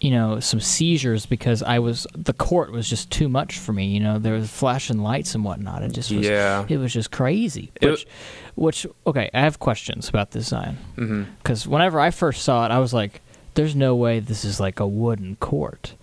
you 0.00 0.10
know, 0.10 0.38
some 0.40 0.60
seizures 0.60 1.26
because 1.26 1.62
I 1.62 1.78
was 1.80 2.06
the 2.14 2.32
court 2.32 2.70
was 2.72 2.88
just 2.88 3.10
too 3.10 3.28
much 3.28 3.58
for 3.58 3.72
me. 3.72 3.86
You 3.86 4.00
know, 4.00 4.18
there 4.18 4.34
was 4.34 4.48
flashing 4.50 4.98
lights 4.98 5.34
and 5.34 5.44
whatnot. 5.44 5.82
It 5.82 5.92
just 5.92 6.12
was, 6.12 6.26
Yeah. 6.26 6.64
it 6.68 6.76
was 6.78 6.92
just 6.92 7.10
crazy. 7.10 7.70
It- 7.80 7.90
Which, 7.90 8.06
which 8.54 8.86
okay, 9.06 9.30
I 9.34 9.40
have 9.40 9.58
questions 9.58 10.08
about 10.08 10.30
this 10.32 10.46
Zion 10.48 10.78
Mhm. 10.96 11.26
because 11.42 11.66
whenever 11.66 11.98
I 12.00 12.10
first 12.10 12.42
saw 12.42 12.64
it, 12.64 12.70
I 12.70 12.78
was 12.78 12.92
like, 12.94 13.20
"There's 13.54 13.74
no 13.74 13.94
way 13.96 14.20
this 14.20 14.44
is 14.44 14.60
like 14.60 14.78
a 14.80 14.86
wooden 14.86 15.36
court." 15.36 15.94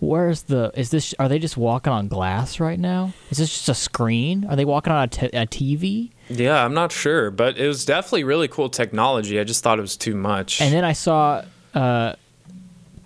Where's 0.00 0.42
the? 0.42 0.72
Is 0.74 0.90
this? 0.90 1.14
Are 1.20 1.28
they 1.28 1.38
just 1.38 1.56
walking 1.56 1.92
on 1.92 2.08
glass 2.08 2.58
right 2.58 2.78
now? 2.80 3.12
Is 3.30 3.38
this 3.38 3.50
just 3.50 3.68
a 3.68 3.74
screen? 3.74 4.44
Are 4.50 4.56
they 4.56 4.64
walking 4.64 4.92
on 4.92 5.04
a, 5.04 5.06
t- 5.06 5.26
a 5.26 5.46
TV? 5.46 6.10
Yeah, 6.28 6.64
I'm 6.64 6.74
not 6.74 6.90
sure, 6.90 7.30
but 7.30 7.56
it 7.56 7.68
was 7.68 7.84
definitely 7.84 8.24
really 8.24 8.48
cool 8.48 8.68
technology. 8.68 9.38
I 9.38 9.44
just 9.44 9.62
thought 9.62 9.78
it 9.78 9.82
was 9.82 9.96
too 9.96 10.16
much. 10.16 10.60
And 10.60 10.74
then 10.74 10.84
I 10.84 10.92
saw 10.92 11.42
uh, 11.74 12.14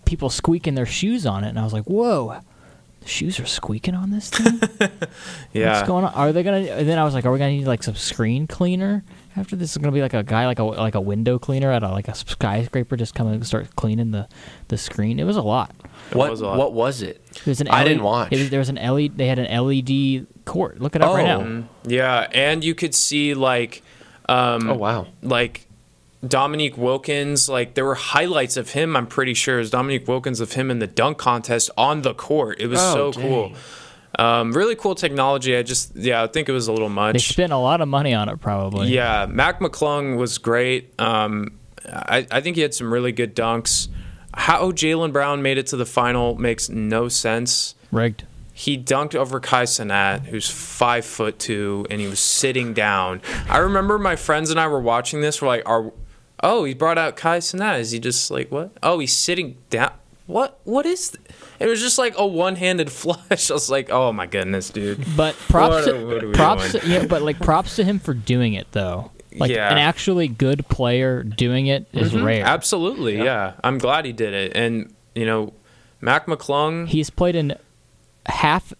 people 0.07 0.30
squeaking 0.30 0.74
their 0.74 0.86
shoes 0.86 1.26
on 1.26 1.44
it, 1.44 1.48
and 1.50 1.59
I 1.59 1.64
was 1.64 1.74
like, 1.74 1.84
"Whoa, 1.84 2.40
the 3.00 3.09
shoes 3.09 3.38
are 3.38 3.44
squeaking 3.46 3.94
on 3.94 4.11
this 4.11 4.30
thing? 4.30 4.59
yeah. 5.52 5.74
What's 5.74 5.86
going 5.86 6.04
on? 6.04 6.14
Are 6.14 6.32
they 6.32 6.42
gonna?" 6.42 6.59
And 6.59 6.88
then 6.88 6.98
I 6.98 7.04
was 7.04 7.12
like, 7.12 7.26
"Are 7.26 7.32
we 7.32 7.38
gonna 7.38 7.50
need 7.52 7.66
like 7.66 7.82
some 7.82 7.94
screen 7.96 8.46
cleaner 8.46 9.04
after 9.36 9.54
this? 9.57 9.72
Is 9.72 9.76
gonna 9.78 9.92
be 9.92 10.00
like 10.00 10.14
a 10.14 10.22
guy 10.22 10.46
like 10.46 10.59
a 10.59 10.64
like 10.64 10.94
a 10.94 11.00
window 11.00 11.38
cleaner 11.38 11.70
at 11.70 11.82
a, 11.82 11.88
like 11.88 12.09
a 12.09 12.14
skyscraper 12.14 12.96
just 12.96 13.14
come 13.14 13.26
and 13.28 13.46
start 13.46 13.76
cleaning 13.76 14.11
the 14.12 14.28
the 14.68 14.78
screen? 14.78 15.18
It 15.20 15.24
was 15.24 15.36
a 15.36 15.42
lot. 15.42 15.74
What 16.12 16.30
was 16.30 16.40
a 16.40 16.46
lot. 16.46 16.59
what 16.59 16.72
was 16.72 17.02
it? 17.02 17.22
It 17.36 17.46
was 17.46 17.61
an 17.61 17.68
I 17.68 17.80
LED 17.80 17.88
didn't 17.88 18.02
watch. 18.04 18.32
It 18.32 18.38
was, 18.38 18.50
there 18.50 18.61
was 18.61 18.68
an 18.70 18.76
LED. 18.76 19.16
They 19.18 19.26
had 19.26 19.38
an 19.38 19.66
LED 19.66 20.26
court. 20.44 20.80
Look 20.80 20.94
it 20.96 21.02
up 21.02 21.14
right 21.14 21.26
now. 21.26 21.40
Mhm. 21.40 21.64
Yeah, 21.86 22.28
and 22.32 22.62
you 22.64 22.74
could 22.74 22.94
see 22.94 23.34
like, 23.34 23.82
um, 24.28 24.70
Oh, 24.70 24.74
wow. 24.74 25.07
like 25.22 25.65
Dominique 26.26 26.76
Wilkins. 26.76 27.48
Like 27.48 27.74
there 27.74 27.84
were 27.84 27.94
highlights 27.94 28.56
of 28.56 28.70
him. 28.70 28.96
I'm 28.96 29.06
pretty 29.06 29.34
sure 29.34 29.58
is 29.58 29.70
Dominique 29.70 30.06
Wilkins 30.08 30.40
of 30.40 30.52
him 30.52 30.70
in 30.70 30.78
the 30.78 30.86
dunk 30.86 31.18
contest 31.18 31.70
on 31.76 32.02
the 32.02 32.14
court. 32.14 32.60
It 32.60 32.66
was 32.68 32.80
Oh, 32.80 33.12
so 33.12 33.20
cool. 33.20 33.52
Um, 34.18 34.52
really 34.52 34.76
cool 34.76 34.94
technology. 34.94 35.56
I 35.56 35.62
just 35.62 35.94
yeah, 35.94 36.22
I 36.22 36.26
think 36.26 36.48
it 36.48 36.52
was 36.52 36.68
a 36.68 36.72
little 36.72 36.88
much. 36.88 37.12
They 37.14 37.18
spent 37.18 37.52
a 37.52 37.58
lot 37.58 37.80
of 37.80 37.88
money 37.88 38.14
on 38.14 38.28
it, 38.28 38.40
probably. 38.40 38.88
Yeah, 38.88 39.26
Mac 39.28 39.60
McClung 39.60 40.16
was 40.16 40.38
great. 40.38 40.94
Um, 40.98 41.58
I, 41.86 42.26
I 42.30 42.40
think 42.40 42.56
he 42.56 42.62
had 42.62 42.72
some 42.72 42.92
really 42.92 43.12
good 43.12 43.36
dunks. 43.36 43.88
How 44.32 44.70
Jaylen 44.72 45.12
Brown 45.12 45.42
made 45.42 45.58
it 45.58 45.66
to 45.68 45.76
the 45.76 45.86
final 45.86 46.34
makes 46.36 46.68
no 46.68 47.08
sense. 47.08 47.74
Rigged. 47.92 48.24
He 48.54 48.78
dunked 48.78 49.14
over 49.14 49.38
Kai 49.38 49.64
Cenat, 49.64 50.26
who's 50.26 50.48
five 50.48 51.04
foot 51.04 51.38
two, 51.38 51.86
and 51.90 52.00
he 52.00 52.06
was 52.06 52.18
sitting 52.20 52.72
down. 52.72 53.20
I 53.50 53.58
remember 53.58 53.98
my 53.98 54.16
friends 54.16 54.50
and 54.50 54.58
I 54.58 54.66
were 54.66 54.80
watching 54.80 55.20
this. 55.20 55.42
We're 55.42 55.48
like, 55.48 55.62
"Are 55.68 55.92
oh, 56.43 56.64
he 56.64 56.74
brought 56.74 56.99
out 56.99 57.16
Kai 57.16 57.39
Cenat? 57.39 57.80
Is 57.80 57.91
he 57.93 57.99
just 57.99 58.30
like 58.30 58.51
what? 58.51 58.70
Oh, 58.82 58.99
he's 58.99 59.12
sitting 59.16 59.57
down. 59.70 59.93
What? 60.26 60.59
What 60.64 60.87
is? 60.87 61.11
Th-? 61.11 61.22
It 61.61 61.66
was 61.66 61.80
just 61.80 61.99
like 61.99 62.14
a 62.18 62.26
one-handed 62.26 62.91
flush. 62.93 63.51
I 63.51 63.55
was 63.55 63.70
like, 63.70 63.91
"Oh 63.91 64.12
my 64.12 64.26
goodness, 64.26 64.70
dude!" 64.70 65.05
But 65.16 65.34
props, 65.37 65.74
What 65.74 65.84
to, 65.87 65.97
are- 66.01 66.07
what 66.07 66.24
are 66.24 66.32
props, 66.32 66.72
doing? 66.72 66.84
yeah, 66.91 67.07
but 67.07 67.22
like 67.22 67.39
props 67.41 67.76
to 67.76 67.84
him 67.84 67.99
for 68.01 68.12
doing 68.14 68.55
it 68.55 68.66
though. 68.72 69.11
Like 69.39 69.51
Yeah. 69.51 69.70
an 69.70 69.78
actually 69.78 70.28
good 70.28 70.66
player 70.68 71.22
doing 71.22 71.66
it 71.66 71.87
is 71.93 72.12
Mhm. 72.12 72.24
rare. 72.24 72.45
Absolutely, 72.45 73.18
yeah. 73.18 73.53
I'm 73.62 73.78
glad 73.78 74.05
he 74.05 74.12
did 74.12 74.32
it, 74.34 74.53
and 74.57 74.93
you 75.14 75.26
know, 75.26 75.53
Mac 76.01 76.26
McClung. 76.26 76.89
He's 76.89 77.11
played 77.11 77.37
in 77.37 77.55
half 78.26 78.72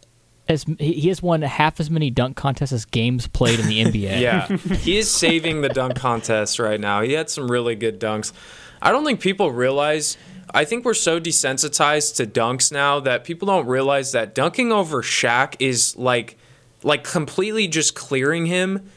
as 0.49 0.65
he 0.79 0.93
he 0.95 1.09
has 1.09 1.23
won 1.23 1.43
half 1.43 1.81
as 1.81 1.91
many 1.91 2.11
dunk 2.11 2.37
contests 2.37 2.73
as 2.73 2.85
games 2.85 3.27
played 3.27 3.61
in 3.61 3.67
the 3.67 3.85
NBA. 3.85 4.21
Yeah, 4.21 4.49
he 4.77 4.99
is 4.99 5.11
saving 5.11 5.61
the 5.61 5.69
dunk 5.69 5.97
contest 5.97 6.59
right 6.59 6.81
now. 6.81 7.03
He 7.03 7.13
had 7.13 7.31
some 7.31 7.51
really 7.51 7.75
good 7.75 8.01
dunks. 8.01 8.33
I 8.81 8.93
don't 8.93 9.05
think 9.05 9.21
people 9.21 9.51
realize. 9.51 10.17
I 10.55 10.65
think 10.65 10.85
we're 10.85 10.95
so 10.95 11.21
desensitized 11.21 12.17
to 12.17 12.27
dunks 12.27 12.71
now 12.71 13.01
that 13.01 13.25
people 13.25 13.47
don't 13.47 13.67
realize 13.67 14.13
that 14.13 14.35
dunking 14.35 14.71
over 14.71 15.03
Shaq 15.03 15.57
is 15.59 15.97
like, 15.97 16.39
like 16.85 17.03
completely 17.03 17.67
just 17.67 17.95
clearing 17.95 18.47
him 18.47 18.89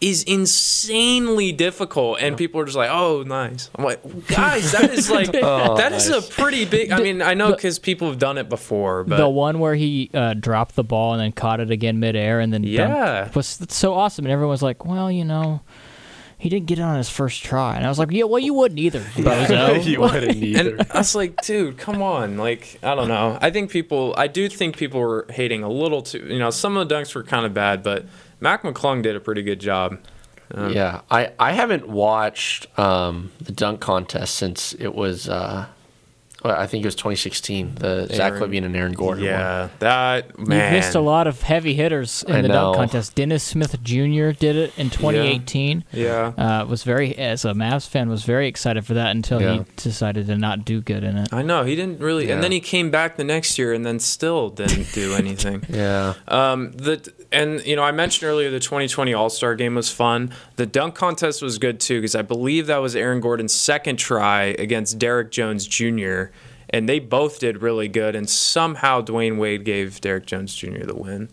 is 0.00 0.22
insanely 0.22 1.52
difficult, 1.52 2.18
and 2.20 2.36
people 2.36 2.60
are 2.60 2.64
just 2.64 2.76
like, 2.76 2.90
"Oh, 2.90 3.22
nice." 3.22 3.70
I'm 3.74 3.84
like, 3.84 4.00
guys, 4.28 4.72
that 4.72 4.90
is 4.90 5.10
like 5.18 5.30
Oh, 5.34 5.76
that 5.76 5.92
is 5.92 6.08
nice. 6.08 6.28
a 6.28 6.32
pretty 6.32 6.64
big. 6.64 6.90
I 6.92 7.00
mean, 7.00 7.20
I 7.22 7.34
know 7.34 7.50
because 7.52 7.78
people 7.78 8.08
have 8.08 8.18
done 8.18 8.38
it 8.38 8.48
before, 8.48 9.04
but 9.04 9.16
the 9.18 9.28
one 9.28 9.58
where 9.58 9.74
he 9.74 10.10
uh, 10.14 10.34
dropped 10.34 10.74
the 10.76 10.84
ball 10.84 11.12
and 11.12 11.20
then 11.20 11.32
caught 11.32 11.60
it 11.60 11.70
again 11.70 12.00
midair 12.00 12.40
and 12.40 12.52
then 12.52 12.62
dunked 12.62 12.70
Yeah. 12.72 13.30
was 13.34 13.60
so 13.68 13.94
awesome 13.94 14.24
and 14.24 14.32
everyone 14.32 14.50
was 14.50 14.62
like, 14.62 14.84
well, 14.84 15.10
you 15.10 15.24
know, 15.24 15.60
he 16.38 16.48
didn't 16.48 16.66
get 16.66 16.78
it 16.78 16.82
on 16.82 16.96
his 16.96 17.10
first 17.10 17.42
try 17.44 17.76
and 17.76 17.84
I 17.84 17.88
was 17.90 17.98
like, 17.98 18.10
yeah, 18.10 18.24
well, 18.24 18.38
you 18.38 18.54
wouldn't 18.54 18.80
either, 18.80 19.00
bozo. 19.16 19.84
you 19.90 20.00
wouldn't 20.00 20.36
either. 20.36 20.76
And 20.76 20.86
I 20.92 20.98
was 20.98 21.14
like, 21.14 21.40
dude, 21.42 21.76
come 21.76 22.00
on. 22.02 22.38
Like, 22.38 22.78
I 22.82 22.94
don't 22.94 23.08
know. 23.08 23.38
I 23.40 23.50
think 23.50 23.70
people, 23.70 24.14
I 24.16 24.26
do 24.28 24.48
think 24.48 24.76
people 24.78 25.00
were 25.00 25.26
hating 25.30 25.62
a 25.62 25.68
little 25.68 26.00
too. 26.02 26.26
You 26.26 26.38
know, 26.38 26.50
some 26.50 26.76
of 26.76 26.88
the 26.88 26.94
dunks 26.94 27.14
were 27.14 27.22
kind 27.22 27.44
of 27.44 27.52
bad, 27.52 27.82
but 27.82 28.06
Mac 28.40 28.62
McClung 28.62 29.02
did 29.02 29.16
a 29.16 29.20
pretty 29.20 29.42
good 29.42 29.60
job. 29.60 29.98
Um, 30.52 30.72
yeah, 30.72 31.02
I, 31.10 31.32
I 31.38 31.52
haven't 31.52 31.88
watched 31.88 32.66
um, 32.78 33.30
the 33.40 33.52
dunk 33.52 33.80
contest 33.80 34.34
since 34.34 34.72
it 34.74 34.94
was. 34.94 35.28
Uh, 35.28 35.66
well, 36.42 36.54
I 36.58 36.66
think 36.66 36.84
it 36.84 36.86
was 36.86 36.94
2016. 36.94 37.74
The 37.76 38.06
Zach 38.06 38.32
Aaron- 38.32 38.42
LaVine 38.50 38.64
and 38.64 38.76
Aaron 38.76 38.92
Gordon. 38.92 39.24
Yeah, 39.24 39.68
that 39.80 40.38
man. 40.38 40.72
You've 40.72 40.80
missed 40.80 40.94
a 40.94 41.00
lot 41.00 41.26
of 41.26 41.42
heavy 41.42 41.74
hitters 41.74 42.22
in 42.26 42.36
I 42.36 42.40
the 42.42 42.48
dunk 42.48 42.76
contest. 42.76 43.14
Dennis 43.14 43.42
Smith 43.44 43.82
Jr. 43.82 44.30
did 44.30 44.56
it 44.56 44.72
in 44.78 44.90
2018. 44.90 45.84
Yeah. 45.92 46.32
Uh, 46.38 46.66
was 46.66 46.82
very 46.82 47.16
as 47.18 47.44
a 47.44 47.52
Mavs 47.52 47.88
fan 47.88 48.08
was 48.08 48.24
very 48.24 48.48
excited 48.48 48.86
for 48.86 48.94
that 48.94 49.10
until 49.10 49.40
Yeah. 49.40 49.54
he 49.54 49.64
decided 49.76 50.26
to 50.28 50.36
not 50.36 50.64
do 50.64 50.80
good 50.80 51.04
in 51.04 51.16
it. 51.18 51.32
I 51.32 51.42
know 51.42 51.64
he 51.64 51.76
didn't 51.76 52.00
really, 52.00 52.28
Yeah. 52.28 52.34
and 52.34 52.42
then 52.44 52.52
he 52.52 52.60
came 52.60 52.90
back 52.90 53.16
the 53.16 53.24
next 53.24 53.58
year 53.58 53.72
and 53.72 53.84
then 53.84 53.98
still 53.98 54.48
didn't 54.50 54.92
do 54.92 55.14
anything. 55.18 55.64
Yeah. 55.68 56.14
Um, 56.28 56.72
the 56.72 57.12
and 57.32 57.64
you 57.66 57.76
know 57.76 57.82
I 57.82 57.92
mentioned 57.92 58.28
earlier 58.28 58.50
the 58.50 58.60
2020 58.60 59.12
All 59.14 59.30
Star 59.30 59.54
Game 59.54 59.74
was 59.74 59.90
fun. 59.90 60.32
The 60.56 60.66
dunk 60.66 60.94
contest 60.94 61.42
was 61.42 61.58
good 61.58 61.80
too 61.80 62.00
because 62.00 62.14
I 62.14 62.22
believe 62.22 62.66
that 62.66 62.78
was 62.78 62.96
Aaron 62.96 63.20
Gordon's 63.20 63.52
second 63.52 63.96
try 63.96 64.54
against 64.58 64.98
Derrick 64.98 65.30
Jones 65.30 65.66
Jr. 65.66 66.24
and 66.70 66.88
they 66.88 66.98
both 66.98 67.38
did 67.40 67.62
really 67.62 67.88
good. 67.88 68.14
And 68.14 68.28
somehow 68.28 69.02
Dwyane 69.02 69.38
Wade 69.38 69.64
gave 69.64 70.00
Derrick 70.00 70.26
Jones 70.26 70.54
Jr. 70.54 70.84
the 70.86 70.94
win. 70.96 71.28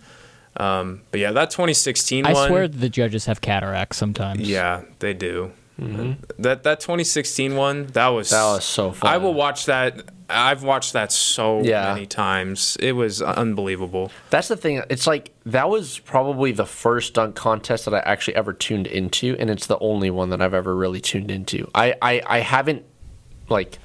Um, 0.58 1.02
but 1.12 1.20
yeah, 1.20 1.32
that 1.34 1.52
2016 1.52 2.26
I 2.26 2.34
one. 2.34 2.48
swear 2.50 2.68
the 2.68 2.90
judges 2.90 3.26
have 3.26 3.42
cataracts 3.42 3.98
sometimes. 3.98 4.42
Yeah, 4.50 4.82
they 5.00 5.14
do. 5.14 5.52
That 5.80 6.64
that 6.64 6.80
2016 6.80 7.56
one, 7.56 7.86
that 7.88 8.08
was 8.08 8.32
That 8.32 8.44
was 8.46 8.66
so 8.66 8.92
fun. 8.92 9.14
I 9.14 9.18
will 9.18 9.36
watch 9.36 9.68
that. 9.68 10.10
I've 10.28 10.64
watched 10.64 10.94
that 10.94 11.12
so 11.12 11.62
Yeah. 11.62 11.94
many 11.94 12.08
times. 12.08 12.78
It 12.80 12.94
was 12.94 13.22
unbelievable. 13.22 14.12
That's 14.32 14.48
the 14.48 14.58
thing. 14.58 14.82
It's 14.90 15.06
like 15.06 15.34
that 15.46 15.70
was 15.70 16.00
probably 16.00 16.52
the 16.52 16.66
first 16.66 17.14
dunk 17.14 17.36
contest 17.36 17.86
that 17.86 17.94
I 17.94 18.00
actually 18.00 18.36
ever 18.36 18.54
tuned 18.54 18.88
into, 18.88 19.36
and 19.40 19.52
it's 19.52 19.68
the 19.68 19.78
only 19.78 20.10
one 20.10 20.32
that 20.32 20.42
I've 20.42 20.56
ever 20.56 20.76
really 20.76 21.00
tuned 21.00 21.30
into. 21.30 21.70
I, 21.76 21.94
I, 22.02 22.22
I 22.26 22.40
haven't 22.40 22.84
like 23.48 23.78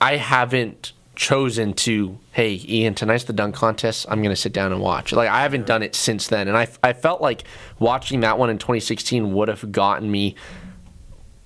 I 0.00 0.16
haven't 0.16 0.92
chosen 1.16 1.74
to 1.74 2.18
hey 2.32 2.58
Ian 2.66 2.94
tonight's 2.94 3.24
the 3.24 3.34
dunk 3.34 3.54
contest 3.54 4.06
I'm 4.08 4.22
gonna 4.22 4.36
sit 4.36 4.54
down 4.54 4.72
and 4.72 4.80
watch 4.80 5.12
like 5.12 5.28
I 5.28 5.42
haven't 5.42 5.66
done 5.66 5.82
it 5.82 5.94
since 5.94 6.28
then 6.28 6.48
and 6.48 6.56
I, 6.56 6.66
I 6.82 6.94
felt 6.94 7.20
like 7.20 7.44
watching 7.78 8.20
that 8.20 8.38
one 8.38 8.48
in 8.48 8.56
2016 8.56 9.34
would 9.34 9.48
have 9.48 9.70
gotten 9.70 10.10
me 10.10 10.34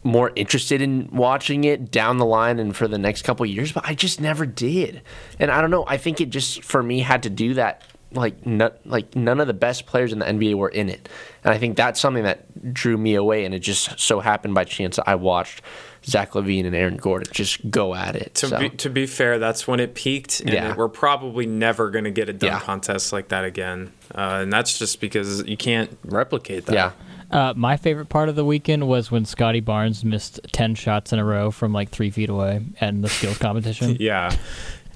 more 0.04 0.30
interested 0.36 0.82
in 0.82 1.08
watching 1.10 1.64
it 1.64 1.90
down 1.90 2.18
the 2.18 2.26
line 2.26 2.58
and 2.58 2.76
for 2.76 2.86
the 2.86 2.98
next 2.98 3.22
couple 3.22 3.44
years, 3.46 3.72
but 3.72 3.84
I 3.86 3.94
just 3.94 4.20
never 4.20 4.44
did. 4.44 5.00
And 5.38 5.50
I 5.50 5.62
don't 5.62 5.70
know. 5.70 5.84
I 5.88 5.96
think 5.96 6.20
it 6.20 6.28
just 6.28 6.62
for 6.62 6.82
me 6.82 7.00
had 7.00 7.22
to 7.24 7.30
do 7.30 7.54
that. 7.54 7.82
Like, 8.12 8.46
no, 8.46 8.70
like 8.84 9.16
none 9.16 9.40
of 9.40 9.48
the 9.48 9.54
best 9.54 9.86
players 9.86 10.12
in 10.12 10.20
the 10.20 10.26
NBA 10.26 10.54
were 10.54 10.68
in 10.68 10.88
it, 10.88 11.08
and 11.42 11.52
I 11.52 11.58
think 11.58 11.76
that's 11.76 11.98
something 11.98 12.22
that 12.22 12.72
drew 12.72 12.96
me 12.96 13.16
away. 13.16 13.44
And 13.44 13.52
it 13.52 13.58
just 13.58 13.98
so 13.98 14.20
happened 14.20 14.54
by 14.54 14.62
chance 14.62 14.96
that 14.96 15.08
I 15.08 15.16
watched 15.16 15.62
Zach 16.04 16.32
LaVine 16.32 16.66
and 16.66 16.74
Aaron 16.74 16.96
Gordon 16.96 17.32
just 17.32 17.70
go 17.70 17.94
at 17.94 18.14
it. 18.16 18.34
To 18.36 18.48
so. 18.48 18.58
be 18.58 18.68
to 18.70 18.90
be 18.90 19.06
fair, 19.06 19.38
that's 19.38 19.66
when 19.66 19.80
it 19.80 19.94
peaked, 19.94 20.40
and 20.40 20.50
Yeah. 20.50 20.70
it- 20.72 20.76
we're 20.76 20.88
probably 20.88 21.46
never 21.46 21.90
going 21.90 22.04
to 22.04 22.10
get 22.10 22.28
a 22.28 22.32
dunk 22.32 22.52
Yeah. 22.52 22.60
contest 22.60 23.12
like 23.12 23.28
that 23.28 23.44
again. 23.44 23.92
Uh, 24.14 24.40
and 24.42 24.52
that's 24.52 24.78
just 24.78 25.00
because 25.00 25.42
you 25.46 25.56
can't 25.56 25.96
replicate 26.04 26.66
that. 26.66 26.74
yeah, 26.74 26.90
Uh, 27.30 27.52
my 27.56 27.76
favorite 27.76 28.08
part 28.10 28.28
of 28.28 28.36
the 28.36 28.44
weekend 28.44 28.86
was 28.86 29.10
when 29.10 29.24
Scottie 29.24 29.60
Barnes 29.60 30.04
missed 30.04 30.40
ten 30.52 30.74
shots 30.74 31.12
in 31.12 31.18
a 31.18 31.24
row 31.24 31.50
from 31.50 31.72
like 31.72 31.88
three 31.90 32.10
feet 32.10 32.28
away 32.28 32.60
in 32.80 33.00
the 33.00 33.08
skills 33.08 33.38
competition. 33.38 33.96
Yeah. 34.00 34.30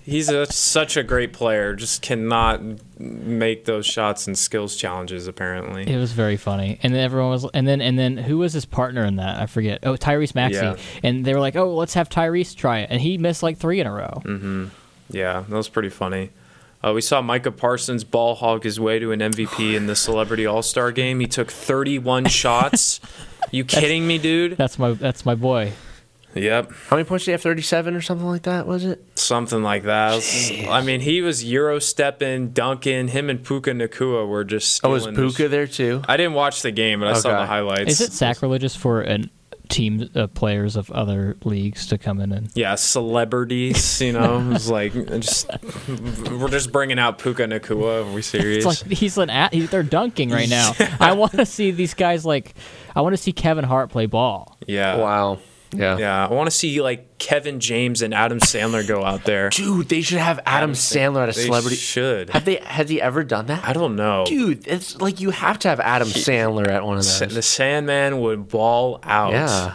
He's 0.08 0.28
a, 0.30 0.46
such 0.52 0.96
a 0.96 1.02
great 1.02 1.32
player. 1.32 1.74
Just 1.74 2.02
cannot 2.02 2.60
make 2.98 3.64
those 3.66 3.84
shots 3.86 4.26
and 4.26 4.36
skills 4.38 4.74
challenges. 4.76 5.26
Apparently, 5.26 5.86
It 5.86 5.98
was 5.98 6.12
very 6.12 6.36
funny, 6.36 6.78
and 6.82 6.94
then 6.94 7.02
everyone 7.04 7.30
was, 7.30 7.46
and 7.52 7.66
then 7.68 7.80
and 7.80 7.98
then 7.98 8.16
who 8.16 8.38
was 8.38 8.52
his 8.52 8.64
partner 8.64 9.04
in 9.04 9.16
that? 9.16 9.40
I 9.40 9.46
forget. 9.46 9.80
Oh, 9.82 9.94
Tyrese 9.94 10.34
Maxey, 10.34 10.60
Yeah. 10.60 10.76
and 11.02 11.24
they 11.24 11.34
were 11.34 11.40
like, 11.40 11.56
"Oh, 11.56 11.74
let's 11.74 11.94
have 11.94 12.08
Tyrese 12.08 12.54
try 12.56 12.78
it," 12.80 12.88
and 12.90 13.00
he 13.00 13.18
missed 13.18 13.42
like 13.42 13.58
three 13.58 13.80
in 13.80 13.86
a 13.86 13.92
row. 13.92 14.22
Mm-hmm. 14.24 14.66
Yeah, 15.10 15.44
that 15.48 15.56
was 15.56 15.68
pretty 15.68 15.90
funny. 15.90 16.30
Uh, 16.82 16.92
we 16.94 17.00
saw 17.00 17.20
Micah 17.20 17.50
Parsons 17.50 18.04
ball 18.04 18.36
hog 18.36 18.62
his 18.62 18.78
way 18.78 18.98
to 19.00 19.10
an 19.10 19.18
MVP 19.20 19.74
in 19.74 19.86
the 19.88 19.96
Celebrity 19.96 20.46
All 20.46 20.62
Star 20.62 20.92
game. 20.92 21.18
He 21.20 21.26
took 21.26 21.50
31 21.50 22.24
shots. 22.28 23.00
You 23.50 23.64
kidding 23.64 24.06
me, 24.06 24.18
dude? 24.18 24.56
That's 24.56 24.78
my 24.78 24.92
that's 24.92 25.26
my 25.26 25.34
boy. 25.34 25.72
Yep. 26.34 26.72
How 26.88 26.96
many 26.96 27.06
points 27.06 27.24
did 27.24 27.30
he 27.30 27.32
have? 27.32 27.42
37 27.42 27.94
or 27.94 28.00
something 28.00 28.26
like 28.26 28.42
that, 28.42 28.66
was 28.66 28.84
it? 28.84 29.04
Something 29.18 29.62
like 29.62 29.84
that. 29.84 30.22
I 30.68 30.82
mean, 30.82 31.00
he 31.00 31.20
was 31.22 31.42
Euro 31.44 31.78
stepping, 31.78 32.50
dunking. 32.50 33.08
Him 33.08 33.30
and 33.30 33.42
Puka 33.44 33.70
Nacua 33.72 34.28
were 34.28 34.44
just. 34.44 34.84
Oh, 34.84 34.90
was 34.90 35.06
Puka 35.06 35.48
this- 35.48 35.50
there 35.50 35.66
too? 35.66 36.02
I 36.06 36.16
didn't 36.16 36.34
watch 36.34 36.62
the 36.62 36.70
game, 36.70 37.00
but 37.00 37.08
I 37.08 37.12
saw 37.14 37.40
the 37.40 37.46
highlights. 37.46 37.90
Is 37.92 38.00
it 38.00 38.12
sacrilegious 38.12 38.76
for 38.76 39.00
an 39.00 39.30
team 39.68 40.08
of 40.14 40.32
players 40.34 40.76
of 40.76 40.90
other 40.92 41.36
leagues 41.44 41.86
to 41.88 41.98
come 41.98 42.20
in 42.20 42.32
and 42.32 42.50
Yeah, 42.54 42.74
celebrities. 42.76 44.00
You 44.00 44.12
know, 44.12 44.50
it's 44.54 44.68
like 44.68 44.92
just 45.20 45.50
we're 46.30 46.48
just 46.48 46.72
bringing 46.72 46.98
out 46.98 47.18
Puka 47.18 47.44
Nacua. 47.44 48.06
Are 48.08 48.12
we 48.12 48.22
serious? 48.22 48.64
It's 48.64 48.82
like 48.82 48.92
he's 48.92 49.18
an 49.18 49.30
at, 49.30 49.52
he, 49.52 49.66
they're 49.66 49.82
dunking 49.82 50.30
right 50.30 50.48
now. 50.48 50.72
I 51.00 51.12
want 51.12 51.32
to 51.32 51.46
see 51.46 51.70
these 51.70 51.94
guys 51.94 52.24
like 52.24 52.54
I 52.94 53.00
want 53.02 53.12
to 53.14 53.22
see 53.22 53.32
Kevin 53.32 53.64
Hart 53.64 53.90
play 53.90 54.06
ball. 54.06 54.56
yeah. 54.66 54.96
Wow. 54.96 55.38
Yeah. 55.72 55.98
Yeah, 55.98 56.26
I 56.28 56.32
want 56.32 56.46
to 56.46 56.50
see 56.56 56.80
like 56.80 57.18
Kevin 57.18 57.60
James 57.60 58.00
and 58.02 58.14
Adam 58.14 58.40
Sandler 58.40 58.86
go 58.86 59.04
out 59.04 59.24
there. 59.24 59.50
Dude, 59.50 59.88
they 59.88 60.00
should 60.00 60.18
have 60.18 60.40
Adam 60.46 60.72
Sandler 60.72 61.24
at 61.24 61.28
a 61.28 61.32
They 61.38 61.44
celebrity. 61.44 61.76
should. 61.76 62.30
Have 62.30 62.44
they? 62.44 62.56
Has 62.56 62.88
he 62.88 63.00
ever 63.02 63.22
done 63.24 63.46
that? 63.46 63.64
I 63.64 63.72
don't 63.74 63.94
know. 63.96 64.24
Dude, 64.26 64.66
it's 64.66 65.00
like 65.00 65.20
you 65.20 65.30
have 65.30 65.58
to 65.60 65.68
have 65.68 65.80
Adam 65.80 66.08
Sandler 66.08 66.68
at 66.68 66.84
one 66.86 66.96
of 66.96 67.04
Sa- 67.04 67.26
those. 67.26 67.34
The 67.34 67.42
Sandman 67.42 68.20
would 68.20 68.48
ball 68.48 69.00
out. 69.02 69.32
Yeah. 69.32 69.74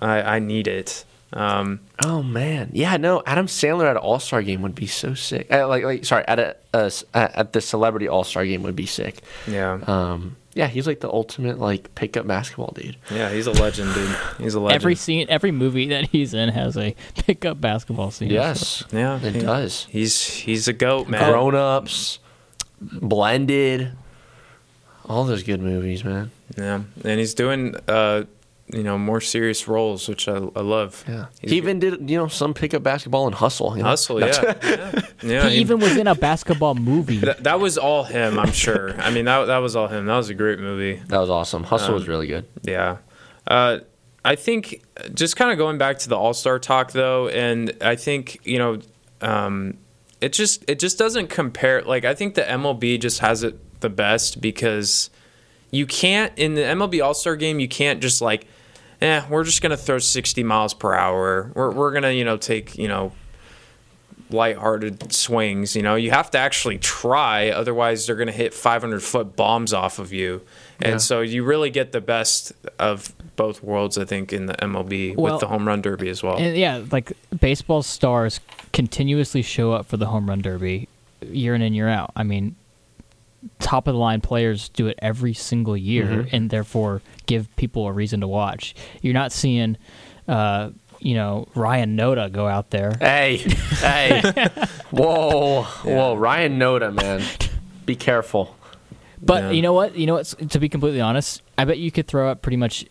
I, 0.00 0.36
I 0.36 0.38
need 0.38 0.66
it. 0.66 1.04
Um, 1.32 1.80
Oh 2.04 2.22
man, 2.22 2.70
yeah, 2.72 2.96
no, 2.96 3.22
Adam 3.26 3.46
Sandler 3.46 3.84
at 3.86 3.92
an 3.92 3.96
All 3.96 4.20
Star 4.20 4.40
game 4.42 4.62
would 4.62 4.74
be 4.76 4.86
so 4.86 5.14
sick. 5.14 5.52
Uh, 5.52 5.66
like, 5.66 5.82
like, 5.82 6.04
sorry, 6.04 6.24
at 6.28 6.38
a 6.38 6.56
uh, 6.72 6.90
at 7.12 7.34
at 7.36 7.52
the 7.52 7.60
Celebrity 7.60 8.06
All 8.08 8.22
Star 8.24 8.44
game 8.46 8.62
would 8.62 8.76
be 8.76 8.86
sick. 8.86 9.18
yeah. 9.48 9.80
Um, 9.86 10.36
yeah, 10.54 10.68
he's 10.68 10.86
like 10.86 11.00
the 11.00 11.10
ultimate 11.10 11.58
like 11.58 11.94
pickup 11.94 12.26
basketball 12.26 12.72
dude. 12.74 12.96
Yeah, 13.10 13.30
he's 13.30 13.46
a 13.46 13.52
legend, 13.52 13.92
dude. 13.94 14.16
He's 14.38 14.54
a 14.54 14.60
legend. 14.60 14.82
Every 14.82 14.94
scene, 14.94 15.26
every 15.28 15.50
movie 15.50 15.88
that 15.88 16.08
he's 16.08 16.32
in 16.34 16.48
has 16.50 16.76
a 16.76 16.94
pickup 17.16 17.60
basketball 17.60 18.10
scene. 18.10 18.30
Yes, 18.30 18.84
yeah, 18.92 19.20
it 19.22 19.34
he- 19.34 19.40
does. 19.42 19.86
He's 19.90 20.24
he's 20.26 20.68
a 20.68 20.72
goat, 20.72 21.08
man. 21.08 21.28
Grown 21.30 21.54
ups, 21.54 22.18
blended, 22.80 23.92
all 25.06 25.24
those 25.24 25.42
good 25.42 25.60
movies, 25.60 26.04
man. 26.04 26.30
Yeah, 26.56 26.82
and 27.04 27.18
he's 27.18 27.34
doing 27.34 27.74
uh, 27.88 28.24
you 28.72 28.82
know, 28.82 28.96
more 28.96 29.20
serious 29.20 29.68
roles, 29.68 30.08
which 30.08 30.26
I, 30.26 30.36
I 30.36 30.60
love. 30.60 31.04
Yeah, 31.06 31.26
He's 31.40 31.50
he 31.50 31.56
even 31.58 31.78
did 31.80 32.08
you 32.08 32.16
know 32.16 32.28
some 32.28 32.54
pickup 32.54 32.82
basketball 32.82 33.26
and 33.26 33.34
hustle. 33.34 33.76
You 33.76 33.82
know? 33.82 33.90
Hustle, 33.90 34.20
yeah. 34.26 34.54
yeah. 34.62 35.00
yeah. 35.22 35.48
he 35.48 35.58
even 35.58 35.78
was 35.80 35.96
in 35.96 36.06
a 36.06 36.14
basketball 36.14 36.74
movie. 36.74 37.18
That, 37.18 37.44
that 37.44 37.60
was 37.60 37.76
all 37.76 38.04
him, 38.04 38.38
I'm 38.38 38.52
sure. 38.52 38.98
I 39.00 39.10
mean, 39.10 39.26
that 39.26 39.46
that 39.46 39.58
was 39.58 39.76
all 39.76 39.88
him. 39.88 40.06
That 40.06 40.16
was 40.16 40.30
a 40.30 40.34
great 40.34 40.58
movie. 40.58 41.02
That 41.08 41.18
was 41.18 41.30
awesome. 41.30 41.64
Hustle 41.64 41.88
Um, 41.88 41.94
was 41.94 42.08
really 42.08 42.26
good. 42.26 42.46
Yeah. 42.62 42.98
Uh, 43.46 43.80
I 44.24 44.36
think 44.36 44.82
just 45.12 45.36
kind 45.36 45.52
of 45.52 45.58
going 45.58 45.76
back 45.76 45.98
to 45.98 46.08
the 46.08 46.16
All 46.16 46.32
Star 46.32 46.58
talk 46.58 46.92
though, 46.92 47.28
and 47.28 47.76
I 47.82 47.96
think 47.96 48.38
you 48.44 48.58
know, 48.58 48.78
um, 49.20 49.76
it 50.22 50.32
just 50.32 50.64
it 50.68 50.78
just 50.78 50.98
doesn't 50.98 51.28
compare. 51.28 51.82
Like 51.82 52.06
I 52.06 52.14
think 52.14 52.34
the 52.34 52.42
MLB 52.42 52.98
just 53.00 53.20
has 53.20 53.42
it 53.42 53.80
the 53.80 53.90
best 53.90 54.40
because 54.40 55.10
you 55.70 55.84
can't 55.84 56.32
in 56.38 56.54
the 56.54 56.62
MLB 56.62 57.04
All 57.04 57.12
Star 57.12 57.36
game 57.36 57.60
you 57.60 57.68
can't 57.68 58.00
just 58.00 58.22
like, 58.22 58.46
eh, 59.04 59.22
we're 59.28 59.44
just 59.44 59.60
gonna 59.62 59.76
throw 59.76 59.98
sixty 59.98 60.42
miles 60.42 60.74
per 60.74 60.94
hour. 60.94 61.50
We're 61.54 61.70
we're 61.70 61.92
gonna 61.92 62.10
you 62.12 62.24
know 62.24 62.36
take 62.36 62.76
you 62.76 62.88
know 62.88 63.12
lighthearted 64.30 65.12
swings. 65.12 65.76
You 65.76 65.82
know, 65.82 65.94
you 65.94 66.10
have 66.10 66.30
to 66.32 66.38
actually 66.38 66.78
try, 66.78 67.50
otherwise 67.50 68.06
they're 68.06 68.16
going 68.16 68.26
to 68.26 68.32
hit 68.32 68.54
500 68.54 69.00
foot 69.02 69.36
bombs 69.36 69.72
off 69.72 69.98
of 69.98 70.12
you. 70.12 70.40
And 70.80 70.92
Yeah. 70.94 70.98
so 70.98 71.20
you 71.20 71.44
really 71.44 71.70
get 71.70 71.92
the 71.92 72.00
best 72.00 72.52
of 72.78 73.12
both 73.36 73.62
worlds, 73.62 73.96
I 73.98 74.04
think, 74.06 74.32
in 74.32 74.46
the 74.46 74.54
MLB 74.54 75.14
Well- 75.14 75.34
with 75.34 75.40
the 75.40 75.46
home 75.46 75.68
run 75.68 75.82
derby 75.82 76.08
as 76.08 76.22
well. 76.22 76.36
And 76.36 76.56
yeah, 76.56 76.82
like 76.90 77.12
baseball 77.38 77.82
stars 77.82 78.40
continuously 78.72 79.42
show 79.42 79.72
up 79.72 79.86
for 79.86 79.98
the 79.98 80.06
home 80.06 80.28
run 80.28 80.40
derby 80.40 80.88
year 81.22 81.54
in 81.54 81.62
and 81.62 81.74
year 81.76 81.88
out. 81.88 82.10
I 82.16 82.22
mean, 82.24 82.56
top 83.58 83.86
of 83.88 83.94
the 83.94 83.98
line 84.00 84.20
players 84.20 84.68
do 84.70 84.86
it 84.86 84.98
every 85.02 85.34
single 85.34 85.76
year 85.76 86.06
Mhm. 86.06 86.28
and 86.32 86.50
therefore 86.50 87.02
give 87.26 87.54
people 87.56 87.86
a 87.86 87.92
reason 87.92 88.20
to 88.20 88.28
watch. 88.28 88.74
You're 89.02 89.14
not 89.14 89.32
seeing 89.32 89.76
uh, 90.28 90.70
you 91.00 91.14
know, 91.14 91.46
Ryan 91.54 91.98
Noda 91.98 92.32
go 92.32 92.46
out 92.46 92.70
there. 92.70 92.94
Hey, 92.98 93.36
hey, 93.36 94.22
whoa, 94.90 95.62
whoa, 95.84 96.14
Ryan 96.14 96.58
Noda, 96.58 96.94
man, 96.94 97.22
be 97.84 97.94
careful. 97.94 98.56
But 99.20 99.42
Yeah. 99.42 99.50
you 99.50 99.60
know 99.62 99.74
what? 99.74 99.96
You 99.96 100.06
know 100.06 100.14
what? 100.14 100.26
To 100.50 100.58
be 100.58 100.68
completely 100.70 101.02
honest, 101.02 101.42
I 101.58 101.66
bet 101.66 101.76
you 101.78 101.90
could 101.90 102.06
throw 102.06 102.30
up 102.30 102.40
pretty 102.40 102.56
much 102.56 102.86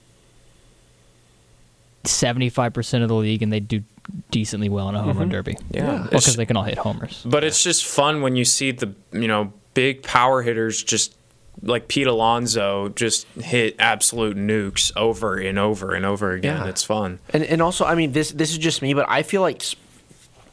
seventy-five 2.04 2.74
percent 2.74 3.04
of 3.04 3.10
the 3.10 3.16
league, 3.16 3.42
and 3.42 3.52
they 3.52 3.60
do 3.60 3.84
decently 4.32 4.68
well 4.70 4.90
in 4.90 4.96
a 4.96 5.02
home 5.02 5.18
run 5.18 5.30
Mhm. 5.30 5.32
derby. 5.32 5.58
Yeah. 5.72 6.04
because 6.12 6.36
they 6.36 6.46
can 6.46 6.58
all 6.58 6.64
hit 6.64 6.78
homers. 6.78 7.22
But 7.26 7.44
it's 7.44 7.64
just 7.64 7.86
fun 7.86 8.22
when 8.22 8.36
you 8.36 8.46
see 8.46 8.72
the 8.72 8.94
you 9.14 9.28
know 9.28 9.54
big 9.74 10.04
power 10.04 10.42
hitters 10.42 10.84
just 10.84 11.16
like 11.62 11.88
Pete 11.88 12.08
Alonso 12.08 12.90
just 12.90 13.28
hit 13.40 13.76
absolute 13.80 14.36
nukes 14.36 14.92
over 14.96 15.38
and 15.38 15.60
over 15.60 15.94
and 15.94 16.06
over 16.06 16.32
again. 16.32 16.58
Yeah. 16.58 16.70
It's 16.70 16.84
fun. 16.84 17.20
And 17.30 17.44
and 17.44 17.62
also, 17.62 17.86
I 17.86 17.96
mean, 17.96 18.12
this 18.12 18.32
this 18.32 18.52
is 18.52 18.58
just 18.58 18.82
me, 18.82 18.94
but 18.94 19.06
I 19.08 19.24
feel 19.24 19.42
like, 19.42 19.64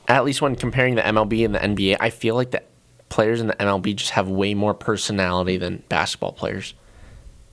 at 0.09 0.25
least 0.25 0.43
when 0.43 0.57
comparing 0.57 0.95
the 0.95 1.03
MLB 1.03 1.45
and 1.45 1.55
the 1.55 1.59
NBA, 1.59 1.97
I 2.01 2.11
feel 2.11 2.35
like 2.35 2.51
the 2.51 2.63
players 3.09 3.41
in 3.41 3.49
the 3.49 3.57
MLB 3.57 3.97
just 3.97 4.13
have 4.13 4.29
way 4.29 4.55
more 4.55 4.75
personality 4.75 5.57
than 5.57 5.83
basketball 5.89 6.33
players. 6.33 6.75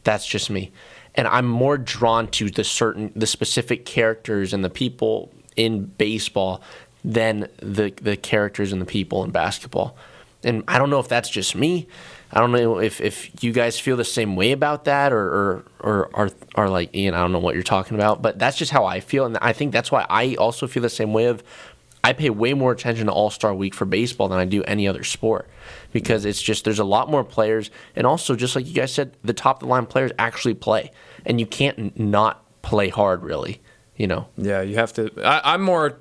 That's 0.03 0.25
just 0.25 0.49
me, 0.49 0.71
and 1.15 1.27
I'm 1.27 1.47
more 1.47 1.77
drawn 1.77 2.27
to 2.31 2.49
the 2.49 2.63
certain 2.63 3.11
the 3.15 3.27
specific 3.27 3.85
characters 3.85 4.53
and 4.53 4.63
the 4.63 4.69
people 4.69 5.31
in 5.55 5.85
baseball 5.85 6.61
than 7.03 7.47
the 7.61 7.93
the 8.01 8.17
characters 8.17 8.71
and 8.71 8.81
the 8.81 8.85
people 8.85 9.23
in 9.23 9.31
basketball. 9.31 9.97
And 10.43 10.63
I 10.67 10.77
don't 10.77 10.89
know 10.89 10.99
if 10.99 11.07
that's 11.07 11.29
just 11.29 11.55
me. 11.55 11.87
I 12.31 12.39
don't 12.39 12.51
know 12.51 12.79
if, 12.79 12.99
if 12.99 13.43
you 13.43 13.53
guys 13.53 13.79
feel 13.79 13.95
the 13.95 14.03
same 14.03 14.35
way 14.35 14.51
about 14.51 14.85
that 14.85 15.13
or, 15.13 15.25
or, 15.25 15.65
or 15.79 16.09
are, 16.13 16.31
are 16.55 16.69
like, 16.69 16.93
Ian, 16.95 17.13
I 17.13 17.19
don't 17.19 17.31
know 17.31 17.39
what 17.39 17.55
you're 17.55 17.63
talking 17.63 17.95
about, 17.95 18.21
but 18.21 18.37
that's 18.37 18.57
just 18.57 18.71
how 18.71 18.85
I 18.85 18.99
feel. 18.99 19.25
And 19.25 19.37
I 19.41 19.53
think 19.53 19.71
that's 19.71 19.91
why 19.91 20.05
I 20.09 20.35
also 20.35 20.67
feel 20.67 20.83
the 20.83 20.89
same 20.89 21.13
way 21.13 21.25
of 21.25 21.41
I 22.03 22.13
pay 22.13 22.29
way 22.29 22.53
more 22.53 22.71
attention 22.71 23.07
to 23.07 23.11
All 23.11 23.29
Star 23.29 23.53
Week 23.53 23.73
for 23.73 23.85
baseball 23.85 24.29
than 24.29 24.39
I 24.39 24.45
do 24.45 24.63
any 24.63 24.87
other 24.87 25.03
sport 25.03 25.49
because 25.91 26.25
it's 26.25 26.41
just 26.41 26.63
there's 26.63 26.79
a 26.79 26.85
lot 26.85 27.09
more 27.09 27.23
players. 27.23 27.69
And 27.95 28.05
also, 28.05 28.35
just 28.35 28.55
like 28.55 28.65
you 28.65 28.73
guys 28.73 28.93
said, 28.93 29.17
the 29.23 29.33
top 29.33 29.57
of 29.57 29.59
the 29.61 29.65
line 29.67 29.85
players 29.85 30.11
actually 30.19 30.53
play. 30.53 30.91
And 31.25 31.39
you 31.39 31.45
can't 31.45 31.97
not 31.99 32.43
play 32.61 32.89
hard, 32.89 33.23
really, 33.23 33.61
you 33.95 34.07
know? 34.07 34.27
Yeah, 34.37 34.61
you 34.61 34.75
have 34.75 34.93
to. 34.93 35.11
I'm 35.21 35.61
more 35.61 35.99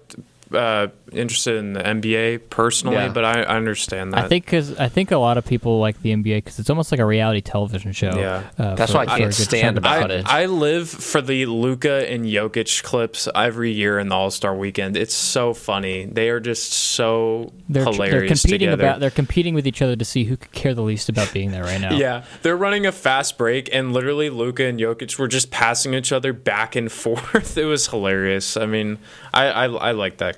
uh, 0.53 0.89
interested 1.13 1.57
in 1.57 1.73
the 1.73 1.81
NBA 1.83 2.51
personally, 2.51 2.97
Yeah. 2.97 3.09
but 3.09 3.25
I, 3.25 3.43
I 3.43 3.57
understand 3.57 4.13
that. 4.13 4.25
I 4.25 4.29
think 4.29 4.45
because 4.45 4.77
I 4.79 4.89
think 4.89 5.11
a 5.11 5.17
lot 5.17 5.39
of 5.39 5.45
people 5.45 5.81
like 5.81 6.01
the 6.03 6.11
NBA 6.13 6.37
because 6.39 6.59
it's 6.59 6.71
almost 6.71 6.93
like 6.93 7.01
a 7.01 7.05
reality 7.05 7.41
television 7.41 7.93
show. 7.93 8.17
Yeah. 8.17 8.43
uh, 8.59 8.75
That's 8.77 8.93
for- 8.93 8.99
why 8.99 9.05
I 9.05 9.07
for 9.07 9.19
can't 9.19 9.35
stand 9.35 9.79
about 9.79 10.11
it. 10.11 10.21
it. 10.21 10.27
I 10.27 10.47
live 10.47 10.89
for 10.89 11.21
the 11.21 11.47
Luka 11.47 12.09
and 12.11 12.25
Jokic 12.25 12.83
clips 12.85 13.29
every 13.35 13.73
year 13.73 13.99
in 13.99 14.09
the 14.09 14.15
All 14.15 14.31
Star 14.31 14.55
Weekend. 14.55 14.97
It's 14.97 15.15
so 15.15 15.53
funny. 15.55 16.05
They 16.07 16.29
are 16.31 16.41
just 16.41 16.73
so 16.73 17.53
They're, 17.69 17.85
they're 17.85 17.93
hilarious 17.93 18.43
competing 18.43 18.67
together. 18.71 18.83
about. 18.85 19.01
They're 19.01 19.11
competing 19.11 19.55
with 19.55 19.67
each 19.67 19.83
other 19.83 19.97
to 19.97 20.05
see 20.05 20.25
who 20.25 20.37
could 20.37 20.53
care 20.53 20.75
the 20.75 20.83
least 20.83 21.09
about 21.09 21.33
being 21.33 21.51
there 21.51 21.65
right 21.65 21.81
now. 21.81 21.97
Yeah, 21.97 22.25
they're 22.43 22.57
running 22.57 22.85
a 22.87 22.93
fast 22.93 23.39
break, 23.39 23.69
and 23.73 23.93
literally 23.93 24.29
Luka 24.31 24.65
and 24.65 24.79
Jokic 24.79 25.19
were 25.19 25.29
just 25.29 25.51
passing 25.51 25.95
each 25.95 26.13
other 26.13 26.33
back 26.33 26.77
and 26.77 26.91
forth. 27.07 27.57
It 27.57 27.65
was 27.65 27.87
hilarious. 27.89 28.57
I 28.57 28.67
mean, 28.67 28.99
I 29.33 29.47
I, 29.47 29.65
I 29.67 29.91
like 29.93 30.19
that 30.19 30.36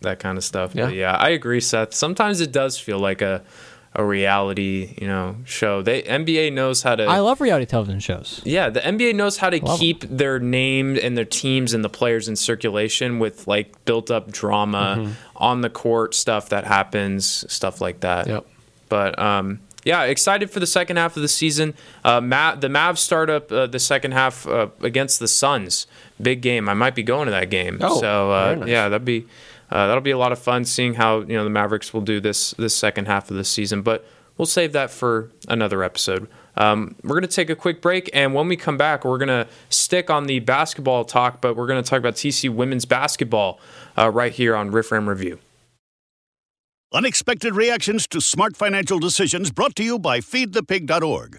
that 0.00 0.18
kind 0.18 0.38
of 0.38 0.44
stuff. 0.44 0.72
But 0.74 0.94
Yeah. 0.94 1.12
yeah, 1.12 1.16
I 1.16 1.30
agree, 1.30 1.60
Seth. 1.60 1.94
Sometimes 1.94 2.40
it 2.40 2.52
does 2.52 2.78
feel 2.78 2.98
like 2.98 3.22
a 3.22 3.42
a 3.92 4.04
reality, 4.04 4.94
you 5.00 5.06
know, 5.08 5.34
show. 5.44 5.82
They 5.82 6.02
NBA 6.02 6.52
knows 6.52 6.82
how 6.84 6.94
to. 6.94 7.02
I 7.06 7.18
love 7.18 7.40
reality 7.40 7.66
television 7.66 7.98
shows. 7.98 8.40
Yeah, 8.44 8.70
the 8.70 8.78
NBA 8.80 9.16
knows 9.16 9.38
how 9.38 9.50
to 9.50 9.58
Love 9.64 9.80
keep 9.80 10.02
their 10.08 10.38
name 10.38 10.96
and 11.02 11.18
their 11.18 11.24
teams 11.24 11.74
and 11.74 11.84
the 11.84 11.88
players 11.88 12.28
in 12.28 12.36
circulation 12.36 13.18
with 13.18 13.48
like 13.48 13.84
built 13.86 14.08
up 14.08 14.30
drama 14.30 14.94
Mhm. 14.96 15.12
on 15.34 15.62
the 15.62 15.70
court 15.70 16.14
stuff 16.14 16.50
that 16.50 16.64
happens, 16.64 17.44
stuff 17.52 17.80
like 17.80 17.98
that. 18.00 18.28
Yep. 18.28 18.46
But 18.88 19.18
um, 19.18 19.58
yeah, 19.84 20.04
excited 20.04 20.52
for 20.52 20.60
the 20.60 20.68
second 20.68 20.96
half 20.96 21.16
of 21.16 21.22
the 21.22 21.28
season. 21.28 21.74
Uh, 22.04 22.20
Ma- 22.20 22.54
the 22.54 22.68
Mavs 22.68 22.98
start 22.98 23.28
up 23.28 23.50
uh, 23.50 23.66
the 23.66 23.80
second 23.80 24.12
half 24.12 24.46
uh, 24.46 24.68
against 24.82 25.18
the 25.18 25.26
Suns. 25.26 25.88
Big 26.22 26.42
game. 26.42 26.68
I 26.68 26.74
might 26.74 26.94
be 26.94 27.02
going 27.02 27.26
to 27.26 27.32
that 27.32 27.50
game. 27.50 27.78
Oh, 27.80 28.00
so 28.00 28.32
uh, 28.32 28.44
very 28.46 28.60
nice. 28.60 28.68
yeah, 28.68 28.88
that'd 28.88 29.04
be 29.04 29.26
uh, 29.70 29.86
that'll 29.86 30.02
be 30.02 30.10
a 30.10 30.18
lot 30.18 30.32
of 30.32 30.38
fun 30.38 30.64
seeing 30.64 30.94
how 30.94 31.20
you 31.20 31.36
know 31.36 31.44
the 31.44 31.50
Mavericks 31.50 31.94
will 31.94 32.00
do 32.00 32.20
this 32.20 32.52
this 32.52 32.76
second 32.76 33.06
half 33.06 33.30
of 33.30 33.36
the 33.36 33.44
season. 33.44 33.82
But 33.82 34.04
we'll 34.36 34.46
save 34.46 34.72
that 34.72 34.90
for 34.90 35.30
another 35.48 35.82
episode. 35.82 36.28
Um, 36.56 36.96
we're 37.02 37.18
going 37.20 37.22
to 37.22 37.28
take 37.28 37.48
a 37.48 37.56
quick 37.56 37.80
break, 37.80 38.10
and 38.12 38.34
when 38.34 38.48
we 38.48 38.56
come 38.56 38.76
back, 38.76 39.04
we're 39.04 39.18
going 39.18 39.28
to 39.28 39.46
stick 39.68 40.10
on 40.10 40.26
the 40.26 40.40
basketball 40.40 41.04
talk, 41.04 41.40
but 41.40 41.56
we're 41.56 41.66
going 41.66 41.82
to 41.82 41.88
talk 41.88 41.98
about 41.98 42.14
TC 42.14 42.50
women's 42.50 42.84
basketball 42.84 43.60
uh, 43.96 44.10
right 44.10 44.32
here 44.32 44.56
on 44.56 44.70
Riff 44.70 44.90
Ram 44.92 45.08
Review. 45.08 45.38
Unexpected 46.92 47.54
reactions 47.54 48.08
to 48.08 48.20
smart 48.20 48.56
financial 48.56 48.98
decisions 48.98 49.52
brought 49.52 49.76
to 49.76 49.84
you 49.84 49.96
by 49.96 50.18
feedthepig.org. 50.18 51.38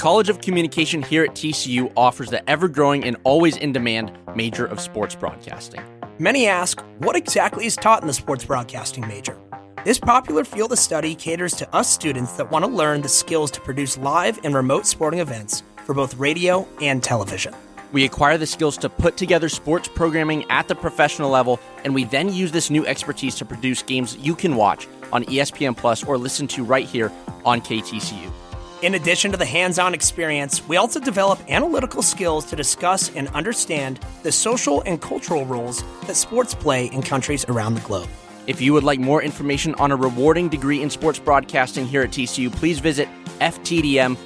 College 0.00 0.30
of 0.30 0.40
Communication 0.40 1.02
here 1.02 1.24
at 1.24 1.32
TCU 1.32 1.92
offers 1.94 2.30
the 2.30 2.48
ever 2.48 2.68
growing 2.68 3.04
and 3.04 3.18
always 3.22 3.58
in 3.58 3.70
demand 3.70 4.10
major 4.34 4.64
of 4.64 4.80
sports 4.80 5.14
broadcasting. 5.14 5.82
Many 6.18 6.46
ask, 6.46 6.80
what 7.00 7.16
exactly 7.16 7.66
is 7.66 7.76
taught 7.76 8.00
in 8.00 8.06
the 8.06 8.14
sports 8.14 8.42
broadcasting 8.42 9.06
major? 9.06 9.36
This 9.84 9.98
popular 9.98 10.42
field 10.44 10.72
of 10.72 10.78
study 10.78 11.14
caters 11.14 11.52
to 11.56 11.76
us 11.76 11.92
students 11.92 12.32
that 12.38 12.50
want 12.50 12.64
to 12.64 12.70
learn 12.70 13.02
the 13.02 13.10
skills 13.10 13.50
to 13.50 13.60
produce 13.60 13.98
live 13.98 14.40
and 14.42 14.54
remote 14.54 14.86
sporting 14.86 15.20
events 15.20 15.62
for 15.84 15.92
both 15.92 16.14
radio 16.14 16.66
and 16.80 17.02
television. 17.02 17.52
We 17.92 18.06
acquire 18.06 18.38
the 18.38 18.46
skills 18.46 18.78
to 18.78 18.88
put 18.88 19.18
together 19.18 19.50
sports 19.50 19.90
programming 19.94 20.50
at 20.50 20.66
the 20.66 20.76
professional 20.76 21.28
level, 21.28 21.60
and 21.84 21.94
we 21.94 22.04
then 22.04 22.32
use 22.32 22.52
this 22.52 22.70
new 22.70 22.86
expertise 22.86 23.34
to 23.34 23.44
produce 23.44 23.82
games 23.82 24.16
you 24.16 24.34
can 24.34 24.56
watch 24.56 24.88
on 25.12 25.24
ESPN 25.24 25.76
Plus 25.76 26.02
or 26.04 26.16
listen 26.16 26.48
to 26.48 26.64
right 26.64 26.86
here 26.86 27.12
on 27.44 27.60
KTCU. 27.60 28.32
In 28.82 28.94
addition 28.94 29.30
to 29.32 29.36
the 29.36 29.44
hands 29.44 29.78
on 29.78 29.92
experience, 29.92 30.66
we 30.66 30.78
also 30.78 31.00
develop 31.00 31.38
analytical 31.50 32.00
skills 32.00 32.46
to 32.46 32.56
discuss 32.56 33.14
and 33.14 33.28
understand 33.28 34.00
the 34.22 34.32
social 34.32 34.80
and 34.86 35.02
cultural 35.02 35.44
roles 35.44 35.84
that 36.06 36.16
sports 36.16 36.54
play 36.54 36.86
in 36.86 37.02
countries 37.02 37.44
around 37.50 37.74
the 37.74 37.82
globe. 37.82 38.08
If 38.46 38.62
you 38.62 38.72
would 38.72 38.82
like 38.82 38.98
more 38.98 39.22
information 39.22 39.74
on 39.74 39.92
a 39.92 39.96
rewarding 39.96 40.48
degree 40.48 40.80
in 40.80 40.88
sports 40.88 41.18
broadcasting 41.18 41.86
here 41.86 42.00
at 42.02 42.10
TCU, 42.10 42.50
please 42.50 42.78
visit 42.78 43.06
ftdm.tcu.edu. 43.40 44.16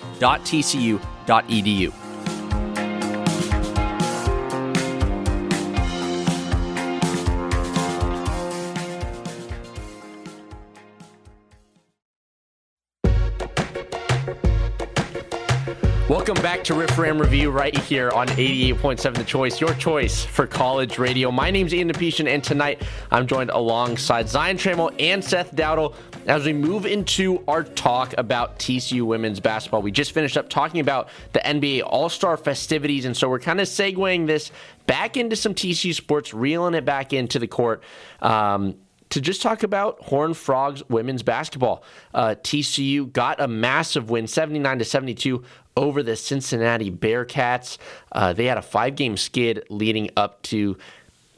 Welcome 16.07 16.35
back 16.43 16.63
to 16.65 16.75
Riff 16.75 16.99
Ram 16.99 17.19
Review 17.19 17.51
right 17.51 17.75
here 17.75 18.11
on 18.11 18.29
88.7 18.29 19.15
The 19.15 19.25
Choice, 19.25 19.59
your 19.59 19.73
choice 19.73 20.23
for 20.23 20.47
college 20.47 20.99
radio. 20.99 21.31
My 21.31 21.51
name's 21.51 21.73
Ian 21.73 21.89
Nepetion, 21.89 22.29
and 22.29 22.45
tonight 22.45 22.83
I'm 23.11 23.27
joined 23.27 23.49
alongside 23.49 24.29
Zion 24.29 24.59
Trammell 24.59 24.95
and 24.99 25.25
Seth 25.25 25.57
Dowdle 25.57 25.95
as 26.27 26.45
we 26.45 26.53
move 26.53 26.85
into 26.85 27.43
our 27.49 27.65
talk 27.65 28.13
about 28.19 28.59
TCU 28.59 29.01
women's 29.07 29.41
basketball. 29.41 29.81
We 29.81 29.93
just 29.93 30.13
finished 30.13 30.37
up 30.37 30.51
talking 30.51 30.81
about 30.81 31.09
the 31.33 31.41
NBA 31.41 31.85
All 31.87 32.11
Star 32.11 32.37
festivities, 32.37 33.07
and 33.07 33.17
so 33.17 33.27
we're 33.31 33.41
kind 33.41 33.59
of 33.59 33.67
segueing 33.67 34.27
this 34.27 34.53
back 34.87 35.17
into 35.17 35.37
some 35.37 35.55
TCU 35.55 35.95
sports, 35.95 36.35
reeling 36.35 36.75
it 36.75 36.85
back 36.85 37.15
into 37.15 37.39
the 37.39 37.49
court. 37.49 37.83
Um, 38.21 38.75
to 39.15 39.21
just 39.21 39.43
talk 39.43 39.63
about 39.63 40.03
Horned 40.03 40.37
Frogs 40.37 40.83
women's 40.89 41.23
basketball. 41.23 41.85
Uh, 42.13 42.35
TCU 42.43 43.13
got 43.13 43.41
a 43.41 43.47
massive 43.47 44.11
win, 44.11 44.27
79 44.27 44.81
to 44.81 44.85
72 44.85 45.45
over 45.77 46.03
the 46.03 46.17
Cincinnati 46.17 46.91
Bearcats. 46.91 47.79
Uh, 48.13 48.33
they 48.33 48.47
had 48.47 48.59
a 48.59 48.63
five 48.63 48.97
game 48.97 49.17
skid 49.17 49.65
leading 49.71 50.11
up 50.17 50.43
to 50.43 50.77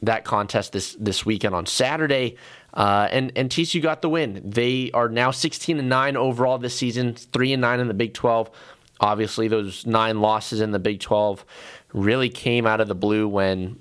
that 0.01 0.25
contest 0.25 0.73
this, 0.73 0.95
this 0.99 1.25
weekend 1.25 1.55
on 1.55 1.65
Saturday. 1.65 2.37
Uh, 2.73 3.07
and, 3.11 3.31
and 3.35 3.49
TCU 3.49 3.81
got 3.81 4.01
the 4.01 4.09
win. 4.09 4.41
They 4.45 4.91
are 4.93 5.09
now 5.09 5.31
16 5.31 5.79
and 5.79 5.89
9 5.89 6.15
overall 6.15 6.59
this 6.59 6.75
season, 6.75 7.15
3 7.15 7.53
and 7.53 7.61
9 7.61 7.79
in 7.79 7.87
the 7.87 7.93
Big 7.93 8.13
12. 8.13 8.51
Obviously, 8.99 9.47
those 9.47 9.85
nine 9.85 10.21
losses 10.21 10.61
in 10.61 10.71
the 10.71 10.79
Big 10.79 10.99
12 10.99 11.43
really 11.93 12.29
came 12.29 12.67
out 12.67 12.79
of 12.79 12.87
the 12.87 12.95
blue 12.95 13.27
when, 13.27 13.79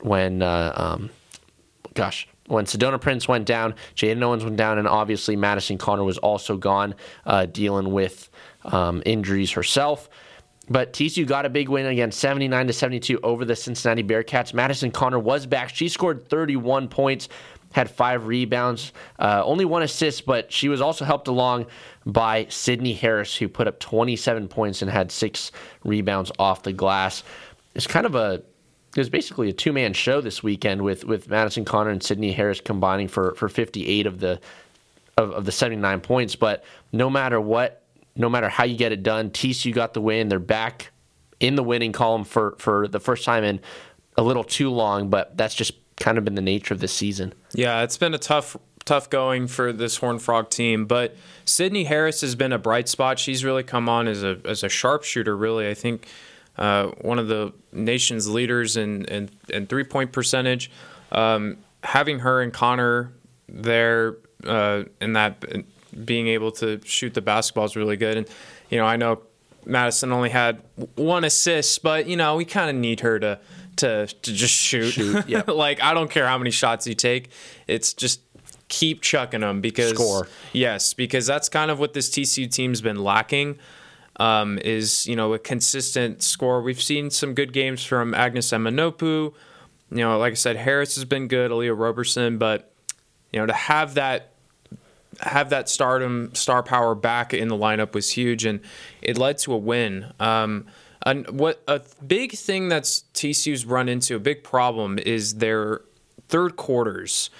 when 0.00 0.40
uh, 0.40 0.72
um, 0.74 1.10
gosh, 1.94 2.26
when 2.46 2.64
Sedona 2.64 3.00
Prince 3.00 3.28
went 3.28 3.44
down, 3.44 3.74
Jaden 3.94 4.22
Owens 4.22 4.44
went 4.44 4.56
down, 4.56 4.78
and 4.78 4.88
obviously 4.88 5.36
Madison 5.36 5.76
Conner 5.76 6.04
was 6.04 6.18
also 6.18 6.56
gone, 6.56 6.94
uh, 7.26 7.44
dealing 7.46 7.92
with 7.92 8.27
um, 8.68 9.02
injuries 9.06 9.52
herself. 9.52 10.08
But 10.70 10.92
TCU 10.92 11.26
got 11.26 11.46
a 11.46 11.48
big 11.48 11.68
win 11.68 11.86
again, 11.86 12.12
79 12.12 12.66
to 12.66 12.72
72 12.72 13.20
over 13.22 13.44
the 13.44 13.56
Cincinnati 13.56 14.02
Bearcats. 14.02 14.52
Madison 14.52 14.90
Conner 14.90 15.18
was 15.18 15.46
back. 15.46 15.74
She 15.74 15.88
scored 15.88 16.28
31 16.28 16.88
points, 16.88 17.28
had 17.72 17.90
five 17.90 18.26
rebounds, 18.26 18.92
uh, 19.18 19.42
only 19.44 19.64
one 19.64 19.82
assist, 19.82 20.26
but 20.26 20.52
she 20.52 20.68
was 20.68 20.80
also 20.80 21.04
helped 21.04 21.28
along 21.28 21.66
by 22.04 22.46
Sydney 22.50 22.92
Harris, 22.92 23.34
who 23.36 23.48
put 23.48 23.66
up 23.66 23.78
27 23.78 24.48
points 24.48 24.82
and 24.82 24.90
had 24.90 25.10
six 25.10 25.52
rebounds 25.84 26.30
off 26.38 26.62
the 26.62 26.72
glass. 26.72 27.22
It's 27.74 27.86
kind 27.86 28.06
of 28.06 28.14
a 28.14 28.42
it 28.96 29.00
was 29.00 29.10
basically 29.10 29.50
a 29.50 29.52
two 29.52 29.72
man 29.72 29.92
show 29.92 30.20
this 30.20 30.42
weekend 30.42 30.82
with 30.82 31.04
with 31.04 31.28
Madison 31.28 31.64
Conner 31.64 31.90
and 31.90 32.02
Sydney 32.02 32.32
Harris 32.32 32.60
combining 32.60 33.06
for 33.06 33.34
for 33.34 33.48
58 33.48 34.06
of 34.06 34.18
the 34.18 34.40
of, 35.16 35.30
of 35.32 35.44
the 35.44 35.52
79 35.52 36.00
points. 36.00 36.36
But 36.36 36.64
no 36.92 37.10
matter 37.10 37.40
what, 37.40 37.82
no 38.18 38.28
matter 38.28 38.48
how 38.48 38.64
you 38.64 38.76
get 38.76 38.92
it 38.92 39.02
done, 39.02 39.30
TCU 39.30 39.72
got 39.72 39.94
the 39.94 40.00
win. 40.00 40.28
They're 40.28 40.38
back 40.38 40.90
in 41.40 41.54
the 41.54 41.62
winning 41.62 41.92
column 41.92 42.24
for 42.24 42.56
for 42.58 42.88
the 42.88 43.00
first 43.00 43.24
time 43.24 43.44
in 43.44 43.60
a 44.16 44.22
little 44.22 44.44
too 44.44 44.70
long. 44.70 45.08
But 45.08 45.36
that's 45.36 45.54
just 45.54 45.72
kind 45.96 46.18
of 46.18 46.24
been 46.24 46.34
the 46.34 46.42
nature 46.42 46.74
of 46.74 46.80
this 46.80 46.92
season. 46.92 47.32
Yeah, 47.54 47.82
it's 47.82 47.96
been 47.96 48.12
a 48.12 48.18
tough 48.18 48.56
tough 48.84 49.08
going 49.08 49.46
for 49.46 49.72
this 49.72 49.98
Horn 49.98 50.18
Frog 50.18 50.50
team, 50.50 50.86
but 50.86 51.16
Sydney 51.44 51.84
Harris 51.84 52.20
has 52.22 52.34
been 52.34 52.52
a 52.52 52.58
bright 52.58 52.88
spot. 52.88 53.18
She's 53.18 53.44
really 53.44 53.62
come 53.62 53.88
on 53.88 54.08
as 54.08 54.22
a 54.22 54.40
as 54.44 54.64
a 54.64 54.68
sharpshooter. 54.68 55.36
Really, 55.36 55.68
I 55.68 55.74
think 55.74 56.08
uh, 56.56 56.88
one 57.02 57.18
of 57.18 57.28
the 57.28 57.52
nation's 57.72 58.28
leaders 58.28 58.76
in 58.76 59.04
in, 59.04 59.30
in 59.48 59.66
three 59.66 59.84
point 59.84 60.12
percentage. 60.12 60.70
Um, 61.12 61.58
having 61.84 62.18
her 62.18 62.42
and 62.42 62.52
Conner 62.52 63.12
there 63.48 64.16
uh, 64.44 64.84
in 65.00 65.14
that 65.14 65.44
being 66.04 66.28
able 66.28 66.52
to 66.52 66.80
shoot 66.84 67.14
the 67.14 67.20
basketball 67.20 67.64
is 67.64 67.76
really 67.76 67.96
good. 67.96 68.16
And 68.16 68.28
you 68.70 68.78
know, 68.78 68.84
I 68.84 68.96
know 68.96 69.22
Madison 69.64 70.12
only 70.12 70.30
had 70.30 70.62
one 70.94 71.24
assist, 71.24 71.82
but 71.82 72.06
you 72.06 72.16
know, 72.16 72.36
we 72.36 72.44
kind 72.44 72.70
of 72.70 72.76
need 72.76 73.00
her 73.00 73.18
to 73.18 73.38
to 73.76 74.06
to 74.06 74.32
just 74.32 74.54
shoot. 74.54 74.92
shoot 74.92 75.24
yep. 75.28 75.48
like 75.48 75.82
I 75.82 75.94
don't 75.94 76.10
care 76.10 76.26
how 76.26 76.38
many 76.38 76.50
shots 76.50 76.86
you 76.86 76.94
take, 76.94 77.30
it's 77.66 77.92
just 77.94 78.20
keep 78.68 79.00
chucking 79.00 79.40
them 79.40 79.60
because 79.60 79.90
score. 79.90 80.28
Yes, 80.52 80.94
because 80.94 81.26
that's 81.26 81.48
kind 81.48 81.70
of 81.70 81.78
what 81.78 81.94
this 81.94 82.10
TCU 82.10 82.50
team's 82.50 82.80
been 82.80 83.02
lacking 83.02 83.58
um, 84.18 84.58
is 84.58 85.06
you 85.06 85.16
know 85.16 85.32
a 85.34 85.38
consistent 85.38 86.22
score. 86.22 86.60
We've 86.60 86.82
seen 86.82 87.10
some 87.10 87.34
good 87.34 87.52
games 87.52 87.84
from 87.84 88.14
Agnes 88.14 88.52
Emma-Nnopu. 88.52 89.32
You 89.90 89.96
know, 89.96 90.18
like 90.18 90.32
I 90.32 90.34
said, 90.34 90.56
Harris 90.56 90.96
has 90.96 91.04
been 91.04 91.28
good, 91.28 91.50
Aaliyah 91.50 91.78
Roberson, 91.78 92.38
but 92.38 92.72
you 93.32 93.40
know 93.40 93.46
to 93.46 93.52
have 93.52 93.94
that 93.94 94.27
have 95.20 95.50
that 95.50 95.68
stardom 95.68 96.34
star 96.34 96.62
power 96.62 96.94
back 96.94 97.34
in 97.34 97.48
the 97.48 97.56
lineup 97.56 97.94
was 97.94 98.10
huge, 98.10 98.44
and 98.44 98.60
it 99.02 99.18
led 99.18 99.38
to 99.38 99.52
a 99.52 99.58
win. 99.58 100.12
Um, 100.20 100.66
and 101.04 101.28
what 101.38 101.62
a 101.68 101.80
big 102.06 102.32
thing 102.32 102.68
that's 102.68 103.04
TCU's 103.14 103.64
run 103.64 103.88
into 103.88 104.16
a 104.16 104.18
big 104.18 104.44
problem 104.44 104.98
is 104.98 105.36
their 105.36 105.82
third 106.28 106.56
quarters. 106.56 107.30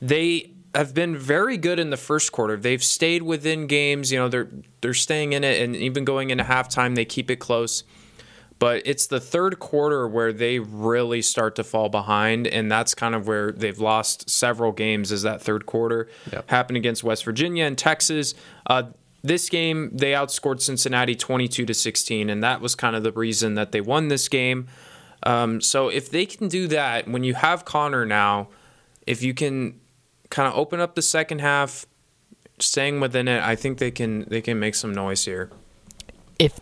They 0.00 0.50
have 0.74 0.92
been 0.92 1.16
very 1.16 1.56
good 1.56 1.78
in 1.78 1.90
the 1.90 1.96
first 1.96 2.32
quarter. 2.32 2.56
They've 2.56 2.82
stayed 2.82 3.22
within 3.22 3.66
games. 3.66 4.12
You 4.12 4.18
know, 4.18 4.28
they're 4.28 4.48
they're 4.80 4.94
staying 4.94 5.32
in 5.32 5.44
it, 5.44 5.62
and 5.62 5.76
even 5.76 6.04
going 6.04 6.30
into 6.30 6.44
halftime, 6.44 6.94
they 6.94 7.04
keep 7.04 7.30
it 7.30 7.36
close. 7.36 7.84
But 8.58 8.82
it's 8.86 9.06
the 9.06 9.20
third 9.20 9.58
quarter 9.58 10.08
where 10.08 10.32
they 10.32 10.58
really 10.58 11.20
start 11.20 11.56
to 11.56 11.64
fall 11.64 11.90
behind, 11.90 12.46
and 12.46 12.72
that's 12.72 12.94
kind 12.94 13.14
of 13.14 13.28
where 13.28 13.52
they've 13.52 13.78
lost 13.78 14.30
several 14.30 14.72
games. 14.72 15.12
Is 15.12 15.22
that 15.22 15.42
third 15.42 15.66
quarter 15.66 16.08
Yep. 16.32 16.48
happened 16.50 16.76
against 16.78 17.04
West 17.04 17.24
Virginia 17.24 17.64
and 17.64 17.76
Texas? 17.76 18.34
Uh, 18.66 18.84
this 19.22 19.48
game 19.50 19.90
they 19.92 20.12
outscored 20.12 20.60
Cincinnati 20.62 21.14
22 21.14 21.66
to 21.66 21.74
16, 21.74 22.30
and 22.30 22.42
that 22.42 22.60
was 22.62 22.74
kind 22.74 22.96
of 22.96 23.02
the 23.02 23.12
reason 23.12 23.54
that 23.54 23.72
they 23.72 23.80
won 23.82 24.08
this 24.08 24.28
game. 24.28 24.68
Um, 25.22 25.60
so 25.60 25.88
if 25.88 26.10
they 26.10 26.24
can 26.24 26.48
do 26.48 26.66
that, 26.68 27.08
when 27.08 27.24
you 27.24 27.34
have 27.34 27.64
Conner 27.64 28.06
now, 28.06 28.48
if 29.06 29.22
you 29.22 29.34
can 29.34 29.80
kind 30.30 30.48
of 30.48 30.56
open 30.56 30.80
up 30.80 30.94
the 30.94 31.02
second 31.02 31.40
half, 31.40 31.84
staying 32.58 33.00
within 33.00 33.28
it, 33.28 33.42
I 33.42 33.54
think 33.56 33.78
they 33.78 33.90
can 33.90 34.24
they 34.28 34.40
can 34.40 34.58
make 34.58 34.74
some 34.74 34.94
noise 34.94 35.24
here. 35.26 35.50
If 36.38 36.58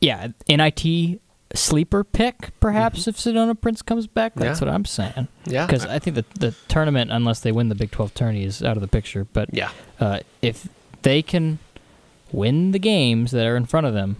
yeah, 0.00 0.28
NIT 0.48 1.20
sleeper 1.54 2.02
pick 2.04 2.50
perhaps 2.60 3.06
if 3.06 3.16
Sedona 3.16 3.58
Prince 3.60 3.82
comes 3.82 4.06
back. 4.06 4.34
That's 4.34 4.58
Mm-hmm. 4.60 4.64
Yeah. 4.66 4.70
what 4.70 4.74
I'm 4.74 4.84
saying. 4.84 5.28
Yeah. 5.44 5.66
because 5.66 5.84
I 5.86 5.98
think 5.98 6.16
that 6.16 6.30
the 6.34 6.54
tournament, 6.68 7.10
unless 7.10 7.40
they 7.40 7.52
win 7.52 7.68
the 7.68 7.74
Big 7.74 7.90
12 7.90 8.14
tourney, 8.14 8.44
is 8.44 8.62
out 8.62 8.76
of 8.76 8.80
the 8.80 8.88
picture. 8.88 9.24
But 9.32 9.52
Yeah. 9.52 9.70
uh, 10.00 10.20
if 10.40 10.68
they 11.02 11.20
can 11.22 11.58
win 12.30 12.70
the 12.72 12.78
games 12.78 13.30
that 13.32 13.46
are 13.46 13.56
in 13.56 13.66
front 13.66 13.86
of 13.86 13.92
them. 13.94 14.16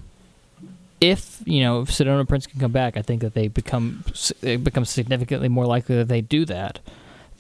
If 1.00 1.40
you 1.46 1.62
know 1.62 1.80
if 1.80 1.88
Sedona 1.90 2.28
Prince 2.28 2.46
can 2.46 2.60
come 2.60 2.70
back, 2.72 2.96
I 2.96 3.02
think 3.02 3.22
that 3.22 3.34
they 3.34 3.48
become 3.48 4.04
it 4.42 4.62
becomes 4.62 4.88
significantly 4.90 5.48
more 5.48 5.66
likely 5.66 5.96
that 5.96 6.08
they 6.08 6.20
do 6.20 6.44
that. 6.44 6.78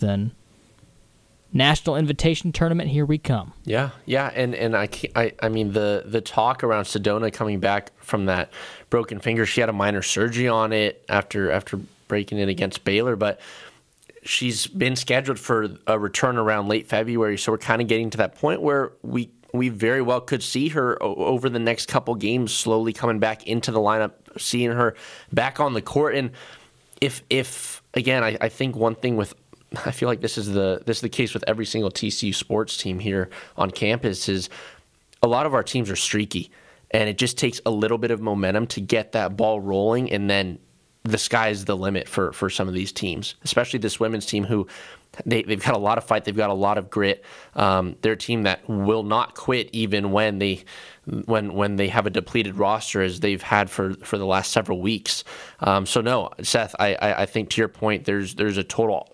Then 0.00 0.32
national 1.52 1.96
invitation 1.96 2.52
tournament, 2.52 2.90
here 2.90 3.04
we 3.04 3.18
come. 3.18 3.52
Yeah, 3.64 3.90
yeah, 4.06 4.30
and 4.34 4.54
and 4.54 4.76
I, 4.76 4.88
I 5.14 5.32
I 5.42 5.48
mean 5.48 5.72
the 5.72 6.04
the 6.06 6.20
talk 6.20 6.64
around 6.64 6.84
Sedona 6.84 7.32
coming 7.32 7.60
back 7.60 7.92
from 7.98 8.26
that 8.26 8.50
broken 8.90 9.20
finger. 9.20 9.46
She 9.46 9.60
had 9.60 9.68
a 9.68 9.74
minor 9.74 10.02
surgery 10.02 10.48
on 10.48 10.72
it 10.72 11.04
after 11.08 11.50
after 11.50 11.78
breaking 12.08 12.38
it 12.38 12.48
against 12.48 12.84
Baylor, 12.84 13.16
but 13.16 13.40
she's 14.22 14.66
been 14.66 14.96
scheduled 14.96 15.38
for 15.38 15.76
a 15.86 15.98
return 15.98 16.36
around 16.36 16.68
late 16.68 16.86
February. 16.86 17.38
So 17.38 17.52
we're 17.52 17.58
kind 17.58 17.82
of 17.82 17.88
getting 17.88 18.10
to 18.10 18.18
that 18.18 18.36
point 18.36 18.62
where 18.62 18.92
we 19.02 19.30
we 19.52 19.68
very 19.68 20.00
well 20.00 20.20
could 20.20 20.42
see 20.42 20.68
her 20.68 21.00
over 21.02 21.48
the 21.48 21.58
next 21.58 21.86
couple 21.86 22.14
games 22.14 22.54
slowly 22.54 22.92
coming 22.92 23.18
back 23.18 23.46
into 23.46 23.70
the 23.70 23.80
lineup, 23.80 24.12
seeing 24.38 24.70
her 24.70 24.94
back 25.32 25.60
on 25.60 25.74
the 25.74 25.82
court. 25.82 26.14
And 26.14 26.30
if 27.00 27.22
if 27.28 27.82
again, 27.94 28.24
I, 28.24 28.38
I 28.40 28.48
think 28.48 28.76
one 28.76 28.94
thing 28.94 29.16
with 29.16 29.34
I 29.86 29.90
feel 29.90 30.08
like 30.08 30.20
this 30.20 30.38
is 30.38 30.52
the 30.52 30.82
this 30.86 30.98
is 30.98 31.00
the 31.02 31.08
case 31.08 31.34
with 31.34 31.44
every 31.46 31.66
single 31.66 31.90
TCU 31.90 32.34
sports 32.34 32.76
team 32.76 32.98
here 32.98 33.30
on 33.56 33.70
campus 33.70 34.28
is 34.28 34.48
a 35.22 35.28
lot 35.28 35.46
of 35.46 35.54
our 35.54 35.62
teams 35.62 35.90
are 35.90 35.96
streaky 35.96 36.50
and 36.90 37.08
it 37.08 37.18
just 37.18 37.38
takes 37.38 37.60
a 37.64 37.70
little 37.70 37.98
bit 37.98 38.10
of 38.10 38.20
momentum 38.20 38.66
to 38.68 38.80
get 38.80 39.12
that 39.12 39.36
ball 39.36 39.60
rolling 39.60 40.10
and 40.10 40.28
then 40.28 40.58
the 41.04 41.18
sky's 41.18 41.64
the 41.64 41.76
limit 41.76 42.08
for 42.08 42.32
for 42.32 42.48
some 42.48 42.68
of 42.68 42.74
these 42.74 42.92
teams 42.92 43.34
especially 43.44 43.78
this 43.78 43.98
women's 43.98 44.26
team 44.26 44.44
who 44.44 44.66
they, 45.26 45.42
they've 45.42 45.62
got 45.62 45.74
a 45.74 45.78
lot 45.78 45.98
of 45.98 46.04
fight 46.04 46.24
they've 46.24 46.36
got 46.36 46.50
a 46.50 46.54
lot 46.54 46.78
of 46.78 46.90
grit. 46.90 47.24
Um, 47.54 47.96
they're 48.00 48.12
a 48.12 48.16
team 48.16 48.44
that 48.44 48.66
will 48.68 49.02
not 49.02 49.34
quit 49.34 49.68
even 49.72 50.10
when 50.12 50.38
they 50.38 50.64
when 51.04 51.54
when 51.54 51.76
they 51.76 51.88
have 51.88 52.06
a 52.06 52.10
depleted 52.10 52.56
roster 52.56 53.02
as 53.02 53.20
they've 53.20 53.42
had 53.42 53.68
for 53.68 53.94
for 53.96 54.18
the 54.18 54.26
last 54.26 54.52
several 54.52 54.80
weeks. 54.80 55.24
Um, 55.60 55.86
so 55.86 56.00
no 56.00 56.30
Seth 56.42 56.74
I, 56.78 56.94
I 56.94 57.22
I 57.22 57.26
think 57.26 57.50
to 57.50 57.60
your 57.60 57.68
point 57.68 58.04
there's 58.04 58.34
there's 58.36 58.56
a 58.56 58.64
total 58.64 59.11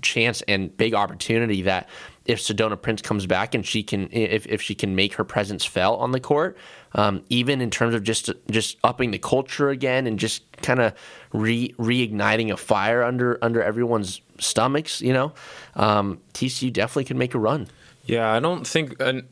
chance 0.00 0.42
and 0.48 0.74
big 0.76 0.94
opportunity 0.94 1.62
that 1.62 1.88
if 2.24 2.40
Sedona 2.40 2.80
Prince 2.80 3.02
comes 3.02 3.26
back 3.26 3.54
and 3.54 3.66
she 3.66 3.82
can 3.82 4.08
if, 4.12 4.46
if 4.46 4.62
she 4.62 4.74
can 4.74 4.94
make 4.94 5.14
her 5.14 5.24
presence 5.24 5.64
felt 5.64 6.00
on 6.00 6.12
the 6.12 6.20
court, 6.20 6.56
um, 6.94 7.24
even 7.28 7.60
in 7.60 7.70
terms 7.70 7.94
of 7.94 8.02
just 8.02 8.30
just 8.50 8.78
upping 8.84 9.10
the 9.10 9.18
culture 9.18 9.70
again 9.70 10.06
and 10.06 10.18
just 10.18 10.44
kind 10.62 10.80
of 10.80 10.94
re 11.32 11.74
reigniting 11.78 12.52
a 12.52 12.56
fire 12.56 13.02
under 13.02 13.38
under 13.42 13.62
everyone's 13.62 14.20
stomachs, 14.38 15.00
you 15.00 15.12
know, 15.12 15.32
um, 15.74 16.20
TCU 16.34 16.72
definitely 16.72 17.04
could 17.04 17.16
make 17.16 17.34
a 17.34 17.38
run. 17.38 17.68
Yeah, 18.04 18.32
I 18.32 18.40
don't 18.40 18.66
think 18.66 19.00
uh, 19.00 19.22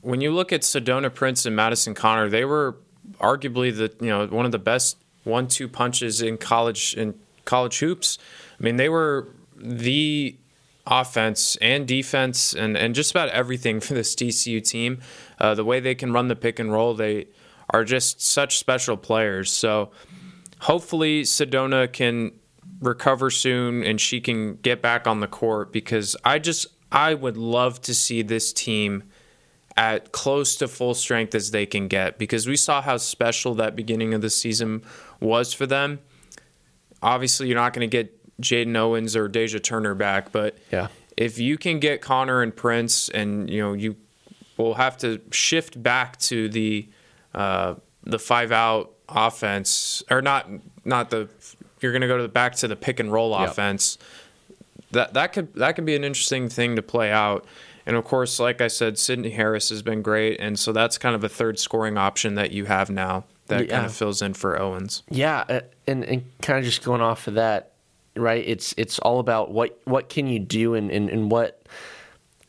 when 0.00 0.20
you 0.20 0.32
look 0.32 0.52
at 0.52 0.62
Sedona 0.62 1.12
Prince 1.12 1.46
and 1.46 1.54
Madison 1.54 1.94
Conner, 1.94 2.28
they 2.28 2.44
were 2.44 2.76
arguably 3.20 3.76
the 3.76 3.92
you 4.04 4.10
know 4.10 4.26
one 4.26 4.46
of 4.46 4.52
the 4.52 4.58
best 4.58 4.98
one-two 5.24 5.68
punches 5.68 6.22
in 6.22 6.38
college 6.38 6.94
in 6.94 7.14
college 7.44 7.78
hoops. 7.78 8.18
I 8.58 8.62
mean, 8.62 8.76
they 8.76 8.88
were 8.88 9.28
the 9.56 10.36
offense 10.86 11.56
and 11.60 11.86
defense 11.88 12.52
and, 12.52 12.76
and 12.76 12.94
just 12.94 13.10
about 13.10 13.28
everything 13.30 13.80
for 13.80 13.94
this 13.94 14.14
TCU 14.14 14.66
team. 14.66 15.00
Uh, 15.38 15.54
the 15.54 15.64
way 15.64 15.80
they 15.80 15.94
can 15.94 16.12
run 16.12 16.28
the 16.28 16.36
pick 16.36 16.58
and 16.58 16.72
roll, 16.72 16.94
they 16.94 17.26
are 17.70 17.84
just 17.84 18.20
such 18.20 18.58
special 18.58 18.96
players. 18.96 19.50
So 19.50 19.90
hopefully 20.60 21.22
Sedona 21.22 21.92
can 21.92 22.32
recover 22.80 23.30
soon 23.30 23.82
and 23.82 24.00
she 24.00 24.20
can 24.20 24.56
get 24.56 24.82
back 24.82 25.06
on 25.06 25.20
the 25.20 25.26
court 25.26 25.72
because 25.72 26.16
I 26.24 26.38
just 26.38 26.66
I 26.92 27.14
would 27.14 27.36
love 27.36 27.80
to 27.82 27.94
see 27.94 28.22
this 28.22 28.52
team 28.52 29.04
at 29.76 30.12
close 30.12 30.56
to 30.56 30.68
full 30.68 30.94
strength 30.94 31.34
as 31.34 31.50
they 31.50 31.66
can 31.66 31.88
get 31.88 32.18
because 32.18 32.46
we 32.46 32.56
saw 32.56 32.80
how 32.80 32.96
special 32.96 33.54
that 33.54 33.76
beginning 33.76 34.14
of 34.14 34.20
the 34.20 34.30
season 34.30 34.82
was 35.20 35.52
for 35.52 35.66
them. 35.66 35.98
Obviously, 37.02 37.48
you're 37.48 37.58
not 37.58 37.72
going 37.72 37.88
to 37.88 37.94
get 37.94 38.12
Jaden 38.40 38.76
Owens 38.76 39.16
or 39.16 39.28
Deja 39.28 39.58
Turner 39.58 39.94
back, 39.94 40.32
but 40.32 40.56
Yeah. 40.70 40.88
if 41.16 41.38
you 41.38 41.56
can 41.58 41.80
get 41.80 42.00
Conner 42.00 42.42
and 42.42 42.54
Prince, 42.54 43.08
and 43.08 43.48
you 43.48 43.60
know 43.62 43.72
you 43.72 43.96
will 44.56 44.74
have 44.74 44.96
to 44.98 45.20
shift 45.30 45.82
back 45.82 46.18
to 46.20 46.48
the 46.48 46.88
uh, 47.34 47.74
the 48.04 48.18
five 48.18 48.52
out 48.52 48.92
offense, 49.08 50.02
or 50.10 50.20
not 50.22 50.48
not 50.84 51.10
the 51.10 51.28
you're 51.80 51.92
going 51.92 52.02
to 52.02 52.08
go 52.08 52.16
to 52.16 52.22
the 52.22 52.28
back 52.28 52.54
to 52.56 52.68
the 52.68 52.76
pick 52.76 52.98
and 53.00 53.12
roll 53.12 53.38
Yep. 53.38 53.50
offense. 53.50 53.98
That 54.92 55.14
that 55.14 55.32
could 55.32 55.54
that 55.54 55.72
could 55.76 55.84
be 55.84 55.96
an 55.96 56.04
interesting 56.04 56.48
thing 56.48 56.76
to 56.76 56.82
play 56.82 57.10
out. 57.10 57.44
And 57.86 57.94
of 57.96 58.04
course, 58.04 58.40
like 58.40 58.60
I 58.60 58.66
said, 58.68 58.98
Sydney 58.98 59.30
Harris 59.30 59.68
has 59.68 59.80
been 59.82 60.02
great, 60.02 60.40
and 60.40 60.58
so 60.58 60.72
that's 60.72 60.98
kind 60.98 61.14
of 61.14 61.22
a 61.22 61.28
third 61.28 61.58
scoring 61.58 61.96
option 61.96 62.34
that 62.34 62.50
you 62.50 62.64
have 62.64 62.90
now 62.90 63.24
that 63.46 63.66
Yeah. 63.68 63.76
kind 63.76 63.86
of 63.86 63.94
fills 63.94 64.22
in 64.22 64.34
for 64.34 64.58
Owens. 64.60 65.02
Yeah, 65.08 65.44
uh, 65.48 65.60
and 65.86 66.04
and 66.04 66.24
kind 66.42 66.58
of 66.58 66.64
just 66.64 66.82
going 66.84 67.00
off 67.00 67.28
of 67.28 67.34
that, 67.34 67.72
right? 68.18 68.44
It's 68.46 68.74
it's 68.76 68.98
all 69.00 69.18
about 69.18 69.50
what 69.50 69.80
what 69.84 70.08
can 70.08 70.26
you 70.26 70.38
do 70.38 70.74
and 70.74 70.90
and, 70.90 71.08
and 71.08 71.30
what 71.30 71.66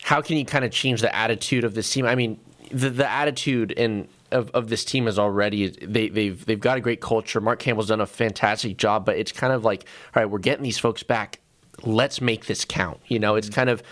how 0.04 0.22
can 0.22 0.38
you 0.38 0.46
kind 0.46 0.64
of 0.64 0.72
change 0.72 1.02
the 1.02 1.14
attitude 1.16 1.64
of 1.64 1.74
this 1.74 1.92
team? 1.92 2.06
I 2.06 2.16
mean, 2.16 2.40
the 2.72 2.90
the 2.90 3.10
attitude 3.10 3.74
and 3.78 4.08
of, 4.32 4.50
of 4.52 4.70
this 4.70 4.84
team 4.84 5.08
is 5.08 5.18
already 5.18 5.70
they 5.70 6.10
they've 6.10 6.46
they've 6.46 6.60
got 6.60 6.78
a 6.78 6.82
great 6.82 7.02
culture. 7.02 7.42
Mark 7.42 7.60
Campbell's 7.60 7.88
done 7.88 8.02
a 8.02 8.06
fantastic 8.06 8.78
job, 8.78 9.06
but 9.06 9.18
it's 9.18 9.32
kind 9.32 9.54
of 9.54 9.64
like, 9.64 9.86
all 10.16 10.22
right, 10.22 10.26
we're 10.26 10.40
getting 10.40 10.64
these 10.64 10.80
folks 10.80 11.04
back. 11.04 11.40
Let's 11.84 12.22
make 12.22 12.46
this 12.46 12.66
count. 12.66 13.00
You 13.08 13.20
know, 13.20 13.36
it's 13.36 13.48
mm-hmm. 13.48 13.56
kind 13.56 13.70
of 13.70 13.84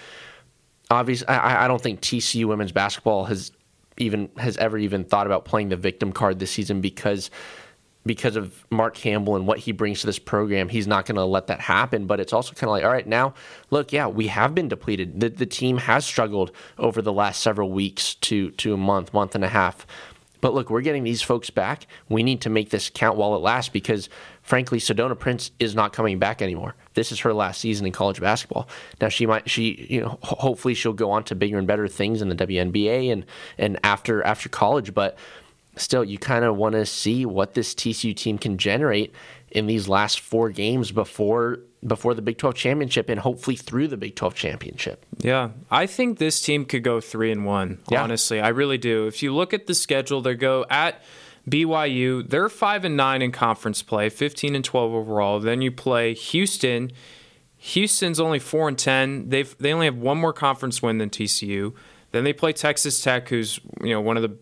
obvious. 0.90 1.24
I, 1.28 1.66
I 1.66 1.68
don't 1.68 1.82
think 1.82 2.02
TCU 2.02 2.46
women's 2.46 2.72
basketball 2.72 3.26
has 3.26 3.52
even 3.98 4.30
has 4.38 4.58
ever 4.58 4.78
even 4.78 5.06
thought 5.06 5.26
about 5.26 5.46
playing 5.46 5.70
the 5.70 5.78
victim 5.78 6.12
card 6.12 6.40
this 6.40 6.52
season 6.52 6.82
because 6.82 7.30
because 8.06 8.36
of 8.36 8.66
Mark 8.70 8.96
Campbell 8.96 9.36
and 9.36 9.48
what 9.48 9.60
he 9.60 9.72
brings 9.72 10.02
to 10.02 10.06
this 10.06 10.20
program, 10.20 10.70
he's 10.70 10.88
not 10.88 11.06
going 11.06 11.16
to 11.16 11.26
let 11.26 11.48
that 11.48 11.60
happen. 11.60 12.06
But 12.06 12.20
it's 12.20 12.34
also 12.34 12.54
kind 12.54 12.70
of 12.70 12.72
like, 12.72 12.84
all 12.84 12.92
right, 12.92 13.08
now 13.08 13.34
look, 13.72 13.92
yeah, 13.92 14.08
we 14.08 14.28
have 14.28 14.54
been 14.54 14.68
depleted. 14.68 15.20
The, 15.20 15.30
the 15.30 15.46
team 15.46 15.78
has 15.78 16.06
struggled 16.06 16.52
over 16.78 17.02
the 17.02 17.14
last 17.14 17.42
several 17.42 17.72
weeks 17.72 18.16
to 18.16 18.52
to 18.52 18.74
a 18.74 18.78
month, 18.78 19.14
month 19.14 19.36
and 19.36 19.44
a 19.44 19.50
half. 19.50 19.88
But 20.42 20.54
look, 20.54 20.70
we're 20.70 20.82
getting 20.82 21.04
these 21.04 21.24
folks 21.24 21.50
back. 21.50 21.88
We 22.08 22.22
need 22.22 22.42
to 22.42 22.52
make 22.52 22.70
this 22.70 22.92
count 22.94 23.18
while 23.18 23.36
it 23.36 23.40
lasts 23.40 23.70
because, 23.70 24.10
frankly, 24.44 24.78
Sedona 24.78 25.18
Prince 25.18 25.50
is 25.58 25.74
not 25.74 25.92
coming 25.92 26.20
back 26.20 26.40
anymore. 26.40 26.76
This 26.94 27.12
is 27.12 27.22
her 27.22 27.34
last 27.34 27.60
season 27.60 27.88
in 27.88 27.92
college 27.92 28.22
basketball. 28.22 28.70
Now 29.02 29.10
she 29.10 29.26
might, 29.26 29.50
she, 29.50 29.88
you 29.90 30.02
know, 30.02 30.20
hopefully 30.22 30.76
she'll 30.76 30.94
go 30.94 31.10
on 31.10 31.24
to 31.24 31.36
bigger 31.36 31.58
and 31.58 31.66
better 31.66 31.88
things 31.88 32.22
in 32.22 32.30
the 32.30 32.36
WNBA 32.36 33.12
and 33.12 33.26
and 33.58 33.80
after 33.84 34.22
after 34.24 34.48
college. 34.48 34.94
But 34.94 35.18
still, 35.78 36.04
you 36.04 36.18
kind 36.18 36.46
of 36.46 36.56
want 36.56 36.74
to 36.74 36.86
see 36.86 37.26
what 37.26 37.54
this 37.54 37.74
TCU 37.74 38.16
team 38.16 38.38
can 38.38 38.58
generate 38.58 39.14
in 39.52 39.68
these 39.68 39.88
last 39.88 40.20
four 40.20 40.50
games 40.50 40.92
before 40.92 41.60
before 41.86 42.16
the 42.16 42.22
Big 42.22 42.38
12 42.38 42.56
championship 42.56 43.10
and 43.10 43.20
hopefully 43.20 43.56
through 43.56 43.88
the 43.88 43.98
Big 43.98 44.16
12 44.16 44.34
championship. 44.34 45.06
Yeah, 45.20 45.52
I 45.70 45.86
think 45.86 46.18
this 46.18 46.42
team 46.42 46.66
could 46.66 46.84
go 46.84 47.00
three 47.00 47.32
and 47.32 47.46
one. 47.46 47.80
Yeah. 47.90 48.04
Honestly, 48.04 48.40
I 48.40 48.50
really 48.50 48.78
do. 48.78 49.08
If 49.08 49.22
you 49.22 49.34
look 49.34 49.54
at 49.54 49.68
the 49.68 49.76
schedule, 49.76 50.22
they 50.22 50.34
go 50.34 50.66
at 50.70 51.02
BYU. 51.50 52.28
They're 52.28 52.50
five 52.50 52.86
and 52.86 52.98
nine 52.98 53.22
in 53.22 53.32
conference 53.32 53.82
play, 53.84 54.10
fifteen 54.10 54.56
and 54.56 54.66
twelve 54.66 54.94
overall. 54.94 55.40
Then 55.40 55.62
you 55.62 55.72
play 55.72 56.14
Houston. 56.14 56.92
Houston's 57.58 58.20
only 58.20 58.40
four 58.40 58.68
and 58.68 58.78
ten. 58.78 59.30
They've 59.30 59.56
they 59.60 59.72
only 59.72 59.86
have 59.86 59.98
one 59.98 60.18
more 60.18 60.34
conference 60.34 60.82
win 60.82 60.98
than 60.98 61.10
TCU. 61.10 61.74
Then 62.12 62.24
they 62.24 62.34
play 62.34 62.54
Texas 62.54 63.02
Tech, 63.02 63.30
who's 63.30 63.60
you 63.82 63.90
know 63.90 64.02
one 64.02 64.18
of 64.18 64.24
the 64.24 64.36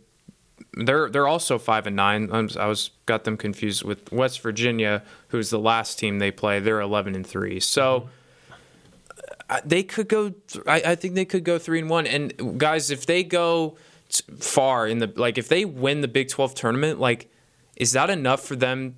they're 0.73 1.09
they're 1.09 1.27
also 1.27 1.57
five 1.59 1.87
and 1.87 1.95
nine. 1.95 2.29
I'm, 2.31 2.47
was 2.47 2.91
got 3.05 3.23
them 3.23 3.37
confused 3.37 3.83
with 3.83 4.11
West 4.11 4.41
Virginia, 4.41 5.03
who's 5.29 5.49
the 5.49 5.59
last 5.59 5.99
team 5.99 6.19
they 6.19 6.31
play. 6.31 6.59
They're 6.59 6.81
eleven 6.81 7.15
and 7.15 7.25
three. 7.25 7.59
So 7.59 8.09
they 9.65 9.83
could 9.83 10.07
go. 10.07 10.29
th- 10.29 10.65
I, 10.67 10.91
I 10.91 10.95
think 10.95 11.15
they 11.15 11.25
could 11.25 11.43
go 11.43 11.57
three 11.57 11.79
and 11.79 11.89
one. 11.89 12.07
And 12.07 12.59
guys, 12.59 12.91
if 12.91 13.05
they 13.05 13.23
go 13.23 13.77
t- 14.09 14.23
far 14.39 14.87
in 14.87 14.99
the 14.99 15.11
like, 15.15 15.37
if 15.37 15.47
they 15.47 15.65
win 15.65 16.01
the 16.01 16.07
Big 16.07 16.29
Twelve 16.29 16.55
tournament, 16.55 16.99
like, 16.99 17.31
is 17.75 17.91
that 17.93 18.09
enough 18.09 18.41
for 18.41 18.55
them 18.55 18.95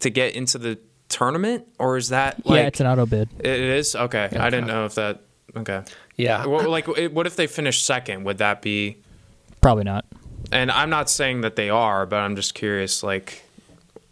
to 0.00 0.10
get 0.10 0.34
into 0.34 0.58
the 0.58 0.78
tournament, 1.08 1.66
or 1.78 1.96
is 1.96 2.08
that 2.08 2.44
like 2.46 2.58
yeah, 2.58 2.66
it's 2.66 2.80
an 2.80 2.86
auto 2.86 3.06
bid. 3.06 3.28
it 3.38 3.60
is? 3.60 3.94
Okay. 3.94 4.28
I 4.32 4.50
didn't 4.50 4.66
know 4.66 4.86
if 4.86 4.94
that. 4.96 5.22
Okay. 5.56 5.82
Yeah. 6.16 6.46
What, 6.46 6.68
like, 6.68 6.86
what 6.86 7.26
if 7.26 7.36
they 7.36 7.46
finish 7.46 7.82
second? 7.82 8.24
Would 8.24 8.38
that 8.38 8.60
be? 8.60 8.98
Probably 9.60 9.84
not. 9.84 10.04
And 10.52 10.70
I'm 10.70 10.90
not 10.90 11.10
saying 11.10 11.42
that 11.42 11.56
they 11.56 11.70
are, 11.70 12.06
but 12.06 12.16
I'm 12.16 12.36
just 12.36 12.54
curious. 12.54 13.02
Like, 13.02 13.42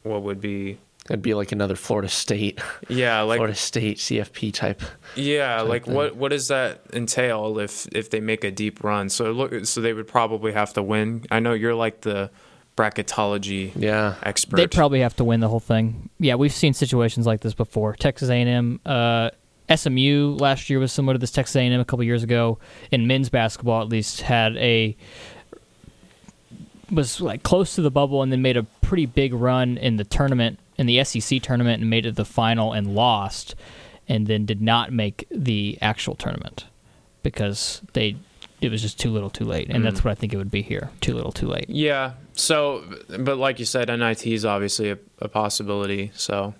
what 0.02 0.22
would 0.22 0.40
be? 0.40 0.78
It'd 1.06 1.20
be 1.20 1.34
like 1.34 1.52
another 1.52 1.76
Florida 1.76 2.08
State. 2.08 2.60
Yeah, 2.88 3.20
like 3.22 3.38
Florida 3.38 3.54
State 3.54 3.98
CFP 3.98 4.52
type. 4.54 4.82
Yeah, 5.16 5.58
type 5.58 5.68
like 5.68 5.84
thing. 5.84 5.94
what 5.94 6.16
what 6.16 6.30
does 6.30 6.48
that 6.48 6.80
entail 6.92 7.58
if 7.58 7.86
if 7.92 8.10
they 8.10 8.20
make 8.20 8.44
a 8.44 8.50
deep 8.50 8.82
run? 8.82 9.08
So 9.08 9.32
look, 9.32 9.66
so 9.66 9.80
they 9.80 9.92
would 9.92 10.08
probably 10.08 10.52
have 10.52 10.72
to 10.74 10.82
win. 10.82 11.24
I 11.30 11.40
know 11.40 11.52
you're 11.52 11.74
like 11.74 12.02
the 12.02 12.30
bracketology 12.76 13.70
yeah 13.76 14.16
expert. 14.22 14.56
They'd 14.56 14.70
probably 14.70 15.00
have 15.00 15.14
to 15.16 15.24
win 15.24 15.40
the 15.40 15.48
whole 15.48 15.60
thing. 15.60 16.08
Yeah, 16.18 16.34
we've 16.36 16.52
seen 16.52 16.74
situations 16.74 17.26
like 17.26 17.40
this 17.40 17.54
before. 17.54 17.94
Texas 17.94 18.30
A&M, 18.30 18.80
uh, 18.84 19.30
SMU 19.74 20.36
last 20.38 20.68
year 20.68 20.78
was 20.78 20.92
similar 20.92 21.14
to 21.14 21.18
this. 21.18 21.30
Texas 21.30 21.56
A&M 21.56 21.78
a 21.80 21.84
couple 21.84 22.04
years 22.04 22.22
ago 22.22 22.58
in 22.90 23.06
men's 23.06 23.28
basketball, 23.28 23.82
at 23.82 23.88
least, 23.88 24.22
had 24.22 24.56
a 24.56 24.96
was 26.90 27.20
like 27.20 27.42
close 27.42 27.74
to 27.74 27.82
the 27.82 27.90
bubble 27.90 28.22
and 28.22 28.30
then 28.32 28.42
made 28.42 28.56
a 28.56 28.62
pretty 28.82 29.06
big 29.06 29.32
run 29.34 29.76
in 29.78 29.96
the 29.96 30.04
tournament 30.04 30.58
in 30.76 30.86
the 30.86 31.02
SEC 31.04 31.40
tournament 31.42 31.80
and 31.80 31.88
made 31.88 32.04
it 32.06 32.16
the 32.16 32.24
final 32.24 32.72
and 32.72 32.94
lost, 32.94 33.54
and 34.08 34.26
then 34.26 34.44
did 34.44 34.60
not 34.60 34.92
make 34.92 35.26
the 35.30 35.78
actual 35.80 36.14
tournament 36.16 36.66
because 37.22 37.80
they 37.92 38.16
it 38.60 38.70
was 38.70 38.80
just 38.80 38.98
too 38.98 39.10
little, 39.10 39.28
too 39.30 39.44
late, 39.44 39.68
and 39.68 39.84
that's 39.84 40.00
Mm. 40.00 40.04
what 40.06 40.10
I 40.12 40.14
think 40.14 40.32
it 40.32 40.38
would 40.38 40.50
be 40.50 40.62
here. 40.62 40.88
Too 41.02 41.12
little, 41.14 41.32
too 41.32 41.48
late. 41.48 41.66
Yeah. 41.68 42.12
So, 42.32 42.82
but 43.18 43.36
like 43.36 43.58
you 43.58 43.66
said, 43.66 43.88
NIT 43.90 44.26
is 44.26 44.44
obviously 44.46 44.90
a, 44.90 44.98
a 45.18 45.28
possibility. 45.28 46.12
So, 46.14 46.54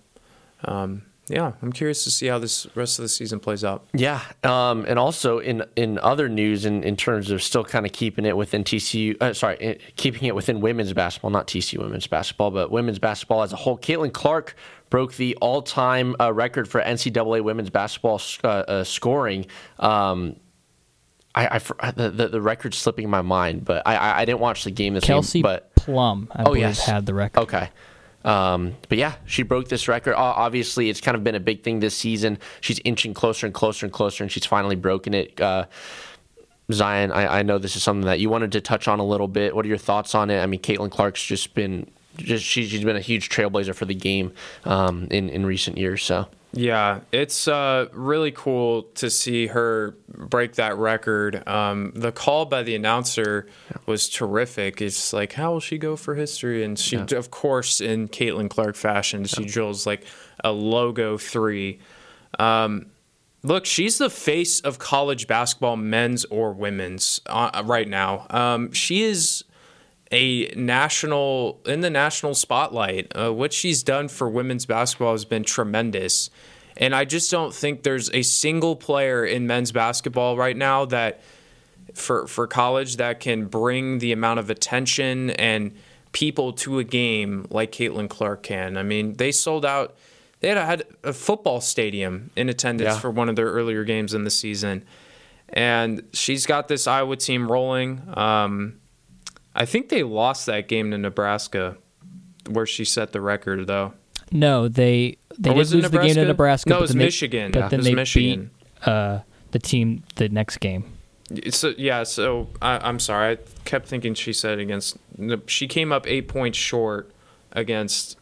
um, 0.65 1.03
yeah, 1.29 1.53
I'm 1.63 1.73
curious 1.73 2.05
to 2.05 2.11
see 2.11 2.27
how 2.27 2.39
this 2.39 2.67
rest 2.75 2.99
of 2.99 3.03
the 3.03 3.09
season 3.09 3.41
plays 3.41 3.65
out. 3.65 3.87
Yeah, 3.95 4.21
um, 4.43 4.85
and 4.87 4.99
also 4.99 5.39
in 5.39 5.65
in 5.75 5.99
other 6.01 6.29
news, 6.29 6.65
in, 6.67 6.85
in 6.85 6.97
terms 6.97 7.31
of 7.31 7.43
still 7.43 7.65
kind 7.65 7.87
of 7.87 7.93
keeping 7.93 8.27
it 8.27 8.37
within 8.37 8.63
TCU, 8.63 9.21
uh, 9.23 9.33
sorry, 9.33 9.57
eh, 9.61 9.75
keeping 9.97 10.25
it 10.25 10.35
within 10.35 10.61
women's 10.61 10.93
basketball, 10.93 11.31
not 11.31 11.47
TCU 11.47 11.79
women's 11.79 12.07
basketball, 12.07 12.51
but 12.51 12.71
women's 12.71 12.99
basketball 12.99 13.43
as 13.43 13.53
a 13.53 13.57
whole. 13.57 13.79
Caitlin 13.79 14.13
Clark 14.13 14.55
broke 14.91 15.15
the 15.15 15.35
all-time 15.37 16.15
uh, 16.21 16.33
record 16.33 16.69
for 16.69 16.81
NCAA 16.83 17.43
women's 17.43 17.71
basketball 17.71 18.21
uh, 18.45 18.49
uh, 18.49 18.85
scoring. 18.85 19.47
Um, 19.79 20.37
I, 21.35 21.61
I 21.81 21.91
the, 21.91 22.11
the 22.11 22.29
the 22.29 22.41
record's 22.41 22.79
slipping 22.79 23.11
my 23.11 23.23
mind, 23.23 23.65
but 23.65 23.83
I 23.87 23.97
I, 23.97 24.21
I 24.21 24.25
didn't 24.25 24.41
watch 24.41 24.65
the 24.65 24.71
game 24.71 24.95
this 24.95 25.05
Kelsey 25.05 25.39
game, 25.39 25.43
but 25.43 25.75
Plum, 25.75 26.29
I 26.31 26.43
oh 26.43 26.45
believe, 26.45 26.61
yes, 26.61 26.85
had 26.85 27.07
the 27.07 27.15
record. 27.15 27.41
Okay. 27.41 27.71
Um, 28.25 28.77
but 28.89 28.99
yeah, 28.99 29.15
she 29.27 29.43
broke 29.43 29.69
this 29.69 29.87
record. 29.87 30.15
Obviously, 30.15 30.89
it's 30.89 31.01
kind 31.01 31.17
of 31.17 31.23
been 31.23 31.35
a 31.35 31.41
big 31.41 31.63
thing 31.63 31.81
this 31.81 31.97
season. 31.97 32.39
She's 32.61 32.81
inching 32.85 33.15
closer 33.15 33.47
and 33.47 33.55
closer 33.55 33.87
and 33.87 33.93
closer, 33.93 34.25
and 34.25 34.33
she's 34.33 34.47
finally 34.47 34.77
broken 34.77 35.15
it. 35.15 35.41
Uh, 35.41 35.67
Zion, 36.73 37.13
I, 37.13 37.41
I 37.41 37.43
know 37.43 37.59
this 37.59 37.77
is 37.77 37.83
something 37.83 38.07
that 38.07 38.21
you 38.21 38.31
wanted 38.31 38.53
to 38.53 38.61
touch 38.61 38.89
on 38.89 38.99
a 38.99 39.05
little 39.05 39.29
bit. 39.29 39.55
What 39.55 39.67
are 39.67 39.69
your 39.69 39.77
thoughts 39.79 40.15
on 40.15 40.31
it? 40.31 40.41
I 40.41 40.47
mean, 40.47 40.61
Caitlin 40.61 40.91
Clark's 40.91 41.23
just 41.23 41.55
been 41.55 41.91
just 42.17 42.45
she, 42.45 42.67
she's 42.67 42.85
been 42.85 42.97
a 42.97 43.01
huge 43.01 43.29
trailblazer 43.29 43.75
for 43.75 43.85
the 43.85 43.95
game 43.95 44.33
um, 44.65 45.09
in 45.11 45.29
in 45.29 45.45
recent 45.45 45.77
years. 45.77 46.03
So 46.03 46.29
Yeah, 46.57 47.01
it's 47.11 47.49
uh, 47.49 47.89
really 47.93 48.31
cool 48.31 48.85
to 48.95 49.11
see 49.11 49.49
her 49.49 49.97
break 50.09 50.55
that 50.55 50.77
record. 50.79 51.47
Um, 51.49 51.93
the 51.97 52.13
call 52.13 52.45
by 52.47 52.63
the 52.63 52.77
announcer 52.77 53.47
was 53.87 54.09
terrific. 54.09 54.81
It's 54.81 55.13
like, 55.13 55.33
how 55.33 55.53
will 55.53 55.61
she 55.61 55.79
go 55.79 55.97
for 55.97 56.15
history? 56.15 56.63
And 56.63 56.79
she, 56.79 56.97
Yeah. 56.97 57.07
of 57.17 57.31
course, 57.33 57.81
in 57.81 58.07
Caitlin 58.09 58.49
Clark 58.49 58.77
fashion, 58.77 59.25
she 59.25 59.45
drills 59.45 59.85
like 59.85 60.05
a 60.45 60.53
logo 60.53 61.19
three. 61.19 61.81
Um, 62.39 62.87
look, 63.43 63.67
she's 63.67 63.99
the 63.99 64.11
face 64.11 64.61
of 64.61 64.79
college 64.79 65.27
basketball, 65.27 65.77
men's 65.77 66.25
or 66.27 66.53
women's, 66.53 67.21
uh, 67.27 67.63
right 67.65 67.89
now. 67.89 68.27
Um, 68.31 68.73
she 68.73 69.03
is 69.03 69.43
a 70.15 70.47
national 70.57 71.61
in 71.67 71.81
the 71.81 71.91
national 71.91 72.35
spotlight. 72.35 73.11
Uh, 73.15 73.33
what 73.33 73.53
she's 73.53 73.83
done 73.83 74.09
for 74.09 74.29
women's 74.29 74.67
basketball 74.67 75.13
has 75.13 75.25
been 75.25 75.43
tremendous, 75.45 76.31
and 76.77 76.95
I 76.95 77.05
just 77.05 77.31
don't 77.31 77.53
think 77.55 77.83
there's 77.83 78.11
a 78.15 78.23
single 78.23 78.77
player 78.77 79.25
in 79.25 79.47
men's 79.47 79.73
basketball 79.73 80.37
right 80.37 80.57
now 80.57 80.85
that 80.87 81.21
for 81.95 82.27
for 82.27 82.47
college 82.47 82.97
that 82.97 83.21
can 83.21 83.47
bring 83.47 83.99
the 83.99 84.13
amount 84.13 84.39
of 84.41 84.51
attention 84.51 85.31
and 85.31 85.73
people 86.13 86.53
to 86.53 86.79
a 86.79 86.85
game 86.85 87.47
like 87.51 87.73
Caitlin 87.73 88.09
Clark 88.09 88.43
can. 88.45 88.77
I 88.77 88.83
mean, 88.85 89.15
they 89.15 89.33
sold 89.33 89.65
out. 89.65 89.97
They 90.41 90.49
had 90.49 90.59
a, 90.59 90.65
had 90.67 90.85
a 91.03 91.13
football 91.13 91.61
stadium 91.61 92.31
in 92.37 92.49
attendance 92.49 92.95
Yeah. 92.95 93.01
for 93.01 93.11
one 93.11 93.29
of 93.29 93.37
their 93.37 93.47
earlier 93.51 93.83
games 93.83 94.13
in 94.15 94.25
the 94.25 94.31
season, 94.31 94.85
and 95.49 96.03
she's 96.13 96.47
got 96.47 96.69
this 96.69 96.87
Iowa 96.87 97.17
team 97.17 97.51
rolling. 97.51 98.03
Um, 98.15 98.81
I 99.55 99.65
think 99.67 99.89
they 99.89 100.03
lost 100.03 100.47
that 100.47 100.69
game 100.69 100.91
to 100.91 100.99
Nebraska, 100.99 101.77
where 102.49 102.67
she 102.67 102.85
set 102.85 103.13
the 103.13 103.21
record 103.21 103.67
though. 103.67 103.95
No, 104.33 104.69
they 104.69 105.19
they 105.39 105.51
Or 105.51 105.53
did 105.55 105.59
was 105.59 105.73
it 105.73 105.77
lose 105.77 105.91
the 105.91 105.99
game 105.99 106.15
to 106.15 106.25
Nebraska? 106.25 106.69
Nebraska. 106.69 106.71
No, 106.71 106.77
it 106.77 106.79
but 106.79 106.83
was 106.83 106.91
then 106.91 106.99
they- 106.99 107.05
Michigan. 107.05 107.53
But 107.53 107.59
Yeah. 107.61 107.69
then 107.69 107.79
It 107.79 107.83
was 107.83 107.87
they 107.87 107.95
Michigan. 107.95 108.51
beat 108.81 108.89
uh, 108.89 109.19
the 109.53 109.59
team 109.59 110.03
the 110.17 110.29
next 110.29 110.59
game. 110.59 110.85
So 111.51 111.73
yeah, 111.79 112.03
so 112.03 112.49
I, 112.61 112.79
I'm 112.87 112.99
sorry. 112.99 113.33
I 113.33 113.39
kept 113.65 113.87
thinking 113.89 114.15
she 114.15 114.33
said 114.33 114.59
against. 114.59 114.97
She 115.47 115.67
came 115.69 115.91
up 115.93 116.07
eight 116.07 116.29
points 116.29 116.59
short 116.59 117.11
against 117.53 118.19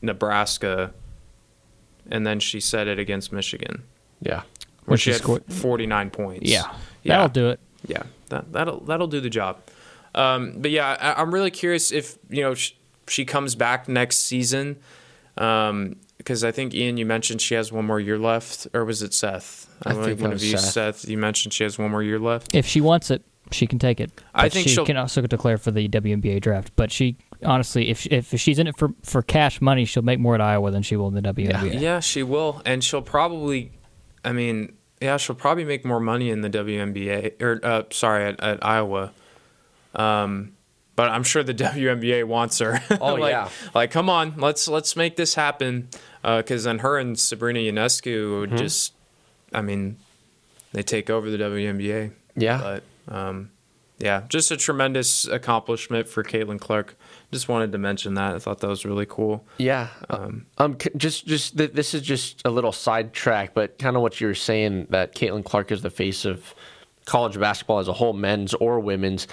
Nebraska, 0.00 0.92
and 2.10 2.26
then 2.26 2.40
she 2.40 2.58
said 2.60 2.88
it 2.88 2.98
against 2.98 3.32
Michigan. 3.32 3.84
Yeah, 4.20 4.40
where 4.40 4.44
When 4.86 4.98
she 4.98 5.04
she 5.04 5.10
had 5.12 5.20
scored- 5.22 5.44
49 5.48 6.10
points. 6.10 6.50
Yeah, 6.50 6.72
that'll 7.04 7.28
do 7.28 7.48
it. 7.50 7.60
Yeah, 7.86 8.02
that 8.30 8.52
that'll 8.52 8.80
that'll 8.80 9.06
do 9.06 9.20
the 9.20 9.30
job. 9.30 9.58
Um, 10.14 10.54
but 10.58 10.70
yeah, 10.70 10.96
I, 11.00 11.20
I'm 11.20 11.32
really 11.32 11.50
curious 11.50 11.90
if 11.92 12.18
you 12.28 12.42
know 12.42 12.54
sh- 12.54 12.72
she 13.08 13.24
comes 13.24 13.54
back 13.54 13.88
next 13.88 14.18
season. 14.18 14.78
Um, 15.36 15.96
because 16.18 16.44
I 16.44 16.52
think 16.52 16.72
Ian, 16.72 16.98
you 16.98 17.06
mentioned 17.06 17.40
she 17.40 17.54
has 17.56 17.72
one 17.72 17.84
more 17.84 17.98
year 17.98 18.16
left, 18.18 18.68
or 18.72 18.84
was 18.84 19.02
it 19.02 19.12
Seth? 19.12 19.68
I 19.84 19.92
don't 19.92 20.04
think 20.04 20.20
one 20.20 20.30
that 20.30 20.36
of 20.36 20.40
was 20.40 20.52
you, 20.52 20.56
Seth. 20.56 20.98
Seth. 21.00 21.08
You 21.08 21.18
mentioned 21.18 21.52
she 21.52 21.64
has 21.64 21.78
one 21.78 21.90
more 21.90 22.02
year 22.02 22.20
left. 22.20 22.54
If 22.54 22.64
she 22.64 22.80
wants 22.80 23.10
it, 23.10 23.24
she 23.50 23.66
can 23.66 23.80
take 23.80 24.00
it. 24.00 24.12
I 24.34 24.48
think 24.48 24.68
she 24.68 24.84
can 24.84 24.96
also 24.96 25.22
declare 25.22 25.58
for 25.58 25.72
the 25.72 25.88
WNBA 25.88 26.40
draft. 26.40 26.72
But 26.76 26.92
she 26.92 27.16
honestly, 27.44 27.88
if 27.88 28.06
if 28.06 28.38
she's 28.38 28.58
in 28.58 28.66
it 28.68 28.76
for 28.78 28.90
for 29.02 29.22
cash 29.22 29.60
money, 29.60 29.84
she'll 29.84 30.04
make 30.04 30.20
more 30.20 30.34
at 30.34 30.40
Iowa 30.40 30.70
than 30.70 30.82
she 30.82 30.96
will 30.96 31.08
in 31.08 31.14
the 31.14 31.22
WNBA. 31.22 31.80
Yeah, 31.80 32.00
she 32.00 32.22
will, 32.22 32.62
and 32.64 32.82
she'll 32.84 33.02
probably. 33.02 33.72
I 34.24 34.32
mean, 34.32 34.76
yeah, 35.00 35.16
she'll 35.16 35.34
probably 35.34 35.64
make 35.64 35.84
more 35.84 35.98
money 35.98 36.30
in 36.30 36.42
the 36.42 36.50
WNBA 36.50 37.42
or 37.42 37.60
uh, 37.64 37.82
sorry 37.90 38.26
at, 38.26 38.40
at 38.40 38.64
Iowa. 38.64 39.12
Um, 39.94 40.52
but 40.96 41.08
I'm 41.10 41.22
sure 41.22 41.42
the 41.42 41.54
WNBA 41.72 42.24
wants 42.24 42.58
her. 42.58 42.82
Oh, 43.00 43.14
like, 43.14 43.30
yeah. 43.32 43.48
like 43.74 43.90
come 43.90 44.08
on, 44.08 44.34
let's 44.36 44.68
let's 44.68 44.96
make 44.96 45.16
this 45.16 45.34
happen. 45.34 45.88
Because 46.22 46.64
then 46.64 46.78
her 46.80 46.98
and 46.98 47.18
Sabrina 47.18 47.58
Ionescu 47.60 48.40
would 48.40 48.50
Mhm. 48.50 48.58
just, 48.58 48.92
I 49.52 49.60
mean, 49.60 49.96
they 50.72 50.82
take 50.84 51.10
over 51.10 51.30
the 51.30 51.36
WNBA. 51.38 52.12
Yeah. 52.36 52.60
But 53.08 53.14
um, 53.14 53.50
yeah, 53.98 54.22
just 54.28 54.50
a 54.50 54.56
tremendous 54.56 55.26
accomplishment 55.26 56.06
for 56.08 56.22
Caitlin 56.22 56.60
Clark. 56.60 56.96
Just 57.32 57.48
wanted 57.48 57.72
to 57.72 57.78
mention 57.78 58.14
that. 58.14 58.34
I 58.34 58.38
thought 58.38 58.60
that 58.60 58.68
was 58.68 58.84
really 58.84 59.06
cool. 59.06 59.44
Yeah. 59.58 59.88
Um, 60.10 60.46
um 60.58 60.76
just 60.96 61.26
just 61.26 61.56
th- 61.56 61.72
this 61.72 61.94
is 61.94 62.02
just 62.02 62.42
a 62.44 62.50
little 62.50 62.72
sidetrack, 62.72 63.54
but 63.54 63.78
kind 63.78 63.96
of 63.96 64.02
what 64.02 64.20
you 64.20 64.26
were 64.28 64.34
saying 64.34 64.86
that 64.90 65.14
Caitlin 65.14 65.44
Clark 65.44 65.72
is 65.72 65.82
the 65.82 65.90
face 65.90 66.24
of 66.24 66.54
college 67.06 67.38
basketball 67.40 67.78
as 67.80 67.88
a 67.88 67.92
whole, 67.94 68.12
men's 68.12 68.54
or 68.54 68.78
women's. 68.78 69.26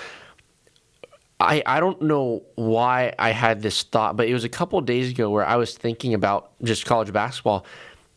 I, 1.39 1.63
I 1.65 1.79
don't 1.79 2.01
know 2.01 2.43
why 2.55 3.13
I 3.17 3.31
had 3.31 3.61
this 3.61 3.83
thought, 3.83 4.17
but 4.17 4.27
it 4.27 4.33
was 4.33 4.43
a 4.43 4.49
couple 4.49 4.79
days 4.81 5.09
ago 5.11 5.29
where 5.29 5.45
I 5.45 5.55
was 5.55 5.77
thinking 5.77 6.13
about 6.13 6.51
just 6.63 6.85
college 6.85 7.13
basketball, 7.13 7.65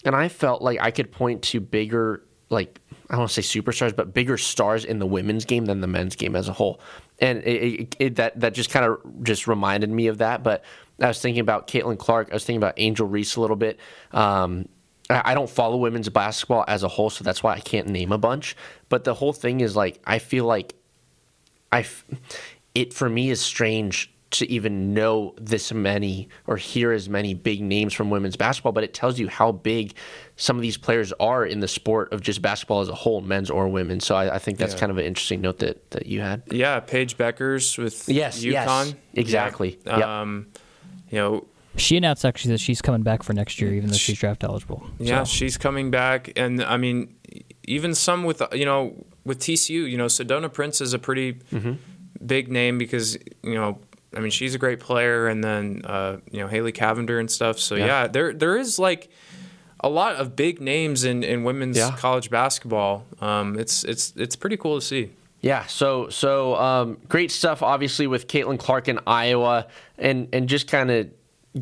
and 0.04 0.16
I 0.16 0.28
felt 0.28 0.60
like 0.60 0.80
I 0.80 0.90
could 0.90 1.12
point 1.12 1.42
to 1.42 1.60
bigger, 1.60 2.24
like 2.50 2.80
I 3.08 3.14
don't 3.14 3.20
want 3.20 3.30
to 3.30 3.42
say 3.42 3.60
superstars, 3.60 3.94
but 3.94 4.12
bigger 4.12 4.36
stars 4.36 4.84
in 4.84 4.98
the 4.98 5.06
women's 5.06 5.44
game 5.44 5.66
than 5.66 5.80
the 5.80 5.86
men's 5.86 6.16
game 6.16 6.34
as 6.34 6.48
a 6.48 6.52
whole, 6.52 6.80
and 7.20 7.38
it, 7.44 7.62
it, 7.62 7.96
it, 8.00 8.16
that 8.16 8.40
that 8.40 8.54
just 8.54 8.70
kind 8.70 8.86
of 8.86 8.98
just 9.22 9.46
reminded 9.46 9.90
me 9.90 10.08
of 10.08 10.18
that. 10.18 10.42
But 10.42 10.64
I 11.00 11.06
was 11.06 11.20
thinking 11.20 11.40
about 11.40 11.68
Caitlin 11.68 11.98
Clark, 11.98 12.30
I 12.32 12.34
was 12.34 12.44
thinking 12.44 12.60
about 12.60 12.74
Angel 12.76 13.06
Reese 13.06 13.36
a 13.36 13.40
little 13.40 13.56
bit. 13.56 13.78
Um, 14.10 14.68
I 15.10 15.34
don't 15.34 15.50
follow 15.50 15.76
women's 15.76 16.08
basketball 16.08 16.64
as 16.66 16.82
a 16.82 16.88
whole, 16.88 17.10
so 17.10 17.22
that's 17.22 17.42
why 17.42 17.54
I 17.54 17.60
can't 17.60 17.88
name 17.88 18.12
a 18.12 18.18
bunch. 18.18 18.56
But 18.88 19.04
the 19.04 19.14
whole 19.14 19.32
thing 19.32 19.60
is 19.60 19.76
like 19.76 20.00
I 20.04 20.18
feel 20.18 20.44
like 20.44 20.74
I, 21.72 21.86
it 22.74 22.92
for 22.94 23.08
me 23.08 23.30
is 23.30 23.40
strange 23.40 24.08
to 24.32 24.50
even 24.50 24.94
know 24.94 25.34
this 25.38 25.74
many 25.74 26.26
or 26.46 26.56
hear 26.56 26.90
as 26.90 27.06
many 27.06 27.34
big 27.34 27.60
names 27.60 27.92
from 27.92 28.08
women's 28.08 28.34
basketball, 28.34 28.72
but 28.72 28.82
it 28.82 28.94
tells 28.94 29.18
you 29.18 29.28
how 29.28 29.52
big 29.52 29.92
some 30.36 30.56
of 30.56 30.62
these 30.62 30.78
players 30.78 31.12
are 31.20 31.44
in 31.44 31.60
the 31.60 31.68
sport 31.68 32.10
of 32.14 32.22
just 32.22 32.40
basketball 32.40 32.80
as 32.80 32.88
a 32.88 32.94
whole, 32.94 33.20
men's 33.20 33.50
or 33.50 33.68
women. 33.68 34.00
So 34.00 34.14
I, 34.14 34.36
I 34.36 34.38
think 34.38 34.56
that's 34.56 34.72
Yeah. 34.72 34.80
kind 34.80 34.90
of 34.90 34.96
an 34.96 35.04
interesting 35.04 35.42
note 35.42 35.58
that, 35.58 35.90
that 35.90 36.06
you 36.06 36.22
had. 36.22 36.42
Yeah, 36.50 36.80
Paige 36.80 37.18
Bueckers 37.18 37.76
with 37.76 38.08
Yes, 38.08 38.42
yes, 38.42 38.66
UConn. 38.66 38.94
exactly. 39.12 39.78
Yeah. 39.84 39.98
Yep. 39.98 40.06
Um, 40.08 40.46
you 41.10 41.18
know, 41.18 41.46
She 41.76 41.98
announced 41.98 42.24
actually 42.24 42.52
that 42.52 42.60
she's 42.60 42.80
coming 42.80 43.02
back 43.02 43.22
for 43.22 43.34
next 43.34 43.60
year, 43.60 43.74
even 43.74 43.90
though 43.90 43.96
she's 43.98 44.18
draft 44.18 44.44
eligible. 44.44 44.82
Yeah, 44.98 45.24
So- 45.24 45.30
she's 45.34 45.58
coming 45.58 45.90
back, 45.90 46.32
and 46.36 46.62
I 46.64 46.78
mean, 46.78 47.14
even 47.66 47.94
some 47.94 48.24
with 48.24 48.42
you 48.54 48.64
know 48.64 49.04
with 49.26 49.40
TCU, 49.40 49.88
you 49.90 49.98
know, 49.98 50.06
Sedona 50.06 50.50
Prince 50.50 50.80
is 50.80 50.94
a 50.94 50.98
pretty 50.98 51.34
Mm-hmm. 51.52 51.72
Big 52.24 52.50
name 52.50 52.78
because 52.78 53.16
you 53.42 53.54
know, 53.54 53.78
I 54.16 54.20
mean, 54.20 54.30
she's 54.30 54.54
a 54.54 54.58
great 54.58 54.80
player, 54.80 55.26
and 55.28 55.42
then 55.42 55.82
uh, 55.84 56.18
you 56.30 56.40
know 56.40 56.48
Haley 56.48 56.72
Cavinder 56.72 57.18
and 57.20 57.30
stuff. 57.30 57.58
So 57.58 57.74
Yeah. 57.76 57.86
yeah, 57.86 58.06
there 58.08 58.32
there 58.32 58.56
is 58.56 58.78
like 58.78 59.10
a 59.80 59.88
lot 59.88 60.16
of 60.16 60.36
big 60.36 60.60
names 60.60 61.04
in 61.04 61.24
in 61.24 61.44
women's 61.44 61.76
Yeah. 61.76 61.96
college 61.96 62.30
basketball. 62.30 63.04
Um, 63.20 63.58
it's 63.58 63.84
it's 63.84 64.12
it's 64.16 64.36
pretty 64.36 64.56
cool 64.56 64.78
to 64.80 64.84
see. 64.86 65.10
Yeah, 65.40 65.66
so 65.66 66.08
so 66.08 66.54
um, 66.56 66.98
great 67.08 67.32
stuff, 67.32 67.62
obviously 67.62 68.06
with 68.06 68.28
Caitlin 68.28 68.58
Clark 68.60 68.86
in 68.88 69.00
Iowa, 69.06 69.66
and 69.98 70.28
and 70.32 70.48
just 70.48 70.68
kind 70.68 70.88
of 70.90 71.08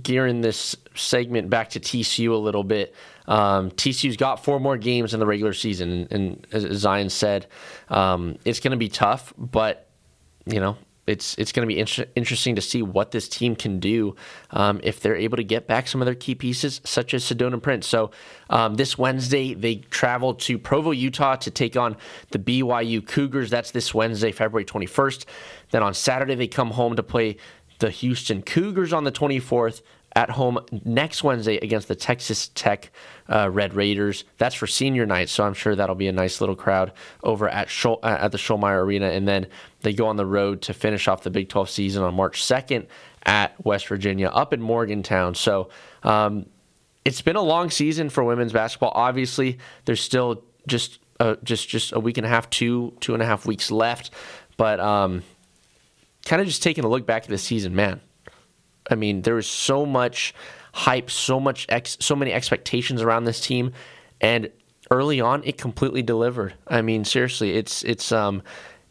gearing 0.02 0.40
this 0.42 0.76
segment 0.94 1.48
back 1.50 1.70
to 1.70 1.80
TCU 1.80 2.32
a 2.32 2.36
little 2.36 2.62
bit. 2.62 2.94
Um, 3.26 3.70
TCU's 3.70 4.16
got 4.16 4.44
four 4.44 4.60
more 4.60 4.76
games 4.76 5.14
in 5.14 5.20
the 5.20 5.26
regular 5.26 5.52
season, 5.52 5.90
and, 5.90 6.12
and 6.12 6.46
as 6.52 6.62
Zion 6.78 7.08
said, 7.10 7.46
um, 7.88 8.36
it's 8.44 8.60
going 8.60 8.72
to 8.72 8.76
be 8.76 8.88
tough, 8.88 9.32
but 9.38 9.86
you 10.52 10.60
know. 10.60 10.76
It's, 11.06 11.34
it's 11.38 11.50
going 11.50 11.68
to 11.68 11.74
be 11.74 11.80
inter- 11.80 12.06
interesting 12.14 12.54
to 12.54 12.62
see 12.62 12.82
what 12.82 13.10
this 13.10 13.28
team 13.28 13.56
can 13.56 13.80
do 13.80 14.14
um, 14.50 14.80
if 14.84 15.00
they're 15.00 15.16
able 15.16 15.38
to 15.38 15.42
get 15.42 15.66
back 15.66 15.88
some 15.88 16.00
of 16.00 16.06
their 16.06 16.14
key 16.14 16.36
pieces, 16.36 16.80
such 16.84 17.14
as 17.14 17.24
Sedona 17.24 17.60
Prince. 17.60 17.88
So 17.88 18.12
um, 18.48 18.74
this 18.76 18.96
Wednesday, 18.96 19.54
they 19.54 19.76
travel 19.76 20.34
to 20.34 20.56
Provo, 20.56 20.92
Utah 20.92 21.34
to 21.36 21.50
take 21.50 21.76
on 21.76 21.96
the 22.30 22.38
BYU 22.38 23.04
Cougars. 23.04 23.50
That's 23.50 23.72
this 23.72 23.92
Wednesday, 23.92 24.30
February 24.30 24.64
21st. 24.64 25.24
Then 25.72 25.82
on 25.82 25.94
Saturday, 25.94 26.36
they 26.36 26.46
come 26.46 26.70
home 26.70 26.94
to 26.94 27.02
play 27.02 27.38
the 27.80 27.90
Houston 27.90 28.42
Cougars 28.42 28.92
on 28.92 29.02
the 29.02 29.12
24th 29.12 29.82
at 30.16 30.30
home 30.30 30.58
next 30.84 31.22
Wednesday 31.22 31.56
against 31.58 31.88
the 31.88 31.94
Texas 31.94 32.48
Tech 32.54 32.90
uh, 33.28 33.48
Red 33.50 33.74
Raiders. 33.74 34.24
That's 34.38 34.54
for 34.54 34.66
senior 34.66 35.06
night, 35.06 35.28
so 35.28 35.44
I'm 35.44 35.54
sure 35.54 35.74
that'll 35.76 35.94
be 35.94 36.08
a 36.08 36.12
nice 36.12 36.40
little 36.40 36.56
crowd 36.56 36.92
over 37.22 37.48
at 37.48 37.68
uh, 37.84 37.96
at 38.02 38.32
the 38.32 38.38
Schollmaier 38.38 38.82
Arena. 38.82 39.06
And 39.06 39.26
then 39.26 39.46
they 39.82 39.92
go 39.92 40.06
on 40.06 40.16
the 40.16 40.26
road 40.26 40.62
to 40.62 40.74
finish 40.74 41.08
off 41.08 41.22
the 41.22 41.30
Big 41.30 41.48
12 41.48 41.70
season 41.70 42.02
on 42.02 42.14
March 42.14 42.42
2nd 42.42 42.86
at 43.24 43.64
West 43.64 43.86
Virginia 43.88 44.28
up 44.28 44.52
in 44.52 44.60
Morgantown. 44.60 45.34
So 45.34 45.70
um, 46.02 46.46
it's 47.04 47.22
been 47.22 47.36
a 47.36 47.42
long 47.42 47.70
season 47.70 48.10
for 48.10 48.24
women's 48.24 48.52
basketball. 48.52 48.92
Obviously, 48.94 49.58
there's 49.84 50.00
still 50.00 50.42
just 50.66 50.98
uh, 51.18 51.36
just 51.44 51.68
just 51.68 51.92
a 51.92 52.00
week 52.00 52.16
and 52.16 52.26
a 52.26 52.28
half, 52.28 52.48
two 52.50 52.94
two 53.00 53.14
and 53.14 53.22
a 53.22 53.26
half 53.26 53.46
weeks 53.46 53.70
left, 53.70 54.10
but 54.56 54.80
um, 54.80 55.22
kind 56.24 56.40
of 56.40 56.48
just 56.48 56.62
taking 56.62 56.84
a 56.84 56.88
look 56.88 57.06
back 57.06 57.24
at 57.24 57.28
the 57.28 57.38
season, 57.38 57.74
man. 57.74 58.00
I 58.90 58.94
mean, 58.94 59.22
there 59.22 59.34
was 59.34 59.46
so 59.46 59.84
much 59.86 60.34
hype, 60.72 61.10
so 61.10 61.38
much, 61.38 61.66
ex- 61.68 61.98
so 62.00 62.16
many 62.16 62.32
expectations 62.32 63.02
around 63.02 63.24
this 63.24 63.40
team, 63.40 63.72
and 64.20 64.50
early 64.90 65.20
on, 65.20 65.42
it 65.44 65.58
completely 65.58 66.02
delivered. 66.02 66.54
I 66.66 66.82
mean, 66.82 67.04
seriously, 67.04 67.52
it's 67.52 67.82
it's 67.84 68.12
um, 68.12 68.42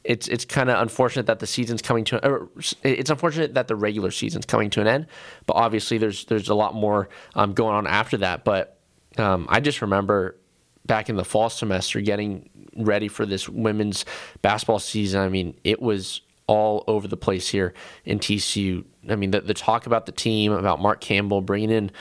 it's 0.04 0.28
it's 0.28 0.46
kind 0.46 0.70
of 0.70 0.82
unfortunate 0.82 1.26
that 1.26 1.40
the 1.40 1.48
season's 1.48 1.82
coming 1.82 2.06
to. 2.06 2.26
Or 2.26 2.50
it's 2.84 3.10
unfortunate 3.10 3.54
that 3.56 3.68
the 3.68 3.76
regular 3.76 4.12
season's 4.12 4.46
coming 4.46 4.70
to 4.72 4.82
an 4.82 4.88
end, 4.88 5.08
but 5.46 5.56
obviously, 5.56 5.98
there's 5.98 6.26
there's 6.26 6.50
a 6.50 6.56
lot 6.56 6.74
more 6.74 7.10
um, 7.36 7.54
going 7.54 7.76
on 7.76 7.88
after 7.88 8.18
that. 8.18 8.44
But 8.44 8.78
um, 9.18 9.46
I 9.50 9.60
just 9.60 9.82
remember 9.82 10.38
back 10.86 11.10
in 11.10 11.16
the 11.16 11.26
fall 11.26 11.50
semester 11.50 12.02
getting 12.02 12.50
ready 12.76 13.08
for 13.08 13.26
this 13.26 13.50
women's 13.50 14.06
basketball 14.42 14.80
season. 14.80 15.22
I 15.22 15.30
mean, 15.30 15.56
it 15.64 15.82
was 15.82 16.22
all 16.48 16.84
over 16.88 17.08
the 17.08 17.18
place 17.18 17.48
here 17.48 17.74
in 18.06 18.20
TCU. 18.20 18.84
I 19.08 19.16
mean, 19.16 19.32
the, 19.32 19.42
the 19.42 19.54
talk 19.54 19.86
about 19.86 20.08
the 20.08 20.12
team, 20.12 20.52
about 20.52 20.82
Mark 20.82 21.00
Campbell 21.00 21.42
bringing 21.42 21.70
in 21.70 21.92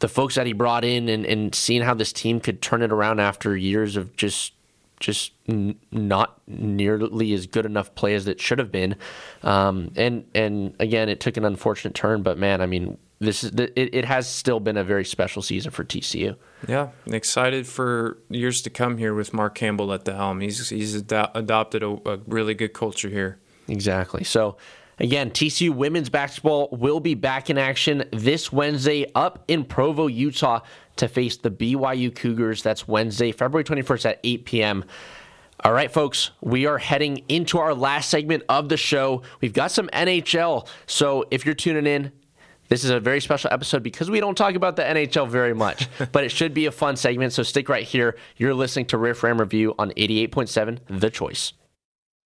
the 0.00 0.08
folks 0.08 0.34
that 0.34 0.46
he 0.46 0.52
brought 0.52 0.84
in, 0.84 1.08
and, 1.08 1.24
and 1.24 1.54
seeing 1.54 1.82
how 1.82 1.94
this 1.94 2.12
team 2.12 2.38
could 2.38 2.60
turn 2.60 2.82
it 2.82 2.92
around 2.92 3.18
after 3.18 3.56
years 3.56 3.96
of 3.96 4.14
just 4.16 4.52
just 5.00 5.32
n- 5.48 5.78
not 5.90 6.40
nearly 6.46 7.32
as 7.32 7.46
good 7.46 7.66
enough 7.66 7.94
play 7.94 8.14
as 8.14 8.26
it 8.26 8.40
should 8.40 8.58
have 8.58 8.72
been. 8.72 8.96
Um, 9.42 9.92
and 9.96 10.24
and 10.34 10.74
again, 10.78 11.08
it 11.08 11.20
took 11.20 11.36
an 11.36 11.44
unfortunate 11.44 11.94
turn, 11.94 12.22
but 12.22 12.38
man, 12.38 12.60
I 12.60 12.66
mean, 12.66 12.98
this 13.20 13.42
is 13.42 13.52
it, 13.54 13.72
it 13.76 14.04
has 14.04 14.28
still 14.28 14.60
been 14.60 14.76
a 14.76 14.84
very 14.84 15.04
special 15.04 15.42
season 15.42 15.70
for 15.70 15.84
TCU. 15.84 16.36
Yeah, 16.66 16.90
excited 17.06 17.66
for 17.66 18.18
years 18.28 18.62
to 18.62 18.70
come 18.70 18.98
here 18.98 19.14
with 19.14 19.32
Mark 19.32 19.54
Campbell 19.54 19.92
at 19.92 20.04
the 20.04 20.14
helm. 20.14 20.40
He's 20.40 20.68
he's 20.68 20.94
ado- 20.94 21.28
adopted 21.34 21.82
a, 21.82 21.98
a 22.08 22.16
really 22.26 22.54
good 22.54 22.72
culture 22.72 23.08
here. 23.08 23.38
Exactly. 23.66 24.24
So, 24.24 24.56
again, 24.98 25.30
TCU 25.30 25.70
women's 25.70 26.08
basketball 26.08 26.68
will 26.72 27.00
be 27.00 27.14
back 27.14 27.50
in 27.50 27.58
action 27.58 28.04
this 28.12 28.52
Wednesday 28.52 29.06
up 29.14 29.44
in 29.48 29.64
Provo, 29.64 30.06
Utah 30.06 30.60
to 30.98 31.08
face 31.08 31.36
the 31.36 31.50
BYU 31.50 32.14
Cougars. 32.14 32.62
That's 32.62 32.86
Wednesday, 32.86 33.32
February 33.32 33.64
21st 33.64 34.06
at 34.06 34.20
8 34.22 34.44
p.m. 34.44 34.84
All 35.64 35.72
right, 35.72 35.90
folks, 35.90 36.30
we 36.40 36.66
are 36.66 36.78
heading 36.78 37.24
into 37.28 37.58
our 37.58 37.74
last 37.74 38.10
segment 38.10 38.44
of 38.48 38.68
the 38.68 38.76
show. 38.76 39.22
We've 39.40 39.52
got 39.52 39.72
some 39.72 39.88
NHL. 39.88 40.68
So, 40.86 41.24
if 41.32 41.44
you're 41.44 41.56
tuning 41.56 41.86
in, 41.86 42.12
this 42.68 42.84
is 42.84 42.90
a 42.90 43.00
very 43.00 43.20
special 43.20 43.50
episode 43.52 43.82
because 43.82 44.08
we 44.08 44.20
don't 44.20 44.36
talk 44.36 44.54
about 44.54 44.76
the 44.76 44.82
NHL 44.82 45.28
very 45.28 45.54
much, 45.54 45.88
but 46.12 46.22
it 46.22 46.28
should 46.28 46.54
be 46.54 46.66
a 46.66 46.70
fun 46.70 46.96
segment. 46.96 47.32
So, 47.32 47.42
stick 47.42 47.68
right 47.68 47.82
here. 47.82 48.16
You're 48.36 48.54
listening 48.54 48.86
to 48.86 48.98
Riff 48.98 49.24
Ram 49.24 49.40
Review 49.40 49.74
on 49.80 49.90
88.7 49.90 50.78
The 50.88 51.10
Choice. 51.10 51.54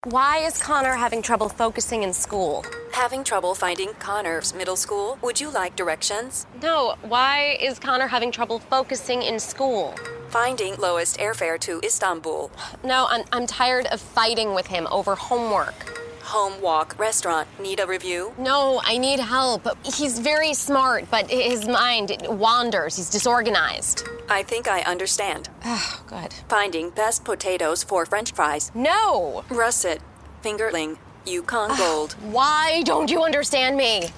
Why 0.07 0.39
is 0.39 0.61
Connor 0.61 0.95
having 0.95 1.23
trouble 1.23 1.49
focusing 1.49 2.03
in 2.03 2.13
school? 2.13 2.65
Having 2.91 3.23
trouble 3.23 3.55
finding 3.55 3.91
Connor's 4.01 4.53
middle 4.53 4.75
school? 4.75 5.17
Would 5.23 5.41
you 5.41 5.49
like 5.49 5.77
directions? 5.77 6.45
No, 6.61 6.97
why 7.03 7.57
is 7.61 7.79
Connor 7.79 8.09
having 8.09 8.33
trouble 8.33 8.59
focusing 8.59 9.23
in 9.23 9.39
school? 9.39 9.95
Finding 10.29 10.75
lowest 10.75 11.19
airfare 11.19 11.57
to 11.61 11.79
Istanbul. 11.85 12.51
No, 12.83 13.07
I'm, 13.11 13.23
I'm 13.31 13.47
tired 13.47 13.87
of 13.93 14.01
fighting 14.01 14.57
with 14.57 14.67
him 14.67 14.89
over 14.91 15.15
homework. 15.15 16.02
Home 16.23 16.61
walk 16.63 16.99
restaurant. 16.99 17.49
Need 17.61 17.81
a 17.81 17.87
review? 17.87 18.33
No, 18.39 18.81
I 18.85 18.97
need 18.97 19.21
help. 19.21 19.67
He's 19.85 20.19
very 20.19 20.55
smart, 20.55 21.11
but 21.11 21.31
his 21.31 21.67
mind 21.67 22.17
wanders. 22.29 22.97
He's 22.97 23.11
disorganized. 23.11 24.09
I 24.29 24.43
think 24.43 24.69
I 24.69 24.83
understand. 24.83 25.49
Oh, 25.65 26.03
good. 26.07 26.35
Finding 26.49 26.91
best 26.91 27.25
potatoes 27.25 27.83
for 27.83 28.05
french 28.05 28.33
fries. 28.33 28.71
No! 28.75 29.45
Russet. 29.51 30.01
Fingerling. 30.45 30.99
Yukon 31.27 31.71
ah, 31.73 31.77
Gold. 31.77 32.13
Why 32.31 32.83
don't 32.85 33.11
you 33.11 33.23
understand 33.23 33.77
me? 33.77 34.11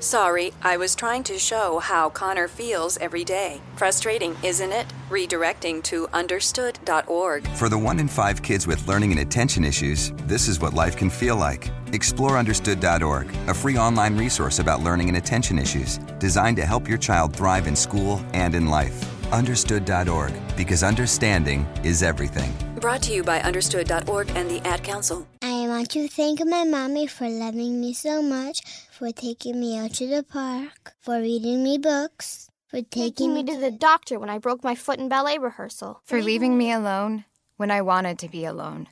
Sorry, 0.00 0.52
I 0.62 0.76
was 0.76 0.94
trying 0.94 1.24
to 1.24 1.38
show 1.38 1.78
how 1.78 2.08
Connor 2.08 2.48
feels 2.48 2.96
every 2.98 3.22
day. 3.22 3.60
Frustrating, 3.76 4.36
isn't 4.42 4.72
it? 4.72 4.86
Redirecting 5.10 5.82
to 5.84 6.08
understood.org. 6.08 7.48
For 7.48 7.68
the 7.68 7.78
one 7.78 7.98
in 7.98 8.08
five 8.08 8.42
kids 8.42 8.66
with 8.66 8.86
learning 8.88 9.10
and 9.10 9.20
attention 9.20 9.64
issues, 9.64 10.12
this 10.26 10.48
is 10.48 10.60
what 10.60 10.72
life 10.72 10.96
can 10.96 11.10
feel 11.10 11.36
like. 11.36 11.70
Explore 11.92 12.38
understood.org, 12.38 13.28
a 13.48 13.54
free 13.54 13.76
online 13.76 14.16
resource 14.16 14.58
about 14.58 14.80
learning 14.80 15.08
and 15.08 15.18
attention 15.18 15.58
issues, 15.58 15.98
designed 16.18 16.56
to 16.56 16.64
help 16.64 16.88
your 16.88 16.98
child 16.98 17.36
thrive 17.36 17.66
in 17.66 17.76
school 17.76 18.24
and 18.32 18.54
in 18.54 18.68
life. 18.68 19.04
Understood.org, 19.32 20.32
because 20.56 20.82
understanding 20.82 21.66
is 21.84 22.02
everything. 22.02 22.52
Brought 22.80 23.02
to 23.02 23.12
you 23.12 23.22
by 23.22 23.40
understood.org 23.42 24.30
and 24.34 24.50
the 24.50 24.66
Ad 24.66 24.82
Council. 24.82 25.26
I 25.42 25.66
want 25.68 25.90
to 25.90 26.08
thank 26.08 26.44
my 26.46 26.64
mommy 26.64 27.06
for 27.06 27.28
loving 27.28 27.80
me 27.80 27.92
so 27.92 28.22
much, 28.22 28.62
for 29.00 29.10
taking 29.12 29.58
me 29.58 29.78
out 29.78 29.94
to 29.94 30.06
the 30.06 30.22
park, 30.22 30.92
for 31.00 31.22
reading 31.22 31.64
me 31.64 31.78
books, 31.78 32.50
for 32.68 32.82
taking 32.82 33.32
me 33.32 33.42
to 33.42 33.56
the 33.56 33.70
doctor 33.70 34.18
when 34.18 34.28
I 34.28 34.36
broke 34.36 34.62
my 34.62 34.74
foot 34.74 34.98
in 34.98 35.08
ballet 35.08 35.38
rehearsal, 35.38 36.02
for 36.04 36.20
leaving 36.20 36.58
me 36.58 36.70
alone 36.70 37.24
when 37.56 37.70
I 37.70 37.80
wanted 37.80 38.18
to 38.18 38.28
be 38.28 38.44
alone. 38.44 38.88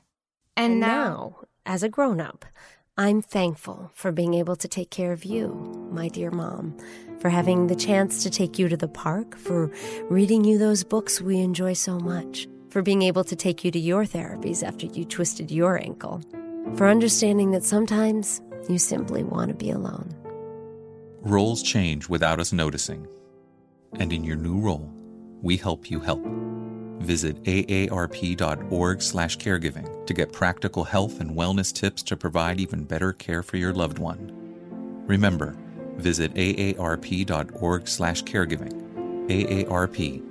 And, 0.57 0.73
And 0.73 0.81
now, 0.81 0.87
now, 0.87 1.37
as 1.67 1.83
a 1.83 1.91
grown 1.91 2.23
up, 2.23 2.47
I'm 2.97 3.21
thankful 3.21 3.91
for 3.93 4.11
being 4.11 4.33
able 4.33 4.57
to 4.57 4.67
take 4.67 4.89
care 4.89 5.13
of 5.13 5.27
you, 5.27 5.91
my 5.93 6.09
dear 6.09 6.31
mom, 6.31 6.79
for 7.21 7.29
having 7.29 7.67
the 7.67 7.77
chance 7.77 8.23
to 8.23 8.31
take 8.31 8.59
you 8.59 8.67
to 8.71 8.79
the 8.79 8.89
park, 8.89 9.37
for 9.37 9.71
reading 10.09 10.43
you 10.43 10.57
those 10.57 10.85
books 10.85 11.21
we 11.21 11.39
enjoy 11.41 11.75
so 11.75 11.99
much, 11.99 12.49
for 12.71 12.81
being 12.81 13.03
able 13.03 13.25
to 13.25 13.37
take 13.37 13.63
you 13.63 13.71
to 13.73 13.79
your 13.79 14.07
therapies 14.07 14.67
after 14.67 14.87
you 14.87 15.05
twisted 15.05 15.51
your 15.51 15.79
ankle, 15.79 16.23
for 16.77 16.89
understanding 16.89 17.51
that 17.51 17.63
sometimes 17.63 18.41
you 18.69 18.79
simply 18.79 19.23
want 19.23 19.49
to 19.49 19.55
be 19.55 19.71
alone. 19.71 20.15
Roles 21.23 21.63
change 21.63 22.09
without 22.09 22.41
us 22.41 22.53
noticing. 22.53 23.07
And 23.99 24.13
in 24.13 24.25
your 24.25 24.37
new 24.37 24.61
role, 24.61 24.93
we 25.43 25.57
help 25.57 25.91
you 25.91 26.01
help. 26.01 26.23
Visit 27.01 27.43
aarp.org/caregiving 27.45 30.07
to 30.07 30.15
get 30.15 30.33
practical 30.33 30.85
health 30.85 31.21
and 31.21 31.37
wellness 31.37 31.73
tips 31.73 32.03
to 32.05 32.17
provide 32.17 32.61
even 32.61 32.85
better 32.85 33.13
care 33.13 33.43
for 33.43 33.57
your 33.57 33.73
loved 33.73 33.99
one. 33.99 34.33
Remember, 35.07 35.57
visit 35.97 36.33
aarp.org/caregiving. 36.35 38.73
AARP. 39.29 40.23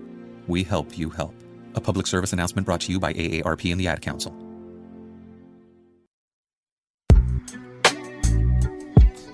We 0.47 0.63
help 0.63 0.97
you 0.97 1.09
help. 1.09 1.33
A 1.75 1.81
public 1.81 2.07
service 2.07 2.33
announcement 2.33 2.65
brought 2.65 2.81
to 2.81 2.91
you 2.91 2.99
by 2.99 3.13
AARP 3.13 3.71
and 3.71 3.79
the 3.79 3.87
Ad 3.87 4.01
Council. 4.01 4.35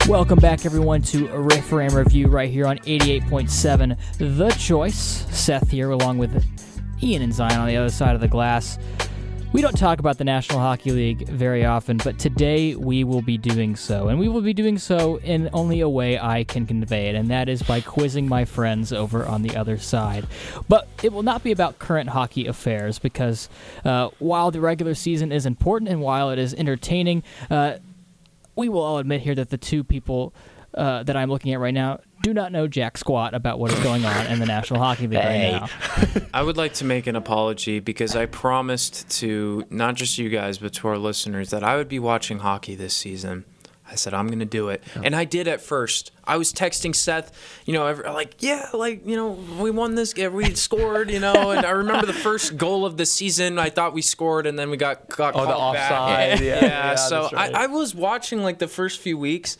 Welcome 0.09 0.39
back, 0.39 0.65
everyone, 0.65 1.01
to 1.03 1.29
Riff 1.29 1.71
Ram 1.71 1.95
Review 1.95 2.27
right 2.27 2.49
here 2.49 2.67
on 2.67 2.77
88.7 2.79 3.97
The 4.17 4.49
Choice. 4.49 4.95
Seth 5.31 5.71
here, 5.71 5.91
along 5.91 6.17
with 6.17 6.43
Ian 7.01 7.21
and 7.21 7.33
Zion 7.33 7.57
on 7.57 7.67
the 7.67 7.77
other 7.77 7.89
side 7.89 8.13
of 8.13 8.19
the 8.19 8.27
glass. 8.27 8.77
We 9.53 9.61
don't 9.61 9.77
talk 9.77 9.99
about 9.99 10.17
the 10.17 10.25
National 10.25 10.59
Hockey 10.59 10.91
League 10.91 11.29
very 11.29 11.63
often, 11.63 11.97
but 12.03 12.19
today 12.19 12.75
we 12.75 13.05
will 13.05 13.21
be 13.21 13.37
doing 13.37 13.77
so. 13.77 14.09
And 14.09 14.19
we 14.19 14.27
will 14.27 14.41
be 14.41 14.53
doing 14.53 14.77
so 14.77 15.19
in 15.19 15.49
only 15.53 15.79
a 15.79 15.87
way 15.87 16.19
I 16.19 16.43
can 16.43 16.65
convey 16.65 17.07
it, 17.07 17.15
and 17.15 17.29
that 17.29 17.47
is 17.47 17.63
by 17.63 17.79
quizzing 17.79 18.27
my 18.27 18.43
friends 18.43 18.91
over 18.91 19.25
on 19.25 19.41
the 19.41 19.55
other 19.55 19.77
side. 19.77 20.27
But 20.67 20.89
it 21.01 21.13
will 21.13 21.23
not 21.23 21.43
be 21.43 21.53
about 21.53 21.79
current 21.79 22.09
hockey 22.09 22.45
affairs 22.45 22.99
because 22.99 23.47
uh, 23.85 24.09
while 24.19 24.51
the 24.51 24.59
regular 24.59 24.95
season 24.95 25.31
is 25.31 25.45
important 25.45 25.89
and 25.89 26.01
while 26.01 26.29
it 26.29 26.39
is 26.39 26.53
entertaining, 26.53 27.23
uh, 27.49 27.77
we 28.55 28.69
will 28.69 28.81
all 28.81 28.97
admit 28.97 29.21
here 29.21 29.35
that 29.35 29.49
the 29.49 29.57
two 29.57 29.83
people 29.83 30.33
uh, 30.75 31.03
that 31.03 31.15
I'm 31.15 31.29
looking 31.29 31.53
at 31.53 31.59
right 31.59 31.73
now 31.73 31.99
do 32.23 32.33
not 32.33 32.51
know 32.51 32.67
jack 32.67 32.97
squat 32.97 33.33
about 33.35 33.59
what 33.59 33.71
is 33.71 33.79
going 33.81 34.03
on 34.05 34.25
in 34.27 34.39
the 34.39 34.45
National 34.47 34.79
Hockey 34.79 35.05
League 35.07 35.19
Hey. 35.19 35.53
right 35.59 35.69
now. 36.15 36.21
I 36.33 36.41
would 36.41 36.57
like 36.57 36.73
to 36.75 36.85
make 36.85 37.05
an 37.05 37.15
apology 37.15 37.79
because 37.79 38.15
I 38.15 38.25
promised 38.25 39.07
to 39.19 39.65
not 39.69 39.95
just 39.95 40.17
you 40.17 40.29
guys 40.29 40.57
but 40.57 40.73
to 40.73 40.87
our 40.87 40.97
listeners 40.97 41.51
that 41.51 41.63
I 41.63 41.75
would 41.75 41.89
be 41.89 41.99
watching 41.99 42.39
hockey 42.39 42.73
this 42.75 42.95
season. 42.95 43.45
I 43.93 43.95
said 43.95 44.13
I'm 44.13 44.27
going 44.27 44.39
to 44.39 44.45
do 44.45 44.69
it, 44.69 44.83
and 45.03 45.15
I 45.15 45.23
did 45.23 45.47
at 45.47 45.61
first. 45.61 46.11
I 46.25 46.37
was 46.37 46.51
texting 46.51 46.95
Seth, 46.95 47.31
you 47.65 47.73
know, 47.73 47.85
every, 47.87 48.05
like 48.09 48.35
yeah, 48.39 48.69
like 48.73 49.05
you 49.07 49.15
know, 49.15 49.29
we 49.59 49.69
won 49.71 49.95
this, 49.95 50.13
yeah, 50.17 50.29
we 50.29 50.53
scored, 50.55 51.11
you 51.11 51.19
know, 51.19 51.51
and 51.51 51.65
I 51.65 51.69
remember 51.69 52.05
the 52.07 52.13
first 52.13 52.57
goal 52.57 52.85
of 52.85 52.97
the 52.97 53.05
season. 53.05 53.59
I 53.59 53.69
thought 53.69 53.93
we 53.93 54.01
scored, 54.01 54.47
and 54.47 54.57
then 54.57 54.69
we 54.69 54.77
got 54.77 55.07
got 55.09 55.35
Oh, 55.35 55.45
the 55.45 55.53
called 55.53 55.75
back. 55.75 55.91
offside, 55.91 56.39
yeah, 56.41 56.65
yeah, 56.65 56.95
so 56.95 57.29
right. 57.31 57.53
I, 57.55 57.63
I 57.63 57.67
was 57.67 57.93
watching 57.93 58.41
like 58.41 58.59
the 58.59 58.67
first 58.67 58.99
few 58.99 59.17
weeks. 59.17 59.57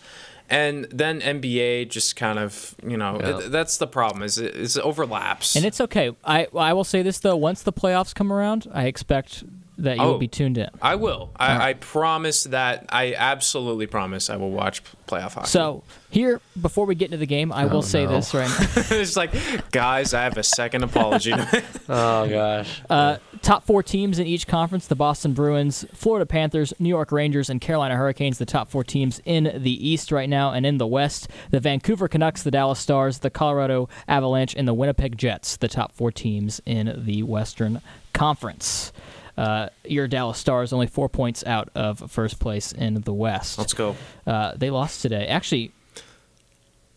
And 0.50 0.86
then 0.92 1.22
NBA 1.22 1.90
just 1.90 2.18
kind 2.18 2.38
of, 2.38 2.76
you 2.86 2.98
know, 2.98 3.18
Yeah. 3.20 3.38
it- 3.40 3.52
that's 3.52 3.78
the 3.78 3.88
problem 3.88 4.22
is 4.24 4.38
it, 4.38 4.54
is 4.56 4.76
it 4.76 4.84
overlaps. 4.84 5.56
And 5.56 5.64
it's 5.66 5.80
okay. 5.80 6.14
I 6.26 6.48
I 6.54 6.74
will 6.74 6.84
say 6.84 7.02
this 7.02 7.18
though: 7.20 7.38
once 7.38 7.64
the 7.64 7.72
playoffs 7.72 8.14
come 8.14 8.32
around, 8.32 8.68
I 8.74 8.86
expect 8.86 9.46
that 9.80 9.98
you 9.98 10.04
will 10.04 10.16
Oh. 10.16 10.18
be 10.18 10.28
tuned 10.28 10.58
in. 10.58 10.70
I 10.82 10.96
will. 10.96 11.32
I, 11.36 11.52
All 11.54 11.58
right. 11.60 11.68
I 11.70 11.74
promise 11.74 12.44
that. 12.46 12.86
I 12.90 13.14
absolutely 13.16 13.88
promise 13.88 14.30
I 14.30 14.36
will 14.36 14.52
watch 14.52 14.82
playoff 15.08 15.34
hockey. 15.34 15.48
So 15.48 15.84
here, 16.10 16.40
before 16.62 16.86
we 16.86 16.96
get 16.96 17.06
into 17.06 17.18
the 17.18 17.26
game, 17.26 17.52
I 17.52 17.66
will 17.66 17.78
Oh, 17.78 17.82
say 17.82 18.06
no. 18.06 18.12
this 18.12 18.34
right 18.34 18.48
now. 18.50 18.68
it's 18.98 19.16
like, 19.18 19.32
guys, 19.72 20.14
I 20.14 20.24
have 20.24 20.38
a 20.38 20.44
second 20.44 20.84
apology. 20.84 21.34
oh 21.90 22.28
gosh. 22.30 22.82
Uh, 22.90 23.18
top 23.42 23.66
four 23.66 23.82
teams 23.84 24.20
in 24.20 24.28
each 24.28 24.46
conference: 24.48 24.88
the 24.88 24.96
Boston 24.96 25.34
Bruins, 25.34 25.86
Florida 25.94 26.26
Panthers, 26.26 26.74
New 26.80 26.90
York 26.90 27.12
Rangers, 27.12 27.50
and 27.50 27.60
Carolina 27.60 27.96
Hurricanes. 27.96 28.38
The 28.38 28.46
top 28.46 28.70
four 28.70 28.84
teams 28.84 29.22
in 29.26 29.52
the 29.64 29.88
East 29.90 30.12
right 30.12 30.30
now, 30.30 30.52
and 30.52 30.66
in 30.66 30.78
the 30.78 30.88
West, 30.88 31.28
the 31.52 31.60
Vancouver 31.60 32.08
Canucks, 32.08 32.44
the 32.44 32.52
Dallas 32.52 32.80
Stars, 32.80 33.20
the 33.20 33.30
Colorado 33.32 33.90
Avalanche, 34.08 34.56
and 34.56 34.68
the 34.68 34.74
Winnipeg 34.74 35.18
Jets. 35.18 35.58
The 35.58 35.68
top 35.68 35.92
four 35.94 36.12
teams 36.12 36.62
in 36.66 36.94
the 37.06 37.24
Western 37.24 37.82
Conference. 38.14 38.94
Uh, 39.38 39.70
your 39.84 40.08
Dallas 40.08 40.38
Stars 40.38 40.72
only 40.74 40.88
four 40.88 41.10
points 41.10 41.44
out 41.46 41.70
of 41.74 42.12
first 42.12 42.40
place 42.40 42.72
in 42.72 43.02
the 43.02 43.14
West. 43.14 43.58
Let's 43.58 43.74
go. 43.74 43.96
Uh, 44.28 44.54
they 44.56 44.70
lost 44.70 45.02
today. 45.02 45.26
Actually, 45.28 45.72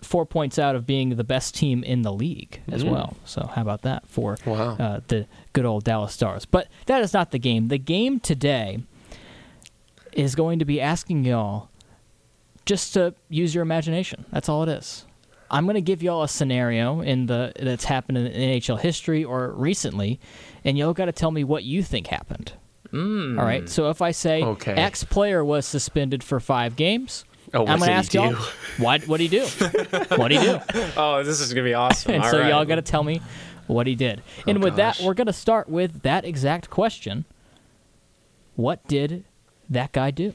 four 0.02 0.26
points 0.26 0.58
out 0.58 0.76
of 0.76 0.86
being 0.86 1.16
the 1.16 1.24
best 1.24 1.54
team 1.54 1.82
in 1.82 2.02
the 2.02 2.12
league 2.12 2.60
as 2.70 2.84
Mm. 2.84 2.90
well. 2.90 3.16
So 3.24 3.46
how 3.54 3.62
about 3.62 3.82
that 3.82 4.06
for 4.06 4.36
Wow. 4.44 4.76
uh, 4.76 5.00
the 5.08 5.26
good 5.54 5.64
old 5.64 5.84
Dallas 5.84 6.12
Stars? 6.12 6.44
But 6.44 6.68
that 6.84 7.00
is 7.00 7.14
not 7.14 7.30
the 7.30 7.38
game. 7.38 7.68
The 7.68 7.78
game 7.78 8.20
today 8.20 8.80
is 10.12 10.34
going 10.34 10.58
to 10.58 10.64
be 10.66 10.80
asking 10.80 11.24
y'all 11.24 11.68
just 12.66 12.92
to 12.94 13.14
use 13.30 13.54
your 13.54 13.62
imagination. 13.62 14.26
That's 14.30 14.48
all 14.48 14.62
it 14.62 14.68
is. 14.68 15.06
I'm 15.50 15.64
going 15.64 15.74
to 15.74 15.80
give 15.80 16.02
y'all 16.02 16.22
a 16.22 16.28
scenario 16.28 17.00
in 17.00 17.26
the 17.26 17.52
that's 17.58 17.84
happened 17.84 18.18
in 18.18 18.32
NHL 18.32 18.80
history 18.80 19.24
or 19.24 19.52
recently, 19.52 20.18
and 20.64 20.76
y'all 20.76 20.92
got 20.94 21.04
to 21.06 21.12
tell 21.12 21.30
me 21.30 21.44
what 21.44 21.64
you 21.64 21.82
think 21.82 22.08
happened. 22.08 22.52
Mm. 22.92 23.38
All 23.38 23.44
right. 23.44 23.68
So 23.68 23.90
if 23.90 24.00
I 24.02 24.10
say 24.12 24.42
Okay. 24.42 24.72
X 24.72 25.04
player 25.04 25.44
was 25.44 25.66
suspended 25.66 26.22
for 26.24 26.40
five 26.40 26.76
games, 26.76 27.24
Oh, 27.54 27.60
I'm 27.60 27.78
going 27.78 27.88
to 27.88 27.92
ask 27.92 28.12
y'all, 28.12 28.30
do? 28.32 28.38
what 28.78 29.06
what 29.06 29.20
he 29.20 29.28
do? 29.28 29.46
what 30.16 30.30
he 30.32 30.38
do? 30.38 30.58
oh, 30.96 31.22
this 31.22 31.40
is 31.40 31.52
gonna 31.54 31.64
be 31.64 31.74
awesome. 31.74 32.12
and 32.14 32.24
All 32.24 32.30
so 32.30 32.40
right. 32.40 32.48
y'all 32.50 32.64
got 32.64 32.74
to 32.76 32.82
tell 32.82 33.04
me 33.04 33.22
what 33.68 33.86
he 33.86 33.94
did. 33.94 34.22
and 34.48 34.62
with 34.62 34.76
that, 34.76 35.00
we're 35.00 35.14
going 35.14 35.26
to 35.28 35.32
start 35.32 35.68
with 35.68 36.02
that 36.02 36.24
exact 36.24 36.70
question. 36.70 37.24
What 38.56 38.86
did 38.88 39.24
that 39.70 39.92
guy 39.92 40.10
do? 40.10 40.34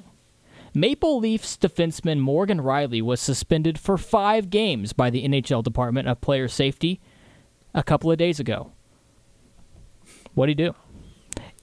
Maple 0.74 1.20
Leafs 1.20 1.58
defenseman 1.58 2.20
Morgan 2.20 2.60
Rielly 2.62 3.02
was 3.02 3.20
suspended 3.20 3.78
for 3.78 3.98
five 3.98 4.50
games 4.50 4.94
by 4.94 5.10
the 5.10 5.24
NHL 5.28 5.64
Department 5.64 6.08
of 6.08 6.22
Player 6.22 6.48
Safety 6.48 7.02
a 7.74 7.84
couple 7.84 8.12
of 8.12 8.18
days 8.18 8.40
ago. 8.40 8.72
What'd 10.34 10.58
he 10.58 10.64
do? 10.66 10.76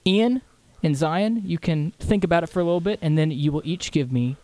Ian 0.05 0.41
and 0.83 0.95
Zion, 0.95 1.41
you 1.43 1.57
can 1.57 1.91
think 1.99 2.23
about 2.23 2.43
it 2.43 2.47
for 2.47 2.59
a 2.59 2.63
little 2.63 2.79
bit, 2.81 2.99
and 3.01 3.17
then 3.17 3.31
you 3.31 3.51
will 3.51 3.63
each 3.65 3.91
give 3.91 4.11
me 4.11 4.37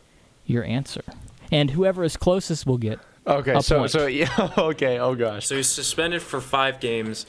your 0.46 0.64
answer. 0.64 1.04
And 1.52 1.72
whoever 1.72 2.04
is 2.04 2.18
closest 2.18 2.66
will 2.66 2.78
get 2.80 3.00
Okay, 3.28 3.54
a 3.56 3.62
so 3.62 3.80
point. 3.80 3.92
so 3.92 4.06
yeah, 4.08 4.50
okay. 4.58 5.00
Oh 5.00 5.16
gosh. 5.16 5.48
So 5.48 5.56
he's 5.56 5.68
suspended 5.68 6.22
for 6.22 6.42
five 6.42 6.80
games. 6.80 7.26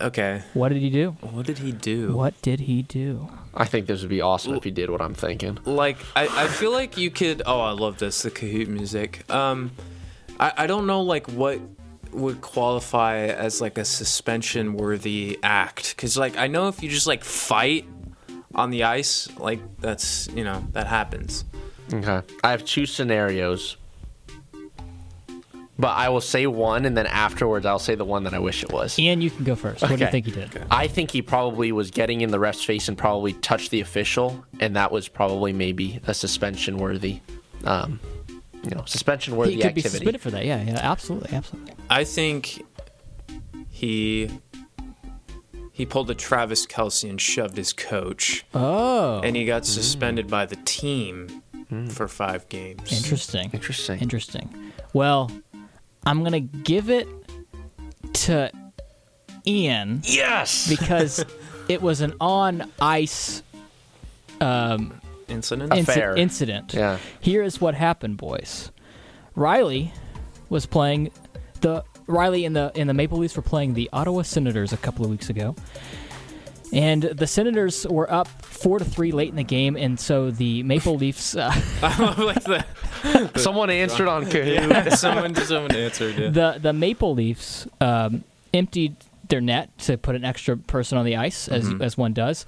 Okay. 0.00 0.42
What 0.54 0.70
did 0.70 0.80
he 0.82 0.90
do? 0.90 1.10
What 1.20 1.46
did 1.46 1.58
he 1.58 1.72
do? 1.72 2.12
What 2.14 2.40
did 2.42 2.60
he 2.60 2.82
do? 2.82 3.30
I 3.56 3.64
think 3.66 3.86
this 3.86 4.00
would 4.00 4.10
be 4.10 4.20
awesome 4.20 4.54
if 4.54 4.64
he 4.64 4.70
did 4.70 4.90
what 4.90 5.00
I'm 5.00 5.14
thinking. 5.14 5.58
Like 5.64 5.98
I, 6.16 6.44
I 6.44 6.48
feel 6.48 6.72
like 6.72 6.96
you 6.96 7.10
could. 7.10 7.42
Oh, 7.46 7.60
I 7.60 7.70
love 7.70 7.98
this 7.98 8.22
the 8.22 8.30
Kahoot 8.30 8.68
music. 8.68 9.30
Um, 9.32 9.70
I, 10.40 10.52
I 10.58 10.66
don't 10.66 10.86
know 10.86 11.02
like 11.02 11.28
what 11.28 11.60
would 12.12 12.40
qualify 12.40 13.16
as 13.26 13.60
like 13.60 13.76
a 13.78 13.84
suspension 13.84 14.74
worthy 14.74 15.38
act 15.42 15.96
because 15.96 16.16
like 16.16 16.36
I 16.36 16.46
know 16.46 16.68
if 16.68 16.82
you 16.82 16.88
just 16.88 17.06
like 17.06 17.24
fight 17.24 17.86
on 18.54 18.70
the 18.70 18.84
ice 18.84 19.28
like 19.38 19.58
that's 19.80 20.28
you 20.28 20.44
know 20.44 20.64
that 20.72 20.86
happens. 20.86 21.44
Okay. 21.92 22.22
I 22.42 22.50
have 22.50 22.64
two 22.64 22.86
scenarios. 22.86 23.76
But 25.76 25.88
I 25.96 26.08
will 26.08 26.20
say 26.20 26.46
one, 26.46 26.84
and 26.84 26.96
then 26.96 27.06
afterwards 27.06 27.66
I'll 27.66 27.80
say 27.80 27.96
the 27.96 28.04
one 28.04 28.22
that 28.24 28.32
I 28.34 28.38
wish 28.38 28.62
it 28.62 28.72
was. 28.72 28.96
Ian, 28.98 29.20
you 29.20 29.30
can 29.30 29.42
go 29.44 29.56
first. 29.56 29.82
What 29.82 29.88
do 29.88 29.94
you 29.96 30.02
Okay. 30.04 30.10
think 30.12 30.26
he 30.26 30.30
did? 30.32 30.64
I 30.70 30.86
think 30.86 31.10
he 31.10 31.20
probably 31.20 31.72
was 31.72 31.90
getting 31.90 32.20
in 32.20 32.30
the 32.30 32.38
ref's 32.38 32.62
face 32.62 32.86
and 32.88 32.96
probably 32.96 33.32
touched 33.32 33.70
the 33.72 33.80
official, 33.80 34.44
and 34.60 34.76
that 34.76 34.92
was 34.92 35.08
probably 35.08 35.52
maybe 35.52 36.00
a 36.06 36.14
suspension 36.14 36.76
worthy, 36.76 37.20
um, 37.64 37.98
you 38.62 38.70
know, 38.70 38.84
suspension 38.86 39.34
worthy 39.34 39.54
He 39.56 39.62
could 39.62 39.74
be 39.74 39.80
activity. 39.80 39.98
suspended 39.98 40.20
for 40.20 40.30
that. 40.30 40.44
Yeah, 40.44 40.62
yeah, 40.62 40.78
absolutely, 40.80 41.32
absolutely. 41.36 41.72
I 41.90 42.04
think 42.04 42.64
he 43.68 44.30
he 45.72 45.84
pulled 45.84 46.08
a 46.08 46.14
Travis 46.14 46.66
Kelce 46.66 47.08
and 47.10 47.20
shoved 47.20 47.56
his 47.56 47.72
coach. 47.72 48.44
Oh. 48.54 49.20
And 49.24 49.34
he 49.34 49.44
got 49.44 49.66
suspended 49.66 50.28
by 50.28 50.46
the 50.46 50.54
team 50.64 51.42
for 51.88 52.06
five 52.06 52.48
games. 52.48 52.92
Interesting. 52.92 53.50
Interesting. 53.52 53.98
Interesting. 53.98 54.72
Well, 54.92 55.32
I'm 56.06 56.22
gonna 56.22 56.40
give 56.40 56.90
it 56.90 57.08
to 58.14 58.50
Ian. 59.46 60.02
Yes. 60.04 60.68
Because 60.68 61.24
it 61.68 61.82
was 61.82 62.00
an 62.00 62.14
on 62.20 62.70
ice 62.80 63.42
um, 64.40 65.00
Incident? 65.28 65.72
inci- 65.72 66.18
incident. 66.18 66.74
Yeah. 66.74 66.98
Here 67.20 67.42
is 67.42 67.60
what 67.60 67.74
happened, 67.74 68.16
boys. 68.16 68.70
Rielly 69.36 69.90
was 70.48 70.66
playing 70.66 71.10
the 71.60 71.82
Rielly 72.06 72.44
in 72.44 72.52
the 72.52 72.70
and 72.74 72.88
the 72.88 72.94
Maple 72.94 73.18
Leafs 73.18 73.36
were 73.36 73.42
playing 73.42 73.74
the 73.74 73.88
Ottawa 73.92 74.22
Senators 74.22 74.72
a 74.72 74.76
couple 74.76 75.04
of 75.04 75.10
weeks 75.10 75.30
ago. 75.30 75.54
And 76.74 77.02
the 77.04 77.26
Senators 77.26 77.86
were 77.88 78.12
up 78.12 78.26
four 78.42 78.78
to 78.80 78.84
three 78.84 79.12
late 79.12 79.28
in 79.30 79.36
the 79.36 79.44
game, 79.44 79.76
and 79.76 79.98
so 79.98 80.30
the 80.30 80.62
Maple 80.64 80.96
Leafs, 80.96 81.36
uh, 81.36 81.52
like 82.18 82.42
the, 82.42 82.64
Someone 83.36 83.70
answered 83.70 84.08
on 84.08 84.26
Kahoot. 84.26 84.68
Yeah, 84.70 84.88
someone, 84.90 85.34
someone 85.36 85.74
answered. 85.74 86.16
Yeah. 86.18 86.28
the 86.30 86.58
the 86.60 86.72
Maple 86.72 87.14
Leafs 87.14 87.66
um, 87.80 88.24
emptied 88.52 88.96
their 89.28 89.40
net 89.40 89.76
to 89.78 89.96
put 89.96 90.14
an 90.16 90.24
extra 90.24 90.56
person 90.56 90.98
on 90.98 91.04
the 91.04 91.16
ice, 91.16 91.48
as 91.48 91.64
Mhm. 91.70 91.80
as 91.82 91.96
one 91.96 92.12
does. 92.12 92.44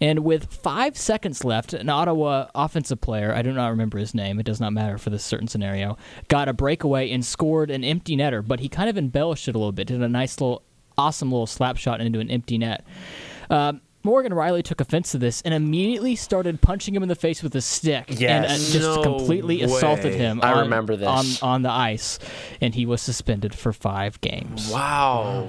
And 0.00 0.20
with 0.20 0.46
five 0.52 0.96
seconds 0.96 1.44
left, 1.44 1.74
an 1.74 1.88
Ottawa 1.90 2.46
offensive 2.54 3.00
player, 3.00 3.34
I 3.34 3.42
do 3.42 3.52
not 3.52 3.68
remember 3.68 3.98
his 3.98 4.14
name, 4.14 4.38
it 4.40 4.46
does 4.46 4.58
not 4.60 4.72
matter 4.72 4.96
for 4.98 5.10
this 5.10 5.22
certain 5.24 5.48
scenario, 5.48 5.98
got 6.28 6.48
a 6.48 6.52
breakaway 6.54 7.10
and 7.10 7.24
scored 7.24 7.70
an 7.70 7.84
empty 7.84 8.16
netter, 8.16 8.46
but 8.46 8.60
he 8.60 8.68
kind 8.70 8.88
of 8.88 8.96
embellished 8.96 9.48
it 9.48 9.54
a 9.54 9.58
little 9.58 9.72
bit, 9.72 9.86
did 9.88 10.00
a 10.02 10.08
nice 10.08 10.40
little, 10.40 10.62
awesome 10.96 11.30
little 11.30 11.46
slap 11.46 11.76
shot 11.76 12.00
into 12.00 12.20
an 12.20 12.30
empty 12.30 12.56
net. 12.56 12.84
Um, 13.54 13.80
Morgan 14.02 14.32
Rielly 14.32 14.62
took 14.62 14.82
offense 14.82 15.12
to 15.12 15.18
this 15.18 15.40
and 15.42 15.54
immediately 15.54 16.14
started 16.14 16.60
punching 16.60 16.94
him 16.94 17.02
in 17.02 17.08
the 17.08 17.14
face 17.14 17.42
with 17.42 17.54
a 17.54 17.62
stick 17.62 18.20
and 18.20 18.44
uh, 18.44 18.48
just 18.48 18.80
No 18.80 19.02
completely 19.02 19.62
assaulted 19.62 20.12
him. 20.14 20.40
I 20.42 20.52
on- 20.52 20.64
remember 20.64 20.94
this. 20.96 21.42
on 21.42 21.48
on 21.48 21.62
the 21.62 21.70
ice, 21.70 22.18
and 22.60 22.74
he 22.74 22.84
was 22.84 23.00
suspended 23.00 23.54
for 23.54 23.72
five 23.72 24.20
games. 24.20 24.70
Wow. 24.70 25.48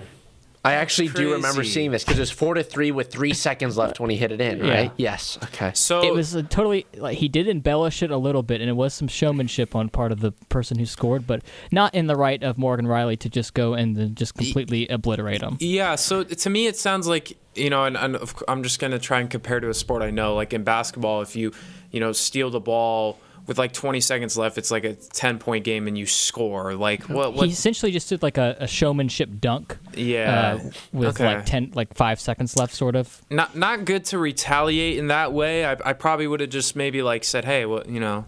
I 0.64 0.74
actually 0.76 1.10
do 1.10 1.34
remember 1.34 1.64
seeing 1.64 1.92
this 1.92 2.04
because 2.04 2.18
it 2.18 2.22
was 2.24 2.32
four 2.32 2.56
to 2.56 2.64
three 2.64 2.90
with 2.92 3.12
three 3.12 3.34
seconds 3.48 3.78
left 3.78 4.00
when 4.00 4.10
he 4.10 4.16
hit 4.18 4.32
it 4.32 4.42
in, 4.42 4.66
Yeah. 4.66 4.74
right? 4.74 4.92
Yes. 4.98 5.38
Okay. 5.44 5.72
So 5.76 6.02
it 6.02 6.12
was 6.14 6.34
a 6.34 6.42
totally 6.42 6.88
like 6.96 7.18
he 7.20 7.28
did 7.28 7.48
embellish 7.48 8.02
it 8.02 8.10
a 8.10 8.18
little 8.18 8.42
bit, 8.42 8.62
and 8.62 8.70
it 8.70 8.74
was 8.74 8.94
some 8.94 9.08
showmanship 9.10 9.76
on 9.76 9.90
part 9.90 10.12
of 10.14 10.22
the 10.22 10.32
person 10.50 10.80
who 10.80 10.86
scored, 10.88 11.28
but 11.28 11.44
not 11.74 11.94
in 11.94 12.08
the 12.08 12.16
right 12.16 12.42
of 12.42 12.58
Morgan 12.58 12.86
Rielly 12.88 13.20
to 13.20 13.30
just 13.30 13.54
go 13.54 13.74
and 13.76 13.96
then 13.98 14.16
just 14.16 14.34
completely 14.34 14.88
obliterate 14.88 15.42
him. 15.42 15.58
Yeah, 15.60 15.96
so 15.96 16.24
to 16.24 16.50
me, 16.50 16.66
it 16.68 16.78
sounds 16.78 17.06
like 17.06 17.38
you 17.56 17.70
know, 17.70 17.86
and, 17.86 17.96
and 17.98 18.18
I'm 18.48 18.64
just 18.64 18.80
gonna 18.80 19.00
try 19.00 19.20
and 19.20 19.30
compare 19.30 19.60
to 19.60 19.70
a 19.70 19.74
sport 19.74 20.02
I 20.02 20.12
know. 20.12 20.36
Like 20.36 20.54
in 20.54 20.64
basketball, 20.64 21.22
if 21.22 21.36
you 21.36 21.52
you 21.92 22.00
know 22.00 22.12
steal 22.12 22.50
the 22.50 22.60
ball 22.60 23.20
with 23.48 23.60
like 23.60 23.74
20 23.74 24.02
seconds 24.02 24.36
left, 24.40 24.58
it's 24.58 24.72
like 24.72 24.84
a 24.86 24.96
10 24.96 25.38
point 25.38 25.64
game 25.64 25.88
and 25.88 25.96
you 25.96 26.08
score. 26.08 26.74
Like 26.74 27.04
what? 27.04 27.34
He 27.36 27.52
essentially 27.52 27.92
just 27.92 28.10
did 28.10 28.24
like 28.24 28.40
a, 28.40 28.58
a 28.60 28.68
showmanship 28.68 29.30
dunk. 29.40 29.78
Yeah. 29.94 30.58
uh, 30.60 30.70
with 30.92 31.10
Okay. 31.10 31.36
like 31.36 31.46
ten, 31.46 31.72
like 31.76 31.94
five 31.94 32.20
seconds 32.20 32.58
left, 32.58 32.74
sort 32.74 32.96
of. 32.96 33.22
not 33.30 33.56
not 33.56 33.86
good 33.86 34.04
to 34.06 34.18
retaliate 34.18 34.98
in 34.98 35.08
that 35.08 35.32
way. 35.32 35.64
I, 35.66 35.74
I 35.86 35.94
probably 35.94 36.26
would 36.28 36.40
have 36.40 36.50
just 36.50 36.76
maybe 36.76 37.02
like 37.04 37.24
said, 37.24 37.46
hey, 37.46 37.66
what 37.66 37.88
you 37.88 38.00
know. 38.00 38.26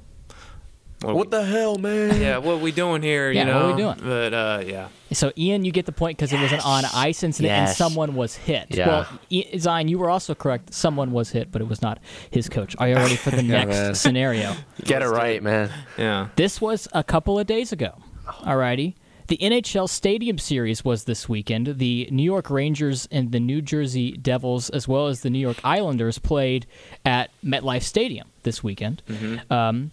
What 1.01 1.29
the 1.29 1.45
hell, 1.45 1.77
man? 1.77 2.19
Yeah, 2.19 2.37
what 2.39 2.59
we 2.59 2.71
doing 2.71 3.01
here? 3.03 3.31
Yeah, 3.31 3.41
you 3.41 3.45
know, 3.45 3.67
what 3.67 3.75
we 3.75 3.81
doing? 3.81 3.97
But 4.03 4.33
uh, 4.33 4.63
yeah. 4.65 4.87
So 5.11 5.31
Ian, 5.37 5.63
you 5.63 5.71
get 5.71 5.85
the 5.85 5.91
point 5.91 6.17
because 6.17 6.33
it 6.33 6.39
was 6.41 6.51
an 6.51 6.59
on 6.61 6.83
ice 6.93 7.21
incident 7.23 7.53
and 7.53 7.69
someone 7.69 8.15
was 8.15 8.35
hit. 8.35 8.67
Yeah. 8.69 8.87
Well, 8.87 9.07
I- 9.31 9.57
Zion, 9.57 9.87
you 9.89 9.99
were 9.99 10.09
also 10.09 10.33
correct. 10.33 10.73
Someone 10.73 11.11
was 11.11 11.29
hit, 11.31 11.51
but 11.51 11.61
it 11.61 11.67
was 11.67 11.81
not 11.81 11.99
his 12.31 12.49
coach. 12.49 12.75
Are 12.79 12.89
you 12.89 12.95
ready 12.95 13.15
for 13.15 13.29
the 13.29 13.37
Yeah, 13.43 13.63
next 13.65 13.75
man. 13.77 13.95
scenario? 13.95 14.55
Get 14.83 15.01
it 15.03 15.07
right, 15.07 15.41
man. 15.43 15.69
Yeah. 15.97 16.29
This 16.35 16.59
was 16.59 16.87
a 16.93 17.03
couple 17.03 17.37
of 17.37 17.45
days 17.45 17.71
ago. 17.71 17.93
Alrighty. 18.25 18.95
The 19.27 19.37
NHL 19.37 19.89
Stadium 19.89 20.37
Series 20.37 20.85
was 20.85 21.03
this 21.03 21.27
weekend. 21.27 21.79
The 21.79 22.07
New 22.11 22.23
York 22.23 22.49
Rangers 22.49 23.09
and 23.11 23.33
the 23.33 23.41
New 23.41 23.61
Jersey 23.61 24.13
Devils, 24.13 24.69
as 24.69 24.87
well 24.87 25.07
as 25.07 25.19
the 25.19 25.29
New 25.29 25.39
York 25.39 25.57
Islanders, 25.65 26.17
played 26.17 26.65
at 27.03 27.29
MetLife 27.43 27.83
Stadium 27.83 28.29
this 28.43 28.63
weekend. 28.63 29.03
Um, 29.49 29.91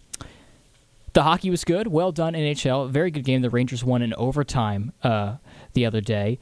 the 1.14 1.22
hockey 1.22 1.48
was 1.50 1.64
good. 1.64 1.86
Well 1.88 2.12
done, 2.12 2.34
NHL. 2.34 2.90
Very 2.90 3.10
good 3.10 3.24
game. 3.24 3.40
The 3.42 3.50
Rangers 3.50 3.82
won 3.82 4.02
in 4.02 4.12
overtime 4.14 4.92
uh, 5.02 5.36
the 5.72 5.86
other 5.86 6.00
day. 6.00 6.38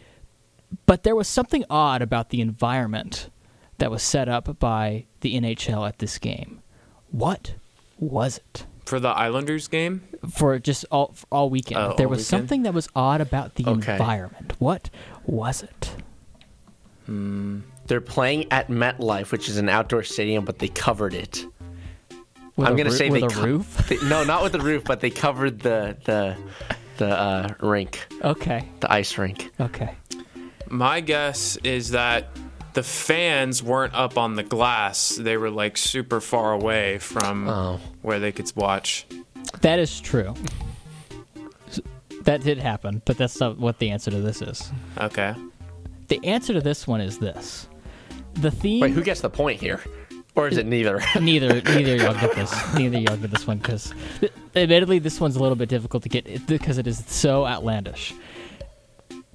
But 0.87 1.03
there 1.05 1.15
was 1.15 1.29
something 1.29 1.65
odd 1.71 2.03
about 2.03 2.31
the 2.31 2.41
environment 2.41 3.31
that 3.79 3.91
was 3.91 4.03
set 4.03 4.29
up 4.29 4.59
by 4.59 5.07
the 5.21 5.39
NHL 5.39 5.87
at 5.87 5.99
this 5.99 6.19
game. 6.19 6.61
What 7.11 7.55
was 7.99 8.39
it? 8.39 8.67
For 8.87 8.99
the 8.99 9.09
Islanders 9.11 9.69
game, 9.69 10.03
for 10.31 10.59
just 10.59 10.85
all 10.91 11.13
for 11.15 11.27
all 11.31 11.51
weekend. 11.51 11.79
Oh, 11.81 11.95
there 11.97 12.07
all 12.07 12.11
was 12.11 12.19
weekend? 12.21 12.27
something 12.27 12.63
that 12.65 12.75
was 12.75 12.89
odd 12.97 13.21
about 13.21 13.55
the 13.55 13.65
Okay. 13.67 13.93
environment. 13.93 14.55
What 14.59 14.91
was 15.25 15.63
it? 15.63 15.95
They're 17.87 18.01
playing 18.01 18.51
at 18.51 18.69
MetLife, 18.69 19.33
which 19.33 19.49
is 19.49 19.57
an 19.59 19.69
outdoor 19.69 20.03
stadium, 20.03 20.45
but 20.45 20.59
they 20.59 20.69
covered 20.69 21.15
it. 21.15 21.47
With 22.57 22.69
I'm 22.69 22.77
gonna 22.77 22.91
say 22.91 23.09
with 23.11 23.21
they 23.23 23.27
a 23.27 23.31
co- 23.31 23.43
roof? 23.45 23.87
they- 23.89 23.97
no, 24.09 24.25
not 24.25 24.43
with 24.43 24.53
the 24.53 24.61
roof, 24.61 24.85
but 24.85 25.01
they 25.01 25.11
covered 25.11 25.61
the 25.61 25.97
the 26.05 26.37
the 26.99 27.09
uh, 27.09 27.55
rink, 27.61 28.07
Okay. 28.23 28.69
the 28.81 28.93
ice 28.93 29.17
rink. 29.19 29.51
Okay. 29.61 29.95
my 30.69 31.01
guess 31.01 31.57
is 31.65 31.91
that 31.91 32.29
the 32.75 32.83
fans 32.83 33.63
weren't 33.63 33.95
up 33.95 34.17
on 34.19 34.35
the 34.37 34.43
glass. 34.43 35.17
They 35.17 35.37
were 35.37 35.51
like 35.51 35.77
super 35.77 36.21
far 36.21 36.53
away 36.53 36.99
from 36.99 37.49
Oh. 37.49 37.81
where 38.03 38.21
they 38.21 38.33
could 38.33 38.51
watch. 38.57 39.07
That 39.63 39.79
is 39.79 40.01
true. 40.01 40.35
That 42.23 42.43
did 42.43 42.59
happen, 42.59 43.03
but 43.05 43.19
that's 43.19 43.41
not 43.41 43.59
what 43.59 43.79
the 43.79 43.91
answer 43.91 44.11
to 44.11 44.21
this 44.21 44.43
is. 44.43 44.71
Okay. 44.99 45.35
The 46.09 46.25
answer 46.25 46.53
to 46.53 46.61
this 46.61 46.87
one 46.87 47.01
is 47.01 47.19
this. 47.19 47.69
The 48.35 48.51
theme 48.51 48.81
Wait, 48.81 48.93
who 48.93 49.03
gets 49.03 49.21
the 49.23 49.31
point 49.31 49.61
here, 49.61 49.81
or 50.35 50.49
is 50.49 50.57
it 50.57 50.67
neither? 50.67 51.01
neither 51.21 51.61
neither 51.63 51.97
y'all 51.97 52.15
get 52.15 52.35
this. 52.35 52.75
Neither 52.75 52.99
y'all 52.99 53.17
get 53.17 53.31
this 53.31 53.47
one 53.47 53.59
because, 53.59 53.93
admittedly, 54.57 54.99
this 54.99 55.21
one's 55.21 55.37
a 55.37 55.41
little 55.41 55.57
bit 55.57 55.69
difficult 55.69 56.03
to 56.05 56.09
get 56.09 56.47
because 56.47 56.79
it 56.79 56.87
is 56.87 57.05
so 57.07 57.47
outlandish. 57.47 58.15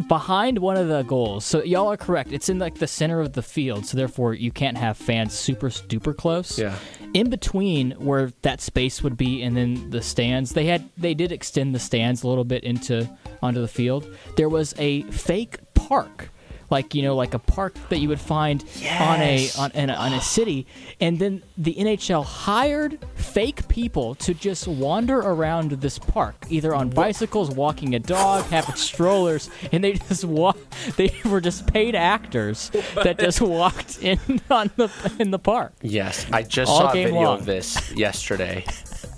Behind 0.08 0.60
one 0.60 0.78
of 0.78 0.88
the 0.88 1.02
goals, 1.04 1.44
so 1.44 1.64
y'all 1.64 1.88
are 1.92 1.98
correct. 1.98 2.32
It's 2.32 2.50
in 2.50 2.60
like 2.60 2.76
the 2.76 2.88
center 2.88 3.20
of 3.20 3.34
the 3.34 3.42
field, 3.42 3.86
so 3.86 3.98
therefore 3.98 4.34
you 4.36 4.52
can't 4.52 4.78
have 4.78 4.96
fans 4.96 5.34
super 5.34 5.70
duper 5.70 6.16
close. 6.16 6.58
Yeah. 6.58 6.76
In 7.14 7.30
between 7.30 7.92
where 7.92 8.32
that 8.44 8.62
space 8.62 9.02
would 9.02 9.18
be, 9.18 9.42
and 9.42 9.58
then 9.58 9.90
the 9.90 10.02
stands, 10.02 10.52
they 10.52 10.66
had 10.66 10.88
they 10.98 11.14
did 11.14 11.32
extend 11.32 11.74
the 11.74 11.80
stands 11.80 12.24
a 12.24 12.28
little 12.28 12.44
bit 12.44 12.64
into 12.64 13.10
onto 13.42 13.60
the 13.60 13.68
field. 13.68 14.08
There 14.36 14.50
was 14.50 14.76
a 14.78 15.02
fake 15.04 15.58
park 15.74 16.30
like 16.70 16.94
you 16.96 17.02
know 17.02 17.16
like 17.16 17.34
a 17.34 17.40
park 17.40 17.76
that 17.90 18.00
you 18.00 18.10
would 18.10 18.20
find 18.20 18.64
on 19.00 19.22
a 19.22 19.50
on, 19.58 19.72
in 19.72 19.90
a 19.90 19.94
on 19.94 20.14
a 20.14 20.22
city 20.22 20.66
and 21.00 21.20
then 21.20 21.42
the 21.58 21.74
NHL 21.76 22.24
hired 22.26 23.00
fake 23.16 23.68
people 23.68 24.16
to 24.16 24.34
just 24.34 24.68
wander 24.68 25.18
around 25.20 25.72
this 25.72 25.98
park 26.00 26.36
either 26.50 26.74
on 26.76 26.90
bicycles 26.90 27.52
walking 27.52 27.96
a 27.96 28.00
dog 28.00 28.44
having 28.46 28.76
strollers 28.76 29.50
and 29.72 29.84
they 29.84 29.94
just 29.94 30.26
walk 30.26 30.58
they 30.98 31.14
were 31.26 31.42
just 31.42 31.68
paid 31.68 31.96
actors 31.96 32.70
that 33.04 33.18
just 33.20 33.42
walked 33.58 34.02
in 34.04 34.20
on 34.50 34.70
the 34.76 34.90
in 35.20 35.32
the 35.32 35.40
park 35.40 35.74
Yes, 35.82 36.26
I 36.32 36.44
just 36.44 36.70
All 36.72 36.80
saw 36.82 36.90
a 36.92 36.94
video 36.94 37.14
long. 37.22 37.40
of 37.40 37.46
this 37.46 37.92
yesterday, 37.94 38.66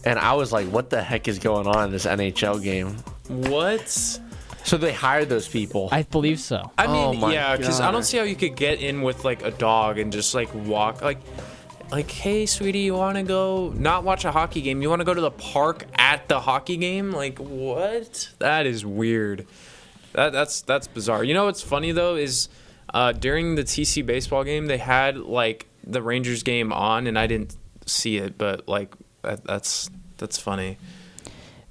and 0.05 0.19
I 0.19 0.34
was 0.34 0.51
like, 0.51 0.67
"What 0.67 0.89
the 0.89 1.01
heck 1.01 1.27
is 1.27 1.39
going 1.39 1.67
on 1.67 1.85
in 1.85 1.91
this 1.91 2.05
NHL 2.05 2.61
game?" 2.61 2.95
What? 3.27 4.19
So 4.69 4.77
they 4.77 4.93
hire 4.93 5.25
those 5.25 5.47
people. 5.47 5.89
I 5.91 6.03
believe 6.03 6.39
so 6.39 6.71
I 6.77 6.85
Oh 6.85 7.11
mean, 7.11 7.21
my 7.21 7.33
yeah, 7.33 7.57
because 7.57 7.79
I 7.79 7.85
God. 7.85 7.91
don't 7.93 8.03
see 8.03 8.17
how 8.17 8.23
you 8.23 8.35
could 8.35 8.55
get 8.55 8.79
in 8.81 9.01
with 9.01 9.25
like 9.25 9.41
a 9.43 9.49
dog 9.49 9.97
and 9.97 10.13
just 10.13 10.35
like 10.35 10.53
walk 10.53 11.01
like. 11.01 11.17
Like, 11.91 12.11
hey, 12.11 12.45
sweetie, 12.45 12.81
you 12.81 12.93
want 12.93 13.17
to 13.17 13.23
go 13.23 13.73
not 13.75 14.03
watch 14.03 14.23
a 14.23 14.31
hockey 14.31 14.61
game? 14.61 14.83
You 14.83 14.91
want 14.91 14.99
to 14.99 15.05
go 15.05 15.15
to 15.15 15.21
the 15.21 15.31
park 15.31 15.85
at 15.95 16.27
the 16.29 16.39
hockey 16.39 16.77
game? 16.77 17.11
Like, 17.11 17.39
what? 17.39 18.29
That 18.37 18.67
is 18.67 18.85
weird. 18.85 19.47
That 20.13 20.31
that's 20.31 20.61
that's 20.61 20.85
bizarre. 20.85 21.23
You 21.23 21.33
know 21.33 21.45
what's 21.45 21.63
funny 21.63 21.91
though 21.91 22.15
is 22.15 22.47
uh, 22.93 23.13
during 23.13 23.55
the 23.55 23.63
TC 23.63 24.05
baseball 24.05 24.43
game 24.43 24.67
they 24.67 24.77
had 24.77 25.17
like 25.17 25.65
the 25.83 26.03
Rangers 26.03 26.43
game 26.43 26.71
on 26.71 27.07
and 27.07 27.17
I 27.17 27.25
didn't 27.25 27.57
see 27.87 28.17
it, 28.17 28.37
but 28.37 28.67
like 28.67 28.93
that, 29.23 29.43
that's 29.43 29.89
that's 30.17 30.37
funny. 30.37 30.77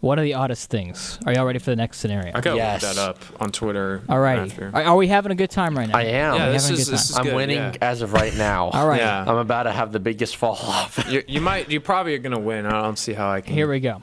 What 0.01 0.19
are 0.19 0.23
the 0.23 0.35
oddest 0.35 0.71
things? 0.71 1.19
Are 1.27 1.33
y'all 1.33 1.45
ready 1.45 1.59
for 1.59 1.71
the 1.71 1.77
next 1.77 1.99
scenario? 1.99 2.31
I 2.33 2.41
gotta 2.41 2.57
Yes. 2.57 2.83
look 2.85 2.95
that 2.95 3.01
up 3.11 3.19
on 3.43 3.51
Twitter. 3.51 4.01
Alrighty. 4.09 4.47
after. 4.51 4.71
Are, 4.73 4.83
are 4.85 4.97
we 4.97 5.09
having 5.09 5.33
a 5.33 5.35
good 5.35 5.51
time 5.51 5.77
right 5.77 5.89
now? 5.89 5.99
I 5.99 6.03
am. 6.03 6.37
Yeah, 6.37 6.45
Are 6.45 6.47
we 6.49 6.53
this 6.53 6.71
is- 6.71 6.85
good 6.87 6.95
this 6.95 7.11
is 7.11 7.17
I'm 7.19 7.25
good, 7.25 7.35
winning 7.35 7.57
yeah. 7.57 7.73
as 7.81 8.01
of 8.03 8.13
right 8.13 8.33
now. 8.37 8.69
All 8.69 8.87
right. 8.87 9.01
Yeah. 9.01 9.25
I'm 9.27 9.39
about 9.39 9.65
to 9.65 9.73
have 9.73 9.91
the 9.91 9.99
biggest 9.99 10.37
fall 10.37 10.55
off. 10.57 11.05
You, 11.11 11.25
you 11.27 11.41
might, 11.41 11.69
you 11.71 11.81
probably 11.81 12.15
are 12.15 12.19
gonna 12.19 12.39
win. 12.39 12.65
I 12.67 12.81
don't 12.83 12.99
see 12.99 13.13
how 13.13 13.29
I 13.31 13.41
can. 13.41 13.55
Here 13.55 13.69
we 13.69 13.81
go. 13.81 14.03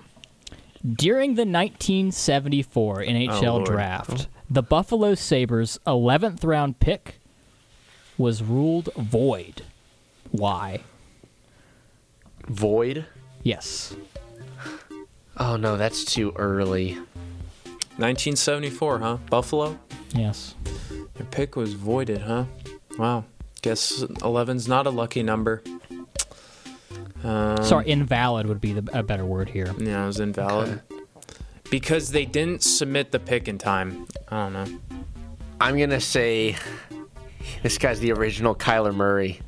During 0.85 1.35
the 1.35 1.45
1974 1.45 2.97
NHL 3.03 3.43
Oh, 3.43 3.53
Lord. 3.55 3.65
draft, 3.65 4.27
the 4.49 4.61
Buffalo 4.63 5.15
Sabres' 5.15 5.80
11th 5.88 6.43
round 6.43 6.80
pick 6.81 7.19
was 8.17 8.43
ruled 8.43 8.89
void. 8.95 9.61
Why? 10.31 10.81
Void. 12.47 13.05
Yes. 13.43 13.95
Oh 15.38 15.57
no, 15.57 15.78
that's 15.78 16.06
too 16.06 16.34
early. 16.36 16.94
1974, 17.98 18.99
huh? 18.99 19.18
Buffalo. 19.30 19.80
Yes. 20.14 20.56
Your 21.18 21.28
pick 21.32 21.56
was 21.56 21.74
voided, 21.74 22.22
huh? 22.22 22.45
Wow. 22.98 23.26
Guess 23.62 24.03
11's 24.03 24.68
not 24.68 24.86
a 24.86 24.90
lucky 24.90 25.24
number. 25.24 25.64
Um, 27.24 27.64
Sorry, 27.64 27.88
invalid 27.88 28.48
would 28.48 28.62
be 28.62 28.74
the, 28.74 28.99
a 28.99 29.02
better 29.02 29.26
word 29.26 29.49
here. 29.49 29.74
Yeah, 29.80 30.03
it 30.03 30.07
was 30.07 30.20
invalid. 30.20 30.82
Because 31.72 32.12
they 32.12 32.26
didn't 32.26 32.62
submit 32.62 33.12
the 33.12 33.20
pick 33.20 33.48
in 33.48 33.57
time. 33.57 34.06
I 34.30 34.44
don't 34.44 34.53
know. 34.53 34.80
I'm 35.60 35.80
gonna 35.80 36.02
say 36.02 36.56
this 37.64 37.78
guy's 37.78 37.99
the 37.99 38.12
original 38.12 38.53
Kyler 38.56 38.94
Murray, 38.94 39.41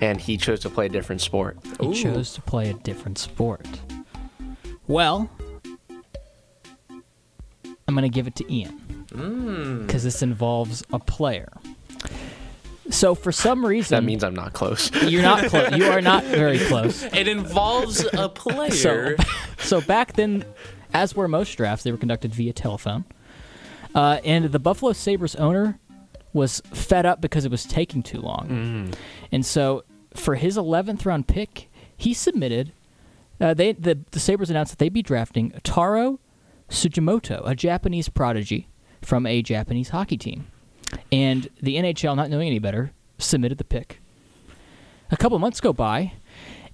and 0.00 0.20
he 0.20 0.36
chose 0.36 0.60
to 0.60 0.70
play 0.70 0.86
a 0.86 0.88
different 0.90 1.22
sport. 1.22 1.56
He 1.80 1.86
Ooh. 1.86 1.94
chose 1.94 2.34
to 2.34 2.42
play 2.42 2.70
a 2.70 2.74
different 2.74 3.18
sport. 3.18 3.66
Well, 4.86 5.30
I'm 6.90 7.94
going 7.94 8.02
to 8.02 8.08
give 8.08 8.26
it 8.26 8.36
to 8.36 8.52
Ian 8.52 8.80
Mm. 9.08 9.86
because 9.86 10.02
this 10.02 10.22
involves 10.22 10.82
a 10.92 10.98
player. 10.98 11.48
So 12.90 13.14
for 13.14 13.30
some 13.30 13.64
reason, 13.64 13.94
That 13.94 14.02
means 14.04 14.24
I'm 14.24 14.34
not 14.34 14.52
close. 14.54 14.90
you're 15.04 15.22
not 15.22 15.46
close. 15.48 15.70
You 15.76 15.84
are 15.86 16.00
not 16.00 16.24
very 16.24 16.58
close. 16.58 17.04
It 17.04 17.28
involves 17.28 18.04
a 18.12 18.28
player. 18.34 18.70
So, 18.72 19.14
so 19.58 19.80
back 19.80 20.14
then, 20.14 20.44
as 20.92 21.14
were 21.14 21.28
most 21.28 21.54
drafts, 21.56 21.84
they 21.84 21.92
were 21.92 21.96
conducted 21.98 22.34
via 22.34 22.52
telephone. 22.52 23.04
Uh, 23.94 24.18
and 24.24 24.46
the 24.46 24.58
Buffalo 24.58 24.92
Sabres 24.92 25.36
owner 25.36 25.78
was 26.32 26.60
fed 26.72 27.06
up 27.06 27.20
because 27.20 27.44
it 27.44 27.50
was 27.52 27.64
taking 27.64 28.02
too 28.02 28.20
long. 28.20 28.92
And 29.30 29.46
so, 29.46 29.84
for 30.16 30.34
his 30.34 30.56
11th 30.56 31.06
round 31.06 31.28
pick, 31.28 31.70
he 31.96 32.12
submitted. 32.12 32.72
Uh, 33.40 33.52
they 33.54 33.72
the, 33.72 33.98
the 34.12 34.20
Sabres 34.20 34.50
announced 34.50 34.72
that 34.72 34.78
they'd 34.78 34.92
be 34.92 35.02
drafting 35.02 35.52
Taro 35.64 36.20
Tsujimoto, 36.70 37.42
a 37.44 37.54
Japanese 37.54 38.08
prodigy 38.08 38.68
from 39.02 39.26
a 39.26 39.42
Japanese 39.42 39.90
hockey 39.90 40.16
team. 40.16 40.46
And 41.10 41.48
the 41.60 41.76
NHL, 41.76 42.14
not 42.16 42.30
knowing 42.30 42.46
any 42.46 42.58
better, 42.58 42.92
submitted 43.18 43.58
the 43.58 43.64
pick. 43.64 44.00
A 45.10 45.16
couple 45.16 45.38
months 45.38 45.60
go 45.60 45.72
by, 45.72 46.12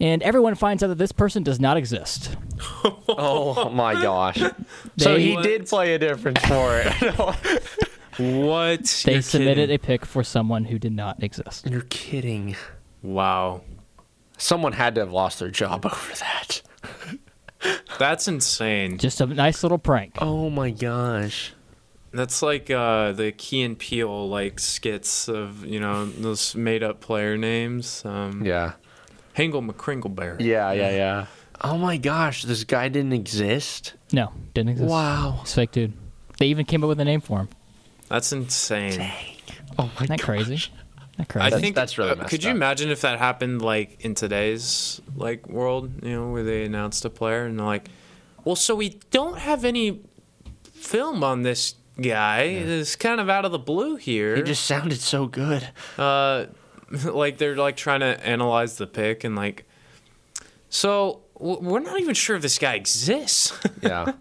and 0.01 0.23
everyone 0.23 0.55
finds 0.55 0.83
out 0.83 0.89
that 0.89 0.99
this 0.99 1.13
person 1.13 1.43
does 1.43 1.59
not 1.59 1.77
exist. 1.77 2.37
oh 3.09 3.71
my 3.71 3.95
gosh! 3.95 4.39
so 4.39 5.15
They- 5.15 5.23
he 5.23 5.37
did 5.43 5.67
play 5.67 5.95
a 5.95 5.99
difference 5.99 6.41
for 6.45 6.81
it. 6.85 6.93
what? 8.19 9.03
They 9.05 9.15
You're 9.15 9.23
submitted 9.23 9.69
kidding. 9.71 9.75
a 9.75 9.79
pick 9.79 10.05
for 10.07 10.23
someone 10.23 10.65
who 10.67 10.79
did 10.79 10.93
not 10.93 11.23
exist. 11.23 11.67
You're 11.69 11.83
kidding. 11.89 12.57
Wow. 13.03 13.63
Someone 14.41 14.73
had 14.73 14.95
to 14.95 15.03
have 15.03 15.13
lost 15.13 15.39
their 15.39 15.51
job 15.51 15.85
over 15.87 16.15
that. 16.19 16.63
That's 17.99 18.27
insane. 18.27 18.97
Just 18.99 19.21
a 19.21 19.27
nice 19.27 19.63
little 19.63 19.79
prank. 19.79 20.15
Oh 20.19 20.49
my 20.49 20.71
gosh. 20.71 21.53
That's 22.13 22.43
like 22.43 22.71
uh, 22.71 23.13
the 23.13 23.33
Key 23.33 23.63
and 23.63 23.79
Peele 23.79 24.29
like 24.29 24.59
skits 24.59 25.29
of 25.29 25.65
you 25.65 25.79
know 25.79 26.07
those 26.07 26.55
made 26.57 26.83
up 26.83 27.01
player 27.01 27.37
names. 27.37 28.05
Um, 28.05 28.45
Yeah. 28.45 28.73
Hingle 29.37 29.63
McCringleberry. 29.63 30.41
Yeah, 30.41 30.73
yeah, 30.73 30.91
yeah. 30.91 31.27
Oh 31.61 31.77
my 31.79 31.99
gosh, 31.99 32.43
this 32.45 32.65
guy 32.65 32.89
didn't 32.89 33.13
exist. 33.13 33.95
No, 34.13 34.33
didn't 34.55 34.71
exist. 34.71 34.91
Wow. 34.91 35.41
It's 35.43 35.55
fake 35.55 35.71
dude. 35.71 35.93
They 36.39 36.47
even 36.47 36.65
came 36.65 36.83
up 36.83 36.89
with 36.89 36.99
a 37.01 37.05
name 37.05 37.21
for 37.21 37.41
him. 37.41 37.49
That's 38.09 38.33
insane. 38.33 39.13
Oh 39.79 39.85
my 39.85 40.05
Isn't 40.05 40.07
that 40.09 40.21
crazy? 40.23 40.55
Isn't 40.55 40.63
that 40.63 40.71
crazy? 40.71 40.71
I 41.35 41.51
think 41.51 41.75
that's 41.75 41.99
really 41.99 42.11
uh, 42.11 42.17
messed 42.17 42.31
Could 42.31 42.45
you 42.45 42.51
up. 42.51 42.57
imagine 42.57 42.91
if 42.91 43.01
that 43.03 43.19
happened 43.19 43.63
like 43.63 44.05
in 44.05 44.15
today's 44.15 45.01
like 45.17 45.49
world, 45.49 46.05
you 46.05 46.13
know, 46.13 46.31
where 46.31 46.43
they 46.43 46.65
announced 46.65 47.05
a 47.05 47.11
player 47.11 47.45
and 47.45 47.59
they're 47.59 47.67
like, 47.67 47.89
"Well, 48.45 48.57
so 48.57 48.75
we 48.75 49.01
don't 49.11 49.39
have 49.39 49.65
any 49.65 50.01
film 50.73 51.23
on 51.25 51.43
this 51.43 51.75
guy. 52.01 52.43
It's 52.43 52.97
kind 52.97 53.21
of 53.21 53.29
out 53.29 53.45
of 53.45 53.53
the 53.53 53.59
blue 53.59 53.97
here." 53.97 54.37
He 54.37 54.43
just 54.43 54.65
sounded 54.65 55.01
so 55.01 55.27
good. 55.27 55.69
uh, 55.99 56.47
like 57.05 57.39
they're 57.39 57.57
like 57.57 57.77
trying 57.77 58.01
to 58.01 58.27
analyze 58.27 58.77
the 58.77 58.87
pick 58.87 59.23
and 59.25 59.37
like, 59.37 59.65
so 60.69 61.23
we're 61.39 61.81
not 61.81 62.01
even 62.01 62.15
sure 62.15 62.37
if 62.37 62.43
this 62.43 62.59
guy 62.59 62.75
exists. 62.75 63.59
Yeah. 63.83 64.13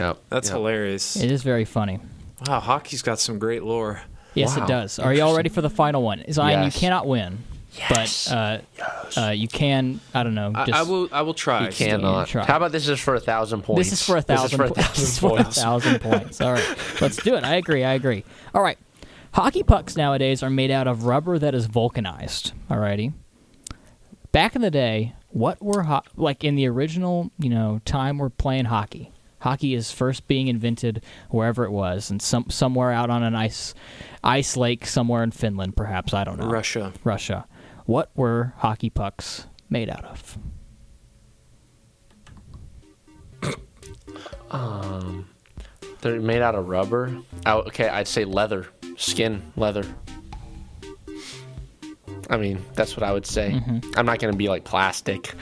Yep. 0.00 0.18
That's 0.28 0.48
yep. 0.48 0.56
hilarious. 0.56 1.14
It 1.14 1.30
is 1.30 1.44
very 1.44 1.64
funny. 1.64 2.00
Wow, 2.48 2.58
hockey's 2.58 3.02
got 3.02 3.20
some 3.20 3.38
great 3.38 3.62
lore. 3.62 4.02
Yes, 4.34 4.56
Wow. 4.56 4.64
it 4.64 4.68
does. 4.68 4.98
Are 4.98 5.14
y'all 5.14 5.36
ready 5.36 5.48
for 5.48 5.60
the 5.62 5.70
final 5.70 6.02
one? 6.02 6.22
Zion, 6.32 6.62
Yes. 6.64 6.74
you 6.74 6.80
cannot 6.80 7.06
win, 7.06 7.38
Yes. 7.78 8.28
but 8.28 8.34
uh, 8.36 9.20
uh, 9.26 9.30
you 9.30 9.48
can. 9.48 10.00
I 10.12 10.22
don't 10.22 10.34
know. 10.34 10.52
I, 10.54 10.64
Just, 10.66 10.78
I 10.78 10.82
will. 10.82 11.08
I 11.12 11.22
will 11.22 11.34
try. 11.34 11.66
He 11.70 11.84
cannot. 11.84 12.28
try. 12.28 12.44
How 12.44 12.56
about 12.56 12.72
this 12.72 12.88
is 12.88 12.98
for 13.00 13.14
a 13.14 13.20
thousand 13.20 13.62
points? 13.62 13.78
This 13.90 13.92
is 14.00 14.04
for 14.06 14.16
a 14.16 14.22
thousand. 14.22 14.44
This 14.44 14.52
is 14.52 14.56
for 14.58 14.64
a 14.64 14.68
po- 14.68 14.74
this 14.92 15.02
is 15.02 15.18
for 15.18 15.26
a 15.38 15.42
points. 15.42 15.60
thousand 15.62 16.00
points. 16.00 16.40
All 16.40 16.52
right, 16.52 16.76
let's 17.00 17.16
do 17.16 17.34
it. 17.36 17.44
I 17.44 17.56
agree. 17.56 17.84
I 17.84 17.94
agree. 17.94 18.24
All 18.54 18.62
right. 18.62 18.78
Hockey 19.32 19.62
pucks 19.64 19.96
nowadays 19.96 20.42
are 20.44 20.50
made 20.50 20.70
out 20.70 20.86
of 20.86 21.04
rubber 21.06 21.38
that 21.40 21.54
is 21.56 21.66
vulcanized. 21.66 22.52
Alrighty. 22.70 23.12
Back 24.32 24.56
in 24.56 24.62
the 24.62 24.70
day, 24.70 25.14
what 25.28 25.62
were 25.62 25.84
ho- 25.84 26.02
like 26.16 26.42
in 26.44 26.54
the 26.56 26.68
original, 26.68 27.30
you 27.38 27.50
know, 27.50 27.80
time 27.84 28.18
we're 28.18 28.30
playing 28.30 28.66
hockey. 28.66 29.10
Hockey 29.40 29.74
is 29.74 29.92
first 29.92 30.26
being 30.26 30.48
invented 30.48 31.04
wherever 31.30 31.64
it 31.64 31.70
was, 31.70 32.10
and 32.10 32.20
some 32.22 32.48
somewhere 32.48 32.90
out 32.92 33.10
on 33.10 33.22
an 33.22 33.34
ice 33.34 33.74
ice 34.24 34.56
lake 34.56 34.86
somewhere 34.86 35.22
in 35.22 35.30
Finland, 35.30 35.76
perhaps. 35.76 36.14
I 36.14 36.24
don't 36.24 36.38
know. 36.38 36.46
Russia. 36.46 36.92
Russia. 37.04 37.46
What 37.86 38.10
were 38.14 38.54
hockey 38.58 38.90
pucks 38.90 39.46
made 39.68 39.88
out 39.90 40.04
of? 40.04 40.38
Um, 44.50 45.26
they're 46.00 46.20
made 46.20 46.40
out 46.40 46.54
of 46.54 46.68
rubber. 46.68 47.16
Oh, 47.44 47.62
okay, 47.62 47.88
I'd 47.88 48.06
say 48.06 48.24
leather, 48.24 48.68
skin, 48.96 49.42
leather. 49.56 49.82
I 52.30 52.36
mean, 52.36 52.64
that's 52.74 52.96
what 52.96 53.02
I 53.02 53.12
would 53.12 53.26
say. 53.26 53.50
Mm-hmm. 53.52 53.98
I'm 53.98 54.06
not 54.06 54.20
gonna 54.20 54.36
be 54.36 54.48
like 54.48 54.62
plastic, 54.62 55.34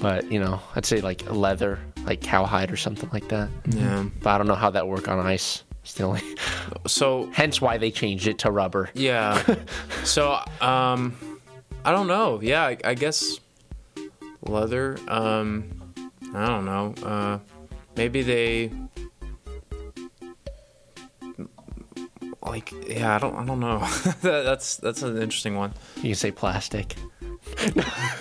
but 0.00 0.30
you 0.30 0.38
know, 0.38 0.60
I'd 0.76 0.84
say 0.84 1.00
like 1.00 1.30
leather, 1.30 1.78
like 2.04 2.20
cowhide 2.20 2.70
or 2.70 2.76
something 2.76 3.08
like 3.10 3.28
that. 3.28 3.48
Yeah. 3.70 4.04
But 4.22 4.30
I 4.30 4.38
don't 4.38 4.48
know 4.48 4.54
how 4.54 4.70
that 4.70 4.86
work 4.86 5.08
on 5.08 5.18
ice. 5.18 5.62
Only. 6.00 6.22
So 6.86 7.28
Hence 7.32 7.60
why 7.60 7.78
they 7.78 7.90
changed 7.90 8.26
it 8.28 8.38
to 8.40 8.50
rubber. 8.50 8.90
yeah. 8.94 9.42
so 10.04 10.38
um, 10.60 11.16
I 11.84 11.92
don't 11.92 12.06
know. 12.06 12.40
Yeah, 12.40 12.64
I, 12.64 12.76
I 12.84 12.94
guess 12.94 13.40
leather. 14.42 14.98
Um, 15.08 15.92
I 16.34 16.46
don't 16.46 16.64
know. 16.64 16.94
Uh, 17.04 17.38
maybe 17.96 18.22
they. 18.22 18.70
Like 22.48 22.72
yeah, 22.88 23.14
I 23.14 23.18
don't 23.18 23.34
I 23.36 23.44
don't 23.44 23.60
know. 23.60 23.78
that, 24.22 24.42
that's 24.42 24.76
that's 24.76 25.02
an 25.02 25.20
interesting 25.20 25.56
one. 25.56 25.74
You 25.96 26.02
can 26.02 26.14
say 26.14 26.30
plastic. 26.30 26.96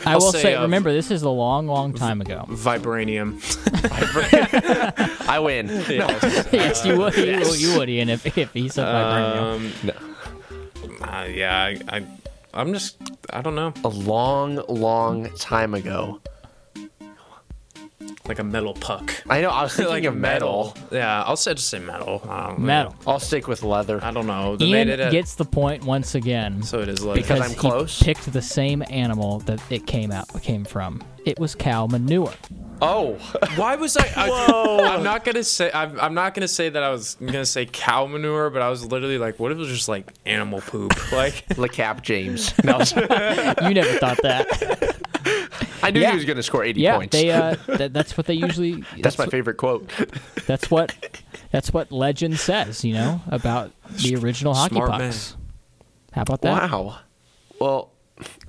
I 0.06 0.14
I'll 0.14 0.22
say, 0.22 0.42
say, 0.42 0.56
uh, 0.56 0.62
remember, 0.62 0.92
this 0.94 1.12
is 1.12 1.22
a 1.24 1.30
long, 1.30 1.68
long 1.68 1.94
time 1.94 2.22
ago. 2.22 2.46
Vibranium. 2.50 3.40
I 5.28 5.40
win. 5.40 5.68
yes, 6.52 6.86
you 6.86 6.98
would. 6.98 7.16
You, 7.16 7.40
would- 7.40 7.60
you 7.60 7.78
would, 7.78 7.90
Ian, 7.90 8.10
if, 8.10 8.38
if 8.38 8.54
he 8.54 8.70
said 8.70 8.86
vibranium. 8.86 9.90
Um, 9.90 11.02
uh, 11.02 11.26
yeah, 11.30 11.58
I, 11.64 11.78
I, 11.98 12.06
I'm 12.54 12.74
just, 12.74 12.98
I 13.32 13.42
don't 13.42 13.56
know, 13.56 13.74
A 13.84 13.90
long, 13.90 14.62
long 14.70 15.30
time 15.36 15.74
ago. 15.74 16.22
Like 18.28 18.40
a 18.40 18.44
metal 18.44 18.74
puck. 18.74 19.14
I 19.30 19.42
know. 19.42 19.50
I 19.50 19.64
was 19.64 19.74
thinking 19.76 19.94
like 19.94 20.04
of 20.06 20.16
metal. 20.16 20.76
Yeah, 20.92 21.24
I'll 21.24 21.36
say 21.38 21.54
just 21.54 21.70
say 21.70 21.80
metal. 21.80 22.22
I 22.28 22.52
know. 22.52 22.58
Metal. 22.58 22.96
I'll 23.06 23.20
stick 23.20 23.48
with 23.48 23.64
leather. 23.64 24.04
I 24.04 24.12
don't 24.12 24.28
know. 24.28 24.56
They 24.56 24.66
Ian 24.66 24.72
made 24.74 24.88
it 24.90 25.00
at, 25.00 25.12
gets 25.12 25.36
the 25.36 25.46
point 25.46 25.84
once 25.84 26.16
again 26.16 26.64
so 26.64 26.80
it 26.80 26.90
is 26.90 27.04
leather. 27.04 27.22
Because 27.22 27.42
I'm 27.42 27.50
he 27.52 27.56
close? 27.56 28.02
picked 28.02 28.32
the 28.32 28.42
same 28.42 28.84
animal 28.90 29.40
that 29.40 29.62
it 29.72 29.86
came 29.88 30.12
out 30.12 30.28
came 30.42 30.64
from. 30.66 31.04
It 31.26 31.40
was 31.40 31.56
cow 31.56 31.88
manure. 31.88 32.34
Oh, 32.82 33.14
Why 33.56 33.76
was 33.76 33.98
I? 33.98 34.08
I 34.16 34.96
I'm 34.96 35.04
not 35.04 35.26
gonna 35.26 35.44
say. 35.44 35.72
I'm, 35.74 36.00
I'm 36.00 36.14
not 36.14 36.34
gonna 36.36 36.48
say 36.48 36.70
that 36.70 36.84
I 36.84 36.90
was 36.92 37.16
gonna 37.16 37.46
say 37.46 37.66
cow 37.66 38.06
manure, 38.06 38.50
but 38.50 38.62
I 38.62 38.70
was 38.70 38.86
literally 38.86 39.18
like, 39.18 39.40
what 39.40 39.52
if 39.52 39.58
it 39.58 39.60
was 39.60 39.70
just 39.70 39.90
like 39.90 40.14
animal 40.26 40.62
poop? 40.62 40.94
Like, 41.12 41.46
LeCap 41.50 42.02
James. 42.04 42.54
No, 42.64 42.78
You 43.68 43.74
never 43.74 43.98
thought 43.98 44.20
that. 44.24 44.98
I 45.84 45.92
knew 45.92 46.00
Yeah. 46.02 46.12
he 46.12 46.16
was 46.16 46.26
going 46.26 46.38
to 46.38 46.44
score 46.44 46.64
80 46.64 46.82
yeah, 46.82 46.96
points. 46.98 47.12
they. 47.16 47.30
Uh, 47.32 47.56
that, 47.68 47.94
that's 47.94 48.18
what 48.18 48.26
they 48.26 48.34
usually. 48.34 48.84
that's 49.00 49.18
my 49.18 49.26
what- 49.26 49.32
favorite 49.32 49.58
quote. 49.58 49.90
That's 50.46 50.70
what. 50.72 50.94
That's 51.52 51.72
what 51.72 51.92
legend 51.92 52.40
says. 52.40 52.84
You 52.84 52.94
know 52.96 53.22
about 53.28 53.72
the 54.04 54.16
original 54.16 54.54
hockey 54.54 54.76
Smart 54.76 54.92
pucks. 54.92 55.38
How 56.14 56.24
about 56.24 56.42
that? 56.42 56.70
Wow. 56.72 57.00
Well, 57.60 57.92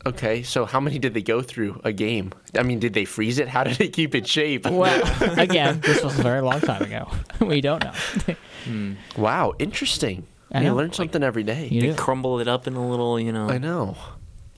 okay. 0.05 0.43
So 0.43 0.65
how 0.65 0.81
many 0.81 0.99
did 0.99 1.15
they 1.15 1.23
go 1.23 1.41
through 1.43 1.81
a 1.85 1.93
game? 1.93 2.33
I 2.57 2.63
mean, 2.63 2.79
did 2.81 2.95
they 2.95 3.05
freeze 3.05 3.39
it? 3.39 3.49
How 3.49 3.63
did 3.65 3.77
they 3.77 3.89
keep 3.89 4.15
its 4.15 4.29
shape? 4.31 4.67
Well, 4.67 5.03
again, 5.39 5.81
this 5.81 6.03
was 6.03 6.19
a 6.19 6.23
very 6.23 6.41
long 6.41 6.61
time 6.61 6.83
ago. 6.83 7.09
we 7.41 7.61
don't 7.61 7.85
know. 7.85 8.97
wow, 9.17 9.53
interesting. 9.59 10.27
I 10.51 10.61
you 10.61 10.67
know. 10.69 10.77
learn 10.77 10.93
something 10.93 11.23
every 11.23 11.43
day. 11.43 11.69
You 11.69 11.81
do. 11.83 11.95
crumble 11.95 12.41
it 12.41 12.49
up 12.49 12.67
in 12.67 12.75
a 12.75 12.89
little, 12.89 13.21
you 13.21 13.33
know, 13.33 13.49
I 13.49 13.59
know. 13.59 13.97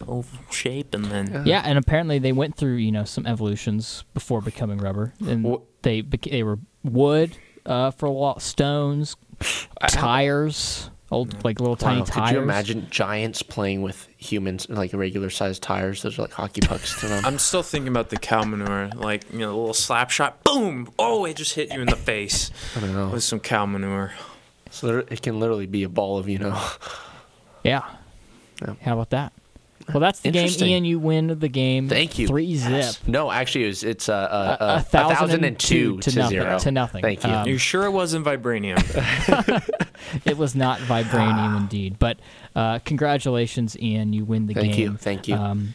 Oval 0.09 0.39
shape, 0.51 0.95
and 0.95 1.05
then 1.07 1.43
Yeah, 1.47 1.63
and 1.65 1.79
apparently 1.79 2.19
they 2.19 2.33
went 2.33 2.57
through 2.57 2.77
you 2.77 2.93
know 2.93 3.05
some 3.05 3.27
evolutions 3.27 4.05
before 4.15 4.41
becoming 4.41 4.79
rubber, 4.79 5.13
and 5.27 5.45
Wha- 5.45 5.59
they 5.83 6.03
beca- 6.03 6.31
they 6.31 6.43
were 6.43 6.59
wood 6.85 7.37
uh, 7.67 7.91
for 7.91 8.07
a 8.07 8.13
while, 8.13 8.39
stones, 8.41 9.17
tires, 9.89 10.91
old 11.11 11.45
like 11.45 11.61
little 11.61 11.77
tiny 11.77 12.01
Wow, 12.01 12.05
tires. 12.07 12.29
Could 12.31 12.37
you 12.37 12.43
imagine 12.43 12.87
giants 12.91 13.43
playing 13.43 13.83
with 13.83 14.09
humans, 14.17 14.69
like 14.69 14.93
regular 14.93 15.31
sized 15.31 15.63
tires? 15.63 16.03
Those 16.03 16.19
are 16.19 16.23
like 16.23 16.33
hockey 16.33 16.61
pucks 16.61 16.99
to 17.01 17.09
them. 17.09 17.25
I'm 17.27 17.39
still 17.39 17.63
thinking 17.63 17.89
about 17.89 18.11
the 18.11 18.17
cow 18.17 18.43
manure, 18.45 18.91
like 18.95 19.31
you 19.33 19.41
know, 19.41 19.51
the 19.53 19.57
little 19.57 19.75
slap 19.75 20.11
shot, 20.11 20.43
boom! 20.45 20.91
Oh, 20.99 21.25
it 21.25 21.37
just 21.37 21.55
hit 21.55 21.73
you 21.73 21.81
in 21.81 21.87
the 21.89 21.97
face 21.97 22.51
I 22.77 22.81
don't 22.81 22.93
know. 22.95 23.09
with 23.11 23.23
some 23.23 23.41
cow 23.41 23.67
manure. 23.67 24.13
So 24.71 24.87
there- 24.87 24.99
it 25.01 25.23
can 25.23 25.41
literally 25.41 25.67
be 25.67 25.83
a 25.83 25.89
ball 25.89 26.19
of, 26.19 26.29
you 26.29 26.39
know. 26.39 26.61
Yeah. 27.65 27.83
Yeah. 28.63 28.75
How 28.83 28.93
about 28.95 29.11
that? 29.11 29.33
Well, 29.93 30.01
that's 30.01 30.21
the 30.21 30.31
game. 30.31 30.43
Interesting. 30.43 30.69
Ian, 30.71 30.85
you 30.85 30.99
win 30.99 31.39
the 31.39 31.49
game. 31.49 31.89
Thank 31.89 32.19
you. 32.19 32.27
Three 32.29 32.57
zip. 32.57 32.71
Yes. 32.71 33.01
No, 33.07 33.31
actually, 33.31 33.65
it 33.65 33.69
was, 33.69 33.85
it's 33.85 34.09
uh, 34.09 34.15
uh, 34.15 34.57
A- 34.61 34.65
a 34.65 34.67
uh, 34.67 34.81
thousand 34.81 35.17
thousand 35.17 35.35
and 35.37 35.45
and 35.47 35.59
two 35.59 35.97
two 35.97 36.01
to 36.03 36.11
to 36.13 36.19
nothing- 36.19 36.41
zero. 36.41 36.59
to 36.59 36.71
nothing. 36.71 37.03
Thank 37.03 37.25
you. 37.25 37.31
Um, 37.31 37.47
You 37.49 37.59
sure 37.59 37.85
it 37.85 37.91
wasn't 37.93 38.25
vibranium? 38.27 38.79
It 40.25 40.37
was 40.39 40.55
not 40.55 40.81
vibranium 40.81 41.57
indeed, 41.59 41.99
but 41.99 42.19
uh, 42.57 42.79
congratulations, 42.81 43.79
Ian. 43.79 44.13
You 44.13 44.25
win 44.25 44.47
the 44.47 44.55
Thank 44.55 44.75
game. 44.75 44.97
Thank 44.97 45.29
you, 45.29 45.35
thank 45.37 45.41
you. 45.41 45.47
Um, 45.47 45.75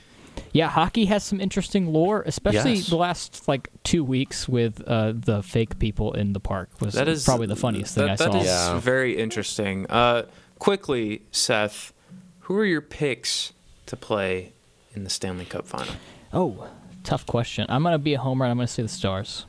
yeah, 0.52 0.68
hockey 0.68 1.06
has 1.06 1.24
some 1.24 1.40
interesting 1.40 1.94
lore, 1.94 2.24
especially 2.26 2.74
Yes. 2.76 2.88
the 2.88 2.96
last 2.98 3.48
like 3.48 3.70
two 3.84 4.04
weeks 4.04 4.50
with 4.50 4.82
uh, 4.88 5.14
the 5.16 5.44
fake 5.44 5.78
people 5.80 6.14
in 6.14 6.34
the 6.34 6.40
park. 6.40 6.70
Was 6.82 6.96
That 6.96 7.08
is 7.08 7.24
probably 7.24 7.48
the 7.48 7.56
funniest 7.56 7.96
thing 7.96 8.06
that, 8.08 8.20
I 8.22 8.26
That 8.26 8.34
saw. 8.34 8.40
is 8.40 8.46
Yeah. 8.48 8.80
very 8.80 9.18
interesting. 9.18 9.86
Uh, 9.90 10.24
quickly, 10.60 11.22
Seth, 11.32 11.94
who 12.42 12.58
are 12.58 12.66
your 12.66 12.82
picks 12.82 13.54
to 13.88 13.96
play 13.96 14.54
in 14.94 15.04
the 15.04 15.10
Stanley 15.10 15.46
Cup 15.46 15.68
final? 15.68 15.94
Oh, 16.34 16.68
tough 17.04 17.26
question. 17.26 17.66
I'm 17.70 17.84
gonna 17.84 17.98
be 18.00 18.14
a 18.14 18.20
homer. 18.20 18.46
and 18.46 18.52
I'm 18.52 18.58
gonna 18.58 18.68
say 18.68 18.84
the 18.84 18.90
Stars. 18.90 19.46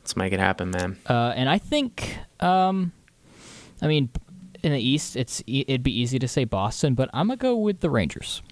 Let's 0.00 0.16
make 0.16 0.32
it 0.32 0.40
happen, 0.40 0.70
man. 0.70 0.96
Uh, 1.08 1.32
and 1.36 1.48
I 1.48 1.58
think, 1.58 2.16
um, 2.40 2.92
I 3.82 3.86
mean, 3.88 4.08
in 4.62 4.72
the 4.72 4.80
East, 4.80 5.16
it's 5.16 5.42
e- 5.46 5.64
it'd 5.68 5.82
be 5.82 5.98
easy 6.00 6.18
to 6.18 6.26
say 6.28 6.44
Boston, 6.44 6.94
but 6.94 7.10
I'm 7.12 7.26
gonna 7.28 7.36
go 7.36 7.56
with 7.56 7.80
the 7.80 7.90
Rangers. 7.90 8.42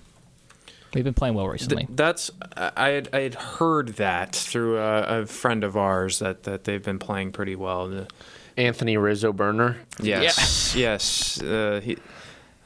They've 0.92 1.02
been 1.04 1.14
playing 1.14 1.34
well 1.34 1.48
recently. 1.48 1.84
Th- 1.86 1.96
that's 1.96 2.30
I 2.56 2.88
had, 2.90 3.08
I 3.12 3.20
had 3.20 3.34
heard 3.34 3.88
that 3.96 4.34
through 4.34 4.78
a, 4.78 5.22
a 5.22 5.26
friend 5.26 5.64
of 5.64 5.76
ours 5.76 6.20
that, 6.20 6.44
that 6.44 6.64
they've 6.64 6.82
been 6.82 6.98
playing 6.98 7.32
pretty 7.32 7.56
well. 7.56 7.88
The- 7.88 8.08
Anthony 8.56 8.96
Rizzo 8.96 9.32
Burner. 9.34 9.76
Yes, 10.00 10.74
yes. 10.76 11.42
Uh, 11.42 11.80
he, 11.84 11.98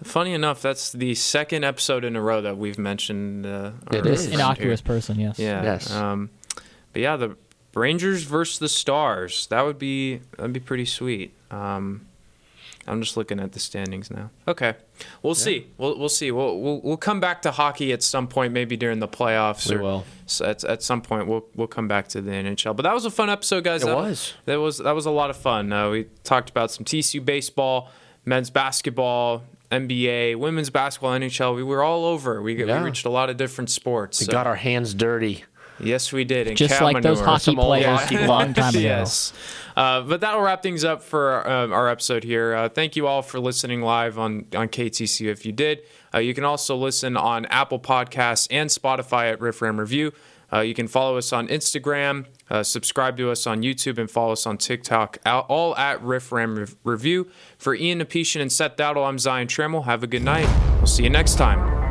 funny 0.03 0.33
enough, 0.33 0.63
that's 0.63 0.93
the 0.93 1.15
second 1.15 1.65
episode 1.65 2.05
in 2.05 2.17
a 2.17 2.21
row 2.21 2.41
that 2.43 2.57
we've 2.57 2.79
mentioned. 2.79 3.47
Uh, 3.47 3.73
It 3.93 4.07
around 4.07 4.19
here. 4.19 4.33
Innocuous 4.33 4.81
person, 4.81 5.19
yes. 5.19 5.39
Yeah. 5.39 5.63
Yes. 5.63 5.91
Um, 5.91 6.31
but 6.93 7.03
yeah, 7.03 7.17
the 7.17 7.37
Rangers 7.75 8.25
versus 8.25 8.59
the 8.59 8.69
Stars. 8.69 9.47
That 9.49 9.63
would 9.63 9.79
be 9.79 10.21
that'd 10.37 10.53
be 10.53 10.61
pretty 10.61 10.87
sweet. 10.87 11.33
Um, 11.51 12.07
I'm 12.87 13.01
just 13.03 13.17
looking 13.17 13.39
at 13.39 13.53
the 13.53 13.61
standings 13.61 14.11
now. 14.11 14.31
Okay, 14.49 14.75
we'll 15.23 15.35
see. 15.35 15.69
We'll 15.79 15.99
we'll 15.99 16.09
see. 16.09 16.31
We'll, 16.31 16.59
we'll 16.61 16.81
we'll 16.81 16.97
come 16.97 17.21
back 17.21 17.43
to 17.43 17.53
hockey 17.53 17.93
at 17.93 18.03
some 18.03 18.27
point, 18.27 18.53
maybe 18.53 18.77
during 18.77 18.99
the 18.99 19.09
playoffs. 19.09 19.69
We 19.71 19.77
or 19.77 19.83
will. 19.83 20.05
At, 20.45 20.65
at 20.65 20.83
some 20.83 21.01
point, 21.01 21.27
we'll 21.29 21.45
we'll 21.55 21.69
come 21.69 21.87
back 21.89 22.09
to 22.09 22.21
the 22.21 22.31
NHL. 22.33 22.75
But 22.75 22.83
that 22.83 22.95
was 22.95 23.05
a 23.05 23.11
fun 23.11 23.31
episode, 23.31 23.65
guys. 23.65 23.83
It 23.83 23.87
that, 23.87 23.97
was. 23.97 24.35
That 24.47 24.57
was 24.57 24.79
that 24.79 24.93
was 24.93 25.07
a 25.07 25.11
lot 25.11 25.31
of 25.31 25.37
fun. 25.37 25.73
Uh, 25.73 25.91
we 25.91 26.07
talked 26.25 26.51
about 26.51 26.71
some 26.71 26.85
TCU 26.85 27.25
baseball, 27.25 27.91
men's 28.25 28.51
basketball. 28.51 29.45
NBA, 29.71 30.37
women's 30.37 30.71
basketball, 30.71 31.13
NHL. 31.13 31.55
We 31.55 31.63
were 31.63 31.83
all 31.83 32.05
over. 32.05 32.43
We, 32.43 32.65
Yeah. 32.65 32.81
we 32.81 32.87
reached 32.87 33.07
a 33.07 33.11
lot 33.11 33.31
of 33.31 33.37
different 33.37 33.71
sports. 33.71 34.21
We 34.21 34.27
So- 34.27 34.33
got 34.33 34.47
our 34.47 34.57
hands 34.57 34.95
dirty. 34.95 35.45
Yes, 35.83 36.13
we 36.13 36.25
did. 36.25 36.47
And 36.47 36.59
Just 36.59 36.75
cow 36.79 36.85
like 36.85 37.03
those 37.03 37.21
hockey 37.21 37.55
players 37.55 38.11
a 38.11 38.27
long 38.27 38.53
time 38.53 38.71
ago. 38.75 38.79
yes. 38.81 39.33
Uh, 39.75 40.03
but 40.03 40.21
that'll 40.21 40.43
wrap 40.43 40.63
things 40.63 40.85
up 40.85 41.03
for 41.03 41.49
um, 41.51 41.73
our 41.73 41.89
episode 41.89 42.23
here. 42.23 42.55
Uh, 42.55 42.69
thank 42.69 42.97
you 42.97 43.07
all 43.07 43.23
for 43.23 43.41
listening 43.41 43.81
live 43.81 44.19
on, 44.19 44.45
on 44.55 44.69
KTCU 44.69 45.31
if 45.31 45.47
you 45.47 45.53
did. 45.53 45.81
Uh, 46.13 46.19
you 46.19 46.35
can 46.35 46.45
also 46.45 46.77
listen 46.77 47.17
on 47.17 47.47
Apple 47.47 47.79
Podcasts 47.79 48.47
and 48.51 48.69
Spotify 48.69 49.33
at 49.33 49.41
Riff 49.41 49.63
Ram 49.63 49.81
Review. 49.81 50.13
Uh, 50.53 50.61
you 50.61 50.75
can 50.75 50.87
follow 50.87 51.17
us 51.17 51.33
on 51.33 51.49
Instagram, 51.49 52.27
uh, 52.51 52.63
subscribe 52.63 53.17
to 53.19 53.31
us 53.31 53.47
on 53.47 53.63
YouTube, 53.63 53.99
and 53.99 54.11
follow 54.11 54.33
us 54.33 54.47
on 54.47 54.59
TikTok, 54.59 55.19
all- 55.27 55.77
at 55.77 56.03
Riff 56.03 56.33
Ram 56.33 56.67
Review. 56.85 57.31
For 57.59 57.75
Ian 57.75 58.01
Apetian 58.01 58.41
and 58.41 58.51
Seth 58.53 58.77
Dowdle, 58.77 59.07
I'm 59.07 59.19
Zion 59.19 59.47
Trammell. 59.47 59.85
Have 59.85 60.03
a 60.03 60.07
good 60.07 60.23
night. 60.23 60.49
We'll 60.79 60.87
see 60.87 61.05
you 61.05 61.11
next 61.11 61.37
time. 61.37 61.90